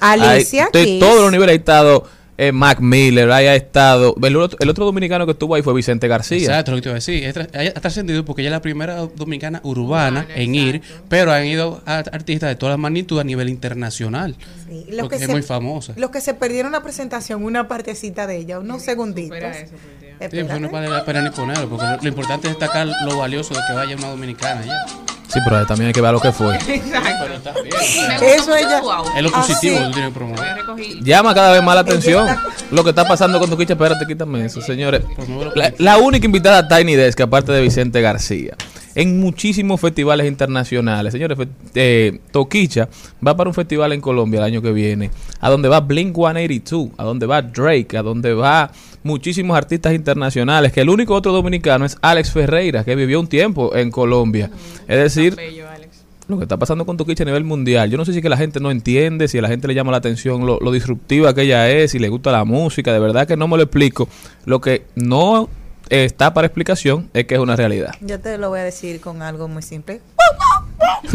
Alicia 0.00 0.68
Hay- 0.74 0.94
de 0.94 1.00
todos 1.00 1.22
los 1.22 1.32
niveles 1.32 1.54
ha 1.54 1.58
estado 1.58 2.04
eh, 2.38 2.52
Mac 2.52 2.80
Miller, 2.80 3.30
ahí 3.30 3.46
ha 3.46 3.54
estado. 3.54 4.14
El 4.22 4.36
otro, 4.36 4.56
el 4.60 4.68
otro 4.70 4.84
dominicano 4.86 5.26
que 5.26 5.32
estuvo 5.32 5.54
ahí 5.56 5.62
fue 5.62 5.74
Vicente 5.74 6.08
García. 6.08 6.38
Exacto, 6.38 6.70
lo 6.70 6.76
que 6.78 6.82
te 6.82 6.88
iba 6.88 6.94
a 6.94 6.94
decir. 6.94 7.48
Ha 7.76 7.80
trascendido 7.80 8.24
porque 8.24 8.42
ella 8.42 8.48
es 8.50 8.52
la 8.52 8.62
primera 8.62 8.94
dominicana 8.96 9.60
urbana 9.64 10.26
en 10.34 10.54
ir, 10.54 10.80
pero 11.08 11.32
han 11.32 11.44
ido 11.44 11.82
a- 11.84 11.98
artistas 11.98 12.48
de 12.48 12.54
todas 12.56 12.72
las 12.74 12.78
magnitudes 12.78 13.20
a 13.22 13.24
nivel 13.24 13.48
internacional. 13.48 14.36
Sí, 14.68 14.86
los 14.90 15.00
porque 15.00 15.16
que 15.18 15.22
es 15.24 15.26
se- 15.26 15.32
muy 15.32 15.42
famosa. 15.42 15.92
Los 15.96 16.10
que 16.10 16.20
se 16.20 16.32
perdieron 16.34 16.72
la 16.72 16.82
presentación, 16.82 17.44
una 17.44 17.68
partecita 17.68 18.26
de 18.26 18.36
ella, 18.38 18.58
unos 18.60 18.82
segunditos. 18.82 19.38
Sí, 20.30 20.42
pues 20.42 20.60
no 20.60 20.70
vale 20.70 20.88
la 20.88 21.04
pena 21.04 21.22
ni 21.22 21.30
ponerlo, 21.30 21.68
porque 21.68 21.84
lo, 21.86 21.96
lo 22.02 22.08
importante 22.08 22.48
es 22.48 22.54
destacar 22.58 22.86
lo 23.04 23.18
valioso 23.18 23.54
de 23.54 23.60
que 23.68 23.72
vaya 23.74 23.96
una 23.96 24.08
dominicana 24.08 24.64
ya. 24.64 24.86
Sí, 25.28 25.40
pero 25.44 25.66
también 25.66 25.88
hay 25.88 25.92
que 25.92 26.00
ver 26.00 26.12
lo 26.12 26.20
que 26.20 26.32
fue. 26.32 26.58
Pero 26.66 27.34
está 27.34 27.52
bien. 27.62 27.74
Eso 28.22 28.56
ella. 28.56 28.80
Es 29.16 29.22
lo 29.22 29.28
Ah, 29.34 29.40
positivo 29.40 29.76
sí. 29.76 29.78
que 29.78 29.84
tú 29.86 29.90
tienes 29.92 30.08
que 30.10 30.14
promover. 30.14 31.02
Llama 31.02 31.34
cada 31.34 31.52
vez 31.52 31.62
más 31.62 31.74
la 31.74 31.82
atención 31.82 32.26
lo 32.70 32.82
que 32.82 32.90
está 32.90 33.06
pasando 33.06 33.38
con 33.38 33.50
tu 33.50 33.56
quicha. 33.56 33.74
Espérate, 33.74 34.06
quítame 34.06 34.44
eso, 34.46 34.60
señores. 34.62 35.02
La, 35.54 35.72
la 35.78 35.98
única 35.98 36.24
invitada 36.26 36.58
a 36.58 36.68
Tiny 36.68 36.94
Desk, 36.94 37.20
aparte 37.20 37.52
de 37.52 37.60
Vicente 37.60 38.00
García, 38.00 38.54
en 38.94 39.20
muchísimos 39.20 39.80
festivales 39.80 40.26
internacionales. 40.26 41.12
Señores, 41.12 41.36
eh, 41.74 42.20
Toquicha 42.30 42.88
va 43.24 43.36
para 43.36 43.50
un 43.50 43.54
festival 43.54 43.92
en 43.92 44.00
Colombia 44.00 44.38
el 44.38 44.44
año 44.44 44.62
que 44.62 44.72
viene, 44.72 45.10
a 45.40 45.50
donde 45.50 45.68
va 45.68 45.80
Blink 45.80 46.14
182, 46.16 46.88
a 46.96 47.04
donde 47.04 47.26
va 47.26 47.42
Drake, 47.42 47.96
a 47.98 48.02
donde 48.02 48.32
va 48.34 48.70
muchísimos 49.08 49.56
artistas 49.56 49.94
internacionales, 49.94 50.70
que 50.72 50.82
el 50.82 50.90
único 50.90 51.14
otro 51.14 51.32
dominicano 51.32 51.86
es 51.86 51.96
Alex 52.02 52.30
Ferreira, 52.30 52.84
que 52.84 52.94
vivió 52.94 53.18
un 53.18 53.26
tiempo 53.26 53.74
en 53.74 53.90
Colombia. 53.90 54.50
Es 54.86 54.98
decir, 54.98 55.36
lo 56.28 56.36
que 56.36 56.44
está 56.44 56.58
pasando 56.58 56.84
con 56.84 56.98
Toquicha 56.98 57.24
a 57.24 57.26
nivel 57.26 57.44
mundial. 57.44 57.90
Yo 57.90 57.96
no 57.96 58.04
sé 58.04 58.12
si 58.12 58.20
que 58.20 58.28
la 58.28 58.36
gente 58.36 58.60
no 58.60 58.70
entiende, 58.70 59.26
si 59.28 59.38
a 59.38 59.42
la 59.42 59.48
gente 59.48 59.66
le 59.66 59.74
llama 59.74 59.92
la 59.92 59.96
atención 59.96 60.44
lo, 60.44 60.60
lo 60.60 60.70
disruptiva 60.70 61.34
que 61.34 61.42
ella 61.42 61.70
es, 61.70 61.92
si 61.92 61.98
le 61.98 62.10
gusta 62.10 62.30
la 62.30 62.44
música, 62.44 62.92
de 62.92 62.98
verdad 62.98 63.26
que 63.26 63.36
no 63.36 63.48
me 63.48 63.56
lo 63.56 63.62
explico. 63.62 64.08
Lo 64.44 64.60
que 64.60 64.84
no 64.94 65.48
está 65.88 66.34
para 66.34 66.46
explicación 66.46 67.08
es 67.14 67.24
que 67.24 67.34
es 67.34 67.40
una 67.40 67.56
realidad. 67.56 67.94
Yo 68.02 68.20
te 68.20 68.36
lo 68.36 68.50
voy 68.50 68.60
a 68.60 68.64
decir 68.64 69.00
con 69.00 69.22
algo 69.22 69.48
muy 69.48 69.62
simple. 69.62 70.02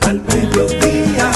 Al 0.00 0.20
mediodía, 0.22 1.30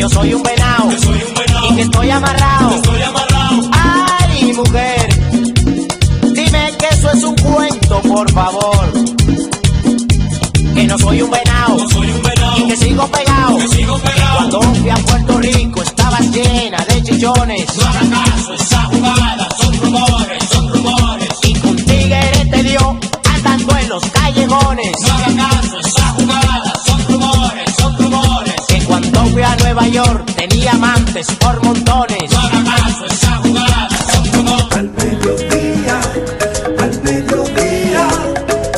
yo 0.00 0.08
soy 0.08 0.32
un 0.32 0.42
venado 0.42 0.88
y 1.70 1.76
que 1.76 1.82
estoy 1.82 2.10
amarrado. 2.10 2.80
Ay, 3.70 4.50
mujer, 4.54 5.08
dime 6.32 6.72
que 6.78 6.86
eso 6.90 7.10
es 7.10 7.22
un 7.22 7.36
cuento, 7.36 8.00
por 8.00 8.32
favor. 8.32 8.92
Que 10.74 10.84
no 10.84 10.98
soy 10.98 11.20
un 11.20 11.30
venado 11.30 11.76
y 12.56 12.66
que 12.66 12.76
sigo 12.78 13.06
pegado. 13.08 13.58
Cuando 14.36 14.62
fui 14.62 14.88
a 14.88 14.96
Puerto 14.96 15.38
Rico 15.38 15.82
estabas 15.82 16.30
llena 16.30 16.78
de 16.88 17.02
chichones. 17.02 17.76
No 17.76 17.84
hagas 17.84 18.08
caso, 18.08 18.54
esa 18.54 18.82
jugada 18.84 19.48
son 19.58 19.80
rumores, 19.82 20.44
son 20.50 20.68
rumores. 20.72 21.28
Y 21.42 21.52
con 21.58 21.76
tigre 21.76 22.48
te 22.50 22.62
dio 22.62 22.98
andando 23.34 23.76
en 23.76 23.88
los 23.90 24.02
callejones. 24.06 24.92
Fui 29.40 29.48
a 29.48 29.56
Nueva 29.56 29.88
York 29.88 30.34
tenía 30.36 30.72
amantes 30.72 31.26
por 31.36 31.64
montones. 31.64 32.30
No 32.30 32.38
hagas 32.38 32.64
caso, 32.64 33.06
esa 33.06 33.36
jugada 33.36 33.88
son 34.12 34.32
rumores. 34.32 34.76
Al 34.76 34.90
mediodía, 34.90 36.00
al 36.78 37.02
mediodía, 37.02 38.08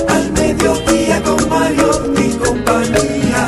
al 0.08 0.32
mediodía 0.32 1.22
con 1.22 1.48
Mario 1.48 2.14
y 2.16 2.30
compañía. 2.36 3.46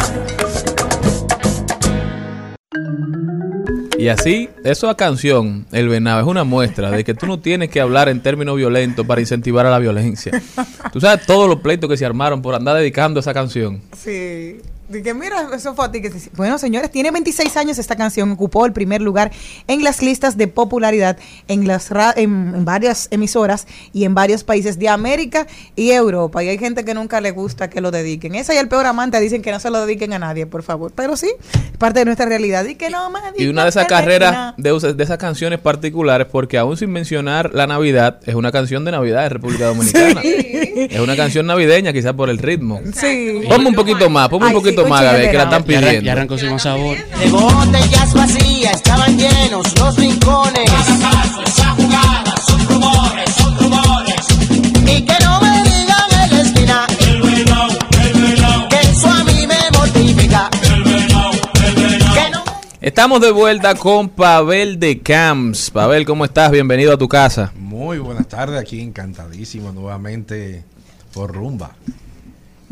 Y 3.97 4.09
así, 4.09 4.51
esa 4.65 4.95
canción, 4.97 5.67
El 5.71 5.89
Venado, 5.89 6.21
es 6.21 6.27
una 6.27 6.43
muestra 6.43 6.91
de 6.91 7.05
que 7.05 7.15
tú 7.15 7.27
no 7.27 7.39
tienes 7.39 7.71
que 7.71 7.81
hablar 7.81 8.09
en 8.09 8.23
términos 8.23 8.57
violentos 8.57 9.07
para 9.07 9.21
incentivar 9.21 9.67
a 9.67 9.71
la 9.71 9.79
violencia. 9.79 10.43
Tú 10.93 11.01
sabes 11.01 11.25
todos 11.27 11.49
los 11.49 11.61
pleitos 11.61 11.89
que 11.89 11.97
se 11.97 12.05
armaron 12.05 12.43
por 12.43 12.57
andar 12.57 12.77
dedicando 12.77 13.21
esa 13.21 13.33
canción. 13.33 13.83
Sí. 13.97 14.59
Dije, 14.87 15.15
mira, 15.15 15.49
eso 15.55 15.75
fue 15.75 15.87
a 15.87 15.91
ti 15.91 16.03
que 16.03 16.13
Bueno, 16.37 16.59
señores, 16.59 16.91
tiene 16.91 17.11
26 17.11 17.57
años 17.57 17.79
esta 17.79 17.97
canción. 17.97 18.31
Ocupó 18.33 18.67
el 18.67 18.73
primer 18.73 19.01
lugar 19.01 19.31
en 19.67 19.83
las 19.83 20.03
listas 20.03 20.37
de 20.37 20.47
popularidad 20.47 21.17
en, 21.49 21.67
las 21.67 21.91
ra- 21.91 22.13
en, 22.15 22.67
varias 22.67 23.09
emisoras 23.11 23.67
y 23.95 24.05
en 24.05 24.15
varios 24.15 24.45
países 24.45 24.79
de 24.79 24.91
América 24.91 25.47
y 25.75 25.91
Europa. 25.93 26.45
Y 26.45 26.49
hay 26.49 26.59
gente 26.59 26.85
que 26.85 26.93
nunca 26.93 27.23
le 27.23 27.31
gusta 27.31 27.71
que 27.71 27.81
lo 27.81 27.91
dediquen. 27.91 28.35
Esa 28.35 28.55
y 28.55 28.59
el 28.59 28.69
peor 28.69 28.85
amante 28.85 29.19
dicen 29.21 29.41
que 29.41 29.53
no 29.53 29.59
se 29.59 29.71
lo 29.71 29.81
dediquen 29.87 30.13
a 30.13 30.19
nadie, 30.19 30.45
por 30.47 30.63
favor. 30.63 30.93
Pero 30.95 31.17
sí, 31.17 31.31
es 31.55 31.79
parte 31.79 32.01
de 32.01 32.05
nuestra 32.05 32.27
realidad. 32.27 32.67
Y 32.67 32.75
que 32.75 32.91
no, 32.91 33.09
más 33.09 33.23
Y 33.39 33.47
una 33.47 33.63
de 33.63 33.71
esas 33.71 33.87
carreras, 33.87 34.55
de, 34.59 35.03
esas 35.03 35.17
canciones 35.17 35.61
particulares, 35.61 36.27
porque 36.31 36.59
aún 36.59 36.77
sin 36.77 36.91
mencionar 36.91 37.55
la 37.55 37.67
Navidad, 37.67 38.21
es 38.27 38.35
una 38.35 38.53
canción 38.53 38.85
de 38.85 38.91
Navidad 38.91 39.23
de 39.23 39.29
República 39.31 39.65
Dominicana. 39.69 40.21
Es 40.23 41.01
una 41.01 41.17
canción 41.17 41.47
navideña, 41.47 41.95
quizás 41.95 42.13
por 42.13 42.29
el 42.29 42.37
ritmo. 42.37 42.83
Sí. 42.95 43.41
Ponme 43.49 43.69
un 43.69 43.75
poquito 43.75 44.11
más, 44.11 44.29
ponme 44.29 44.47
un 44.47 44.51
Ay, 44.51 44.55
poquito 44.75 44.89
más, 44.89 45.03
que 45.03 45.33
la 45.33 45.43
están 45.45 45.65
pidiendo. 45.65 46.01
ya 46.01 46.13
arrancó 46.13 46.39
sin 46.39 46.51
más 46.51 46.63
sabor. 46.63 46.97
De 46.97 47.31
botellas 47.31 48.15
vacías 48.15 48.75
estaban 48.75 49.17
llenos 49.17 49.79
los 49.79 49.97
rincones. 49.97 50.71
esa 51.47 51.71
jugada 51.71 52.35
son 52.47 52.69
rumores, 52.69 53.31
son 53.37 53.59
rumores. 53.59 54.27
Y 54.87 55.03
que 55.03 55.25
no 55.25 55.41
me 55.41 55.63
digan 55.63 56.11
en 56.23 56.31
la 56.31 56.43
esquina. 56.43 56.87
Que 58.69 58.81
eso 58.81 59.11
a 59.11 59.25
mí 59.25 59.47
me 59.47 59.79
mortifica. 59.79 60.51
Que 60.51 62.31
no 62.31 62.45
Estamos 62.81 63.21
de 63.21 63.31
vuelta 63.31 63.75
con 63.75 64.09
Pavel 64.09 64.79
de 64.79 65.01
Camps. 65.01 65.71
Pavel, 65.71 66.05
¿cómo 66.05 66.25
estás? 66.25 66.51
Bienvenido 66.51 66.93
a 66.93 66.99
tu 66.99 67.09
casa. 67.09 67.53
Muy 67.57 67.99
buenas 67.99 68.29
tardes, 68.29 68.61
aquí 68.61 68.81
encantadísimo 68.81 69.73
nuevamente 69.73 70.65
por 71.13 71.33
rumba. 71.33 71.73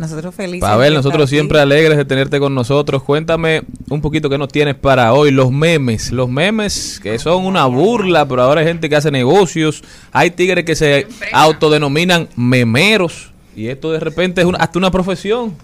Nosotros 0.03 0.35
felices. 0.35 0.61
Pavel, 0.69 0.95
nosotros 0.95 1.23
aquí. 1.23 1.37
siempre 1.37 1.61
alegres 1.61 1.97
de 1.97 2.05
tenerte 2.05 2.39
con 2.39 2.55
nosotros. 2.55 3.03
Cuéntame 3.03 3.63
un 3.89 4.01
poquito 4.01 4.29
qué 4.29 4.37
nos 4.37 4.49
tienes 4.49 4.75
para 4.75 5.13
hoy. 5.15 5.31
Los 5.31 5.51
memes, 5.51 6.13
los 6.13 6.29
memes 6.29 7.01
que 7.03 7.19
son 7.19 7.47
una 7.47 7.65
burla, 7.67 8.27
pero 8.29 8.43
ahora 8.43 8.61
hay 8.61 8.67
gente 8.67 8.89
que 8.89 8.97
hace 8.97 9.11
negocios. 9.11 9.83
Hay 10.13 10.31
tigres 10.33 10.65
que 10.65 10.75
se 10.75 11.07
autodenominan 11.33 12.29
memeros. 12.37 13.33
Y 13.57 13.69
esto 13.69 13.93
de 13.93 14.01
repente 14.01 14.41
es 14.41 14.47
una- 14.47 14.59
hasta 14.59 14.79
una 14.79 14.91
profesión. 14.91 15.55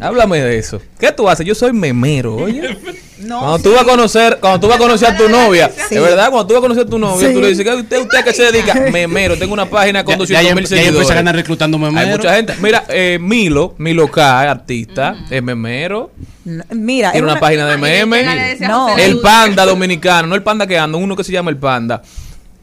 Háblame 0.00 0.40
de 0.40 0.58
eso. 0.58 0.80
¿Qué 0.98 1.10
tú 1.12 1.28
haces? 1.28 1.46
Yo 1.46 1.54
soy 1.54 1.72
memero, 1.72 2.36
oye. 2.36 2.76
No, 3.18 3.38
cuando 3.40 3.56
sí. 3.56 3.64
tú 3.64 3.72
vas 3.72 3.80
a 3.82 3.84
conocer, 3.86 4.38
cuando 4.42 4.60
tú 4.60 4.66
vas 4.68 4.76
a 4.76 4.78
conocer 4.78 5.08
a 5.08 5.16
tu 5.16 5.26
novia, 5.30 5.70
Sí. 5.88 5.94
de 5.94 6.00
verdad, 6.02 6.28
cuando 6.28 6.46
tú 6.46 6.52
vas 6.52 6.58
a 6.58 6.60
conocer 6.60 6.84
a 6.86 6.86
tu 6.90 6.98
novia, 6.98 7.26
Sí. 7.28 7.32
tú 7.34 7.40
le 7.40 7.48
dices, 7.48 7.64
¿qué 7.64 7.74
usted, 7.74 8.02
usted 8.02 8.18
a 8.18 8.22
qué 8.22 8.32
se 8.34 8.42
dedica? 8.52 8.74
Memero, 8.92 9.38
tengo 9.38 9.54
una 9.54 9.64
página 9.70 10.04
con 10.04 10.12
Ya- 10.12 10.18
200 10.18 10.46
ya- 10.48 10.54
mil 10.54 10.66
seguidores. 10.66 11.10
a 11.10 11.18
andar 11.18 11.34
reclutando 11.34 11.78
memeros. 11.78 12.10
Hay 12.10 12.14
mucha 12.14 12.34
gente. 12.36 12.54
Mira, 12.60 12.84
eh, 12.90 13.18
Milo, 13.18 13.74
Milo 13.78 14.10
K, 14.10 14.42
artista, 14.50 15.16
es 15.30 15.42
memero. 15.42 16.10
No, 16.44 16.62
Mira, 16.72 17.12
Tiene 17.12 17.26
es 17.26 17.32
una, 17.32 17.40
página 17.40 17.66
de 17.66 17.78
memes. 17.78 18.60
No. 18.60 18.98
El 18.98 19.18
panda 19.20 19.64
dominicano, 19.64 20.28
no 20.28 20.34
el 20.34 20.42
panda 20.42 20.66
que 20.66 20.78
anda, 20.78 20.98
uno 20.98 21.16
que 21.16 21.24
se 21.24 21.32
llama 21.32 21.50
el 21.50 21.56
panda. 21.56 22.02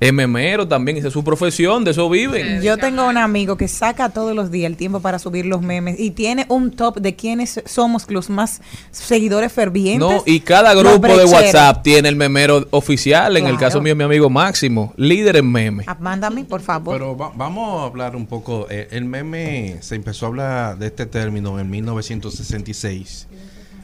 Es 0.08 0.14
memero 0.14 0.68
también, 0.68 0.98
esa 0.98 1.08
es 1.08 1.14
su 1.14 1.24
profesión, 1.24 1.84
de 1.84 1.92
eso 1.92 2.10
viven. 2.10 2.62
Yo 2.62 2.78
tengo 2.78 3.08
un 3.08 3.18
amigo 3.18 3.56
que 3.58 3.68
saca 3.68 4.10
todos 4.10 4.36
los 4.36 4.52
días 4.52 4.70
el 4.70 4.78
tiempo 4.78 5.00
para 5.00 5.18
subir 5.20 5.46
los 5.46 5.62
memes 5.62 6.00
y 6.00 6.12
tiene 6.12 6.46
un 6.50 6.72
top 6.72 6.98
de 7.00 7.16
quienes 7.16 7.62
somos 7.66 8.10
los 8.10 8.30
más 8.30 8.62
seguidores 8.92 9.52
fervientes. 9.52 10.08
No, 10.08 10.24
y 10.26 10.40
cada 10.42 10.74
grupo 10.74 11.08
de. 11.18 11.24
WhatsApp 11.26 11.84
tiene 11.84 12.10
el 12.10 12.16
memero 12.16 12.68
oficial. 12.72 13.38
En 13.38 13.48
el 13.48 13.58
caso 13.58 13.82
mío, 13.82 13.96
mi 13.96 14.04
amigo 14.04 14.30
Máximo, 14.30 14.94
líder 14.98 15.38
en 15.38 15.52
memes. 15.52 15.88
Ah, 15.88 15.98
Mándame, 16.00 16.44
por 16.44 16.62
favor. 16.62 16.96
Pero 16.96 17.16
va- 17.18 17.32
vamos 17.36 17.82
a 17.82 17.86
hablar 17.86 18.16
un 18.16 18.26
poco. 18.26 18.68
eh, 18.70 18.88
el 18.92 19.06
meme 19.06 19.78
se 19.82 19.96
empezó 19.96 20.26
a 20.26 20.30
hablar 20.30 20.78
de 20.78 20.88
este 20.88 21.06
término 21.06 21.60
en 21.60 21.70
1966 21.70 23.28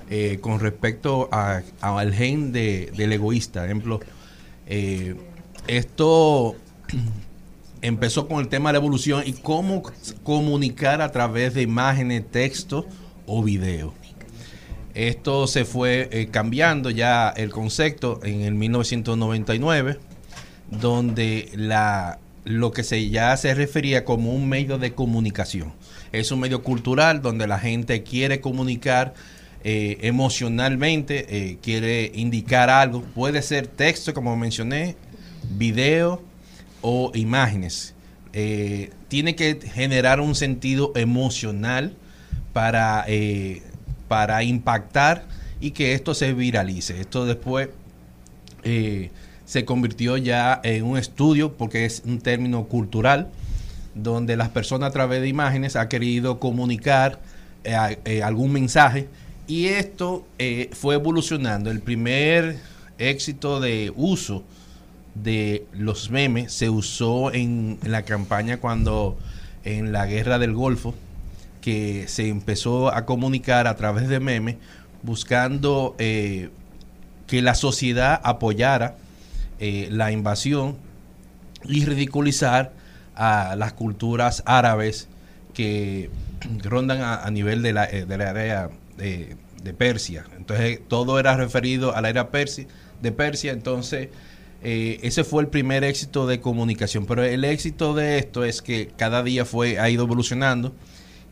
eh, 0.09 0.39
con 0.41 0.59
respecto 0.59 1.29
a- 1.31 1.61
al 1.81 2.13
gen 2.13 2.51
de- 2.51 2.91
del 2.97 3.13
egoísta. 3.13 3.63
Ejemplo, 3.65 3.99
eh, 4.67 5.15
esto 5.69 6.55
empezó 7.81 8.27
con 8.27 8.39
el 8.39 8.47
tema 8.47 8.69
de 8.69 8.73
la 8.73 8.79
evolución 8.79 9.23
y 9.25 9.33
cómo 9.33 9.83
comunicar 10.23 11.01
a 11.01 11.11
través 11.11 11.53
de 11.53 11.61
imágenes, 11.61 12.29
texto 12.29 12.87
o 13.25 13.43
video. 13.43 13.93
Esto 14.95 15.47
se 15.47 15.65
fue 15.65 16.09
eh, 16.11 16.27
cambiando 16.31 16.89
ya 16.89 17.29
el 17.29 17.51
concepto 17.51 18.19
en 18.23 18.41
el 18.41 18.55
1999, 18.55 19.99
donde 20.71 21.49
la, 21.53 22.19
lo 22.43 22.71
que 22.71 22.83
se 22.83 23.07
ya 23.09 23.37
se 23.37 23.53
refería 23.53 24.03
como 24.03 24.33
un 24.33 24.49
medio 24.49 24.79
de 24.79 24.93
comunicación. 24.93 25.73
Es 26.11 26.31
un 26.31 26.39
medio 26.39 26.63
cultural 26.63 27.21
donde 27.21 27.45
la 27.45 27.59
gente 27.59 28.01
quiere 28.01 28.41
comunicar 28.41 29.13
eh, 29.63 29.99
emocionalmente, 30.01 31.27
eh, 31.29 31.57
quiere 31.61 32.11
indicar 32.15 32.71
algo. 32.71 33.03
Puede 33.03 33.43
ser 33.43 33.67
texto, 33.67 34.13
como 34.13 34.35
mencioné, 34.35 34.95
video 35.49 36.21
o 36.81 37.11
imágenes. 37.13 37.93
Eh, 38.33 38.91
tiene 39.07 39.35
que 39.35 39.59
generar 39.61 40.21
un 40.21 40.35
sentido 40.35 40.91
emocional 40.95 41.95
para, 42.53 43.03
eh, 43.07 43.63
para 44.07 44.43
impactar 44.43 45.25
y 45.59 45.71
que 45.71 45.93
esto 45.93 46.13
se 46.13 46.33
viralice. 46.33 47.01
Esto 47.01 47.25
después 47.25 47.69
eh, 48.63 49.09
se 49.45 49.65
convirtió 49.65 50.17
ya 50.17 50.61
en 50.63 50.83
un 50.83 50.97
estudio 50.97 51.53
porque 51.57 51.85
es 51.85 52.03
un 52.05 52.19
término 52.19 52.65
cultural 52.65 53.29
donde 53.95 54.37
las 54.37 54.49
personas 54.49 54.89
a 54.89 54.93
través 54.93 55.21
de 55.21 55.27
imágenes 55.27 55.75
ha 55.75 55.89
querido 55.89 56.39
comunicar 56.39 57.19
algún 58.23 58.53
mensaje 58.53 59.09
y 59.47 59.65
esto 59.67 60.25
fue 60.71 60.95
evolucionando. 60.95 61.69
El 61.69 61.81
primer 61.81 62.57
éxito 62.97 63.59
de 63.59 63.91
uso 63.95 64.45
de 65.23 65.65
los 65.73 66.09
memes 66.09 66.53
se 66.53 66.69
usó 66.69 67.33
en, 67.33 67.79
la 67.83 68.03
campaña 68.03 68.57
cuando 68.57 69.17
en 69.63 69.91
la 69.91 70.05
guerra 70.05 70.39
del 70.39 70.53
Golfo 70.53 70.95
que 71.61 72.07
se 72.07 72.29
empezó 72.29 72.93
a 72.93 73.05
comunicar 73.05 73.67
a 73.67 73.75
través 73.75 74.07
de 74.07 74.19
memes 74.19 74.55
buscando 75.03 75.95
eh, 75.97 76.49
que 77.27 77.41
la 77.41 77.55
sociedad 77.55 78.19
apoyara 78.23 78.95
eh, 79.59 79.89
la 79.91 80.11
invasión 80.11 80.77
y 81.65 81.85
ridiculizar 81.85 82.71
a 83.15 83.55
las 83.57 83.73
culturas 83.73 84.43
árabes 84.45 85.09
que 85.53 86.09
rondan 86.63 87.01
a, 87.01 87.23
a 87.23 87.31
nivel 87.31 87.61
de 87.61 87.73
la, 87.73 87.85
eh, 87.85 88.05
de 88.05 88.17
la 88.17 88.29
área 88.29 88.69
de, 88.97 89.35
de 89.61 89.73
Persia. 89.73 90.25
Entonces 90.37 90.79
todo 90.87 91.19
era 91.19 91.35
referido 91.35 91.95
a 91.95 92.01
la 92.01 92.09
era 92.09 92.29
Persia, 92.29 92.67
de 93.01 93.11
Persia. 93.11 93.51
Entonces 93.51 94.09
eh, 94.61 94.99
ese 95.03 95.23
fue 95.23 95.41
el 95.43 95.49
primer 95.49 95.83
éxito 95.83 96.27
de 96.27 96.39
comunicación. 96.41 97.05
Pero 97.05 97.23
el 97.23 97.43
éxito 97.45 97.93
de 97.93 98.17
esto 98.17 98.43
es 98.43 98.61
que 98.61 98.91
cada 98.97 99.23
día 99.23 99.45
fue 99.45 99.79
ha 99.79 99.89
ido 99.89 100.03
evolucionando 100.03 100.73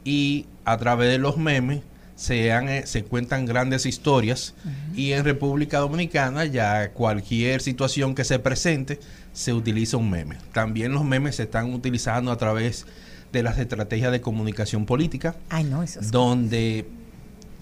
y 0.03 0.45
a 0.65 0.77
través 0.77 1.09
de 1.11 1.17
los 1.17 1.37
memes 1.37 1.81
se, 2.15 2.51
han, 2.51 2.67
eh, 2.69 2.87
se 2.87 3.03
cuentan 3.03 3.45
grandes 3.45 3.85
historias 3.85 4.55
y 4.95 5.11
en 5.11 5.23
República 5.23 5.79
Dominicana 5.79 6.45
ya 6.45 6.91
cualquier 6.91 7.61
situación 7.61 8.15
que 8.15 8.23
se 8.23 8.39
presente 8.39 8.99
se 9.33 9.53
utiliza 9.53 9.97
un 9.97 10.09
meme. 10.09 10.37
También 10.53 10.93
los 10.93 11.03
memes 11.05 11.35
se 11.35 11.43
están 11.43 11.73
utilizando 11.73 12.31
a 12.31 12.37
través 12.37 12.87
de 13.31 13.43
las 13.43 13.59
estrategias 13.59 14.11
de 14.11 14.21
comunicación 14.21 14.85
política, 14.85 15.35
Ay, 15.49 15.65
no, 15.65 15.83
eso 15.83 15.99
es. 15.99 16.11
donde 16.11 16.87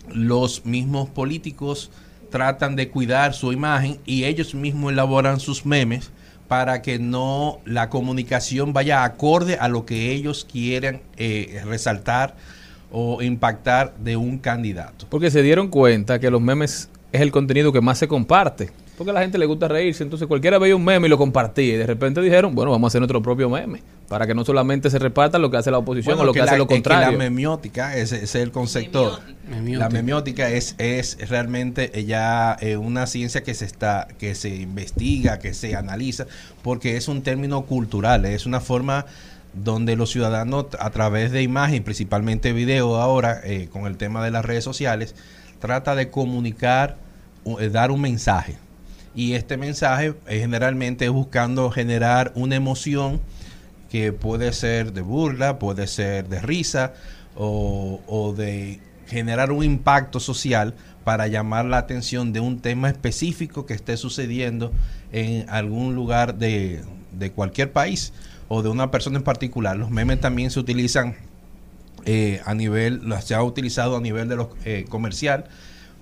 los 0.08 0.66
mismos 0.66 1.10
políticos 1.10 1.92
tratan 2.30 2.76
de 2.76 2.90
cuidar 2.90 3.34
su 3.34 3.52
imagen 3.52 4.00
y 4.06 4.26
ellos 4.26 4.56
mismos 4.56 4.92
elaboran 4.92 5.40
sus 5.40 5.66
memes 5.66 6.12
para 6.48 6.82
que 6.82 7.00
no 7.00 7.60
la 7.66 7.90
comunicación 7.90 8.74
vaya 8.74 9.04
acorde 9.04 9.56
a 9.56 9.68
lo 9.68 9.86
que 9.86 10.12
ellos 10.12 10.46
quieren 10.50 11.02
eh, 11.18 11.62
resaltar 11.66 12.36
o 12.92 13.22
impactar 13.22 13.96
de 13.98 14.16
un 14.16 14.38
candidato. 14.38 15.08
Porque 15.10 15.32
se 15.32 15.42
dieron 15.42 15.70
cuenta 15.70 16.20
que 16.20 16.30
los 16.30 16.42
memes 16.42 16.90
es 17.12 17.22
el 17.22 17.32
contenido 17.32 17.74
que 17.74 17.82
más 17.82 17.98
se 17.98 18.08
comparte. 18.08 18.70
Porque 18.98 19.12
a 19.12 19.14
la 19.14 19.22
gente 19.22 19.38
le 19.38 19.46
gusta 19.46 19.68
reírse. 19.68 20.04
Entonces 20.04 20.28
cualquiera 20.28 20.58
veía 20.58 20.76
un 20.76 20.84
meme 20.84 21.08
y 21.08 21.10
lo 21.10 21.18
compartía. 21.18 21.74
Y 21.74 21.78
de 21.78 21.86
repente 21.86 22.22
dijeron, 22.22 22.56
bueno, 22.56 22.72
vamos 22.72 22.88
a 22.88 22.90
hacer 22.90 23.02
nuestro 23.02 23.22
propio 23.22 23.50
meme. 23.50 23.82
Para 24.08 24.28
que 24.28 24.36
no 24.36 24.46
solamente 24.46 24.90
se 24.90 25.00
reparta 25.00 25.40
lo 25.40 25.50
que 25.50 25.58
hace 25.58 25.72
la 25.72 25.80
oposición 25.80 26.16
Bueno, 26.16 26.24
o 26.24 26.26
lo 26.28 26.34
que, 26.34 26.42
hace 26.42 26.58
lo 26.58 26.64
es 26.64 26.70
que 26.70 26.76
contrario. 26.76 27.12
la 27.12 27.18
memiótica, 27.18 27.96
ese, 27.98 28.18
ese 28.18 28.24
es 28.24 28.36
el 28.36 28.52
concepto. 28.52 29.20
La 29.50 29.90
memiótica 29.90 30.50
es, 30.50 30.76
es 30.78 31.18
realmente 31.28 31.92
eh, 31.94 32.06
ya 32.06 32.56
eh, 32.62 32.78
una 32.78 33.08
ciencia 33.08 33.44
que 33.44 33.54
se 33.54 33.66
está, 33.66 34.08
que 34.20 34.36
se 34.36 34.50
investiga, 34.50 35.40
que 35.40 35.54
se 35.54 35.76
analiza, 35.76 36.28
porque 36.62 36.98
es 36.98 37.08
un 37.08 37.24
término 37.24 37.64
cultural, 37.64 38.26
es 38.26 38.46
una 38.46 38.60
forma 38.60 39.06
donde 39.64 39.96
los 39.96 40.12
ciudadanos 40.12 40.68
a 40.80 40.90
través 40.90 41.32
de 41.32 41.42
imagen, 41.42 41.84
principalmente 41.84 42.54
video 42.54 42.98
ahora, 42.98 43.40
eh, 43.44 43.70
con 43.72 43.86
el 43.86 43.98
tema 43.98 44.24
de 44.24 44.32
las 44.32 44.46
redes 44.46 44.64
sociales, 44.64 45.16
trata 45.60 45.96
de 45.96 46.10
comunicar, 46.10 46.98
eh, 47.60 47.70
dar 47.70 47.92
un 47.92 48.02
mensaje. 48.02 48.58
Y 49.16 49.34
este 49.34 49.58
mensaje 49.58 50.14
generalmente 50.28 51.06
es 51.06 51.12
buscando 51.12 51.72
generar 51.72 52.32
una 52.36 52.56
emoción 52.56 53.22
que 53.90 54.12
puede 54.12 54.52
ser 54.52 54.92
de 54.94 55.02
burla, 55.02 55.58
puede 55.58 55.88
ser 55.88 56.28
de 56.28 56.42
risa 56.42 56.94
o, 57.36 58.02
o 58.08 58.34
de 58.34 58.80
generar 59.08 59.52
un 59.52 59.64
impacto 59.64 60.20
social 60.20 60.74
para 61.04 61.28
llamar 61.28 61.66
la 61.66 61.78
atención 61.78 62.34
de 62.34 62.40
un 62.40 62.60
tema 62.60 62.90
específico 62.90 63.66
que 63.66 63.74
esté 63.74 63.96
sucediendo 63.96 64.74
en 65.12 65.48
algún 65.50 65.96
lugar 65.96 66.36
de, 66.36 66.82
de 67.12 67.32
cualquier 67.32 67.72
país 67.72 68.12
o 68.48 68.64
de 68.64 68.70
una 68.70 68.92
persona 68.92 69.18
en 69.18 69.24
particular. 69.24 69.78
Los 69.78 69.92
memes 69.92 70.20
también 70.20 70.52
se 70.52 70.60
utilizan 70.60 71.16
eh, 72.06 72.42
a 72.46 72.54
nivel, 72.54 73.02
se 73.24 73.36
ha 73.36 73.44
utilizado 73.44 73.98
a 73.98 74.02
nivel 74.02 74.28
de 74.28 74.36
los 74.36 74.48
eh, 74.66 74.86
comercial, 74.90 75.46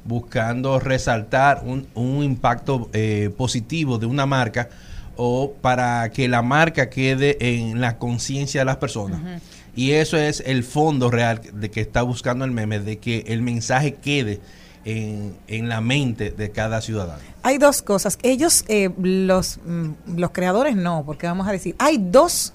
buscando 0.05 0.79
resaltar 0.79 1.61
un, 1.65 1.87
un 1.93 2.23
impacto 2.23 2.89
eh, 2.93 3.31
positivo 3.35 3.97
de 3.97 4.05
una 4.05 4.25
marca 4.25 4.69
o 5.15 5.53
para 5.61 6.09
que 6.09 6.27
la 6.27 6.41
marca 6.41 6.89
quede 6.89 7.37
en 7.39 7.79
la 7.79 7.97
conciencia 7.97 8.61
de 8.61 8.65
las 8.65 8.77
personas. 8.77 9.21
Y 9.75 9.91
eso 9.91 10.17
es 10.17 10.43
el 10.45 10.63
fondo 10.63 11.09
real 11.09 11.41
de 11.53 11.71
que 11.71 11.81
está 11.81 12.01
buscando 12.03 12.45
el 12.45 12.51
meme, 12.51 12.79
de 12.79 12.97
que 12.97 13.25
el 13.27 13.41
mensaje 13.41 13.95
quede 13.95 14.39
en, 14.85 15.35
en 15.47 15.69
la 15.69 15.81
mente 15.81 16.31
de 16.31 16.51
cada 16.51 16.81
ciudadano. 16.81 17.21
Hay 17.41 17.57
dos 17.57 17.81
cosas. 17.81 18.17
Ellos, 18.21 18.65
eh, 18.67 18.89
los, 19.01 19.59
mm, 19.65 20.17
los 20.17 20.31
creadores 20.31 20.75
no, 20.75 21.03
porque 21.05 21.27
vamos 21.27 21.47
a 21.47 21.51
decir, 21.51 21.75
hay 21.79 21.97
dos 21.97 22.53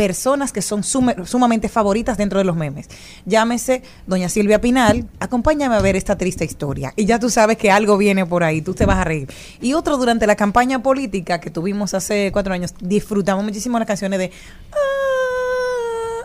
personas 0.00 0.50
que 0.50 0.62
son 0.62 0.82
sumamente 0.82 1.68
favoritas 1.68 2.16
dentro 2.16 2.38
de 2.38 2.44
los 2.46 2.56
memes. 2.56 2.88
Llámese 3.26 3.82
doña 4.06 4.30
Silvia 4.30 4.58
Pinal, 4.58 5.06
acompáñame 5.20 5.74
a 5.76 5.80
ver 5.82 5.94
esta 5.94 6.16
triste 6.16 6.42
historia. 6.42 6.94
Y 6.96 7.04
ya 7.04 7.18
tú 7.18 7.28
sabes 7.28 7.58
que 7.58 7.70
algo 7.70 7.98
viene 7.98 8.24
por 8.24 8.42
ahí, 8.42 8.62
tú 8.62 8.72
te 8.72 8.86
vas 8.86 8.96
a 8.96 9.04
reír. 9.04 9.28
Y 9.60 9.74
otro, 9.74 9.98
durante 9.98 10.26
la 10.26 10.36
campaña 10.36 10.82
política 10.82 11.38
que 11.38 11.50
tuvimos 11.50 11.92
hace 11.92 12.30
cuatro 12.32 12.54
años, 12.54 12.72
disfrutamos 12.80 13.44
muchísimo 13.44 13.78
las 13.78 13.86
canciones 13.86 14.18
de... 14.20 14.32
"Ah, 14.72 14.76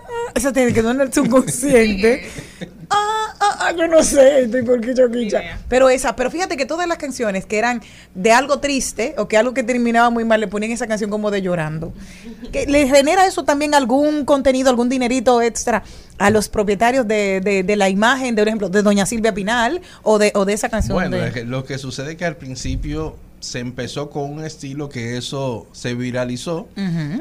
ah", 0.07 0.31
Esa 0.35 0.53
te 0.53 0.71
quedó 0.73 0.91
en 0.91 1.01
el 1.01 1.11
subconsciente. 1.11 2.29
Ah, 2.91 3.24
ah, 3.39 3.57
ah, 3.67 3.71
yo 3.77 3.87
no 3.87 4.03
sé, 4.03 4.41
estoy 4.43 4.63
por 4.63 4.81
quicha. 4.81 5.41
Pero 5.69 5.89
esa, 5.89 6.15
pero 6.15 6.29
fíjate 6.31 6.57
que 6.57 6.65
todas 6.65 6.87
las 6.87 6.97
canciones 6.97 7.45
que 7.45 7.57
eran 7.57 7.81
de 8.13 8.31
algo 8.31 8.59
triste 8.59 9.15
o 9.17 9.27
que 9.27 9.37
algo 9.37 9.53
que 9.53 9.63
terminaba 9.63 10.09
muy 10.09 10.23
mal, 10.25 10.39
le 10.39 10.47
ponían 10.47 10.71
esa 10.71 10.87
canción 10.87 11.09
como 11.09 11.31
de 11.31 11.41
llorando. 11.41 11.93
Que 12.51 12.65
le 12.67 12.87
genera 12.87 13.25
eso 13.25 13.43
también 13.43 13.73
algún 13.73 14.25
contenido, 14.25 14.69
algún 14.69 14.89
dinerito 14.89 15.41
extra 15.41 15.83
a 16.17 16.29
los 16.29 16.47
propietarios 16.49 17.07
de, 17.07 17.41
de, 17.41 17.63
de 17.63 17.75
la 17.75 17.89
imagen, 17.89 18.35
de, 18.35 18.41
por 18.41 18.47
ejemplo, 18.47 18.69
de 18.69 18.81
Doña 18.81 19.05
Silvia 19.05 19.33
Pinal 19.33 19.81
o 20.03 20.17
de, 20.17 20.31
o 20.35 20.45
de 20.45 20.53
esa 20.53 20.69
canción. 20.69 20.95
Bueno, 20.95 21.17
de- 21.17 21.27
es 21.27 21.33
que 21.33 21.43
lo 21.43 21.65
que 21.65 21.77
sucede 21.77 22.11
es 22.11 22.17
que 22.17 22.25
al 22.25 22.37
principio 22.37 23.17
se 23.45 23.59
empezó 23.59 24.09
con 24.09 24.31
un 24.31 24.43
estilo 24.43 24.89
que 24.89 25.17
eso 25.17 25.67
se 25.71 25.93
viralizó, 25.93 26.67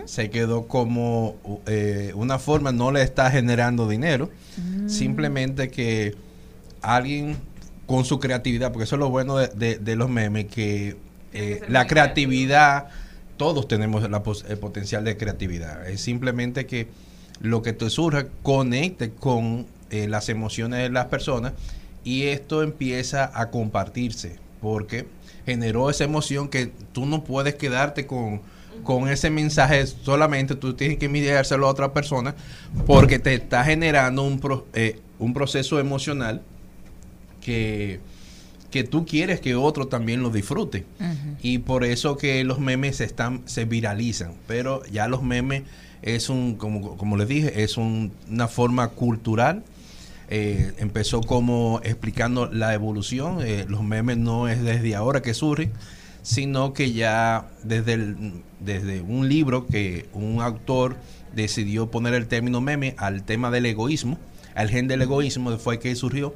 se 0.07 0.31
quedó 0.31 0.67
como 0.67 1.37
eh, 1.67 2.13
una 2.15 2.39
forma, 2.39 2.73
no 2.73 2.91
le 2.93 3.03
está 3.03 3.31
generando 3.31 3.89
dinero, 3.89 4.31
Mm. 4.57 4.89
simplemente 4.89 5.69
que 5.69 6.15
alguien 6.81 7.37
con 7.87 8.05
su 8.05 8.19
creatividad, 8.21 8.73
porque 8.73 8.85
eso 8.85 8.97
es 8.97 9.01
lo 9.01 9.11
bueno 9.11 9.37
de, 9.37 9.49
de- 9.49 9.79
de 9.79 9.97
los 9.97 10.09
memes, 10.09 10.47
que 10.47 10.97
eh, 11.33 11.61
la 11.69 11.87
creatividad, 11.87 12.87
todos 13.37 13.67
tenemos 13.69 14.09
la 14.09 14.23
el 14.49 14.59
potencial 14.59 15.05
de 15.05 15.17
creatividad, 15.17 15.87
es 15.89 16.01
simplemente 16.01 16.67
que 16.67 16.87
lo 17.41 17.61
que 17.63 17.73
te 17.73 17.91
surja 17.91 18.27
conecte 18.43 19.11
con 19.11 19.67
eh, 19.91 20.07
las 20.09 20.29
emociones 20.29 20.79
de 20.81 20.89
las 20.91 21.07
personas 21.07 21.53
y 22.05 22.23
esto 22.25 22.63
empieza 22.63 23.31
a 23.35 23.51
compartirse 23.51 24.37
porque 24.63 25.07
generó 25.47 25.91
esa 25.91 26.05
emoción 26.05 26.49
que 26.49 26.73
tú 26.93 27.07
no 27.07 27.25
puedes 27.25 27.55
quedarte 27.55 28.07
con, 28.07 28.41
con 28.83 29.09
ese 29.09 29.31
mensaje 29.31 29.87
solamente, 29.87 30.55
tú 30.55 30.75
tienes 30.75 30.99
que 30.99 31.07
enviárselo 31.07 31.67
a 31.67 31.71
otra 31.71 31.93
persona 31.93 32.35
porque 32.87 33.19
te 33.19 33.35
está 33.35 33.65
generando 33.65 34.23
un, 34.23 34.41
pro- 34.41 34.67
eh, 34.75 35.01
un 35.19 35.33
proceso 35.35 35.79
emocional 35.79 36.43
que, 37.41 38.01
que 38.71 38.85
tú 38.85 39.05
quieres 39.07 39.41
que 39.41 39.55
otro 39.55 39.87
también 39.89 40.23
lo 40.23 40.31
disfrute. 40.31 40.85
Y 41.43 41.59
por 41.59 41.85
eso 41.85 42.17
que 42.17 42.43
los 42.45 42.59
memes 42.59 42.97
se 42.97 43.05
están, 43.05 43.43
se 43.45 43.65
viralizan. 43.65 44.33
Pero 44.47 44.83
ya 44.87 45.09
los 45.09 45.23
memes 45.23 45.63
es 46.03 46.29
un, 46.29 46.55
como, 46.57 46.97
como 46.97 47.17
les 47.17 47.29
dije, 47.29 47.63
es 47.63 47.77
un- 47.77 48.13
una 48.31 48.49
forma 48.49 48.89
cultural. 48.89 49.63
Eh, 50.29 50.73
empezó 50.79 51.21
como 51.21 51.81
explicando 51.85 52.47
la 52.47 52.75
evolución. 52.75 53.39
eh, 53.43 53.67
los 53.69 53.83
memes 53.83 54.17
no 54.17 54.49
es 54.49 54.63
desde 54.63 54.95
ahora 54.95 55.23
que 55.23 55.35
surgen, 55.35 55.73
sino 56.23 56.73
que 56.73 56.93
ya 56.93 57.49
desde, 57.63 58.17
desde 58.61 59.03
un 59.03 59.29
libro 59.29 59.67
que 59.67 60.09
un 60.15 60.41
autor 60.41 60.97
decidió 61.35 61.91
poner 61.91 62.15
el 62.15 62.27
término 62.27 62.61
meme 62.61 62.95
al 62.99 63.25
tema 63.25 63.51
del 63.51 63.67
egoísmo, 63.67 64.19
al 64.55 64.71
gen 64.71 64.89
del 64.89 65.03
egoísmo 65.03 65.57
fue 65.59 65.79
que 65.79 65.95
surgió. 65.95 66.35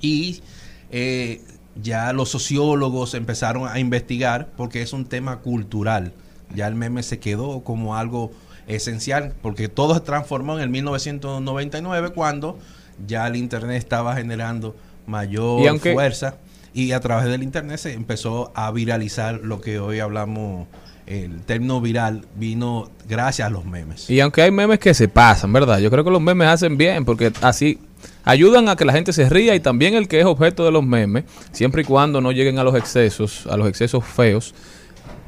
Y 0.00 0.42
eh, 0.90 1.42
ya 1.82 2.12
los 2.12 2.28
sociólogos 2.28 3.14
empezaron 3.14 3.68
a 3.68 3.78
investigar 3.78 4.50
porque 4.56 4.82
es 4.82 4.92
un 4.92 5.06
tema 5.06 5.40
cultural. 5.40 6.12
Ya 6.54 6.68
el 6.68 6.74
meme 6.74 7.02
se 7.02 7.18
quedó 7.18 7.64
como 7.64 7.96
algo 7.96 8.30
esencial 8.66 9.34
porque 9.42 9.68
todo 9.68 9.94
se 9.94 10.00
transformó 10.00 10.56
en 10.56 10.62
el 10.62 10.68
1999 10.68 12.10
cuando 12.10 12.58
ya 13.06 13.26
el 13.26 13.36
internet 13.36 13.76
estaba 13.78 14.14
generando 14.16 14.74
mayor 15.06 15.60
Y 15.62 15.66
aunque- 15.66 15.92
fuerza 15.92 16.36
y 16.72 16.92
a 16.92 17.00
través 17.00 17.26
del 17.26 17.42
internet 17.42 17.78
se 17.78 17.92
empezó 17.92 18.52
a 18.54 18.70
viralizar 18.72 19.40
lo 19.42 19.60
que 19.60 19.78
hoy 19.78 20.00
hablamos 20.00 20.66
el 21.06 21.42
término 21.42 21.80
viral 21.82 22.24
vino 22.34 22.90
gracias 23.06 23.46
a 23.46 23.50
los 23.50 23.64
memes. 23.66 24.08
Y 24.08 24.20
aunque 24.20 24.40
hay 24.40 24.50
memes 24.50 24.78
que 24.78 24.94
se 24.94 25.06
pasan, 25.06 25.52
¿verdad? 25.52 25.78
Yo 25.78 25.90
creo 25.90 26.02
que 26.02 26.10
los 26.10 26.20
memes 26.22 26.48
hacen 26.48 26.78
bien 26.78 27.04
porque 27.04 27.30
así 27.42 27.78
ayudan 28.24 28.68
a 28.70 28.76
que 28.76 28.86
la 28.86 28.92
gente 28.94 29.12
se 29.12 29.28
ría 29.28 29.54
y 29.54 29.60
también 29.60 29.94
el 29.94 30.08
que 30.08 30.18
es 30.20 30.24
objeto 30.26 30.64
de 30.64 30.72
los 30.72 30.82
memes, 30.82 31.24
siempre 31.52 31.82
y 31.82 31.84
cuando 31.84 32.20
no 32.22 32.32
lleguen 32.32 32.58
a 32.58 32.64
los 32.64 32.74
excesos, 32.74 33.46
a 33.50 33.56
los 33.58 33.68
excesos 33.68 34.02
feos, 34.02 34.54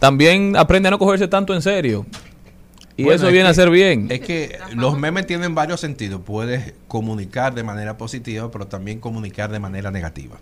también 0.01 0.57
aprende 0.57 0.89
a 0.89 0.91
no 0.93 0.99
cogerse 0.99 1.29
tanto 1.29 1.55
en 1.55 1.61
serio. 1.63 2.07
Y 2.97 3.05
Bueno, 3.05 3.17
eso 3.17 3.27
es 3.27 3.33
viene 3.33 3.49
a 3.49 3.55
ser 3.55 3.71
bien. 3.71 4.07
Es 4.11 4.21
que 4.21 4.59
los 4.75 4.99
memes 4.99 5.27
tienen 5.27 5.55
varios 5.55 5.81
sentidos. 5.81 6.23
Puedes 6.25 6.73
comunicar 6.89 7.55
de 7.55 7.63
manera 7.63 7.99
positiva, 7.99 8.51
pero 8.51 8.67
también 8.67 9.01
comunicar 9.01 9.51
de 9.53 9.59
manera 9.59 9.91
negativa. 9.91 10.37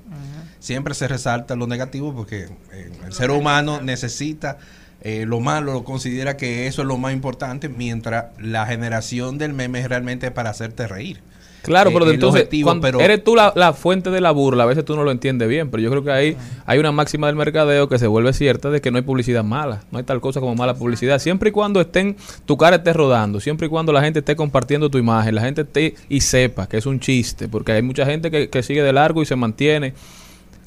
Siempre 0.60 0.94
se 0.94 1.08
resalta 1.08 1.56
lo 1.56 1.66
negativo 1.66 2.14
porque 2.14 2.48
eh, 2.72 2.92
el 3.04 3.12
ser 3.12 3.30
humano 3.32 3.80
necesita 3.82 4.58
eh, 5.00 5.26
lo 5.26 5.40
malo, 5.40 5.74
lo 5.74 5.84
considera 5.84 6.36
que 6.38 6.66
eso 6.66 6.80
es 6.80 6.88
lo 6.88 6.96
más 6.96 7.12
importante, 7.12 7.68
mientras 7.68 8.26
la 8.38 8.66
generación 8.66 9.36
del 9.36 9.52
meme 9.52 9.80
es 9.80 9.88
realmente 9.88 10.30
para 10.30 10.50
hacerte 10.50 10.86
reír. 10.86 11.20
Claro, 11.64 11.90
Eh, 11.90 11.92
pero 11.92 12.04
el 12.06 12.14
entonces 12.14 12.42
objetivo, 12.42 12.66
cuando 12.68 12.82
pero- 12.82 13.00
eres 13.00 13.24
tú 13.24 13.34
la, 13.34 13.52
la 13.56 13.72
fuente 13.72 14.10
de 14.10 14.20
la 14.20 14.30
burla, 14.30 14.62
a 14.64 14.66
veces 14.66 14.84
tú 14.84 14.94
no 14.96 15.02
lo 15.04 15.10
entiendes 15.10 15.48
bien, 15.48 15.70
pero 15.70 15.82
yo 15.82 15.90
creo 15.90 16.04
que 16.04 16.10
ahí 16.12 16.36
hay 16.66 16.78
una 16.78 16.92
máxima 16.92 17.26
del 17.26 17.36
mercadeo 17.36 17.88
que 17.88 17.98
se 17.98 18.06
vuelve 18.06 18.32
cierta 18.32 18.70
de 18.70 18.80
que 18.80 18.90
no 18.90 18.98
hay 18.98 19.02
publicidad 19.02 19.42
mala, 19.44 19.82
no 19.90 19.98
hay 19.98 20.04
tal 20.04 20.20
cosa 20.20 20.40
como 20.40 20.54
mala 20.54 20.74
publicidad, 20.74 21.18
siempre 21.18 21.48
y 21.48 21.52
cuando 21.52 21.80
estén 21.80 22.16
tu 22.46 22.56
cara 22.56 22.76
esté 22.76 22.92
rodando, 22.92 23.40
siempre 23.40 23.66
y 23.66 23.70
cuando 23.70 23.92
la 23.92 24.02
gente 24.02 24.20
esté 24.20 24.36
compartiendo 24.36 24.90
tu 24.90 24.98
imagen, 24.98 25.34
la 25.34 25.42
gente 25.42 25.62
esté 25.62 25.94
y 26.08 26.20
sepa 26.20 26.66
que 26.68 26.76
es 26.76 26.86
un 26.86 27.00
chiste, 27.00 27.48
porque 27.48 27.72
hay 27.72 27.82
mucha 27.82 28.04
gente 28.06 28.30
que, 28.30 28.48
que 28.50 28.62
sigue 28.62 28.82
de 28.82 28.92
largo 28.92 29.22
y 29.22 29.26
se 29.26 29.36
mantiene 29.36 29.94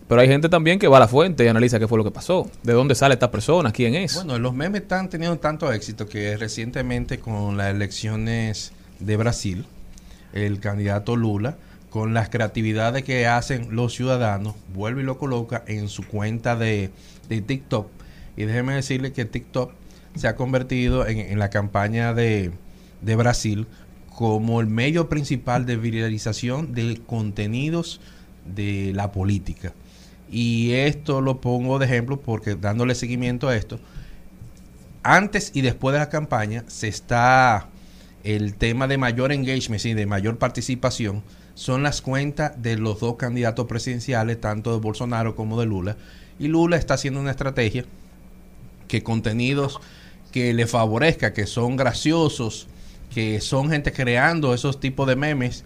Pero 0.07 0.21
hay 0.21 0.29
gente 0.29 0.47
también 0.47 0.79
que 0.79 0.87
va 0.87 0.95
a 0.97 0.99
la 1.01 1.07
fuente 1.09 1.43
y 1.43 1.49
analiza 1.49 1.79
qué 1.79 1.87
fue 1.87 1.97
lo 1.97 2.03
que 2.05 2.11
pasó, 2.11 2.49
de 2.63 2.71
dónde 2.71 2.95
sale 2.95 3.15
esta 3.15 3.29
persona, 3.29 3.73
quién 3.73 3.93
es. 3.93 4.15
Bueno, 4.15 4.39
los 4.39 4.53
memes 4.53 4.83
están 4.83 5.09
teniendo 5.09 5.37
tanto 5.37 5.69
éxito 5.69 6.07
que 6.07 6.37
recientemente 6.37 7.19
con 7.19 7.57
las 7.57 7.75
elecciones 7.75 8.71
de 8.99 9.17
Brasil, 9.17 9.65
el 10.45 10.59
candidato 10.59 11.15
Lula, 11.15 11.57
con 11.89 12.13
las 12.13 12.29
creatividades 12.29 13.03
que 13.03 13.27
hacen 13.27 13.75
los 13.75 13.93
ciudadanos, 13.93 14.55
vuelve 14.73 15.01
y 15.01 15.05
lo 15.05 15.17
coloca 15.17 15.63
en 15.67 15.87
su 15.87 16.05
cuenta 16.05 16.55
de, 16.55 16.91
de 17.29 17.41
TikTok. 17.41 17.87
Y 18.35 18.43
déjeme 18.45 18.75
decirle 18.75 19.13
que 19.13 19.25
TikTok 19.25 19.71
se 20.15 20.27
ha 20.27 20.35
convertido 20.35 21.07
en, 21.07 21.19
en 21.19 21.39
la 21.39 21.49
campaña 21.49 22.13
de, 22.13 22.51
de 23.01 23.15
Brasil 23.15 23.67
como 24.15 24.61
el 24.61 24.67
medio 24.67 25.09
principal 25.09 25.65
de 25.65 25.77
viralización 25.77 26.73
de 26.73 26.99
contenidos 27.05 28.01
de 28.45 28.91
la 28.95 29.11
política. 29.11 29.73
Y 30.29 30.71
esto 30.71 31.21
lo 31.21 31.39
pongo 31.39 31.79
de 31.79 31.85
ejemplo 31.85 32.19
porque 32.19 32.55
dándole 32.55 32.95
seguimiento 32.95 33.47
a 33.47 33.55
esto, 33.55 33.79
antes 35.03 35.51
y 35.53 35.61
después 35.61 35.93
de 35.93 35.99
la 35.99 36.09
campaña 36.09 36.63
se 36.67 36.87
está 36.87 37.69
el 38.35 38.55
tema 38.55 38.87
de 38.87 38.97
mayor 38.97 39.31
engagement, 39.31 39.81
sí, 39.81 39.93
de 39.93 40.05
mayor 40.05 40.37
participación, 40.37 41.23
son 41.55 41.81
las 41.81 42.01
cuentas 42.01 42.61
de 42.61 42.77
los 42.77 42.99
dos 42.99 43.15
candidatos 43.15 43.67
presidenciales, 43.67 44.41
tanto 44.41 44.73
de 44.73 44.79
Bolsonaro 44.79 45.33
como 45.33 45.57
de 45.57 45.65
Lula. 45.65 45.95
Y 46.37 46.49
Lula 46.49 46.75
está 46.75 46.95
haciendo 46.95 47.21
una 47.21 47.31
estrategia 47.31 47.85
que 48.89 49.01
contenidos 49.01 49.79
que 50.33 50.53
le 50.53 50.67
favorezca, 50.67 51.31
que 51.31 51.47
son 51.47 51.77
graciosos, 51.77 52.67
que 53.13 53.39
son 53.39 53.69
gente 53.69 53.93
creando 53.93 54.53
esos 54.53 54.81
tipos 54.81 55.07
de 55.07 55.15
memes, 55.15 55.63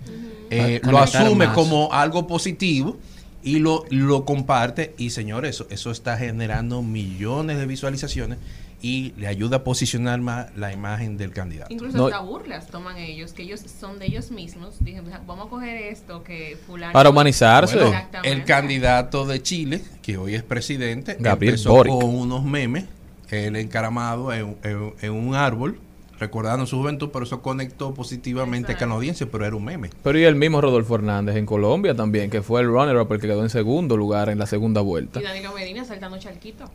eh, 0.51 0.81
lo 0.83 0.99
asume 0.99 1.47
más. 1.47 1.55
como 1.55 1.91
algo 1.91 2.27
positivo 2.27 2.99
y 3.41 3.57
lo, 3.57 3.85
lo 3.89 4.23
comparte. 4.23 4.93
Y 4.99 5.09
señores, 5.09 5.55
eso, 5.55 5.67
eso 5.71 5.89
está 5.89 6.15
generando 6.15 6.83
millones 6.83 7.57
de 7.57 7.65
visualizaciones 7.65 8.37
y 8.81 9.13
le 9.17 9.27
ayuda 9.27 9.57
a 9.57 9.63
posicionar 9.63 10.19
más 10.21 10.47
la 10.57 10.73
imagen 10.73 11.17
del 11.17 11.31
candidato. 11.33 11.71
Incluso 11.73 11.97
No. 11.97 12.05
hasta 12.07 12.19
burlas 12.21 12.67
toman 12.67 12.97
ellos, 12.97 13.31
que 13.33 13.43
ellos 13.43 13.59
son 13.79 13.99
de 13.99 14.07
ellos 14.07 14.31
mismos. 14.31 14.83
Dije, 14.83 15.01
vamos 15.27 15.47
a 15.47 15.49
coger 15.49 15.77
esto 15.91 16.23
que 16.23 16.57
fulano... 16.65 16.93
Para 16.93 17.09
humanizarse. 17.11 17.77
Bueno, 17.77 17.99
el 18.23 18.43
candidato 18.43 19.25
de 19.25 19.41
Chile, 19.41 19.81
que 20.01 20.17
hoy 20.17 20.35
es 20.35 20.43
presidente, 20.43 21.15
Gabriel 21.19 21.53
empezó 21.55 21.73
Boric. 21.73 21.93
con 21.93 22.05
unos 22.15 22.43
memes, 22.43 22.85
él 23.29 23.55
encaramado 23.55 24.33
en, 24.33 24.57
en- 24.63 24.93
en 25.01 25.11
un 25.11 25.35
árbol, 25.35 25.79
recordando 26.19 26.65
su 26.67 26.77
juventud, 26.77 27.09
pero 27.13 27.25
eso 27.25 27.41
conectó 27.41 27.93
positivamente 27.93 28.75
con 28.77 28.89
la 28.89 28.95
audiencia, 28.95 29.27
pero 29.31 29.45
era 29.45 29.55
un 29.55 29.63
meme. 29.65 29.89
Pero 30.03 30.19
y 30.19 30.23
el 30.23 30.35
mismo 30.35 30.59
Rodolfo 30.61 30.95
Hernández 30.95 31.35
en 31.35 31.45
Colombia 31.45 31.95
también, 31.95 32.29
que 32.29 32.41
fue 32.41 32.61
el 32.61 32.67
runner-up, 32.67 33.11
el 33.13 33.19
que 33.21 33.27
quedó 33.27 33.41
en 33.43 33.49
segundo 33.49 33.95
lugar 33.97 34.29
en 34.29 34.37
la 34.37 34.45
segunda 34.47 34.81
vuelta. 34.81 35.19
Y 35.19 35.23
Danilo 35.23 35.53
Medina 35.53 35.83
saltando 35.85 36.17
charquito. 36.19 36.65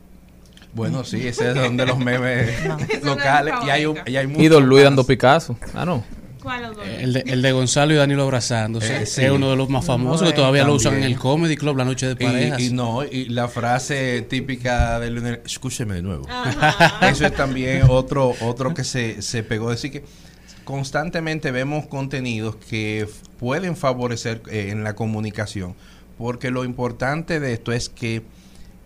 Bueno, 0.77 1.03
sí, 1.05 1.27
ese 1.27 1.48
es 1.48 1.55
donde 1.57 1.85
los 1.86 1.98
memes 1.98 2.48
es 2.90 3.03
locales 3.03 3.55
y 3.66 3.70
hay, 3.70 3.86
un- 3.86 3.98
y 4.07 4.16
hay 4.16 4.32
Y 4.36 4.48
Don 4.48 4.66
Luis 4.66 4.85
dando 4.85 5.05
Picasso. 5.05 5.59
Ah, 5.74 5.85
no. 5.85 6.05
¿Cuál 6.43 6.62
los 6.62 6.77
dos? 6.77 6.86
El 6.86 7.12
de, 7.15 7.20
el 7.27 7.43
de 7.43 7.51
Gonzalo 7.51 7.93
y 7.93 7.97
Danilo 7.97 8.23
abrazándose. 8.23 9.03
Eh, 9.03 9.07
sí. 9.07 9.24
Es 9.24 9.32
uno 9.32 9.51
de 9.51 9.57
los 9.57 9.69
más 9.69 9.85
famosos 9.85 10.28
que 10.28 10.35
todavía 10.36 10.62
lo 10.65 10.74
usan 10.74 10.94
en 10.94 11.03
el 11.03 11.16
Comedy 11.19 11.57
Club, 11.57 11.77
la 11.78 11.85
noche 11.85 12.07
de 12.07 12.15
parejas. 12.15 12.61
Y, 12.61 12.66
y 12.66 12.73
no, 12.73 13.03
y 13.03 13.24
la 13.31 13.48
frase 13.48 14.23
típica 14.23 15.01
de 15.01 15.11
Leonel, 15.11 15.40
escúcheme 15.44 15.94
de 15.94 16.03
nuevo. 16.03 16.24
Ajá. 16.31 17.09
Eso 17.11 17.27
es 17.27 17.35
también 17.35 17.82
otro, 17.89 18.32
otro 18.43 18.74
que 18.74 18.85
se, 18.85 19.23
se 19.23 19.43
pegó. 19.43 19.70
Decir 19.70 19.90
que 19.90 20.05
constantemente 20.65 21.51
vemos 21.51 21.86
contenidos 21.86 22.57
que 22.57 23.09
pueden 23.39 23.77
favorecer 23.77 24.43
eh, 24.51 24.69
en 24.70 24.85
la 24.85 24.94
comunicación, 24.94 25.74
porque 26.19 26.51
lo 26.51 26.65
importante 26.65 27.40
de 27.40 27.53
esto 27.55 27.73
es 27.73 27.89
que 27.89 28.23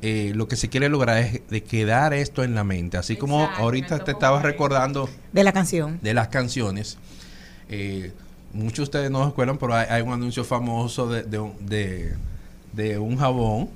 eh, 0.03 0.33
lo 0.35 0.49
que 0.49 0.57
se 0.57 0.69
quiere 0.69 0.89
lograr 0.89 1.19
es 1.19 1.41
de 1.49 1.63
quedar 1.63 2.15
esto 2.15 2.43
en 2.43 2.55
la 2.55 2.65
mente. 2.65 2.97
Así 2.97 3.17
como 3.17 3.43
Exacto, 3.43 3.63
ahorita 3.63 4.05
te 4.05 4.13
estabas 4.13 4.41
es. 4.41 4.47
recordando 4.47 5.09
De 5.33 5.45
la 5.45 5.53
canción. 5.53 5.99
de 6.03 6.15
las 6.15 6.29
canciones. 6.29 6.97
Eh, 7.69 8.13
muchos 8.53 8.77
de 8.79 8.83
ustedes 8.85 9.11
no 9.11 9.23
se 9.25 9.29
acuerdan, 9.31 9.59
pero 9.59 9.75
hay, 9.75 9.87
hay 9.91 10.03
un 10.03 10.13
anuncio 10.13 10.45
famoso 10.45 11.07
de, 11.09 11.23
de 11.25 11.39
un- 11.39 11.55
de- 11.67 12.15
de 12.73 12.99
un 12.99 13.17
jabón 13.17 13.69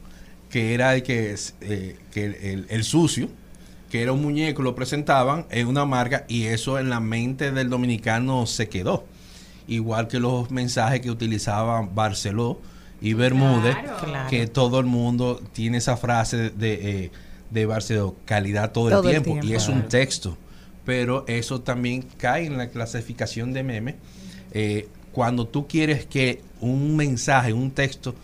que 0.51 0.73
era 0.75 0.95
el 0.95 1.03
que, 1.03 1.33
es, 1.33 1.55
eh, 1.61 1.97
que 2.13 2.25
el, 2.27 2.35
el- 2.37 2.67
el 2.71 2.85
sucio, 2.85 3.29
que 3.91 4.03
era 4.03 4.13
un 4.13 4.23
muñeco, 4.23 4.63
lo 4.63 4.75
presentaban 4.75 5.47
en 5.51 5.67
una 5.69 5.85
marca 5.85 6.25
y 6.29 6.45
eso 6.45 6.79
en 6.79 6.91
la 6.91 7.01
mente 7.01 7.53
del 7.53 7.71
dominicano 7.71 8.47
se 8.47 8.69
quedó. 8.69 9.05
Igual 9.69 10.09
que 10.09 10.19
los 10.21 10.51
mensajes 10.51 11.01
que 11.01 11.11
utilizaban 11.11 11.95
Barceló 11.95 12.61
y 13.05 13.13
Bermúdez, 13.13 13.77
Claro. 14.03 14.31
que 14.31 14.47
todo 14.47 14.81
el 14.81 14.87
mundo 14.87 15.39
tiene 15.53 15.77
esa 15.77 15.97
frase 15.99 16.49
de, 16.51 17.05
eh, 17.05 17.11
de 17.51 17.67
Barceló, 17.67 18.17
calidad 18.25 18.73
todo, 18.73 18.89
Todo 18.89 19.11
el 19.11 19.17
el 19.17 19.23
tiempo, 19.23 19.47
y 19.47 19.53
es 19.53 19.69
un 19.69 19.89
texto. 19.89 20.39
Pero 20.87 21.25
eso 21.29 21.61
también 21.61 22.03
cae 22.17 22.47
en 22.47 22.57
la 22.57 22.69
clasificación 22.69 23.53
de 23.53 23.63
meme. 23.63 23.97
Eh, 24.53 24.89
cuando 25.13 25.47
tú 25.47 25.67
quieres 25.69 26.07
que 26.07 26.41
un 26.61 26.97
mensaje, 26.97 27.53
un 27.53 27.71
texto 27.73 28.15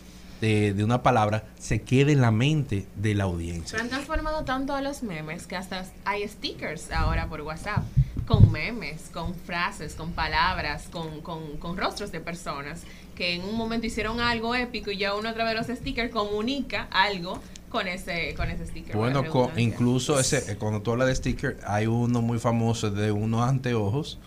de, 0.40 0.72
de 0.72 0.82
una 0.82 1.02
palabra 1.02 1.44
se 1.58 1.82
quede 1.82 2.12
en 2.12 2.22
la 2.22 2.30
mente 2.30 2.86
de 2.96 3.14
la 3.14 3.24
audiencia. 3.24 3.72
Pero 3.72 3.82
han 3.82 3.90
transformado 3.90 4.44
tanto 4.44 4.74
a 4.74 4.80
los 4.80 5.02
memes 5.02 5.46
que 5.46 5.56
hasta 5.56 5.84
hay 6.06 6.26
stickers 6.26 6.90
ahora 6.90 7.28
por 7.28 7.42
WhatsApp 7.42 7.84
con 8.26 8.50
memes, 8.52 9.10
con 9.12 9.34
frases, 9.34 9.94
con 9.94 10.12
palabras, 10.12 10.84
con, 10.90 11.20
con, 11.20 11.56
con 11.58 11.76
rostros 11.76 12.12
de 12.12 12.20
personas 12.20 12.82
que 13.20 13.34
en 13.34 13.44
un 13.44 13.54
momento 13.54 13.86
hicieron 13.86 14.18
algo 14.18 14.54
épico 14.54 14.90
y 14.90 14.96
ya 14.96 15.14
uno 15.14 15.28
a 15.28 15.34
través 15.34 15.52
de 15.52 15.58
los 15.68 15.78
stickers 15.78 16.10
comunica 16.10 16.88
algo 16.90 17.38
con 17.68 17.86
ese, 17.86 18.32
con 18.34 18.48
ese 18.50 18.66
sticker. 18.66 18.96
Bueno, 18.96 19.22
incluso 19.58 20.18
ese, 20.18 20.38
eh, 20.50 20.56
cuando 20.56 20.80
tú 20.80 20.92
hablas 20.92 21.08
de 21.08 21.14
sticker, 21.16 21.58
hay 21.66 21.86
uno 21.86 22.22
muy 22.22 22.38
famoso 22.38 22.90
de 22.90 23.12
unos 23.12 23.46
anteojos 23.46 24.18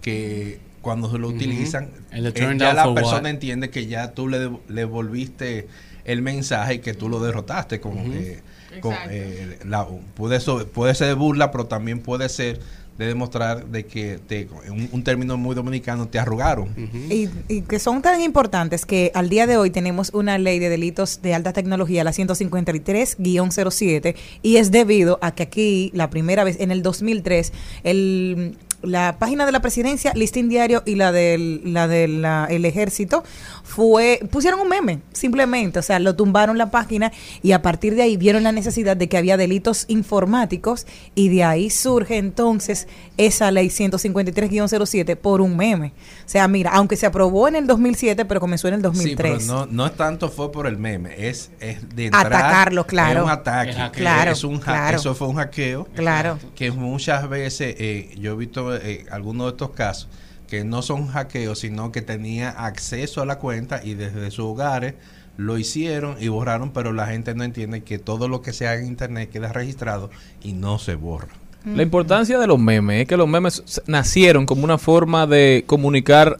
que 0.00 0.60
cuando 0.80 1.10
se 1.10 1.18
lo 1.18 1.26
utilizan, 1.26 1.90
eh, 2.12 2.32
ya 2.56 2.72
la 2.72 2.94
persona 2.94 3.22
What. 3.22 3.26
entiende 3.26 3.68
que 3.70 3.86
ya 3.88 4.12
tú 4.12 4.28
le, 4.28 4.48
le 4.68 4.84
volviste 4.84 5.66
el 6.04 6.22
mensaje 6.22 6.74
y 6.74 6.78
que 6.78 6.94
tú 6.94 7.08
lo 7.08 7.18
derrotaste. 7.18 7.80
Con, 7.80 7.98
eh, 8.14 8.42
con, 8.80 8.92
Exacto. 8.92 9.10
eh, 9.12 9.58
la- 9.64 9.88
puede, 10.14 10.38
so- 10.38 10.68
puede 10.68 10.94
ser 10.94 11.08
de 11.08 11.14
burla, 11.14 11.50
pero 11.50 11.66
también 11.66 11.98
puede 12.00 12.28
ser 12.28 12.60
de 12.98 13.06
demostrar 13.06 13.66
de 13.66 13.84
que 13.84 14.18
te, 14.26 14.48
un, 14.70 14.88
un 14.90 15.04
término 15.04 15.36
muy 15.36 15.54
dominicano 15.54 16.08
te 16.08 16.18
arrugaron. 16.18 16.68
Y, 17.10 17.28
y 17.48 17.60
que 17.62 17.78
son 17.78 18.00
tan 18.02 18.20
importantes 18.22 18.86
que 18.86 19.10
al 19.14 19.28
día 19.28 19.46
de 19.46 19.56
hoy 19.58 19.68
tenemos 19.70 20.10
una 20.14 20.38
ley 20.38 20.58
de 20.58 20.68
delitos 20.70 21.20
de 21.22 21.34
alta 21.34 21.52
tecnología, 21.52 22.02
la 22.04 22.12
153-07, 22.12 24.14
y 24.42 24.56
es 24.56 24.70
debido 24.70 25.18
a 25.22 25.34
que 25.34 25.42
aquí, 25.42 25.90
la 25.94 26.10
primera 26.10 26.44
vez, 26.44 26.58
en 26.60 26.70
el 26.70 26.82
2003, 26.82 27.52
el, 27.84 28.56
la 28.82 29.16
página 29.18 29.46
de 29.46 29.52
la 29.52 29.60
presidencia, 29.60 30.12
Listín 30.14 30.48
Diario 30.48 30.82
y 30.86 30.94
la 30.96 31.12
del 31.12 31.72
la 31.72 31.88
del 31.88 32.22
la- 32.22 32.46
el 32.50 32.64
ejército, 32.64 33.24
fue 33.66 34.20
pusieron 34.30 34.60
un 34.60 34.68
meme, 34.68 35.00
simplemente, 35.12 35.80
o 35.80 35.82
sea, 35.82 35.98
lo 35.98 36.14
tumbaron 36.14 36.56
la 36.56 36.70
página 36.70 37.10
y 37.42 37.50
a 37.50 37.62
partir 37.62 37.96
de 37.96 38.02
ahí 38.02 38.16
vieron 38.16 38.44
la 38.44 38.52
necesidad 38.52 38.96
de 38.96 39.08
que 39.08 39.16
había 39.18 39.36
delitos 39.36 39.86
informáticos 39.88 40.86
y 41.16 41.28
de 41.30 41.42
ahí 41.42 41.68
surge 41.68 42.16
entonces 42.16 42.86
esa 43.16 43.50
ley 43.50 43.66
153-07 43.68 45.16
por 45.16 45.40
un 45.40 45.56
meme. 45.56 45.88
O 46.24 46.28
sea, 46.28 46.46
mira, 46.48 46.70
aunque 46.74 46.96
se 46.96 47.06
aprobó 47.06 47.48
en 47.48 47.56
el 47.56 47.66
2007, 47.66 48.24
pero 48.24 48.38
comenzó 48.40 48.68
en 48.68 48.74
el 48.74 48.82
2003. 48.82 49.42
Sí, 49.42 49.48
pero 49.48 49.66
no, 49.66 49.66
no 49.66 49.86
es 49.86 49.96
tanto 49.96 50.28
fue 50.30 50.52
por 50.52 50.66
el 50.68 50.78
meme, 50.78 51.28
es, 51.28 51.50
es 51.60 51.78
de 51.94 52.06
entrar, 52.06 52.26
Atacarlo, 52.26 52.86
claro. 52.86 53.20
Es 53.20 53.24
un 53.24 53.30
ataque. 53.30 53.70
Es 53.70 53.76
hackeo. 53.76 53.92
que 53.92 54.00
Claro, 54.00 54.30
es 54.30 54.44
un 54.44 54.56
ha- 54.56 54.60
claro. 54.60 54.96
Eso 54.96 55.14
fue 55.14 55.26
un 55.28 55.36
hackeo. 55.36 55.88
Claro. 55.94 56.38
Que 56.54 56.70
muchas 56.70 57.28
veces, 57.28 57.74
eh, 57.78 58.14
yo 58.18 58.32
he 58.32 58.36
visto 58.36 58.74
eh, 58.76 59.06
algunos 59.10 59.46
de 59.46 59.50
estos 59.50 59.70
casos, 59.70 60.08
que 60.46 60.64
no 60.64 60.82
son 60.82 61.08
hackeos, 61.08 61.60
sino 61.60 61.92
que 61.92 62.02
tenía 62.02 62.50
acceso 62.50 63.22
a 63.22 63.26
la 63.26 63.38
cuenta 63.38 63.80
y 63.84 63.94
desde 63.94 64.30
sus 64.30 64.46
hogares 64.46 64.94
lo 65.36 65.58
hicieron 65.58 66.16
y 66.20 66.28
borraron, 66.28 66.72
pero 66.72 66.92
la 66.92 67.06
gente 67.06 67.34
no 67.34 67.44
entiende 67.44 67.82
que 67.82 67.98
todo 67.98 68.28
lo 68.28 68.40
que 68.42 68.52
se 68.52 68.66
haga 68.66 68.80
en 68.80 68.86
internet 68.86 69.30
queda 69.30 69.52
registrado 69.52 70.10
y 70.42 70.52
no 70.52 70.78
se 70.78 70.94
borra. 70.94 71.28
La 71.64 71.82
importancia 71.82 72.38
de 72.38 72.46
los 72.46 72.60
memes 72.60 73.02
es 73.02 73.08
que 73.08 73.16
los 73.16 73.26
memes 73.26 73.82
nacieron 73.86 74.46
como 74.46 74.62
una 74.62 74.78
forma 74.78 75.26
de 75.26 75.64
comunicar 75.66 76.38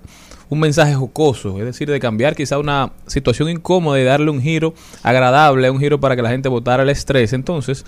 un 0.48 0.60
mensaje 0.60 0.94
jocoso, 0.94 1.58
es 1.58 1.64
decir, 1.64 1.90
de 1.90 1.98
cambiar 1.98 2.36
quizá 2.36 2.58
una 2.58 2.92
situación 3.08 3.50
incómoda 3.50 4.00
y 4.00 4.04
darle 4.04 4.30
un 4.30 4.40
giro 4.40 4.74
agradable, 5.02 5.68
un 5.70 5.80
giro 5.80 5.98
para 5.98 6.14
que 6.14 6.22
la 6.22 6.30
gente 6.30 6.48
votara 6.48 6.84
el 6.84 6.90
estrés. 6.90 7.32
Entonces, 7.32 7.84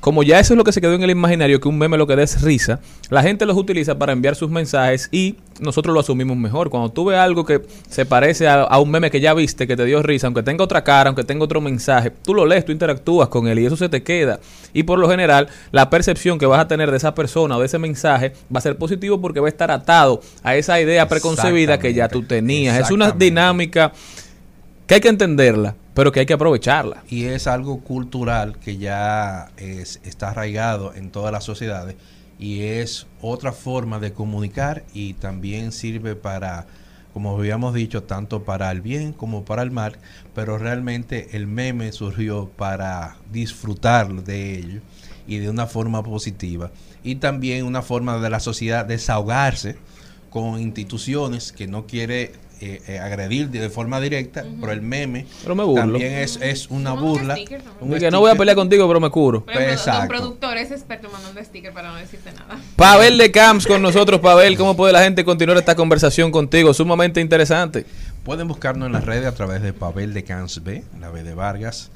como 0.00 0.22
ya 0.22 0.38
eso 0.38 0.54
es 0.54 0.58
lo 0.58 0.64
que 0.64 0.72
se 0.72 0.80
quedó 0.80 0.94
en 0.94 1.02
el 1.02 1.10
imaginario, 1.10 1.60
que 1.60 1.68
un 1.68 1.76
meme 1.78 1.96
lo 1.96 2.06
que 2.06 2.14
da 2.14 2.22
es 2.22 2.42
risa, 2.42 2.80
la 3.10 3.22
gente 3.22 3.46
los 3.46 3.56
utiliza 3.56 3.98
para 3.98 4.12
enviar 4.12 4.36
sus 4.36 4.48
mensajes 4.48 5.08
y 5.10 5.36
nosotros 5.60 5.92
lo 5.92 6.00
asumimos 6.00 6.36
mejor. 6.36 6.70
Cuando 6.70 6.90
tú 6.90 7.06
ves 7.06 7.18
algo 7.18 7.44
que 7.44 7.62
se 7.88 8.06
parece 8.06 8.46
a, 8.46 8.62
a 8.62 8.78
un 8.78 8.90
meme 8.90 9.10
que 9.10 9.20
ya 9.20 9.34
viste, 9.34 9.66
que 9.66 9.76
te 9.76 9.84
dio 9.84 10.02
risa, 10.02 10.28
aunque 10.28 10.42
tenga 10.42 10.62
otra 10.62 10.84
cara, 10.84 11.08
aunque 11.08 11.24
tenga 11.24 11.44
otro 11.44 11.60
mensaje, 11.60 12.10
tú 12.10 12.32
lo 12.32 12.46
lees, 12.46 12.64
tú 12.64 12.72
interactúas 12.72 13.28
con 13.28 13.48
él 13.48 13.58
y 13.58 13.66
eso 13.66 13.76
se 13.76 13.88
te 13.88 14.02
queda. 14.02 14.38
Y 14.72 14.84
por 14.84 14.98
lo 14.98 15.10
general, 15.10 15.48
la 15.72 15.90
percepción 15.90 16.38
que 16.38 16.46
vas 16.46 16.60
a 16.60 16.68
tener 16.68 16.90
de 16.90 16.96
esa 16.96 17.14
persona 17.14 17.56
o 17.56 17.60
de 17.60 17.66
ese 17.66 17.78
mensaje 17.78 18.32
va 18.54 18.58
a 18.58 18.62
ser 18.62 18.76
positivo 18.76 19.20
porque 19.20 19.40
va 19.40 19.46
a 19.46 19.50
estar 19.50 19.70
atado 19.70 20.20
a 20.42 20.56
esa 20.56 20.80
idea 20.80 21.08
preconcebida 21.08 21.78
que 21.78 21.92
ya 21.92 22.08
tú 22.08 22.22
tenías. 22.22 22.78
Es 22.78 22.90
una 22.90 23.10
dinámica 23.10 23.92
que 24.86 24.94
hay 24.94 25.00
que 25.00 25.08
entenderla, 25.08 25.74
pero 25.98 26.12
que 26.12 26.20
hay 26.20 26.26
que 26.26 26.34
aprovecharla. 26.34 27.02
Y 27.08 27.24
es 27.24 27.48
algo 27.48 27.80
cultural 27.80 28.56
que 28.60 28.76
ya 28.76 29.50
es- 29.56 29.98
está 30.04 30.30
arraigado 30.30 30.94
en 30.94 31.10
todas 31.10 31.32
las 31.32 31.42
sociedades 31.42 31.96
y 32.38 32.60
es 32.60 33.08
otra 33.20 33.50
forma 33.50 33.98
de 33.98 34.12
comunicar 34.12 34.84
y 34.94 35.14
también 35.14 35.72
sirve 35.72 36.14
para, 36.14 36.68
como 37.12 37.36
habíamos 37.36 37.74
dicho, 37.74 38.04
tanto 38.04 38.44
para 38.44 38.70
el 38.70 38.80
bien 38.80 39.12
como 39.12 39.44
para 39.44 39.62
el 39.62 39.72
mal, 39.72 39.96
pero 40.36 40.56
realmente 40.56 41.30
el 41.36 41.48
meme 41.48 41.90
surgió 41.90 42.48
para 42.48 43.16
disfrutar 43.32 44.22
de 44.22 44.56
ello 44.56 44.80
y 45.26 45.38
de 45.38 45.50
una 45.50 45.66
forma 45.66 46.04
positiva 46.04 46.70
y 47.02 47.16
también 47.16 47.64
una 47.66 47.82
forma 47.82 48.18
de 48.20 48.30
la 48.30 48.38
sociedad 48.38 48.84
desahogarse 48.84 49.74
con 50.30 50.60
instituciones 50.60 51.50
que 51.50 51.66
no 51.66 51.86
quiere 51.86 52.34
eh, 52.60 52.82
eh, 52.88 52.98
agredir 52.98 53.48
de 53.50 53.70
forma 53.70 54.00
directa, 54.00 54.44
pero 54.60 54.72
el 54.72 54.82
meme 54.82 55.26
Pero 55.42 55.54
me 55.54 55.64
burlo. 55.64 55.80
también 55.82 56.12
es, 56.14 56.38
es 56.42 56.68
una 56.70 56.92
burla. 56.92 57.36
un 57.80 57.98
que 57.98 58.10
no 58.10 58.20
voy 58.20 58.30
a 58.30 58.34
pelear 58.34 58.56
contigo, 58.56 58.86
pero 58.88 58.98
me 59.00 59.10
curo. 59.10 59.44
Ejemplo, 59.48 59.70
Exacto. 59.72 60.02
un 60.02 60.08
productor 60.08 60.56
es 60.58 60.70
experto 60.70 61.08
mandando 61.10 61.42
sticker 61.44 61.72
para 61.72 61.90
no 61.92 61.96
decirte 61.96 62.32
nada. 62.32 62.58
Pavel 62.76 63.16
de 63.18 63.30
Camps 63.30 63.66
con 63.66 63.80
nosotros, 63.82 64.20
Pavel, 64.20 64.56
¿cómo 64.56 64.76
puede 64.76 64.92
la 64.92 65.02
gente 65.02 65.24
continuar 65.24 65.56
esta 65.58 65.74
conversación 65.76 66.30
contigo? 66.32 66.74
Sumamente 66.74 67.20
interesante. 67.20 67.86
Pueden 68.24 68.48
buscarnos 68.48 68.86
en 68.86 68.92
las 68.92 69.04
redes 69.04 69.26
a 69.26 69.32
través 69.34 69.62
de 69.62 69.72
Pavel 69.72 70.12
de 70.12 70.24
Cans 70.24 70.62
B, 70.62 70.82
la 71.00 71.10
B 71.10 71.22
de 71.22 71.34
Vargas, 71.34 71.90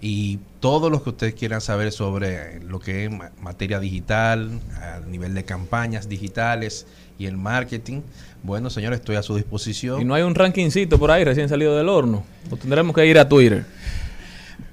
y 0.00 0.38
todo 0.60 0.90
lo 0.90 1.02
que 1.02 1.10
ustedes 1.10 1.34
quieran 1.34 1.60
saber 1.60 1.92
sobre 1.92 2.60
lo 2.60 2.78
que 2.78 3.04
es 3.04 3.10
ma- 3.10 3.30
materia 3.42 3.80
digital, 3.80 4.60
a 4.80 5.00
nivel 5.06 5.34
de 5.34 5.44
campañas 5.44 6.08
digitales 6.08 6.86
y 7.18 7.26
el 7.26 7.36
marketing. 7.36 8.02
Bueno, 8.42 8.70
señores, 8.70 9.00
estoy 9.00 9.16
a 9.16 9.22
su 9.22 9.34
disposición. 9.36 10.00
Y 10.00 10.04
no 10.04 10.14
hay 10.14 10.22
un 10.22 10.34
rankingcito 10.34 10.98
por 10.98 11.10
ahí 11.10 11.24
recién 11.24 11.48
salido 11.48 11.76
del 11.76 11.88
horno. 11.88 12.24
O 12.50 12.56
tendremos 12.56 12.94
que 12.94 13.04
ir 13.06 13.18
a 13.18 13.28
Twitter. 13.28 13.64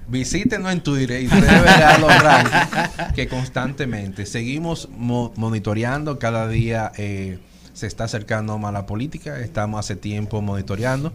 Visítenos 0.07 0.71
en 0.71 0.81
Twitter 0.81 1.21
y 1.21 1.25
ustedes 1.25 1.63
verán 1.63 1.99
los 2.01 2.21
rankings 2.21 3.13
que 3.15 3.27
constantemente 3.27 4.27
seguimos 4.27 4.87
mo- 4.95 5.33
monitoreando. 5.35 6.19
Cada 6.19 6.47
día 6.47 6.91
eh, 6.97 7.39
se 7.73 7.87
está 7.87 8.03
acercando 8.03 8.57
más 8.59 8.71
la 8.71 8.85
política. 8.85 9.39
Estamos 9.39 9.79
hace 9.79 9.95
tiempo 9.95 10.43
monitoreando 10.43 11.11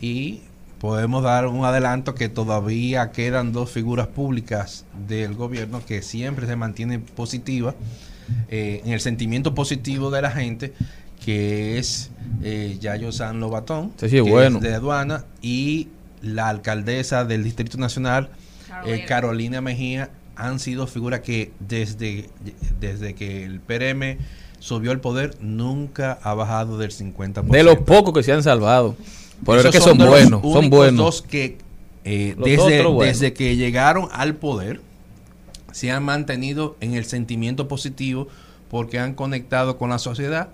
y 0.00 0.42
podemos 0.78 1.24
dar 1.24 1.48
un 1.48 1.64
adelanto 1.64 2.14
que 2.14 2.28
todavía 2.28 3.10
quedan 3.10 3.52
dos 3.52 3.72
figuras 3.72 4.06
públicas 4.06 4.84
del 5.08 5.34
gobierno 5.34 5.82
que 5.84 6.00
siempre 6.02 6.46
se 6.46 6.54
mantienen 6.54 7.02
positivas 7.02 7.74
eh, 8.50 8.82
en 8.84 8.92
el 8.92 9.00
sentimiento 9.00 9.52
positivo 9.56 10.12
de 10.12 10.22
la 10.22 10.30
gente 10.30 10.72
que 11.28 11.76
es 11.76 12.10
eh, 12.42 12.78
Yayo 12.80 13.12
San 13.12 13.38
Lobatón, 13.38 13.92
Sí, 14.00 14.08
sí, 14.08 14.14
que 14.16 14.22
bueno. 14.22 14.56
es 14.56 14.62
de 14.62 14.72
aduana, 14.72 15.26
y 15.42 15.88
la 16.22 16.48
alcaldesa 16.48 17.26
del 17.26 17.44
Distrito 17.44 17.76
Nacional, 17.76 18.30
eh, 18.86 19.04
Carolina 19.06 19.60
Mejía, 19.60 20.08
han 20.36 20.58
sido 20.58 20.86
figuras 20.86 21.20
que 21.20 21.52
desde, 21.60 22.30
desde 22.80 23.14
que 23.14 23.44
el 23.44 23.60
PRM 23.60 24.16
subió 24.58 24.90
el 24.90 25.00
poder 25.00 25.34
nunca 25.42 26.18
ha 26.22 26.32
bajado 26.32 26.78
del 26.78 26.92
50%. 26.92 27.42
De 27.42 27.62
los 27.62 27.76
pocos 27.80 28.14
que 28.14 28.22
se 28.22 28.32
han 28.32 28.42
salvado. 28.42 28.96
Por 29.44 29.58
eso 29.58 29.68
Esos 29.68 29.74
es 29.74 29.84
que 29.84 29.86
son 29.90 29.98
los 29.98 30.08
buenos, 30.08 30.40
son 30.40 30.70
buenos. 30.70 30.96
dos 30.96 31.20
que 31.20 31.58
eh, 32.06 32.36
desde, 32.42 32.82
desde 33.04 33.34
que 33.34 33.54
llegaron 33.56 34.08
al 34.12 34.34
poder 34.36 34.80
se 35.72 35.90
han 35.90 36.04
mantenido 36.04 36.78
en 36.80 36.94
el 36.94 37.04
sentimiento 37.04 37.68
positivo 37.68 38.28
porque 38.70 38.98
han 38.98 39.12
conectado 39.12 39.76
con 39.76 39.90
la 39.90 39.98
sociedad, 39.98 40.48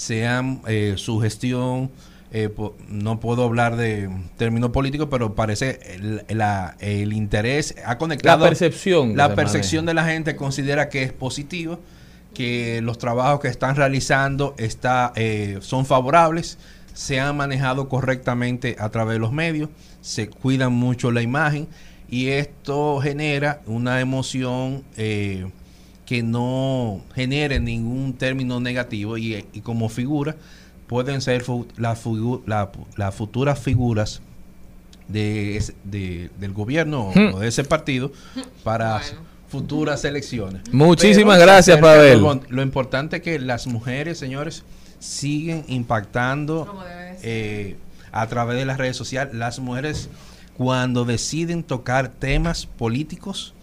se 0.00 0.26
han 0.26 0.62
eh, 0.66 0.94
su 0.96 1.20
gestión, 1.20 1.90
eh, 2.32 2.48
po- 2.48 2.74
no 2.88 3.20
puedo 3.20 3.44
hablar 3.44 3.76
de 3.76 4.08
términos 4.38 4.70
políticos, 4.70 5.08
pero 5.10 5.34
parece 5.34 5.78
el, 5.94 6.24
la- 6.38 6.76
el 6.80 7.12
interés 7.12 7.74
ha 7.84 7.98
conectado. 7.98 8.38
La 8.44 8.50
percepción 8.50 9.16
La 9.16 9.34
percepción 9.34 9.86
de 9.86 9.94
la 9.94 10.04
gente 10.04 10.36
considera 10.36 10.88
que 10.88 11.02
es 11.02 11.12
positivo, 11.12 11.80
que 12.34 12.80
los 12.82 12.96
trabajos 12.98 13.40
que 13.40 13.48
están 13.48 13.76
realizando 13.76 14.54
está, 14.58 15.12
eh, 15.16 15.58
son 15.60 15.84
favorables, 15.84 16.58
se 16.94 17.20
han 17.20 17.36
manejado 17.36 17.88
correctamente 17.88 18.76
a 18.78 18.88
través 18.90 19.14
de 19.14 19.18
los 19.20 19.32
medios, 19.32 19.68
se 20.00 20.28
cuidan 20.28 20.72
mucho 20.72 21.10
la 21.10 21.22
imagen 21.22 21.68
y 22.08 22.28
esto 22.28 23.00
genera 23.00 23.60
una 23.66 24.00
emoción 24.00 24.82
eh, 24.96 25.46
que 26.10 26.24
no 26.24 27.02
genere 27.14 27.60
ningún 27.60 28.14
término 28.14 28.58
negativo 28.58 29.16
y, 29.16 29.46
y 29.52 29.60
como 29.60 29.88
figura 29.88 30.34
pueden 30.88 31.20
ser 31.20 31.42
fu- 31.44 31.68
las 31.76 32.04
figu- 32.04 32.42
la- 32.46 32.72
las 32.96 33.14
futuras 33.14 33.60
figuras 33.60 34.20
de, 35.06 35.62
del 35.84 36.52
gobierno 36.52 37.10
o- 37.10 37.12
Hmm. 37.14 37.34
o 37.34 37.38
de 37.38 37.46
ese 37.46 37.62
partido 37.62 38.10
para 38.64 39.00
futuras 39.48 40.04
elecciones. 40.04 40.62
Muchísimas 40.72 41.38
Pero 41.38 41.46
gracias, 41.46 41.78
Pavel. 41.78 42.20
Lo, 42.20 42.40
lo 42.48 42.62
importante 42.62 43.18
es 43.18 43.22
que 43.22 43.38
las 43.38 43.68
mujeres, 43.68 44.18
señores, 44.18 44.64
siguen 44.98 45.64
impactando 45.68 46.76
eh, 47.22 47.76
a 48.10 48.26
través 48.26 48.58
de 48.58 48.64
las 48.64 48.78
redes 48.78 48.96
sociales. 48.96 49.32
Las 49.34 49.60
mujeres, 49.60 50.08
cuando 50.56 51.04
deciden 51.04 51.62
tocar 51.62 52.08
temas 52.08 52.66
políticos, 52.66 53.54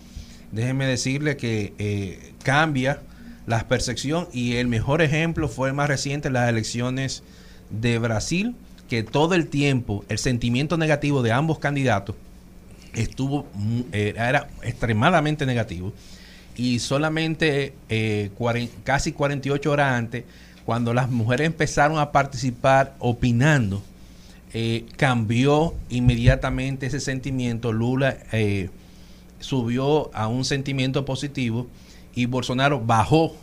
déjenme 0.51 0.85
decirle 0.85 1.37
que 1.37 1.73
eh, 1.77 2.33
cambia 2.43 3.01
la 3.45 3.67
percepción 3.67 4.27
y 4.33 4.55
el 4.55 4.67
mejor 4.67 5.01
ejemplo 5.01 5.47
fue 5.47 5.73
más 5.73 5.87
reciente, 5.87 6.29
las 6.29 6.49
elecciones 6.49 7.23
de 7.69 7.97
Brasil, 7.97 8.55
que 8.89 9.03
todo 9.03 9.35
el 9.35 9.47
tiempo 9.47 10.05
el 10.09 10.17
sentimiento 10.17 10.77
negativo 10.77 11.23
de 11.23 11.31
ambos 11.31 11.59
candidatos 11.59 12.15
estuvo 12.93 13.47
eh, 13.91 14.13
era 14.17 14.47
extremadamente 14.63 15.45
negativo. 15.45 15.93
Y 16.55 16.79
solamente 16.79 17.73
eh, 17.87 18.31
casi 18.83 19.11
48 19.11 19.71
horas 19.71 19.93
antes 19.93 20.23
cuando 20.65 20.93
las 20.93 21.09
mujeres 21.09 21.45
empezaron 21.47 21.99
a 21.99 22.11
participar 22.11 22.95
opinando 22.99 23.83
eh, 24.53 24.85
cambió 24.97 25.75
inmediatamente 25.89 26.87
ese 26.87 26.99
sentimiento. 26.99 27.71
Lula 27.71 28.17
subió 29.39 30.13
a 30.13 30.27
un 30.27 30.45
sentimiento 30.45 31.05
positivo 31.05 31.67
y 32.15 32.25
Bolsonaro 32.25 32.81
bajó 32.81 33.35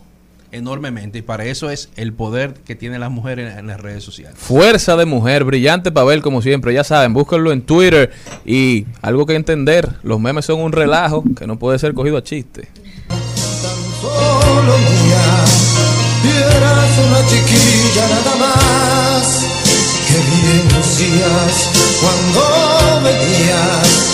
enormemente. 0.53 1.19
Y 1.19 1.23
para 1.23 1.45
eso 1.45 1.71
es 1.71 1.91
el 1.97 2.13
poder 2.13 2.55
que 2.55 2.75
tienen 2.75 3.01
las 3.01 3.11
mujeres 3.11 3.53
en, 3.53 3.59
en 3.61 3.67
las 3.67 3.81
redes 3.81 4.05
sociales. 4.05 4.39
Fuerza 4.39 4.97
de 4.97 5.05
mujer, 5.05 5.45
brillante 5.45 5.93
Pavel 5.93 6.23
como 6.23 6.43
siempre, 6.43 6.73
ya 6.73 6.85
saben, 6.85 7.13
búsquenlo 7.13 7.53
en 7.53 7.63
Twitter. 7.63 8.13
Y 8.45 8.87
algo 9.03 9.27
que 9.27 9.35
entender, 9.35 9.89
los 10.03 10.21
memes 10.21 10.45
son 10.45 10.61
un 10.61 10.73
relajo 10.73 11.25
que 11.37 11.47
no 11.47 11.59
puede 11.59 11.79
ser 11.79 11.95
cogido 11.95 12.17
a 12.17 12.23
chiste. 12.23 12.69
una 16.97 17.27
chiquilla 17.27 18.09
nada 18.09 18.37
más. 18.37 19.45
Qué 20.07 20.15
bien 20.15 20.69
lucías 20.77 21.71
cuando 22.01 23.03
venías 23.03 24.14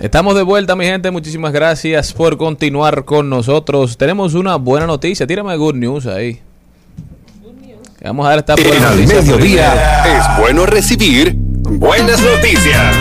Estamos 0.00 0.34
de 0.34 0.42
vuelta, 0.42 0.74
mi 0.76 0.84
gente. 0.86 1.10
Muchísimas 1.10 1.52
gracias 1.52 2.12
por 2.14 2.36
continuar 2.38 3.04
con 3.04 3.28
nosotros. 3.28 3.98
Tenemos 3.98 4.34
una 4.34 4.56
buena 4.56 4.86
noticia. 4.86 5.26
Tírame 5.26 5.54
good 5.56 5.74
news 5.74 6.06
ahí. 6.06 6.40
Vamos 8.02 8.24
a 8.26 8.30
dar 8.30 8.38
esta 8.38 8.54
En 8.54 8.66
buena 8.66 8.90
noticia 8.90 9.20
Mediodía 9.20 10.00
primero. 10.02 10.18
es 10.18 10.38
bueno 10.40 10.66
recibir 10.66 11.34
buenas 11.36 12.22
noticias. 12.22 12.96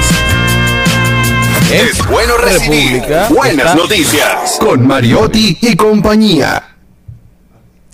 Es 1.71 2.05
bueno 2.09 2.35
recibir 2.38 2.91
República 3.03 3.27
buenas 3.30 3.65
está- 3.67 3.76
noticias 3.76 4.57
con 4.59 4.85
Mariotti 4.85 5.57
y 5.61 5.76
compañía. 5.77 6.63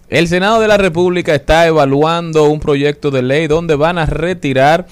El 0.10 0.28
Senado 0.28 0.60
de 0.62 0.68
la 0.68 0.78
República 0.78 1.36
está 1.36 1.68
evaluando 1.68 2.46
un 2.46 2.60
proyecto 2.60 3.12
de 3.12 3.22
ley 3.22 3.46
donde 3.48 3.76
van 3.76 4.00
a 4.00 4.06
retirar 4.08 4.88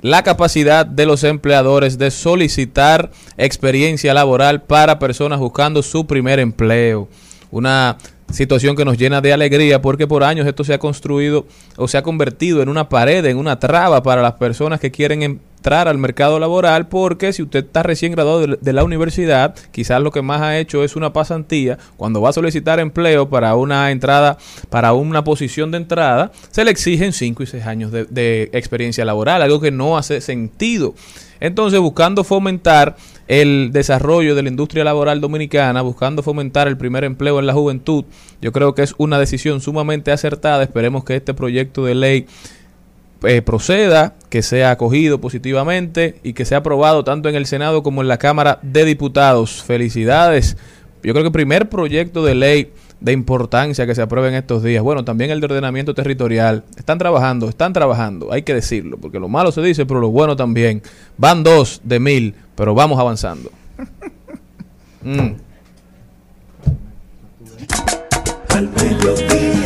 la 0.00 0.22
capacidad 0.22 0.86
de 0.86 1.06
los 1.06 1.24
empleadores 1.24 1.98
de 1.98 2.10
solicitar 2.10 3.10
experiencia 3.36 4.14
laboral 4.14 4.62
para 4.62 4.98
personas 4.98 5.38
buscando 5.38 5.82
su 5.82 6.06
primer 6.06 6.38
empleo. 6.38 7.08
Una 7.50 7.96
situación 8.30 8.76
que 8.76 8.84
nos 8.84 8.98
llena 8.98 9.20
de 9.20 9.32
alegría 9.32 9.80
porque 9.80 10.06
por 10.06 10.22
años 10.22 10.46
esto 10.46 10.64
se 10.64 10.74
ha 10.74 10.78
construido 10.78 11.46
o 11.76 11.88
se 11.88 11.96
ha 11.98 12.02
convertido 12.02 12.62
en 12.62 12.68
una 12.68 12.88
pared, 12.88 13.24
en 13.24 13.38
una 13.38 13.58
traba 13.58 14.02
para 14.02 14.22
las 14.22 14.34
personas 14.34 14.80
que 14.80 14.90
quieren 14.90 15.22
em- 15.22 15.38
entrar 15.58 15.88
al 15.88 15.98
mercado 15.98 16.38
laboral 16.38 16.86
porque 16.86 17.32
si 17.32 17.42
usted 17.42 17.66
está 17.66 17.82
recién 17.82 18.12
graduado 18.12 18.46
de, 18.46 18.72
la 18.72 18.84
universidad, 18.84 19.56
quizás 19.72 20.00
lo 20.00 20.12
que 20.12 20.22
más 20.22 20.40
ha 20.40 20.56
hecho 20.58 20.84
es 20.84 20.94
una 20.94 21.12
pasantía, 21.12 21.78
cuando 21.96 22.20
va 22.20 22.30
a 22.30 22.32
solicitar 22.32 22.78
empleo 22.78 23.28
para 23.28 23.56
una 23.56 23.90
entrada, 23.90 24.38
para 24.70 24.92
una 24.92 25.24
posición 25.24 25.72
de 25.72 25.78
entrada, 25.78 26.30
se 26.50 26.64
le 26.64 26.70
exigen 26.70 27.12
5 27.12 27.42
y 27.42 27.46
6 27.46 27.66
años 27.66 27.90
de, 27.90 28.04
de 28.04 28.50
experiencia 28.52 29.04
laboral, 29.04 29.42
algo 29.42 29.60
que 29.60 29.72
no 29.72 29.98
hace 29.98 30.20
sentido. 30.20 30.94
Entonces, 31.40 31.78
buscando 31.80 32.24
fomentar 32.24 32.96
el 33.28 33.70
desarrollo 33.72 34.34
de 34.34 34.42
la 34.42 34.48
industria 34.48 34.84
laboral 34.84 35.20
dominicana, 35.20 35.82
buscando 35.82 36.22
fomentar 36.22 36.66
el 36.66 36.76
primer 36.76 37.04
empleo 37.04 37.38
en 37.38 37.46
la 37.46 37.52
juventud, 37.52 38.04
yo 38.40 38.52
creo 38.52 38.74
que 38.74 38.82
es 38.82 38.94
una 38.98 39.18
decisión 39.18 39.60
sumamente 39.60 40.10
acertada. 40.10 40.62
Esperemos 40.62 41.04
que 41.04 41.16
este 41.16 41.34
proyecto 41.34 41.84
de 41.84 41.94
ley 41.94 42.26
eh, 43.22 43.42
proceda, 43.42 44.14
que 44.28 44.42
sea 44.42 44.70
acogido 44.70 45.20
positivamente 45.20 46.16
y 46.22 46.34
que 46.34 46.44
sea 46.44 46.58
aprobado 46.58 47.04
tanto 47.04 47.28
en 47.28 47.34
el 47.34 47.46
Senado 47.46 47.82
como 47.82 48.02
en 48.02 48.08
la 48.08 48.18
Cámara 48.18 48.58
de 48.62 48.84
Diputados. 48.84 49.62
Felicidades. 49.62 50.56
Yo 51.02 51.12
creo 51.12 51.22
que 51.22 51.28
el 51.28 51.32
primer 51.32 51.68
proyecto 51.68 52.24
de 52.24 52.34
ley 52.34 52.72
de 53.00 53.12
importancia 53.12 53.86
que 53.86 53.94
se 53.94 54.02
apruebe 54.02 54.28
en 54.28 54.34
estos 54.34 54.62
días. 54.62 54.82
Bueno, 54.82 55.04
también 55.04 55.30
el 55.30 55.40
de 55.40 55.46
ordenamiento 55.46 55.94
territorial. 55.94 56.64
Están 56.76 56.98
trabajando, 56.98 57.48
están 57.48 57.72
trabajando, 57.72 58.32
hay 58.32 58.42
que 58.42 58.54
decirlo, 58.54 58.98
porque 58.98 59.20
lo 59.20 59.28
malo 59.28 59.52
se 59.52 59.62
dice, 59.62 59.86
pero 59.86 60.00
lo 60.00 60.10
bueno 60.10 60.36
también. 60.36 60.82
Van 61.16 61.42
dos 61.42 61.80
de 61.84 62.00
mil, 62.00 62.34
pero 62.54 62.74
vamos 62.74 62.98
avanzando. 62.98 63.50
Mm. 65.00 65.36
Al 68.48 68.68
mediodía, 68.68 69.57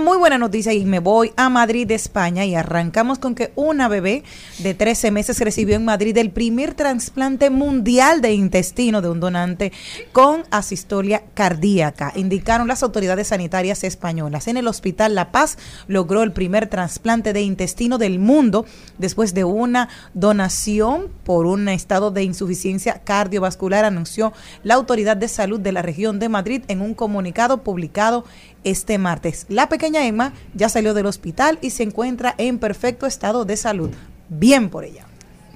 muy 0.00 0.18
buena 0.18 0.38
noticia 0.38 0.72
y 0.72 0.84
me 0.84 0.98
voy 0.98 1.32
a 1.36 1.48
Madrid, 1.50 1.90
España 1.90 2.44
y 2.46 2.54
arrancamos 2.54 3.18
con 3.18 3.34
que 3.34 3.52
una 3.54 3.88
bebé 3.88 4.24
de 4.58 4.74
13 4.74 5.10
meses 5.10 5.38
recibió 5.40 5.76
en 5.76 5.84
Madrid 5.84 6.16
el 6.16 6.30
primer 6.30 6.74
trasplante 6.74 7.50
mundial 7.50 8.20
de 8.20 8.32
intestino 8.32 9.02
de 9.02 9.10
un 9.10 9.20
donante 9.20 9.72
con 10.12 10.44
asistolia 10.50 11.22
cardíaca, 11.34 12.12
indicaron 12.16 12.68
las 12.68 12.82
autoridades 12.82 13.28
sanitarias 13.28 13.84
españolas. 13.84 14.48
En 14.48 14.56
el 14.56 14.68
Hospital 14.68 15.14
La 15.14 15.32
Paz 15.32 15.58
logró 15.86 16.22
el 16.22 16.32
primer 16.32 16.66
trasplante 16.68 17.32
de 17.32 17.42
intestino 17.42 17.98
del 17.98 18.18
mundo 18.18 18.64
después 18.98 19.34
de 19.34 19.44
una 19.44 19.88
donación 20.14 21.08
por 21.24 21.46
un 21.46 21.68
estado 21.68 22.10
de 22.10 22.22
insuficiencia 22.22 23.02
cardiovascular, 23.04 23.84
anunció 23.84 24.32
la 24.62 24.74
Autoridad 24.74 25.16
de 25.16 25.28
Salud 25.28 25.60
de 25.60 25.72
la 25.72 25.82
región 25.82 26.18
de 26.18 26.28
Madrid 26.28 26.62
en 26.68 26.80
un 26.80 26.94
comunicado 26.94 27.62
publicado 27.62 28.24
este 28.64 28.98
martes. 28.98 29.46
La 29.48 29.68
pequeña 29.68 30.06
Emma 30.06 30.32
ya 30.54 30.68
salió 30.68 30.94
del 30.94 31.06
hospital 31.06 31.58
y 31.62 31.70
se 31.70 31.82
encuentra 31.82 32.34
en 32.38 32.58
perfecto 32.58 33.06
estado 33.06 33.44
de 33.44 33.56
salud. 33.56 33.90
Bien 34.28 34.68
por 34.68 34.84
ella. 34.84 35.06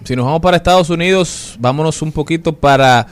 Si 0.05 0.15
nos 0.15 0.27
vamos 0.27 0.43
para 0.43 0.59
Estados 0.59 0.91
Unidos, 0.91 1.57
vámonos 1.59 2.03
un 2.03 2.13
poquito 2.13 2.55
para, 2.55 3.07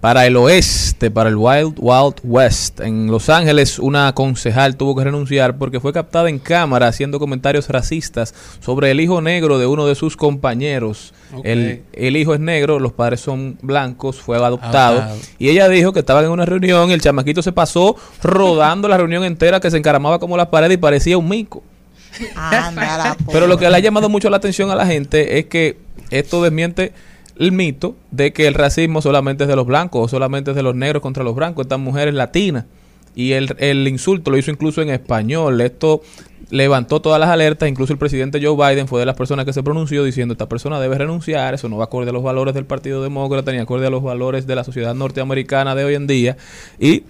para 0.00 0.26
el 0.26 0.36
oeste, 0.36 1.10
para 1.10 1.28
el 1.28 1.36
Wild 1.36 1.74
Wild 1.78 2.14
West. 2.22 2.80
En 2.80 3.08
Los 3.08 3.28
Ángeles, 3.28 3.78
una 3.78 4.12
concejal 4.14 4.76
tuvo 4.76 4.94
que 4.94 5.04
renunciar 5.04 5.58
porque 5.58 5.80
fue 5.80 5.92
captada 5.92 6.28
en 6.28 6.38
cámara 6.38 6.86
haciendo 6.86 7.18
comentarios 7.18 7.68
racistas 7.68 8.34
sobre 8.60 8.90
el 8.92 9.00
hijo 9.00 9.20
negro 9.20 9.58
de 9.58 9.66
uno 9.66 9.86
de 9.86 9.94
sus 9.94 10.16
compañeros. 10.16 11.12
El, 11.42 11.82
el 11.92 12.16
hijo 12.16 12.32
es 12.32 12.40
negro, 12.40 12.78
los 12.78 12.92
padres 12.92 13.20
son 13.20 13.58
blancos, 13.60 14.20
fue 14.20 14.36
adoptado. 14.36 15.00
Adoptado. 15.00 15.18
Y 15.38 15.48
ella 15.48 15.68
dijo 15.68 15.92
que 15.92 16.00
estaban 16.00 16.24
en 16.24 16.30
una 16.30 16.46
reunión 16.46 16.90
y 16.90 16.92
el 16.92 17.00
chamaquito 17.00 17.42
se 17.42 17.52
pasó 17.52 17.96
rodando 18.22 18.86
la 18.86 18.96
reunión 18.96 19.24
entera, 19.24 19.58
que 19.60 19.70
se 19.70 19.76
encaramaba 19.76 20.18
como 20.20 20.36
la 20.36 20.50
pared 20.50 20.70
y 20.70 20.76
parecía 20.76 21.18
un 21.18 21.28
mico. 21.28 21.62
Pero 23.32 23.46
lo 23.46 23.58
que 23.58 23.68
le 23.68 23.76
ha 23.76 23.80
llamado 23.80 24.08
mucho 24.08 24.30
la 24.30 24.36
atención 24.36 24.70
a 24.70 24.74
la 24.74 24.86
gente 24.86 25.38
es 25.38 25.46
que 25.46 25.78
esto 26.10 26.42
desmiente 26.42 26.92
el 27.38 27.52
mito 27.52 27.96
de 28.10 28.32
que 28.32 28.46
el 28.46 28.54
racismo 28.54 29.00
solamente 29.00 29.44
es 29.44 29.48
de 29.48 29.56
los 29.56 29.66
blancos 29.66 30.04
o 30.04 30.08
solamente 30.08 30.50
es 30.50 30.56
de 30.56 30.62
los 30.62 30.74
negros 30.74 31.02
contra 31.02 31.24
los 31.24 31.34
blancos. 31.34 31.64
Estas 31.64 31.78
mujeres 31.78 32.14
latinas. 32.14 32.64
Y 33.14 33.32
el, 33.32 33.54
el 33.58 33.88
insulto 33.88 34.30
lo 34.30 34.36
hizo 34.36 34.50
incluso 34.50 34.80
en 34.82 34.90
español. 34.90 35.60
Esto 35.60 36.02
levantó 36.50 37.00
todas 37.00 37.20
las 37.20 37.30
alertas. 37.30 37.68
Incluso 37.68 37.92
el 37.92 37.98
presidente 37.98 38.40
Joe 38.42 38.56
Biden 38.56 38.88
fue 38.88 39.00
de 39.00 39.06
las 39.06 39.16
personas 39.16 39.44
que 39.44 39.52
se 39.52 39.62
pronunció 39.62 40.04
diciendo 40.04 40.32
esta 40.32 40.48
persona 40.48 40.80
debe 40.80 40.98
renunciar. 40.98 41.54
Eso 41.54 41.68
no 41.68 41.76
va 41.76 41.84
acorde 41.84 42.10
a 42.10 42.12
los 42.12 42.22
valores 42.22 42.54
del 42.54 42.64
Partido 42.64 43.02
Demócrata 43.02 43.52
ni 43.52 43.58
acorde 43.58 43.86
a 43.86 43.90
los 43.90 44.02
valores 44.02 44.46
de 44.46 44.54
la 44.54 44.64
sociedad 44.64 44.94
norteamericana 44.94 45.74
de 45.74 45.84
hoy 45.84 45.94
en 45.94 46.06
día. 46.06 46.36
Y 46.78 47.04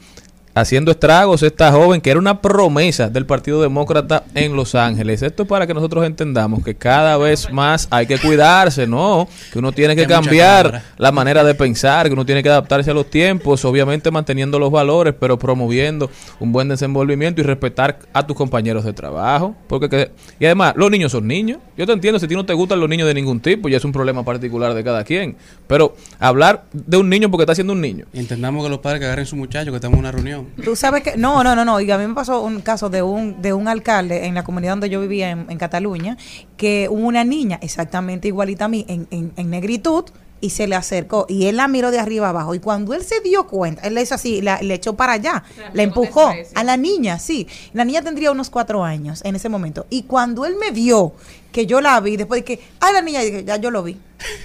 haciendo 0.60 0.90
estragos 0.90 1.42
esta 1.42 1.70
joven 1.72 2.00
que 2.00 2.10
era 2.10 2.18
una 2.18 2.40
promesa 2.40 3.08
del 3.08 3.26
Partido 3.26 3.62
Demócrata 3.62 4.24
en 4.34 4.54
Los 4.56 4.74
Ángeles. 4.74 5.22
Esto 5.22 5.42
es 5.44 5.48
para 5.48 5.66
que 5.66 5.74
nosotros 5.74 6.04
entendamos 6.06 6.64
que 6.64 6.74
cada 6.74 7.16
vez 7.16 7.50
más 7.52 7.88
hay 7.90 8.06
que 8.06 8.18
cuidarse, 8.18 8.86
¿no? 8.86 9.28
Que 9.52 9.58
uno 9.58 9.72
tiene 9.72 9.94
que 9.96 10.02
cambiar 10.06 10.82
la 10.98 11.12
manera 11.12 11.44
de 11.44 11.54
pensar, 11.54 12.06
que 12.06 12.12
uno 12.12 12.26
tiene 12.26 12.42
que 12.42 12.48
adaptarse 12.48 12.90
a 12.90 12.94
los 12.94 13.08
tiempos, 13.10 13.64
obviamente 13.64 14.10
manteniendo 14.10 14.58
los 14.58 14.70
valores, 14.70 15.14
pero 15.18 15.38
promoviendo 15.38 16.10
un 16.40 16.52
buen 16.52 16.68
desenvolvimiento 16.68 17.40
y 17.40 17.44
respetar 17.44 17.98
a 18.12 18.26
tus 18.26 18.36
compañeros 18.36 18.84
de 18.84 18.92
trabajo. 18.92 19.54
Porque 19.68 19.88
que- 19.88 20.10
y 20.40 20.44
además, 20.46 20.74
los 20.76 20.90
niños 20.90 21.12
son 21.12 21.26
niños. 21.26 21.58
Yo 21.76 21.86
te 21.86 21.92
entiendo, 21.92 22.18
si 22.18 22.26
a 22.26 22.28
ti 22.28 22.34
no 22.34 22.44
te 22.44 22.54
gustan 22.54 22.80
los 22.80 22.88
niños 22.88 23.06
de 23.06 23.14
ningún 23.14 23.40
tipo, 23.40 23.68
ya 23.68 23.76
es 23.76 23.84
un 23.84 23.92
problema 23.92 24.24
particular 24.24 24.74
de 24.74 24.82
cada 24.84 25.04
quien. 25.04 25.36
Pero 25.66 25.94
hablar 26.18 26.64
de 26.72 26.96
un 26.96 27.08
niño 27.08 27.30
porque 27.30 27.42
está 27.44 27.54
siendo 27.54 27.72
un 27.72 27.80
niño. 27.80 28.04
Entendamos 28.12 28.64
que 28.64 28.70
los 28.70 28.80
padres 28.80 29.00
que 29.00 29.06
agarren 29.06 29.26
su 29.26 29.36
muchacho 29.36 29.70
que 29.70 29.76
estamos 29.76 29.94
en 29.96 30.00
una 30.00 30.12
reunión. 30.12 30.47
Tú 30.64 30.76
sabes 30.76 31.02
que, 31.02 31.16
no, 31.16 31.42
no, 31.44 31.54
no, 31.54 31.64
no, 31.64 31.80
y 31.80 31.90
a 31.90 31.98
mí 31.98 32.06
me 32.06 32.14
pasó 32.14 32.42
un 32.42 32.60
caso 32.60 32.90
de 32.90 33.02
un, 33.02 33.40
de 33.42 33.52
un 33.52 33.68
alcalde 33.68 34.26
en 34.26 34.34
la 34.34 34.44
comunidad 34.44 34.72
donde 34.72 34.90
yo 34.90 35.00
vivía 35.00 35.30
en, 35.30 35.46
en 35.48 35.58
Cataluña, 35.58 36.16
que 36.56 36.88
hubo 36.90 37.06
una 37.06 37.24
niña 37.24 37.58
exactamente 37.62 38.28
igualita 38.28 38.66
a 38.66 38.68
mí, 38.68 38.84
en, 38.88 39.06
en, 39.10 39.32
en 39.36 39.50
negritud, 39.50 40.04
y 40.40 40.50
se 40.50 40.66
le 40.68 40.76
acercó, 40.76 41.26
y 41.28 41.46
él 41.46 41.56
la 41.56 41.66
miró 41.68 41.90
de 41.90 41.98
arriba 41.98 42.28
abajo, 42.28 42.54
y 42.54 42.60
cuando 42.60 42.94
él 42.94 43.02
se 43.02 43.20
dio 43.20 43.46
cuenta, 43.46 43.82
él 43.82 43.94
le 43.94 44.02
hizo 44.02 44.14
así, 44.14 44.40
la- 44.40 44.62
le 44.62 44.74
echó 44.74 44.94
para 44.94 45.14
allá, 45.14 45.42
la 45.72 45.82
empujó 45.82 46.28
a 46.54 46.64
la 46.64 46.76
niña, 46.76 47.18
sí, 47.18 47.48
la 47.72 47.84
niña 47.84 48.02
tendría 48.02 48.30
unos 48.30 48.48
cuatro 48.50 48.84
años 48.84 49.20
en 49.24 49.34
ese 49.36 49.48
momento, 49.48 49.86
y 49.90 50.04
cuando 50.04 50.44
él 50.46 50.54
me 50.60 50.70
vio, 50.70 51.12
que 51.50 51.66
yo 51.66 51.80
la 51.80 51.98
vi, 52.00 52.16
después 52.16 52.42
de 52.42 52.44
que, 52.44 52.60
ay, 52.80 52.92
la 52.92 53.02
niña, 53.02 53.22
ya 53.24 53.56
yo 53.56 53.70
lo 53.72 53.82
vi, 53.82 53.96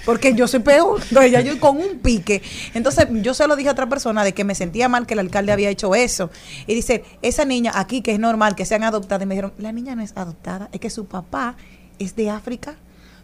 porque 0.04 0.34
yo 0.34 0.48
soy 0.48 0.60
peor, 0.60 1.00
entonces 1.08 1.30
ya 1.30 1.40
yo 1.42 1.60
con 1.60 1.76
un 1.76 1.98
pique, 2.00 2.42
entonces 2.74 3.06
yo 3.22 3.34
se 3.34 3.46
lo 3.46 3.54
dije 3.54 3.68
a 3.68 3.72
otra 3.72 3.88
persona 3.88 4.24
de 4.24 4.32
que 4.34 4.42
me 4.42 4.54
sentía 4.56 4.88
mal 4.88 5.06
que 5.06 5.14
el 5.14 5.20
alcalde 5.20 5.52
había 5.52 5.68
hecho 5.70 5.94
eso, 5.94 6.30
y 6.66 6.74
dice, 6.74 7.04
esa 7.22 7.44
niña 7.44 7.70
aquí 7.74 8.00
que 8.02 8.12
es 8.12 8.18
normal 8.18 8.56
que 8.56 8.64
sean 8.64 8.82
adoptadas, 8.82 9.22
y 9.22 9.26
me 9.26 9.34
dijeron, 9.34 9.52
la 9.58 9.70
niña 9.70 9.94
no 9.94 10.02
es 10.02 10.12
adoptada, 10.16 10.68
es 10.72 10.80
que 10.80 10.90
su 10.90 11.04
papá 11.06 11.54
es 12.00 12.16
de 12.16 12.30
África, 12.30 12.74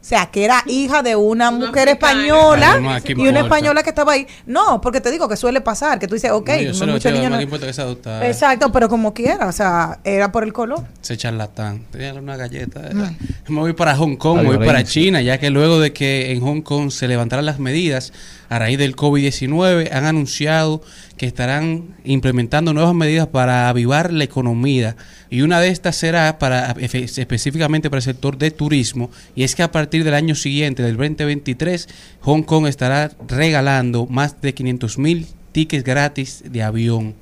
sea, 0.02 0.26
que 0.30 0.44
era 0.44 0.62
hija 0.66 1.02
de 1.02 1.14
una 1.14 1.50
mujer 1.50 1.88
española 1.88 2.80
no, 2.80 3.02
¿qué 3.02 3.12
y 3.16 3.28
una 3.28 3.40
española 3.40 3.82
que 3.82 3.90
estaba 3.90 4.12
ahí. 4.12 4.26
No, 4.46 4.80
porque 4.80 5.00
te 5.00 5.10
digo 5.10 5.28
que 5.28 5.36
suele 5.36 5.60
pasar, 5.60 5.98
que 5.98 6.08
tú 6.08 6.14
dices, 6.14 6.30
ok, 6.30 6.48
No, 6.48 6.60
yo 6.62 6.74
se 6.74 6.86
lo 6.86 6.92
muchos 6.94 7.12
niños 7.12 7.30
no 7.30 7.36
no- 7.36 7.42
importa 7.42 7.66
que 7.66 7.72
sea 7.72 7.84
adoptada. 7.84 8.26
Exacto, 8.26 8.72
pero 8.72 8.88
como 8.88 9.12
quiera, 9.12 9.46
o 9.46 9.52
sea, 9.52 10.00
era 10.04 10.32
por 10.32 10.42
el 10.44 10.52
color. 10.52 10.84
Ese 11.02 11.16
charlatán. 11.16 11.84
Tenía 11.90 12.14
una 12.14 12.36
galleta. 12.36 12.80
Mm. 12.92 13.52
Me 13.52 13.60
voy 13.60 13.72
para 13.74 13.94
Hong 13.96 14.16
Kong, 14.16 14.38
me 14.42 14.56
voy 14.56 14.66
para. 14.66 14.84
China, 14.84 15.20
ya 15.20 15.38
que 15.38 15.50
luego 15.50 15.78
de 15.78 15.92
que 15.92 16.32
en 16.32 16.40
Hong 16.40 16.62
Kong 16.62 16.90
se 16.90 17.06
levantaran 17.06 17.44
las 17.44 17.58
medidas 17.58 18.12
a 18.48 18.58
raíz 18.58 18.78
del 18.78 18.96
COVID-19, 18.96 19.92
han 19.92 20.06
anunciado 20.06 20.82
que 21.16 21.26
estarán 21.26 21.96
implementando 22.04 22.72
nuevas 22.72 22.94
medidas 22.94 23.26
para 23.28 23.68
avivar 23.68 24.12
la 24.12 24.24
economía. 24.24 24.96
Y 25.28 25.42
una 25.42 25.60
de 25.60 25.68
estas 25.68 25.94
será 25.96 26.38
para 26.38 26.74
efe- 26.76 27.04
específicamente 27.18 27.90
para 27.90 27.98
el 27.98 28.02
sector 28.02 28.38
de 28.38 28.50
turismo. 28.50 29.10
Y 29.36 29.44
es 29.44 29.54
que 29.54 29.62
a 29.62 29.70
partir 29.70 29.89
del 29.90 30.14
año 30.14 30.34
siguiente, 30.34 30.82
del 30.82 30.96
2023, 30.96 31.88
Hong 32.20 32.42
Kong 32.42 32.66
estará 32.66 33.10
regalando 33.26 34.06
más 34.06 34.40
de 34.40 34.54
500 34.54 34.98
mil 34.98 35.26
tickets 35.52 35.84
gratis 35.84 36.44
de 36.46 36.62
avión 36.62 37.14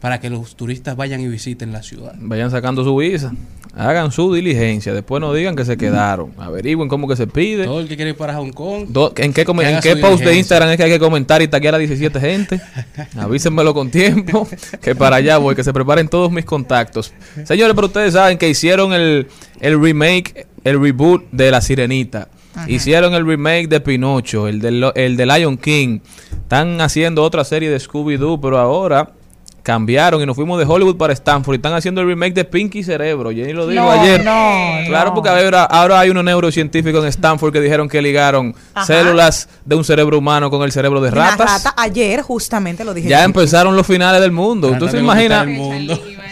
para 0.00 0.20
que 0.20 0.30
los 0.30 0.56
turistas 0.56 0.96
vayan 0.96 1.20
y 1.20 1.28
visiten 1.28 1.72
la 1.72 1.82
ciudad. 1.82 2.14
Vayan 2.18 2.50
sacando 2.50 2.84
su 2.84 2.96
visa. 2.96 3.32
Hagan 3.78 4.10
su 4.10 4.34
diligencia. 4.34 4.92
Después 4.92 5.20
no 5.20 5.32
digan 5.32 5.54
que 5.54 5.64
se 5.64 5.76
quedaron. 5.76 6.32
Averigüen 6.36 6.88
cómo 6.88 7.06
que 7.06 7.14
se 7.16 7.26
pide. 7.28 7.64
Todo 7.64 7.78
el 7.80 7.86
que 7.88 7.94
quiere 7.96 8.10
ir 8.10 8.16
para 8.16 8.34
Hong 8.34 8.50
Kong. 8.50 8.86
Do- 8.88 9.12
¿En 9.16 9.80
qué, 9.80 9.90
en 9.92 10.00
post 10.00 10.24
de. 10.24 10.36
Instagram 10.36 10.70
es 10.70 10.76
que 10.76 10.82
hay 10.82 10.90
que 10.90 10.98
comentar 10.98 11.40
y 11.42 11.48
taguear 11.48 11.76
a 11.76 11.78
17 11.78 12.18
gente? 12.20 12.60
Avísenmelo 13.16 13.72
con 13.74 13.90
tiempo, 13.90 14.48
que 14.82 14.94
para 14.96 15.16
allá 15.16 15.38
voy, 15.38 15.54
que 15.54 15.62
se 15.64 15.72
preparen 15.72 16.08
todos 16.08 16.30
mis 16.32 16.44
contactos. 16.44 17.12
Señores, 17.44 17.74
pero 17.74 17.86
ustedes 17.86 18.14
saben 18.14 18.36
que 18.36 18.48
hicieron 18.48 18.92
el, 18.92 19.28
el 19.60 19.80
remake, 19.80 20.46
el 20.64 20.80
reboot 20.82 21.24
de 21.30 21.50
La 21.50 21.60
Sirenita. 21.60 22.28
Hicieron 22.66 23.14
el 23.14 23.24
remake 23.24 23.68
de 23.68 23.78
Pinocho, 23.80 24.48
el 24.48 24.60
de, 24.60 24.72
Lo- 24.72 24.94
el 24.96 25.16
de 25.16 25.26
Lion 25.26 25.56
King. 25.56 26.00
Están 26.32 26.80
haciendo 26.80 27.22
otra 27.22 27.44
serie 27.44 27.70
de 27.70 27.76
Scooby-Doo, 27.78 28.40
pero 28.40 28.58
ahora 28.58 29.12
cambiaron 29.68 30.22
y 30.22 30.24
nos 30.24 30.34
fuimos 30.34 30.58
de 30.58 30.64
Hollywood 30.64 30.96
para 30.96 31.12
Stanford 31.12 31.52
y 31.52 31.56
están 31.56 31.74
haciendo 31.74 32.00
el 32.00 32.06
remake 32.06 32.32
de 32.32 32.46
Pinky 32.46 32.82
Cerebro. 32.82 33.30
Jenny 33.30 33.52
lo 33.52 33.66
dijo 33.66 33.82
No, 33.84 33.90
ayer. 33.90 34.24
no, 34.24 34.78
claro, 34.86 35.10
no. 35.10 35.14
porque 35.14 35.28
ahora, 35.28 35.64
ahora 35.64 36.00
hay 36.00 36.08
unos 36.08 36.24
neurocientíficos 36.24 37.02
en 37.04 37.10
Stanford 37.10 37.52
que 37.52 37.60
dijeron 37.60 37.86
que 37.86 38.00
ligaron 38.00 38.54
Ajá. 38.72 38.86
células 38.86 39.46
de 39.66 39.76
un 39.76 39.84
cerebro 39.84 40.16
humano 40.16 40.48
con 40.48 40.62
el 40.62 40.72
cerebro 40.72 41.02
de 41.02 41.10
Una 41.10 41.32
ratas. 41.32 41.64
rata, 41.64 41.74
ayer 41.82 42.22
justamente 42.22 42.82
lo 42.82 42.94
dije. 42.94 43.10
Ya 43.10 43.24
empezaron 43.24 43.76
los 43.76 43.86
finales 43.86 44.22
del 44.22 44.32
mundo. 44.32 44.68
Trata 44.70 44.86
¿Tú 44.86 44.86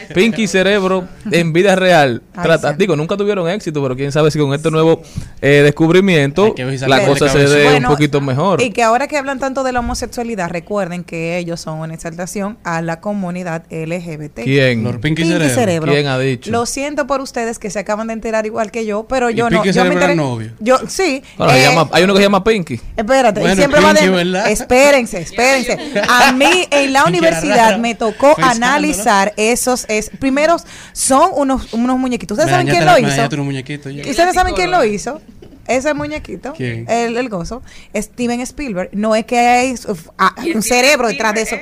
de. 0.09 0.15
Pinky 0.15 0.47
Cerebro 0.47 1.07
en 1.31 1.53
vida 1.53 1.77
real. 1.77 2.23
Ay, 2.35 2.43
Trata- 2.45 2.71
sí. 2.73 2.77
Digo, 2.79 2.97
nunca 2.97 3.17
tuvieron 3.17 3.49
éxito, 3.49 3.83
pero 3.83 3.97
quién 3.97 4.13
sabe 4.13 4.31
si 4.31 4.39
con 4.39 4.53
este 4.55 4.71
nuevo 4.71 5.03
eh, 5.41 5.63
descubrimiento 5.65 6.55
la 6.87 6.99
de 7.01 7.07
cosa 7.07 7.29
se 7.29 7.39
dé 7.47 7.65
Bueno, 7.65 7.89
un 7.89 7.95
poquito 7.95 8.21
mejor. 8.21 8.61
Y 8.63 8.71
que 8.71 8.83
ahora 8.83 9.07
que 9.09 9.17
hablan 9.17 9.39
tanto 9.39 9.63
de 9.65 9.73
la 9.73 9.81
homosexualidad, 9.81 10.51
recuerden 10.51 11.05
que 11.05 11.39
ellos 11.39 11.61
son 11.61 11.79
una 11.81 11.95
exaltación 11.95 12.59
a 12.65 12.83
la 12.83 13.01
comunidad 13.01 13.65
LGBT. 13.71 14.41
¿Quién? 14.45 14.85
Los 14.85 14.97
Pinky 14.97 15.23
Pinky 15.23 15.33
Cerebro. 15.33 15.55
Cerebro. 15.55 15.93
¿Quién 15.93 16.07
ha 16.07 16.19
dicho? 16.19 16.51
Lo 16.51 16.67
siento 16.67 17.07
por 17.07 17.21
ustedes 17.21 17.59
que 17.59 17.71
se 17.71 17.79
acaban 17.79 18.07
de 18.09 18.13
enterar 18.15 18.47
igual 18.47 18.71
que 18.71 18.87
yo, 18.87 19.07
pero 19.09 19.31
¿Y 19.31 19.35
yo 19.35 19.51
no. 19.51 19.63
Pinky 19.63 19.73
Yo 19.73 19.83
me 19.85 19.91
Cerebro 19.91 19.99
era 20.05 20.13
enteré. 20.13 20.29
novio? 20.29 20.53
Yo, 20.61 20.79
sí. 20.89 21.23
Bueno, 21.37 21.53
eh, 21.55 21.63
llama- 21.63 21.89
hay 21.93 22.05
uno 22.05 22.13
que 22.15 22.19
se 22.19 22.23
llama 22.25 22.45
Pinky. 22.45 22.81
Espérate, 22.97 23.41
Bueno, 23.41 23.57
siempre 23.57 23.81
va 23.81 23.91
Pinky, 23.93 24.05
de. 24.07 24.11
¿verdad? 24.11 24.51
Espérense, 24.51 25.21
espérense. 25.21 25.79
A 26.09 26.33
mí 26.33 26.67
en 26.71 26.93
la 26.93 27.05
universidad 27.05 27.79
me 27.79 27.95
tocó 27.95 28.35
analizar 28.43 29.33
esos. 29.37 29.85
Es, 29.99 30.11
primeros, 30.11 30.65
son 30.93 31.31
unos, 31.35 31.73
unos 31.73 31.99
muñequitos. 31.99 32.39
¿Ustedes 32.39 32.51
Me 32.51 32.59
saben 32.59 32.69
quién 32.69 32.87
lo 32.87 32.93
me 32.93 33.01
hizo? 33.01 33.11
dañaste 33.11 33.35
unos 33.35 33.47
muñequitos 33.47 33.95
ya. 33.95 34.07
¿Y 34.07 34.11
¿Ustedes 34.11 34.35
saben 34.35 34.55
quién 34.55 34.71
lo 34.71 34.85
hizo? 34.85 35.21
Ese 35.67 35.95
muñequito, 35.95 36.53
¿Quién? 36.57 36.87
El, 36.89 37.17
el 37.17 37.29
gozo, 37.29 37.63
Steven 37.95 38.41
Spielberg. 38.41 38.91
No 38.93 39.17
es 39.17 39.25
que 39.25 39.39
hay, 39.39 39.73
uf, 39.73 40.09
ah, 40.17 40.35
un 40.55 40.63
cerebro 40.63 41.09
detrás 41.09 41.35
de 41.35 41.43
eso. 41.43 41.57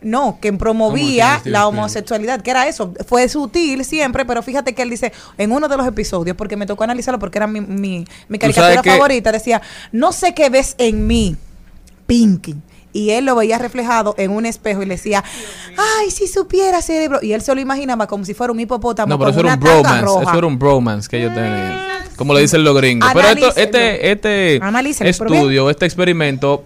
No, 0.00 0.38
que 0.40 0.50
¿Cómo 0.50 0.58
promovía 0.58 1.40
la 1.44 1.66
homosexualidad, 1.66 2.40
que 2.40 2.52
era 2.52 2.68
eso. 2.68 2.94
Fue 3.06 3.28
sutil 3.28 3.84
siempre, 3.84 4.24
pero 4.24 4.42
fíjate 4.42 4.72
que 4.74 4.82
él 4.82 4.90
dice 4.90 5.12
en 5.38 5.50
uno 5.50 5.66
de 5.66 5.76
los 5.76 5.86
episodios, 5.86 6.36
porque 6.36 6.56
me 6.56 6.66
tocó 6.66 6.84
analizarlo 6.84 7.18
porque 7.18 7.38
era 7.38 7.48
mi, 7.48 7.60
mi, 7.60 8.04
mi 8.28 8.38
caricatura 8.38 8.82
favorita, 8.82 9.32
decía, 9.32 9.60
no 9.90 10.12
sé 10.12 10.34
qué 10.34 10.50
ves 10.50 10.76
en 10.78 11.06
mí, 11.06 11.36
Pinky. 12.06 12.54
Y 12.98 13.10
él 13.10 13.24
lo 13.26 13.36
veía 13.36 13.58
reflejado 13.58 14.14
en 14.18 14.32
un 14.32 14.44
espejo 14.44 14.82
y 14.82 14.86
le 14.86 14.94
decía, 14.96 15.22
ay, 15.76 16.10
si 16.10 16.26
supiera 16.26 16.82
cerebro. 16.82 17.20
Y 17.22 17.32
él 17.32 17.42
se 17.42 17.54
lo 17.54 17.60
imaginaba 17.60 18.06
como 18.08 18.24
si 18.24 18.34
fuera 18.34 18.52
un 18.52 18.58
hipopótamo 18.58 19.08
No, 19.08 19.18
pero 19.18 19.30
con 19.30 19.38
eso 19.38 19.46
era 19.46 19.54
un 19.54 19.60
bromance. 19.60 20.04
roja. 20.04 20.22
Eso 20.30 20.38
era 20.38 20.46
un 20.46 20.58
bromance 20.58 21.08
que 21.08 21.18
ellos 21.18 21.32
tenían. 21.34 21.78
Como 22.16 22.34
le 22.34 22.40
dicen 22.40 22.64
los 22.64 22.76
gringos. 22.76 23.08
Pero 23.14 23.28
esto, 23.28 23.52
este, 23.56 24.10
este 24.10 24.60
estudio, 25.08 25.70
este 25.70 25.84
experimento 25.86 26.64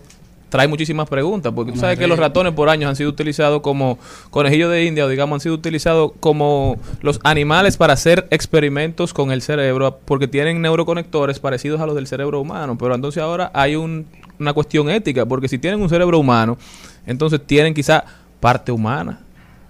trae 0.49 0.69
muchísimas 0.69 1.09
preguntas. 1.09 1.53
Porque 1.55 1.73
tú 1.73 1.79
sabes 1.79 1.99
que 1.99 2.07
los 2.07 2.19
ratones 2.19 2.53
por 2.55 2.69
años 2.71 2.89
han 2.89 2.97
sido 2.97 3.11
utilizados 3.11 3.61
como 3.63 3.99
conejillos 4.31 4.71
de 4.71 4.85
India 4.85 5.05
o 5.05 5.09
digamos 5.09 5.37
han 5.37 5.41
sido 5.41 5.55
utilizados 5.55 6.13
como 6.21 6.77
los 7.03 7.21
animales 7.25 7.77
para 7.77 7.93
hacer 7.95 8.27
experimentos 8.31 9.13
con 9.15 9.33
el 9.33 9.43
cerebro 9.43 9.99
porque 10.05 10.29
tienen 10.29 10.61
neuroconectores 10.63 11.39
parecidos 11.41 11.81
a 11.81 11.87
los 11.87 11.95
del 11.95 12.07
cerebro 12.07 12.41
humano. 12.41 12.77
Pero 12.79 12.95
entonces 12.95 13.23
ahora 13.23 13.51
hay 13.55 13.77
un- 13.77 14.07
una 14.43 14.53
cuestión 14.53 14.91
ética 14.91 15.25
porque 15.25 15.49
si 15.49 15.59
tienen 15.59 15.81
un 15.81 15.89
cerebro 15.89 16.19
humano, 16.19 16.59
entonces 17.07 17.41
tienen 17.47 17.75
quizá 17.75 18.05
parte 18.41 18.71
humana 18.73 19.21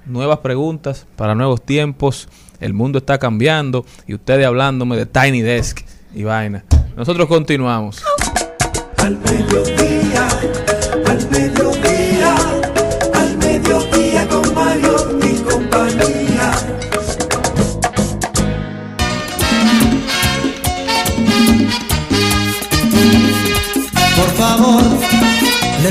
nuevas 0.07 0.39
preguntas 0.39 1.07
para 1.17 1.35
nuevos 1.35 1.63
tiempos. 1.63 2.29
El 2.61 2.75
mundo 2.75 2.99
está 2.99 3.19
cambiando 3.19 3.85
y 4.07 4.15
ustedes 4.15 4.47
hablándome 4.47 4.97
de 4.97 5.07
Tiny 5.07 5.43
Desk 5.43 5.81
y 6.15 6.23
vaina. 6.25 6.65
Nosotros 6.97 7.27
continuamos. 7.29 8.03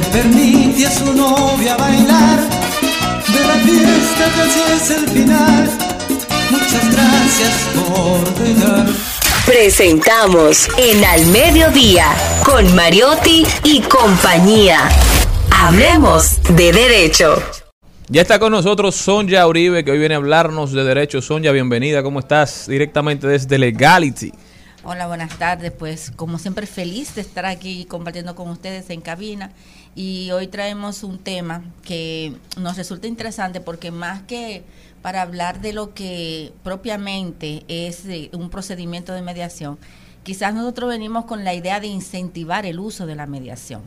Le 0.02 0.08
permite 0.10 0.86
a 0.88 0.92
su 0.92 1.14
novia 1.14 1.78
bailar. 1.78 2.40
De 3.28 3.48
la 3.48 3.56
fiesta 3.66 4.26
casi 4.36 4.60
es 4.74 4.90
el 4.92 5.10
final. 5.10 5.70
Muchas 6.50 6.92
gracias 6.92 7.70
por 7.76 8.46
llegar. 8.46 8.88
Presentamos 9.46 10.70
en 10.78 11.04
Al 11.04 11.26
Mediodía 11.28 12.06
con 12.44 12.74
Mariotti 12.76 13.46
y 13.64 13.82
compañía. 13.82 14.90
Hablemos 15.52 16.42
de 16.56 16.72
derecho. 16.72 17.42
Ya 18.08 18.22
está 18.22 18.40
con 18.40 18.52
nosotros 18.52 18.96
Sonja 18.96 19.48
Uribe, 19.48 19.84
que 19.84 19.92
hoy 19.92 20.00
viene 20.00 20.16
a 20.16 20.18
hablarnos 20.18 20.74
de 20.74 20.84
derechos. 20.84 21.26
Sonja, 21.26 21.52
bienvenida. 21.52 22.04
¿Cómo 22.04 22.20
estás? 22.20 22.68
Directamente 22.68 23.28
desde 23.28 23.58
Legality. 23.58 24.32
Hola, 24.84 25.08
buenas 25.08 25.38
tardes. 25.38 25.72
Pues 25.72 26.12
como 26.16 26.40
siempre 26.40 26.66
feliz 26.66 27.16
de 27.16 27.22
estar 27.22 27.46
aquí 27.46 27.86
compartiendo 27.86 28.36
con 28.36 28.50
ustedes 28.50 28.90
en 28.90 29.00
cabina 29.02 29.52
y 29.96 30.32
hoy 30.32 30.48
traemos 30.48 31.04
un 31.04 31.18
tema 31.18 31.64
que 31.84 32.34
nos 32.58 32.78
resulta 32.78 33.08
interesante 33.08 33.60
porque 33.60 33.92
más 33.92 34.24
que 34.24 34.64
para 35.02 35.22
hablar 35.22 35.62
de 35.62 35.74
lo 35.74 35.94
que 35.94 36.54
propiamente 36.64 37.64
es 37.68 38.06
eh, 38.06 38.30
un 38.34 38.50
procedimiento 38.50 39.14
de 39.14 39.22
mediación, 39.22 39.78
quizás 40.24 40.54
nosotros 40.54 40.90
venimos 40.90 41.26
con 41.26 41.44
la 41.44 41.54
idea 41.54 41.80
de 41.80 41.88
incentivar 41.88 42.66
el 42.66 42.80
uso 42.80 43.06
de 43.06 43.16
la 43.16 43.26
mediación. 43.26 43.82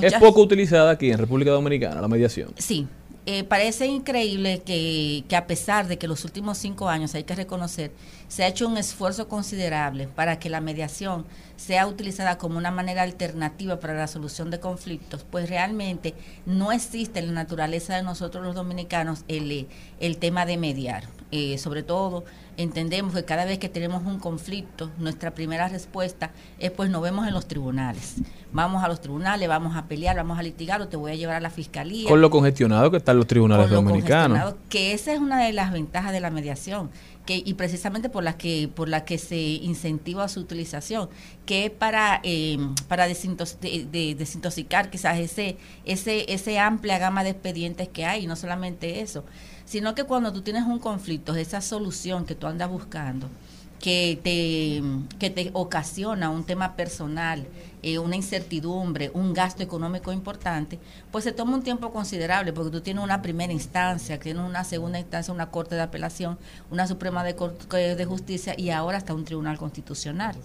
Es 0.00 0.14
poco 0.14 0.40
utilizada 0.40 0.90
aquí 0.92 1.10
en 1.10 1.18
República 1.18 1.50
Dominicana 1.50 2.00
la 2.00 2.08
mediación. 2.08 2.50
Sí, 2.56 2.86
eh, 3.24 3.44
parece 3.44 3.86
increíble 3.86 4.62
que, 4.64 5.24
que 5.28 5.36
a 5.36 5.46
pesar 5.46 5.86
de 5.86 5.96
que 5.96 6.08
los 6.08 6.24
últimos 6.24 6.58
cinco 6.58 6.88
años, 6.88 7.14
hay 7.14 7.24
que 7.24 7.34
reconocer, 7.34 7.92
se 8.28 8.42
ha 8.42 8.48
hecho 8.48 8.66
un 8.66 8.76
esfuerzo 8.76 9.28
considerable 9.28 10.08
para 10.08 10.38
que 10.38 10.50
la 10.50 10.60
mediación 10.60 11.24
sea 11.56 11.86
utilizada 11.86 12.38
como 12.38 12.58
una 12.58 12.70
manera 12.70 13.02
alternativa 13.02 13.78
para 13.78 13.94
la 13.94 14.08
solución 14.08 14.50
de 14.50 14.58
conflictos, 14.58 15.24
pues 15.30 15.48
realmente 15.48 16.14
no 16.46 16.72
existe 16.72 17.20
en 17.20 17.28
la 17.28 17.32
naturaleza 17.32 17.94
de 17.94 18.02
nosotros 18.02 18.44
los 18.44 18.54
dominicanos 18.54 19.24
el, 19.28 19.68
el 20.00 20.16
tema 20.18 20.44
de 20.44 20.56
mediar. 20.56 21.04
Eh, 21.34 21.56
sobre 21.56 21.82
todo, 21.82 22.24
entendemos 22.58 23.14
que 23.14 23.24
cada 23.24 23.46
vez 23.46 23.58
que 23.58 23.70
tenemos 23.70 24.04
un 24.04 24.18
conflicto, 24.18 24.90
nuestra 24.98 25.30
primera 25.32 25.66
respuesta 25.68 26.30
es 26.58 26.70
pues 26.70 26.90
nos 26.90 27.00
vemos 27.02 27.26
en 27.26 27.32
los 27.32 27.48
tribunales. 27.48 28.16
Vamos 28.52 28.84
a 28.84 28.88
los 28.88 29.00
tribunales, 29.00 29.48
vamos 29.48 29.74
a 29.74 29.86
pelear, 29.86 30.14
vamos 30.14 30.38
a 30.38 30.42
litigar 30.42 30.82
o 30.82 30.88
te 30.88 30.98
voy 30.98 31.10
a 31.12 31.14
llevar 31.14 31.36
a 31.36 31.40
la 31.40 31.48
fiscalía 31.48 32.06
Con 32.06 32.20
lo 32.20 32.28
congestionado 32.28 32.90
que 32.90 32.98
están 32.98 33.16
los 33.16 33.26
tribunales 33.26 33.68
con 33.68 33.76
lo 33.76 33.76
dominicanos. 33.82 34.38
congestionado, 34.38 34.58
que 34.68 34.92
esa 34.92 35.14
es 35.14 35.20
una 35.20 35.42
de 35.42 35.54
las 35.54 35.72
ventajas 35.72 36.12
de 36.12 36.20
la 36.20 36.28
mediación 36.30 36.90
que 37.24 37.40
y 37.42 37.54
precisamente 37.54 38.10
por 38.10 38.24
la 38.24 38.36
que 38.36 38.68
por 38.74 38.88
la 38.88 39.04
que 39.06 39.16
se 39.16 39.38
incentiva 39.38 40.26
su 40.28 40.40
utilización 40.40 41.08
que 41.46 41.66
es 41.66 41.70
para 41.70 42.20
eh, 42.24 42.58
para 42.88 43.06
desintos- 43.06 43.58
de- 43.60 43.86
de- 43.90 44.16
desintoxicar 44.16 44.90
quizás 44.90 45.18
ese 45.20 45.56
ese 45.84 46.26
ese 46.32 46.58
amplia 46.58 46.98
gama 46.98 47.22
de 47.22 47.30
expedientes 47.30 47.88
que 47.88 48.04
hay 48.04 48.24
y 48.24 48.26
no 48.26 48.34
solamente 48.34 49.00
eso 49.02 49.24
sino 49.72 49.94
que 49.94 50.04
cuando 50.04 50.32
tú 50.34 50.42
tienes 50.42 50.64
un 50.64 50.78
conflicto 50.78 51.34
esa 51.34 51.62
solución 51.62 52.26
que 52.26 52.34
tú 52.34 52.46
andas 52.46 52.68
buscando 52.68 53.26
que 53.80 54.20
te, 54.22 54.80
que 55.18 55.28
te 55.30 55.50
ocasiona 55.54 56.30
un 56.30 56.44
tema 56.44 56.76
personal, 56.76 57.44
eh, 57.82 57.98
una 57.98 58.14
incertidumbre, 58.14 59.10
un 59.12 59.32
gasto 59.32 59.60
económico 59.64 60.12
importante, 60.12 60.78
pues 61.10 61.24
se 61.24 61.32
toma 61.32 61.56
un 61.56 61.64
tiempo 61.64 61.90
considerable 61.90 62.52
porque 62.52 62.70
tú 62.70 62.80
tienes 62.80 63.02
una 63.02 63.22
primera 63.22 63.52
instancia, 63.52 64.20
tienes 64.20 64.44
una 64.48 64.62
segunda 64.62 65.00
instancia, 65.00 65.34
una 65.34 65.50
corte 65.50 65.74
de 65.74 65.80
apelación, 65.80 66.38
una 66.70 66.86
suprema 66.86 67.24
de, 67.24 67.34
Cor- 67.34 67.56
eh, 67.74 67.96
de 67.96 68.04
justicia 68.04 68.54
y 68.56 68.70
ahora 68.70 68.98
hasta 68.98 69.14
un 69.14 69.24
tribunal 69.24 69.58
constitucional. 69.58 70.36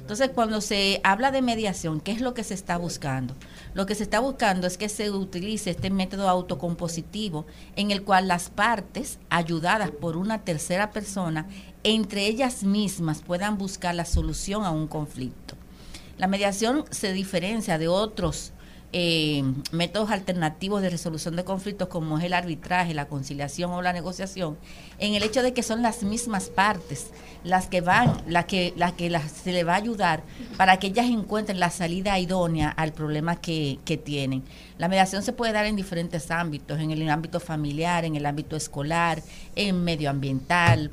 Entonces, 0.00 0.30
cuando 0.34 0.62
se 0.62 1.00
habla 1.04 1.30
de 1.32 1.42
mediación, 1.42 2.00
¿qué 2.00 2.12
es 2.12 2.22
lo 2.22 2.32
que 2.32 2.44
se 2.44 2.54
está 2.54 2.78
buscando? 2.78 3.34
Lo 3.76 3.84
que 3.84 3.94
se 3.94 4.04
está 4.04 4.20
buscando 4.20 4.66
es 4.66 4.78
que 4.78 4.88
se 4.88 5.10
utilice 5.10 5.68
este 5.68 5.90
método 5.90 6.30
autocompositivo 6.30 7.44
en 7.76 7.90
el 7.90 8.04
cual 8.04 8.26
las 8.26 8.48
partes, 8.48 9.18
ayudadas 9.28 9.90
por 9.90 10.16
una 10.16 10.44
tercera 10.44 10.92
persona, 10.92 11.46
entre 11.82 12.26
ellas 12.26 12.62
mismas 12.62 13.20
puedan 13.20 13.58
buscar 13.58 13.94
la 13.94 14.06
solución 14.06 14.64
a 14.64 14.70
un 14.70 14.86
conflicto. 14.86 15.56
La 16.16 16.26
mediación 16.26 16.86
se 16.90 17.12
diferencia 17.12 17.76
de 17.76 17.88
otros 17.88 18.54
eh, 18.98 19.44
métodos 19.72 20.10
alternativos 20.10 20.80
de 20.80 20.88
resolución 20.88 21.36
de 21.36 21.44
conflictos 21.44 21.88
como 21.88 22.16
es 22.16 22.24
el 22.24 22.32
arbitraje, 22.32 22.94
la 22.94 23.08
conciliación 23.08 23.70
o 23.72 23.82
la 23.82 23.92
negociación, 23.92 24.56
en 24.98 25.12
el 25.12 25.22
hecho 25.22 25.42
de 25.42 25.52
que 25.52 25.62
son 25.62 25.82
las 25.82 26.02
mismas 26.02 26.48
partes 26.48 27.10
las 27.44 27.66
que 27.66 27.82
van, 27.82 28.22
las 28.26 28.46
que, 28.46 28.72
las 28.74 28.94
que 28.94 29.10
las, 29.10 29.30
se 29.30 29.52
le 29.52 29.64
va 29.64 29.74
a 29.74 29.76
ayudar 29.76 30.22
para 30.56 30.78
que 30.78 30.86
ellas 30.86 31.10
encuentren 31.10 31.60
la 31.60 31.68
salida 31.68 32.18
idónea 32.18 32.70
al 32.70 32.94
problema 32.94 33.36
que, 33.36 33.78
que 33.84 33.98
tienen. 33.98 34.42
La 34.78 34.88
mediación 34.88 35.22
se 35.22 35.34
puede 35.34 35.52
dar 35.52 35.66
en 35.66 35.76
diferentes 35.76 36.30
ámbitos, 36.30 36.80
en 36.80 36.90
el 36.90 37.10
ámbito 37.10 37.38
familiar, 37.38 38.06
en 38.06 38.16
el 38.16 38.24
ámbito 38.24 38.56
escolar, 38.56 39.22
en 39.56 39.84
medioambiental, 39.84 40.90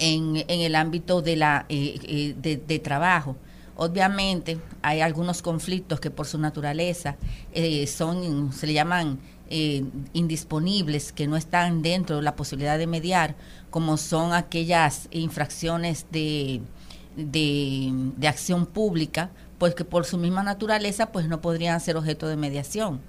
en, 0.00 0.44
en 0.48 0.60
el 0.62 0.74
ámbito 0.74 1.22
de, 1.22 1.36
la, 1.36 1.64
eh, 1.68 1.96
eh, 2.02 2.34
de, 2.36 2.56
de 2.56 2.78
trabajo. 2.80 3.36
Obviamente 3.80 4.58
hay 4.82 5.02
algunos 5.02 5.40
conflictos 5.40 6.00
que 6.00 6.10
por 6.10 6.26
su 6.26 6.36
naturaleza 6.36 7.14
eh, 7.52 7.86
son, 7.86 8.52
se 8.52 8.66
le 8.66 8.72
llaman 8.72 9.20
eh, 9.50 9.84
indisponibles, 10.14 11.12
que 11.12 11.28
no 11.28 11.36
están 11.36 11.80
dentro 11.80 12.16
de 12.16 12.22
la 12.22 12.34
posibilidad 12.34 12.76
de 12.76 12.88
mediar, 12.88 13.36
como 13.70 13.96
son 13.96 14.32
aquellas 14.32 15.06
infracciones 15.12 16.06
de, 16.10 16.60
de, 17.16 17.92
de 18.16 18.26
acción 18.26 18.66
pública, 18.66 19.30
pues 19.58 19.76
que 19.76 19.84
por 19.84 20.04
su 20.04 20.18
misma 20.18 20.42
naturaleza 20.42 21.12
pues 21.12 21.28
no 21.28 21.40
podrían 21.40 21.80
ser 21.80 21.96
objeto 21.96 22.26
de 22.26 22.36
mediación. 22.36 23.00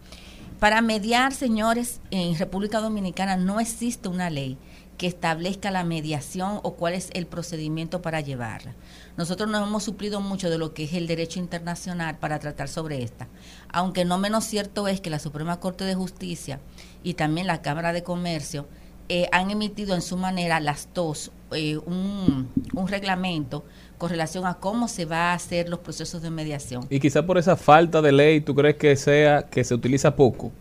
Para 0.60 0.82
mediar, 0.84 1.34
señores, 1.34 2.00
en 2.12 2.38
República 2.38 2.80
Dominicana 2.80 3.38
no 3.38 3.60
existe 3.60 4.08
una 4.08 4.30
ley 4.30 4.60
que 5.00 5.08
establezca 5.08 5.72
la 5.72 5.86
mediación 5.86 6.60
o 6.62 6.76
cuál 6.76 6.94
es 6.94 7.10
el 7.14 7.26
procedimiento 7.26 8.02
para 8.02 8.20
llevarla. 8.20 8.76
Nosotros 9.18 9.50
nos 9.50 9.68
hemos 9.68 9.84
suplido 9.84 10.22
mucho 10.22 10.50
de 10.50 10.58
lo 10.58 10.74
que 10.74 10.84
es 10.86 10.94
el 10.94 11.08
derecho 11.08 11.40
internacional 11.40 12.18
para 12.18 12.40
tratar 12.40 12.70
sobre 12.70 13.04
esta, 13.04 13.28
aunque 13.72 14.06
no 14.06 14.18
menos 14.18 14.46
cierto 14.46 14.88
es 14.88 15.02
que 15.02 15.10
la 15.10 15.20
Suprema 15.20 15.60
Corte 15.60 15.84
de 15.84 15.96
Justicia 15.96 16.60
y 17.04 17.16
también 17.16 17.48
la 17.48 17.62
Cámara 17.62 17.92
de 17.94 18.04
Comercio 18.04 18.68
eh, 19.10 19.28
han 19.32 19.52
emitido 19.52 19.96
en 19.96 20.02
su 20.02 20.18
manera 20.18 20.60
las 20.60 20.88
dos 20.94 21.32
eh, 21.52 21.78
un, 21.78 22.48
un 22.74 22.88
reglamento 22.88 23.66
con 23.98 24.10
relación 24.10 24.46
a 24.46 24.54
cómo 24.54 24.88
se 24.88 25.06
va 25.06 25.32
a 25.32 25.34
hacer 25.34 25.68
los 25.68 25.80
procesos 25.80 26.22
de 26.22 26.30
mediación. 26.30 26.86
Y 26.90 27.00
quizá 27.00 27.26
por 27.26 27.38
esa 27.38 27.58
falta 27.58 28.02
de 28.02 28.12
ley, 28.12 28.40
¿tú 28.40 28.56
crees 28.56 28.78
que 28.78 28.96
sea 28.96 29.44
que 29.50 29.64
se 29.64 29.74
utiliza 29.74 30.16
poco? 30.16 30.52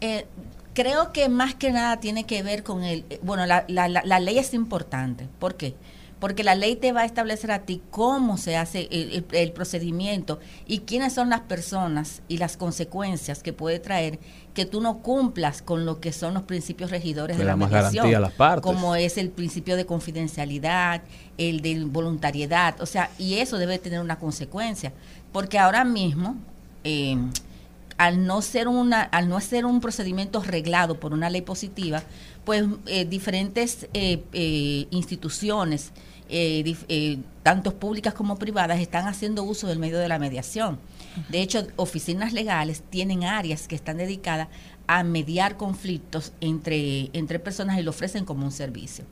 Eh, 0.00 0.24
creo 0.72 1.12
que 1.12 1.28
más 1.28 1.54
que 1.56 1.72
nada 1.72 1.98
tiene 1.98 2.24
que 2.24 2.42
ver 2.42 2.62
con 2.62 2.84
el... 2.84 3.04
eh, 3.10 3.18
Bueno, 3.22 3.44
la, 3.44 3.64
la, 3.68 3.88
la, 3.88 4.02
la 4.04 4.20
ley 4.20 4.38
es 4.38 4.54
importante. 4.54 5.26
¿Por 5.38 5.56
qué? 5.56 5.74
Porque 5.74 5.97
la 6.44 6.54
ley 6.54 6.76
te 6.76 6.92
va 6.92 7.02
a 7.02 7.04
establecer 7.04 7.50
a 7.50 7.60
ti 7.60 7.80
cómo 7.90 8.36
se 8.36 8.56
hace 8.56 8.88
el, 8.90 9.52
procedimiento 9.52 10.40
y 10.66 10.80
quiénes 10.80 11.12
son 11.12 11.30
las 11.30 11.40
personas 11.40 12.22
y 12.28 12.38
las 12.38 12.56
consecuencias 12.56 13.42
que 13.42 13.52
puede 13.52 13.78
traer 13.78 14.18
que 14.54 14.66
tú 14.66 14.80
no 14.80 14.98
cumplas 14.98 15.62
con 15.62 15.86
lo 15.86 16.00
que 16.00 16.12
son 16.12 16.34
los 16.34 16.42
principios 16.42 16.90
regidores 16.90 17.36
Que 17.36 17.42
de 17.42 17.46
la 17.46 17.56
mediación, 17.56 17.92
garantía 17.92 18.18
a 18.18 18.20
las 18.20 18.32
partes. 18.32 18.62
como 18.62 18.96
es 18.96 19.16
el 19.18 19.30
principio 19.30 19.76
de 19.76 19.86
confidencialidad, 19.86 21.02
el 21.36 21.60
de 21.60 21.84
voluntariedad, 21.84 22.80
o 22.80 22.86
sea, 22.86 23.10
y 23.18 23.34
eso 23.34 23.56
debe 23.58 23.78
tener 23.78 24.00
una 24.00 24.18
consecuencia, 24.18 24.92
porque 25.32 25.58
ahora 25.58 25.84
mismo 25.84 26.36
eh, 26.82 27.16
al 27.98 28.24
no 28.24 28.40
ser 28.42 28.68
una 28.68 29.02
al 29.02 29.28
no 29.28 29.40
ser 29.40 29.66
un 29.66 29.80
procedimiento 29.80 30.40
reglado 30.40 30.98
por 30.98 31.12
una 31.12 31.28
ley 31.28 31.42
positiva 31.42 32.02
pues 32.44 32.64
eh, 32.86 33.04
diferentes 33.04 33.88
eh, 33.92 34.22
eh, 34.32 34.86
instituciones 34.90 35.92
eh, 36.28 36.76
eh, 36.88 37.18
tanto 37.42 37.78
públicas 37.78 38.14
como 38.14 38.38
privadas 38.38 38.80
están 38.80 39.06
haciendo 39.06 39.42
uso 39.42 39.66
del 39.66 39.78
medio 39.78 39.98
de 39.98 40.08
la 40.08 40.18
mediación. 40.18 40.78
De 41.28 41.40
hecho 41.40 41.66
oficinas 41.76 42.32
legales 42.32 42.82
tienen 42.90 43.24
áreas 43.24 43.66
que 43.66 43.74
están 43.74 43.96
dedicadas 43.96 44.48
a 44.86 45.02
mediar 45.02 45.56
conflictos 45.56 46.32
entre 46.40 47.10
entre 47.12 47.38
personas 47.38 47.78
y 47.78 47.82
lo 47.82 47.90
ofrecen 47.90 48.24
como 48.24 48.44
un 48.44 48.52
servicio. 48.52 49.04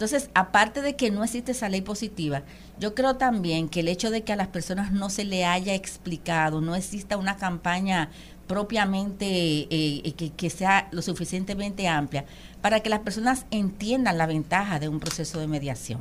Entonces, 0.00 0.30
aparte 0.32 0.80
de 0.80 0.96
que 0.96 1.10
no 1.10 1.22
existe 1.24 1.52
esa 1.52 1.68
ley 1.68 1.82
positiva, 1.82 2.42
yo 2.78 2.94
creo 2.94 3.16
también 3.16 3.68
que 3.68 3.80
el 3.80 3.88
hecho 3.88 4.10
de 4.10 4.22
que 4.22 4.32
a 4.32 4.36
las 4.36 4.48
personas 4.48 4.92
no 4.92 5.10
se 5.10 5.24
le 5.24 5.44
haya 5.44 5.74
explicado, 5.74 6.62
no 6.62 6.74
exista 6.74 7.18
una 7.18 7.36
campaña 7.36 8.08
propiamente 8.46 9.26
eh, 9.28 10.14
que, 10.16 10.30
que 10.30 10.48
sea 10.48 10.88
lo 10.90 11.02
suficientemente 11.02 11.86
amplia 11.86 12.24
para 12.62 12.80
que 12.80 12.88
las 12.88 13.00
personas 13.00 13.44
entiendan 13.50 14.16
la 14.16 14.26
ventaja 14.26 14.80
de 14.80 14.88
un 14.88 15.00
proceso 15.00 15.38
de 15.38 15.46
mediación. 15.46 16.00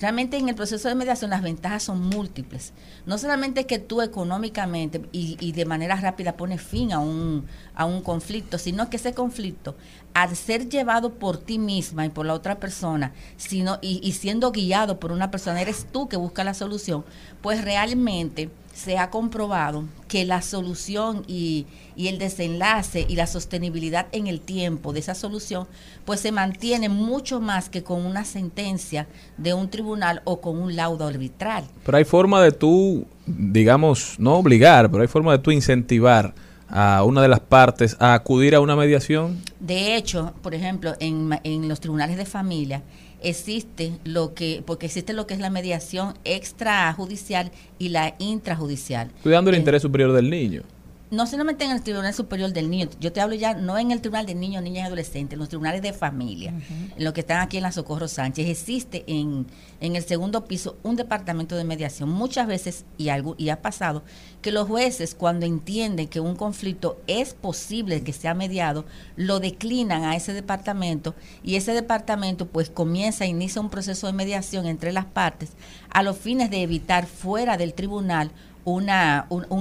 Realmente 0.00 0.38
en 0.38 0.48
el 0.48 0.54
proceso 0.54 0.88
de 0.88 0.94
mediación 0.94 1.30
las 1.30 1.42
ventajas 1.42 1.82
son 1.82 2.00
múltiples. 2.00 2.72
No 3.04 3.18
solamente 3.18 3.66
que 3.66 3.78
tú 3.78 4.00
económicamente 4.00 5.02
y, 5.12 5.36
y 5.40 5.52
de 5.52 5.66
manera 5.66 5.96
rápida 5.96 6.38
pones 6.38 6.62
fin 6.62 6.92
a 6.92 7.00
un, 7.00 7.46
a 7.74 7.84
un 7.84 8.02
conflicto, 8.02 8.56
sino 8.56 8.88
que 8.88 8.96
ese 8.96 9.12
conflicto, 9.12 9.76
al 10.14 10.34
ser 10.36 10.68
llevado 10.70 11.14
por 11.14 11.36
ti 11.36 11.58
misma 11.58 12.06
y 12.06 12.08
por 12.08 12.24
la 12.24 12.32
otra 12.32 12.58
persona, 12.58 13.12
sino, 13.36 13.78
y, 13.82 14.00
y 14.02 14.12
siendo 14.12 14.52
guiado 14.52 14.98
por 14.98 15.12
una 15.12 15.30
persona, 15.30 15.60
eres 15.60 15.86
tú 15.92 16.08
que 16.08 16.16
busca 16.16 16.44
la 16.44 16.54
solución, 16.54 17.04
pues 17.42 17.62
realmente 17.62 18.48
se 18.72 18.98
ha 18.98 19.10
comprobado 19.10 19.84
que 20.08 20.24
la 20.24 20.42
solución 20.42 21.24
y, 21.26 21.66
y 21.96 22.08
el 22.08 22.18
desenlace 22.18 23.04
y 23.08 23.16
la 23.16 23.26
sostenibilidad 23.26 24.06
en 24.12 24.26
el 24.26 24.40
tiempo 24.40 24.92
de 24.92 25.00
esa 25.00 25.14
solución, 25.14 25.66
pues 26.04 26.20
se 26.20 26.32
mantiene 26.32 26.88
mucho 26.88 27.40
más 27.40 27.68
que 27.68 27.82
con 27.82 28.04
una 28.04 28.24
sentencia 28.24 29.06
de 29.36 29.54
un 29.54 29.68
tribunal 29.68 30.22
o 30.24 30.40
con 30.40 30.58
un 30.58 30.76
laudo 30.76 31.06
arbitral. 31.06 31.64
Pero 31.84 31.98
hay 31.98 32.04
forma 32.04 32.42
de 32.42 32.52
tú, 32.52 33.06
digamos, 33.26 34.16
no 34.18 34.36
obligar, 34.36 34.90
pero 34.90 35.02
hay 35.02 35.08
forma 35.08 35.32
de 35.32 35.38
tú 35.38 35.50
incentivar 35.50 36.34
a 36.68 37.02
una 37.04 37.20
de 37.20 37.28
las 37.28 37.40
partes 37.40 37.96
a 37.98 38.14
acudir 38.14 38.54
a 38.54 38.60
una 38.60 38.76
mediación. 38.76 39.40
De 39.58 39.96
hecho, 39.96 40.32
por 40.40 40.54
ejemplo, 40.54 40.94
en, 41.00 41.38
en 41.42 41.68
los 41.68 41.80
tribunales 41.80 42.16
de 42.16 42.24
familia 42.24 42.82
existe 43.22 43.92
lo 44.04 44.34
que, 44.34 44.62
porque 44.64 44.86
existe 44.86 45.12
lo 45.12 45.26
que 45.26 45.34
es 45.34 45.40
la 45.40 45.50
mediación 45.50 46.14
extrajudicial 46.24 47.52
y 47.78 47.90
la 47.90 48.14
intrajudicial. 48.18 49.10
Cuidando 49.22 49.50
el 49.50 49.56
interés 49.56 49.82
superior 49.82 50.12
del 50.12 50.30
niño. 50.30 50.62
No 51.10 51.26
solamente 51.26 51.64
en 51.64 51.72
el 51.72 51.82
Tribunal 51.82 52.14
Superior 52.14 52.52
del 52.52 52.70
Niño, 52.70 52.88
yo 53.00 53.12
te 53.12 53.20
hablo 53.20 53.34
ya 53.34 53.54
no 53.54 53.76
en 53.78 53.90
el 53.90 54.00
Tribunal 54.00 54.26
de 54.26 54.34
Niños, 54.34 54.62
Niñas 54.62 54.84
y 54.84 54.86
Adolescentes, 54.86 55.34
en 55.34 55.40
los 55.40 55.48
tribunales 55.48 55.82
de 55.82 55.92
familia, 55.92 56.54
en 56.96 57.04
los 57.04 57.12
que 57.12 57.20
están 57.20 57.40
aquí 57.40 57.56
en 57.56 57.64
la 57.64 57.72
Socorro 57.72 58.06
Sánchez, 58.06 58.48
existe 58.48 59.04
en, 59.06 59.46
en 59.80 59.96
el 59.96 60.04
segundo 60.04 60.44
piso 60.44 60.76
un 60.82 60.96
departamento 60.96 61.56
de 61.56 61.64
mediación. 61.64 62.08
Muchas 62.10 62.46
veces, 62.46 62.84
y, 62.96 63.08
algo, 63.08 63.34
y 63.38 63.48
ha 63.48 63.60
pasado, 63.60 64.04
que 64.40 64.52
los 64.52 64.68
jueces 64.68 65.14
cuando 65.14 65.46
entienden 65.46 66.08
que 66.08 66.20
un 66.20 66.36
conflicto 66.36 67.00
es 67.06 67.34
posible 67.34 68.02
que 68.02 68.12
sea 68.12 68.34
mediado, 68.34 68.84
lo 69.16 69.40
declinan 69.40 70.04
a 70.04 70.14
ese 70.16 70.32
departamento 70.32 71.14
y 71.42 71.56
ese 71.56 71.72
departamento 71.72 72.46
pues 72.46 72.70
comienza, 72.70 73.26
inicia 73.26 73.60
un 73.60 73.70
proceso 73.70 74.06
de 74.06 74.12
mediación 74.12 74.66
entre 74.66 74.92
las 74.92 75.06
partes 75.06 75.50
a 75.90 76.02
los 76.02 76.16
fines 76.16 76.50
de 76.50 76.62
evitar 76.62 77.06
fuera 77.06 77.56
del 77.56 77.74
tribunal 77.74 78.30
un, 78.70 78.90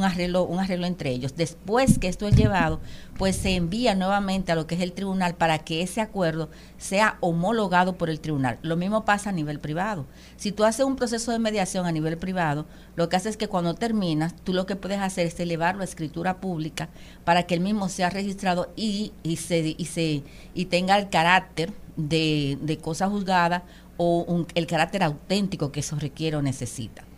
arreglo, 0.03 0.44
un 0.44 0.60
arreglo 0.60 0.86
entre 0.86 1.11
ellos. 1.11 1.36
Después 1.36 1.99
que 1.99 2.07
esto 2.07 2.27
es 2.27 2.36
llevado, 2.36 2.80
pues 3.18 3.36
se 3.36 3.56
envía 3.56 3.95
nuevamente 3.95 4.52
a 4.52 4.56
lo 4.56 4.68
que 4.68 4.76
es 4.76 4.81
el 4.81 4.94
tribunal 4.94 5.36
para 5.36 5.60
que 5.60 5.81
ese 5.81 6.02
acuerdo 6.02 6.49
sea 6.77 7.18
homologado 7.19 7.98
por 7.98 8.10
el 8.10 8.19
tribunal. 8.19 8.60
Lo 8.61 8.77
mismo 8.77 9.06
pasa 9.06 9.30
a 9.30 9.34
nivel 9.34 9.60
privado. 9.60 10.06
Si 10.38 10.52
tú 10.52 10.64
haces 10.64 10.86
un 10.86 10.95
proceso 10.95 11.31
de 11.31 11.40
mediación 11.40 11.86
a 11.86 11.91
nivel 11.91 12.18
privado, 12.18 12.65
lo 12.95 13.10
que 13.10 13.15
haces 13.15 13.31
es 13.31 13.38
que 13.38 13.48
cuando 13.48 13.76
terminas, 13.76 14.36
tú 14.44 14.53
lo 14.53 14.65
que 14.65 14.76
puedes 14.76 14.99
hacer 14.99 15.27
es 15.27 15.40
elevarlo 15.40 15.81
a 15.81 15.86
escritura 15.86 16.40
pública 16.40 16.90
para 17.23 17.44
que 17.44 17.56
el 17.56 17.61
mismo 17.61 17.90
sea 17.90 18.10
registrado 18.10 18.72
y, 18.76 19.11
y, 19.23 19.38
se, 19.38 19.76
y, 19.77 19.86
se, 19.86 20.23
y 20.53 20.65
tenga 20.65 20.98
el 20.98 21.10
carácter 21.10 21.73
de, 21.98 22.57
de 22.61 22.77
cosa 22.77 23.10
juzgada 23.10 23.64
o 23.98 24.45
el 24.56 24.65
carácter 24.65 25.03
auténtico 25.03 25.73
que 25.73 25.81
eso 25.81 25.98
requiere 25.99 26.38
o 26.38 26.41
necesita. 26.41 27.09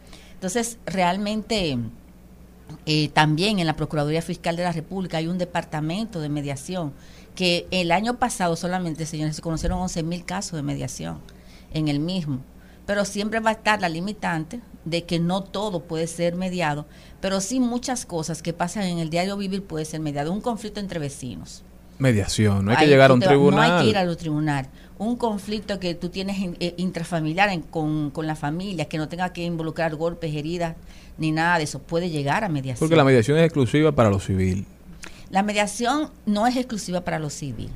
Entonces, 0.42 0.80
realmente 0.88 1.78
eh, 2.88 3.10
también 3.10 3.60
en 3.60 3.68
la 3.68 3.76
Procuraduría 3.76 4.24
Fiscal 4.24 4.56
de 4.56 4.64
la 4.64 4.72
República 4.72 5.18
hay 5.18 5.28
un 5.28 5.38
departamento 5.38 6.20
de 6.20 6.30
mediación 6.30 6.94
que 7.36 7.68
el 7.70 7.92
año 7.92 8.18
pasado 8.18 8.56
solamente, 8.56 9.06
señores, 9.06 9.36
se 9.36 9.44
conocieron 9.44 9.78
11 9.78 10.02
mil 10.02 10.26
casos 10.26 10.54
de 10.54 10.64
mediación 10.64 11.20
en 11.76 11.90
el 11.90 12.00
mismo. 12.00 12.40
Pero 12.88 13.06
siempre 13.06 13.40
va 13.40 13.52
a 13.52 13.54
estar 13.54 13.82
la 13.82 13.88
limitante 13.88 14.62
de 14.84 15.04
que 15.04 15.20
no 15.20 15.44
todo 15.44 15.84
puede 15.84 16.08
ser 16.08 16.34
mediado, 16.34 16.88
pero 17.20 17.40
sí 17.40 17.60
muchas 17.60 18.08
cosas 18.08 18.42
que 18.42 18.52
pasan 18.52 18.86
en 18.86 18.98
el 18.98 19.12
diario 19.12 19.38
vivir 19.38 19.64
puede 19.64 19.86
ser 19.86 20.00
mediado. 20.00 20.34
Un 20.34 20.42
conflicto 20.42 20.80
entre 20.80 20.98
vecinos. 20.98 21.64
Mediación, 22.02 22.66
no 22.66 22.72
hay 22.72 22.78
que 22.78 22.88
llegar 22.88 23.12
a 23.12 23.14
un 23.14 23.20
tribunal. 23.20 23.70
No 23.70 23.76
hay 23.78 23.84
que 23.84 23.90
ir 23.92 23.98
a 23.98 24.04
los 24.04 24.18
tribunal. 24.18 24.68
Un 24.98 25.16
conflicto 25.18 25.80
que 25.80 25.94
tú 25.94 26.10
tienes 26.10 26.40
in- 26.40 26.58
eh, 26.60 26.74
intrafamiliar 26.78 27.50
en- 27.50 27.62
con, 27.62 28.10
con 28.10 28.26
la 28.26 28.36
familia, 28.36 28.86
que 28.86 28.98
no 28.98 29.08
tenga 29.08 29.32
que 29.34 29.44
involucrar 29.44 29.96
golpes, 29.96 30.34
heridas, 30.36 30.76
ni 31.20 31.32
nada 31.32 31.60
de 31.60 31.66
eso, 31.66 31.80
puede 31.80 32.10
llegar 32.10 32.44
a 32.44 32.50
mediación. 32.50 32.80
Porque 32.80 32.96
la 32.96 33.04
mediación 33.04 33.38
es 33.38 33.44
exclusiva 33.46 33.92
para 33.92 34.10
lo 34.10 34.20
civil. 34.20 34.66
La 35.30 35.44
mediación 35.44 36.10
no 36.26 36.48
es 36.48 36.56
exclusiva 36.58 37.02
para 37.02 37.20
lo 37.20 37.30
civil. 37.30 37.70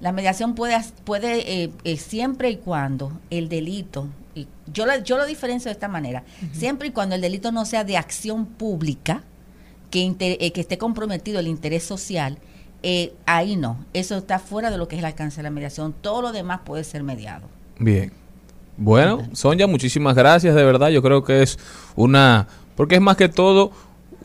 La 0.00 0.12
mediación 0.12 0.54
puede, 0.54 0.76
puede 1.02 1.64
eh, 1.64 1.70
eh, 1.82 1.96
siempre 1.96 2.50
y 2.50 2.56
cuando 2.58 3.20
el 3.30 3.48
delito, 3.48 4.06
y 4.36 4.46
yo, 4.72 4.86
lo- 4.86 5.02
yo 5.02 5.16
lo 5.16 5.26
diferencio 5.26 5.68
de 5.68 5.72
esta 5.72 5.88
manera, 5.88 6.22
siempre 6.52 6.88
y 6.88 6.90
cuando 6.92 7.16
el 7.16 7.20
delito 7.20 7.50
no 7.50 7.64
sea 7.64 7.82
de 7.82 7.96
acción 7.96 8.46
pública, 8.46 9.24
que, 9.90 9.98
inter- 9.98 10.36
eh, 10.40 10.52
que 10.52 10.60
esté 10.60 10.78
comprometido 10.78 11.40
el 11.40 11.48
interés 11.48 11.82
social, 11.84 12.38
eh, 12.86 13.14
ahí 13.24 13.56
no, 13.56 13.78
eso 13.94 14.18
está 14.18 14.38
fuera 14.38 14.70
de 14.70 14.76
lo 14.76 14.88
que 14.88 14.96
es 14.96 14.98
el 14.98 15.06
alcance 15.06 15.38
de 15.38 15.44
la 15.44 15.50
mediación. 15.50 15.94
Todo 16.02 16.20
lo 16.20 16.32
demás 16.32 16.60
puede 16.66 16.84
ser 16.84 17.02
mediado. 17.02 17.48
Bien. 17.78 18.12
Bueno, 18.76 19.26
Sonia, 19.32 19.66
muchísimas 19.66 20.14
gracias, 20.14 20.54
de 20.54 20.62
verdad. 20.62 20.90
Yo 20.90 21.00
creo 21.00 21.24
que 21.24 21.42
es 21.42 21.58
una... 21.96 22.46
Porque 22.76 22.96
es 22.96 23.00
más 23.00 23.16
que 23.16 23.30
todo 23.30 23.70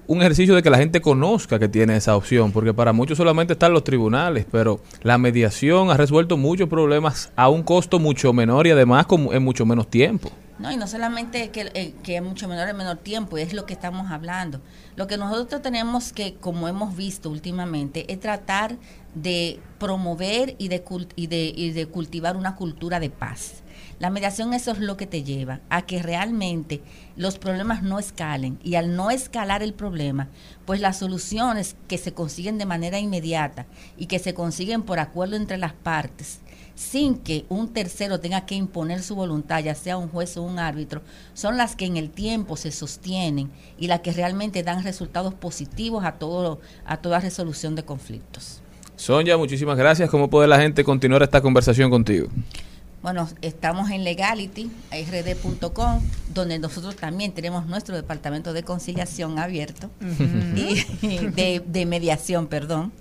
un 0.09 0.21
ejercicio 0.21 0.55
de 0.55 0.63
que 0.63 0.71
la 0.71 0.79
gente 0.79 1.01
conozca 1.01 1.59
que 1.59 1.69
tiene 1.69 1.95
esa 1.95 2.15
opción, 2.15 2.51
porque 2.51 2.73
para 2.73 2.93
muchos 2.93 3.15
solamente 3.15 3.53
están 3.53 3.73
los 3.73 3.83
tribunales, 3.83 4.47
pero 4.51 4.81
la 5.03 5.19
mediación 5.19 5.91
ha 5.91 5.97
resuelto 5.97 6.35
muchos 6.35 6.67
problemas 6.67 7.31
a 7.35 7.47
un 7.47 7.61
costo 7.61 7.99
mucho 7.99 8.33
menor 8.33 8.65
y 8.65 8.71
además 8.71 9.05
con, 9.05 9.31
en 9.31 9.43
mucho 9.43 9.67
menos 9.67 9.87
tiempo. 9.87 10.31
No, 10.57 10.71
y 10.71 10.77
no 10.77 10.87
solamente 10.87 11.51
que, 11.51 11.69
eh, 11.75 11.93
que 12.01 12.15
es 12.15 12.23
mucho 12.23 12.47
menor 12.47 12.67
en 12.67 12.77
menor 12.77 12.97
tiempo, 12.97 13.37
es 13.37 13.53
lo 13.53 13.67
que 13.67 13.73
estamos 13.73 14.09
hablando. 14.09 14.61
Lo 14.95 15.05
que 15.05 15.15
nosotros 15.15 15.61
tenemos 15.61 16.11
que, 16.11 16.33
como 16.33 16.67
hemos 16.67 16.97
visto 16.97 17.29
últimamente, 17.29 18.11
es 18.11 18.19
tratar 18.19 18.77
de 19.13 19.59
promover 19.77 20.55
y 20.57 20.69
de, 20.69 20.83
y 21.15 21.27
de, 21.27 21.53
y 21.55 21.69
de 21.69 21.85
cultivar 21.85 22.35
una 22.35 22.55
cultura 22.55 22.99
de 22.99 23.11
paz. 23.11 23.61
La 23.99 24.09
mediación 24.09 24.53
eso 24.53 24.71
es 24.71 24.79
lo 24.79 24.95
que 24.95 25.07
te 25.07 25.23
lleva 25.23 25.59
a 25.69 25.81
que 25.81 26.01
realmente 26.01 26.81
los 27.17 27.37
problemas 27.37 27.83
no 27.83 27.99
escalen 27.99 28.57
y 28.63 28.75
al 28.75 28.95
no 28.95 29.11
escalar 29.11 29.61
el 29.61 29.73
problema, 29.73 30.29
pues 30.65 30.79
las 30.79 30.99
soluciones 30.99 31.75
que 31.89 31.97
se 31.97 32.13
consiguen 32.13 32.57
de 32.57 32.65
manera 32.65 32.97
inmediata 32.97 33.65
y 33.97 34.05
que 34.05 34.19
se 34.19 34.33
consiguen 34.33 34.83
por 34.83 34.99
acuerdo 34.99 35.35
entre 35.35 35.57
las 35.57 35.73
partes, 35.73 36.39
sin 36.75 37.17
que 37.17 37.45
un 37.49 37.73
tercero 37.73 38.21
tenga 38.21 38.45
que 38.45 38.55
imponer 38.55 39.03
su 39.03 39.15
voluntad, 39.15 39.61
ya 39.61 39.75
sea 39.75 39.97
un 39.97 40.07
juez 40.07 40.37
o 40.37 40.43
un 40.43 40.59
árbitro, 40.59 41.01
son 41.33 41.57
las 41.57 41.75
que 41.75 41.85
en 41.85 41.97
el 41.97 42.09
tiempo 42.09 42.55
se 42.55 42.71
sostienen 42.71 43.51
y 43.77 43.87
las 43.87 43.99
que 43.99 44.13
realmente 44.13 44.63
dan 44.63 44.81
resultados 44.81 45.33
positivos 45.33 46.05
a 46.05 46.13
todo 46.13 46.61
a 46.85 46.97
toda 46.97 47.19
resolución 47.19 47.75
de 47.75 47.83
conflictos. 47.83 48.61
Sonia, 48.95 49.37
muchísimas 49.37 49.77
gracias. 49.77 50.09
¿Cómo 50.09 50.29
puede 50.29 50.47
la 50.47 50.59
gente 50.59 50.85
continuar 50.85 51.21
esta 51.23 51.41
conversación 51.41 51.89
contigo? 51.89 52.29
Bueno, 53.01 53.29
estamos 53.41 53.89
en 53.91 54.03
Legality, 54.03 54.69
rd.com, 54.91 56.01
donde 56.33 56.59
nosotros 56.59 56.97
también 56.97 57.31
tenemos 57.31 57.65
nuestro 57.65 57.95
departamento 57.95 58.51
de 58.51 58.63
conciliación 58.63 59.39
abierto 59.39 59.89
y 60.55 60.83
de, 61.01 61.63
de 61.65 61.85
mediación, 61.85 62.47
perdón. 62.47 62.91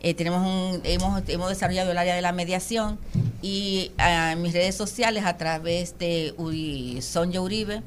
Eh, 0.00 0.14
tenemos 0.14 0.46
un, 0.46 0.80
hemos, 0.84 1.22
hemos 1.28 1.48
desarrollado 1.48 1.90
el 1.90 1.98
área 1.98 2.14
de 2.14 2.22
la 2.22 2.32
mediación 2.32 2.98
y 3.42 3.90
ah, 3.98 4.32
en 4.32 4.42
mis 4.42 4.52
redes 4.52 4.76
sociales 4.76 5.24
a 5.24 5.36
través 5.36 5.98
de 5.98 6.34
Uri, 6.36 7.00
Sonja 7.02 7.40
Uribe, 7.40 7.82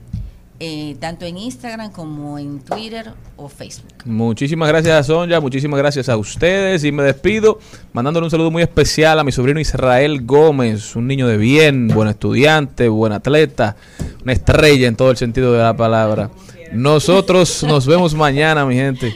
eh, 0.64 0.96
tanto 1.00 1.26
en 1.26 1.40
Instagram 1.40 1.92
como 1.92 2.38
en 2.38 2.60
Twitter 2.60 3.14
o 3.36 3.50
Facebook. 3.50 3.94
Muchísimas 4.06 4.70
gracias 4.70 4.96
a 4.96 5.02
Sonia, 5.04 5.42
muchísimas 5.42 5.80
gracias 5.80 6.08
a 6.08 6.18
ustedes 6.18 6.84
y 6.84 6.92
me 6.92 7.02
despido 7.02 7.58
mandándole 7.94 8.26
un 8.26 8.30
saludo 8.30 8.52
muy 8.52 8.62
especial 8.62 9.18
a 9.18 9.24
mi 9.24 9.32
sobrino 9.32 9.60
Israel 9.60 10.24
Gómez, 10.24 10.96
un 10.96 11.08
niño 11.08 11.28
de 11.28 11.38
bien, 11.38 11.88
buen 11.88 12.10
estudiante, 12.10 12.90
buen 12.90 13.12
atleta, 13.12 13.76
una 14.22 14.34
estrella 14.34 14.88
en 14.88 14.96
todo 14.96 15.10
el 15.10 15.18
sentido 15.18 15.52
de 15.52 15.64
la 15.64 15.76
palabra. 15.76 16.30
Nosotros 16.72 17.64
nos 17.64 17.88
vemos 17.88 18.14
mañana, 18.14 18.64
mi 18.64 18.76
gente. 18.76 19.16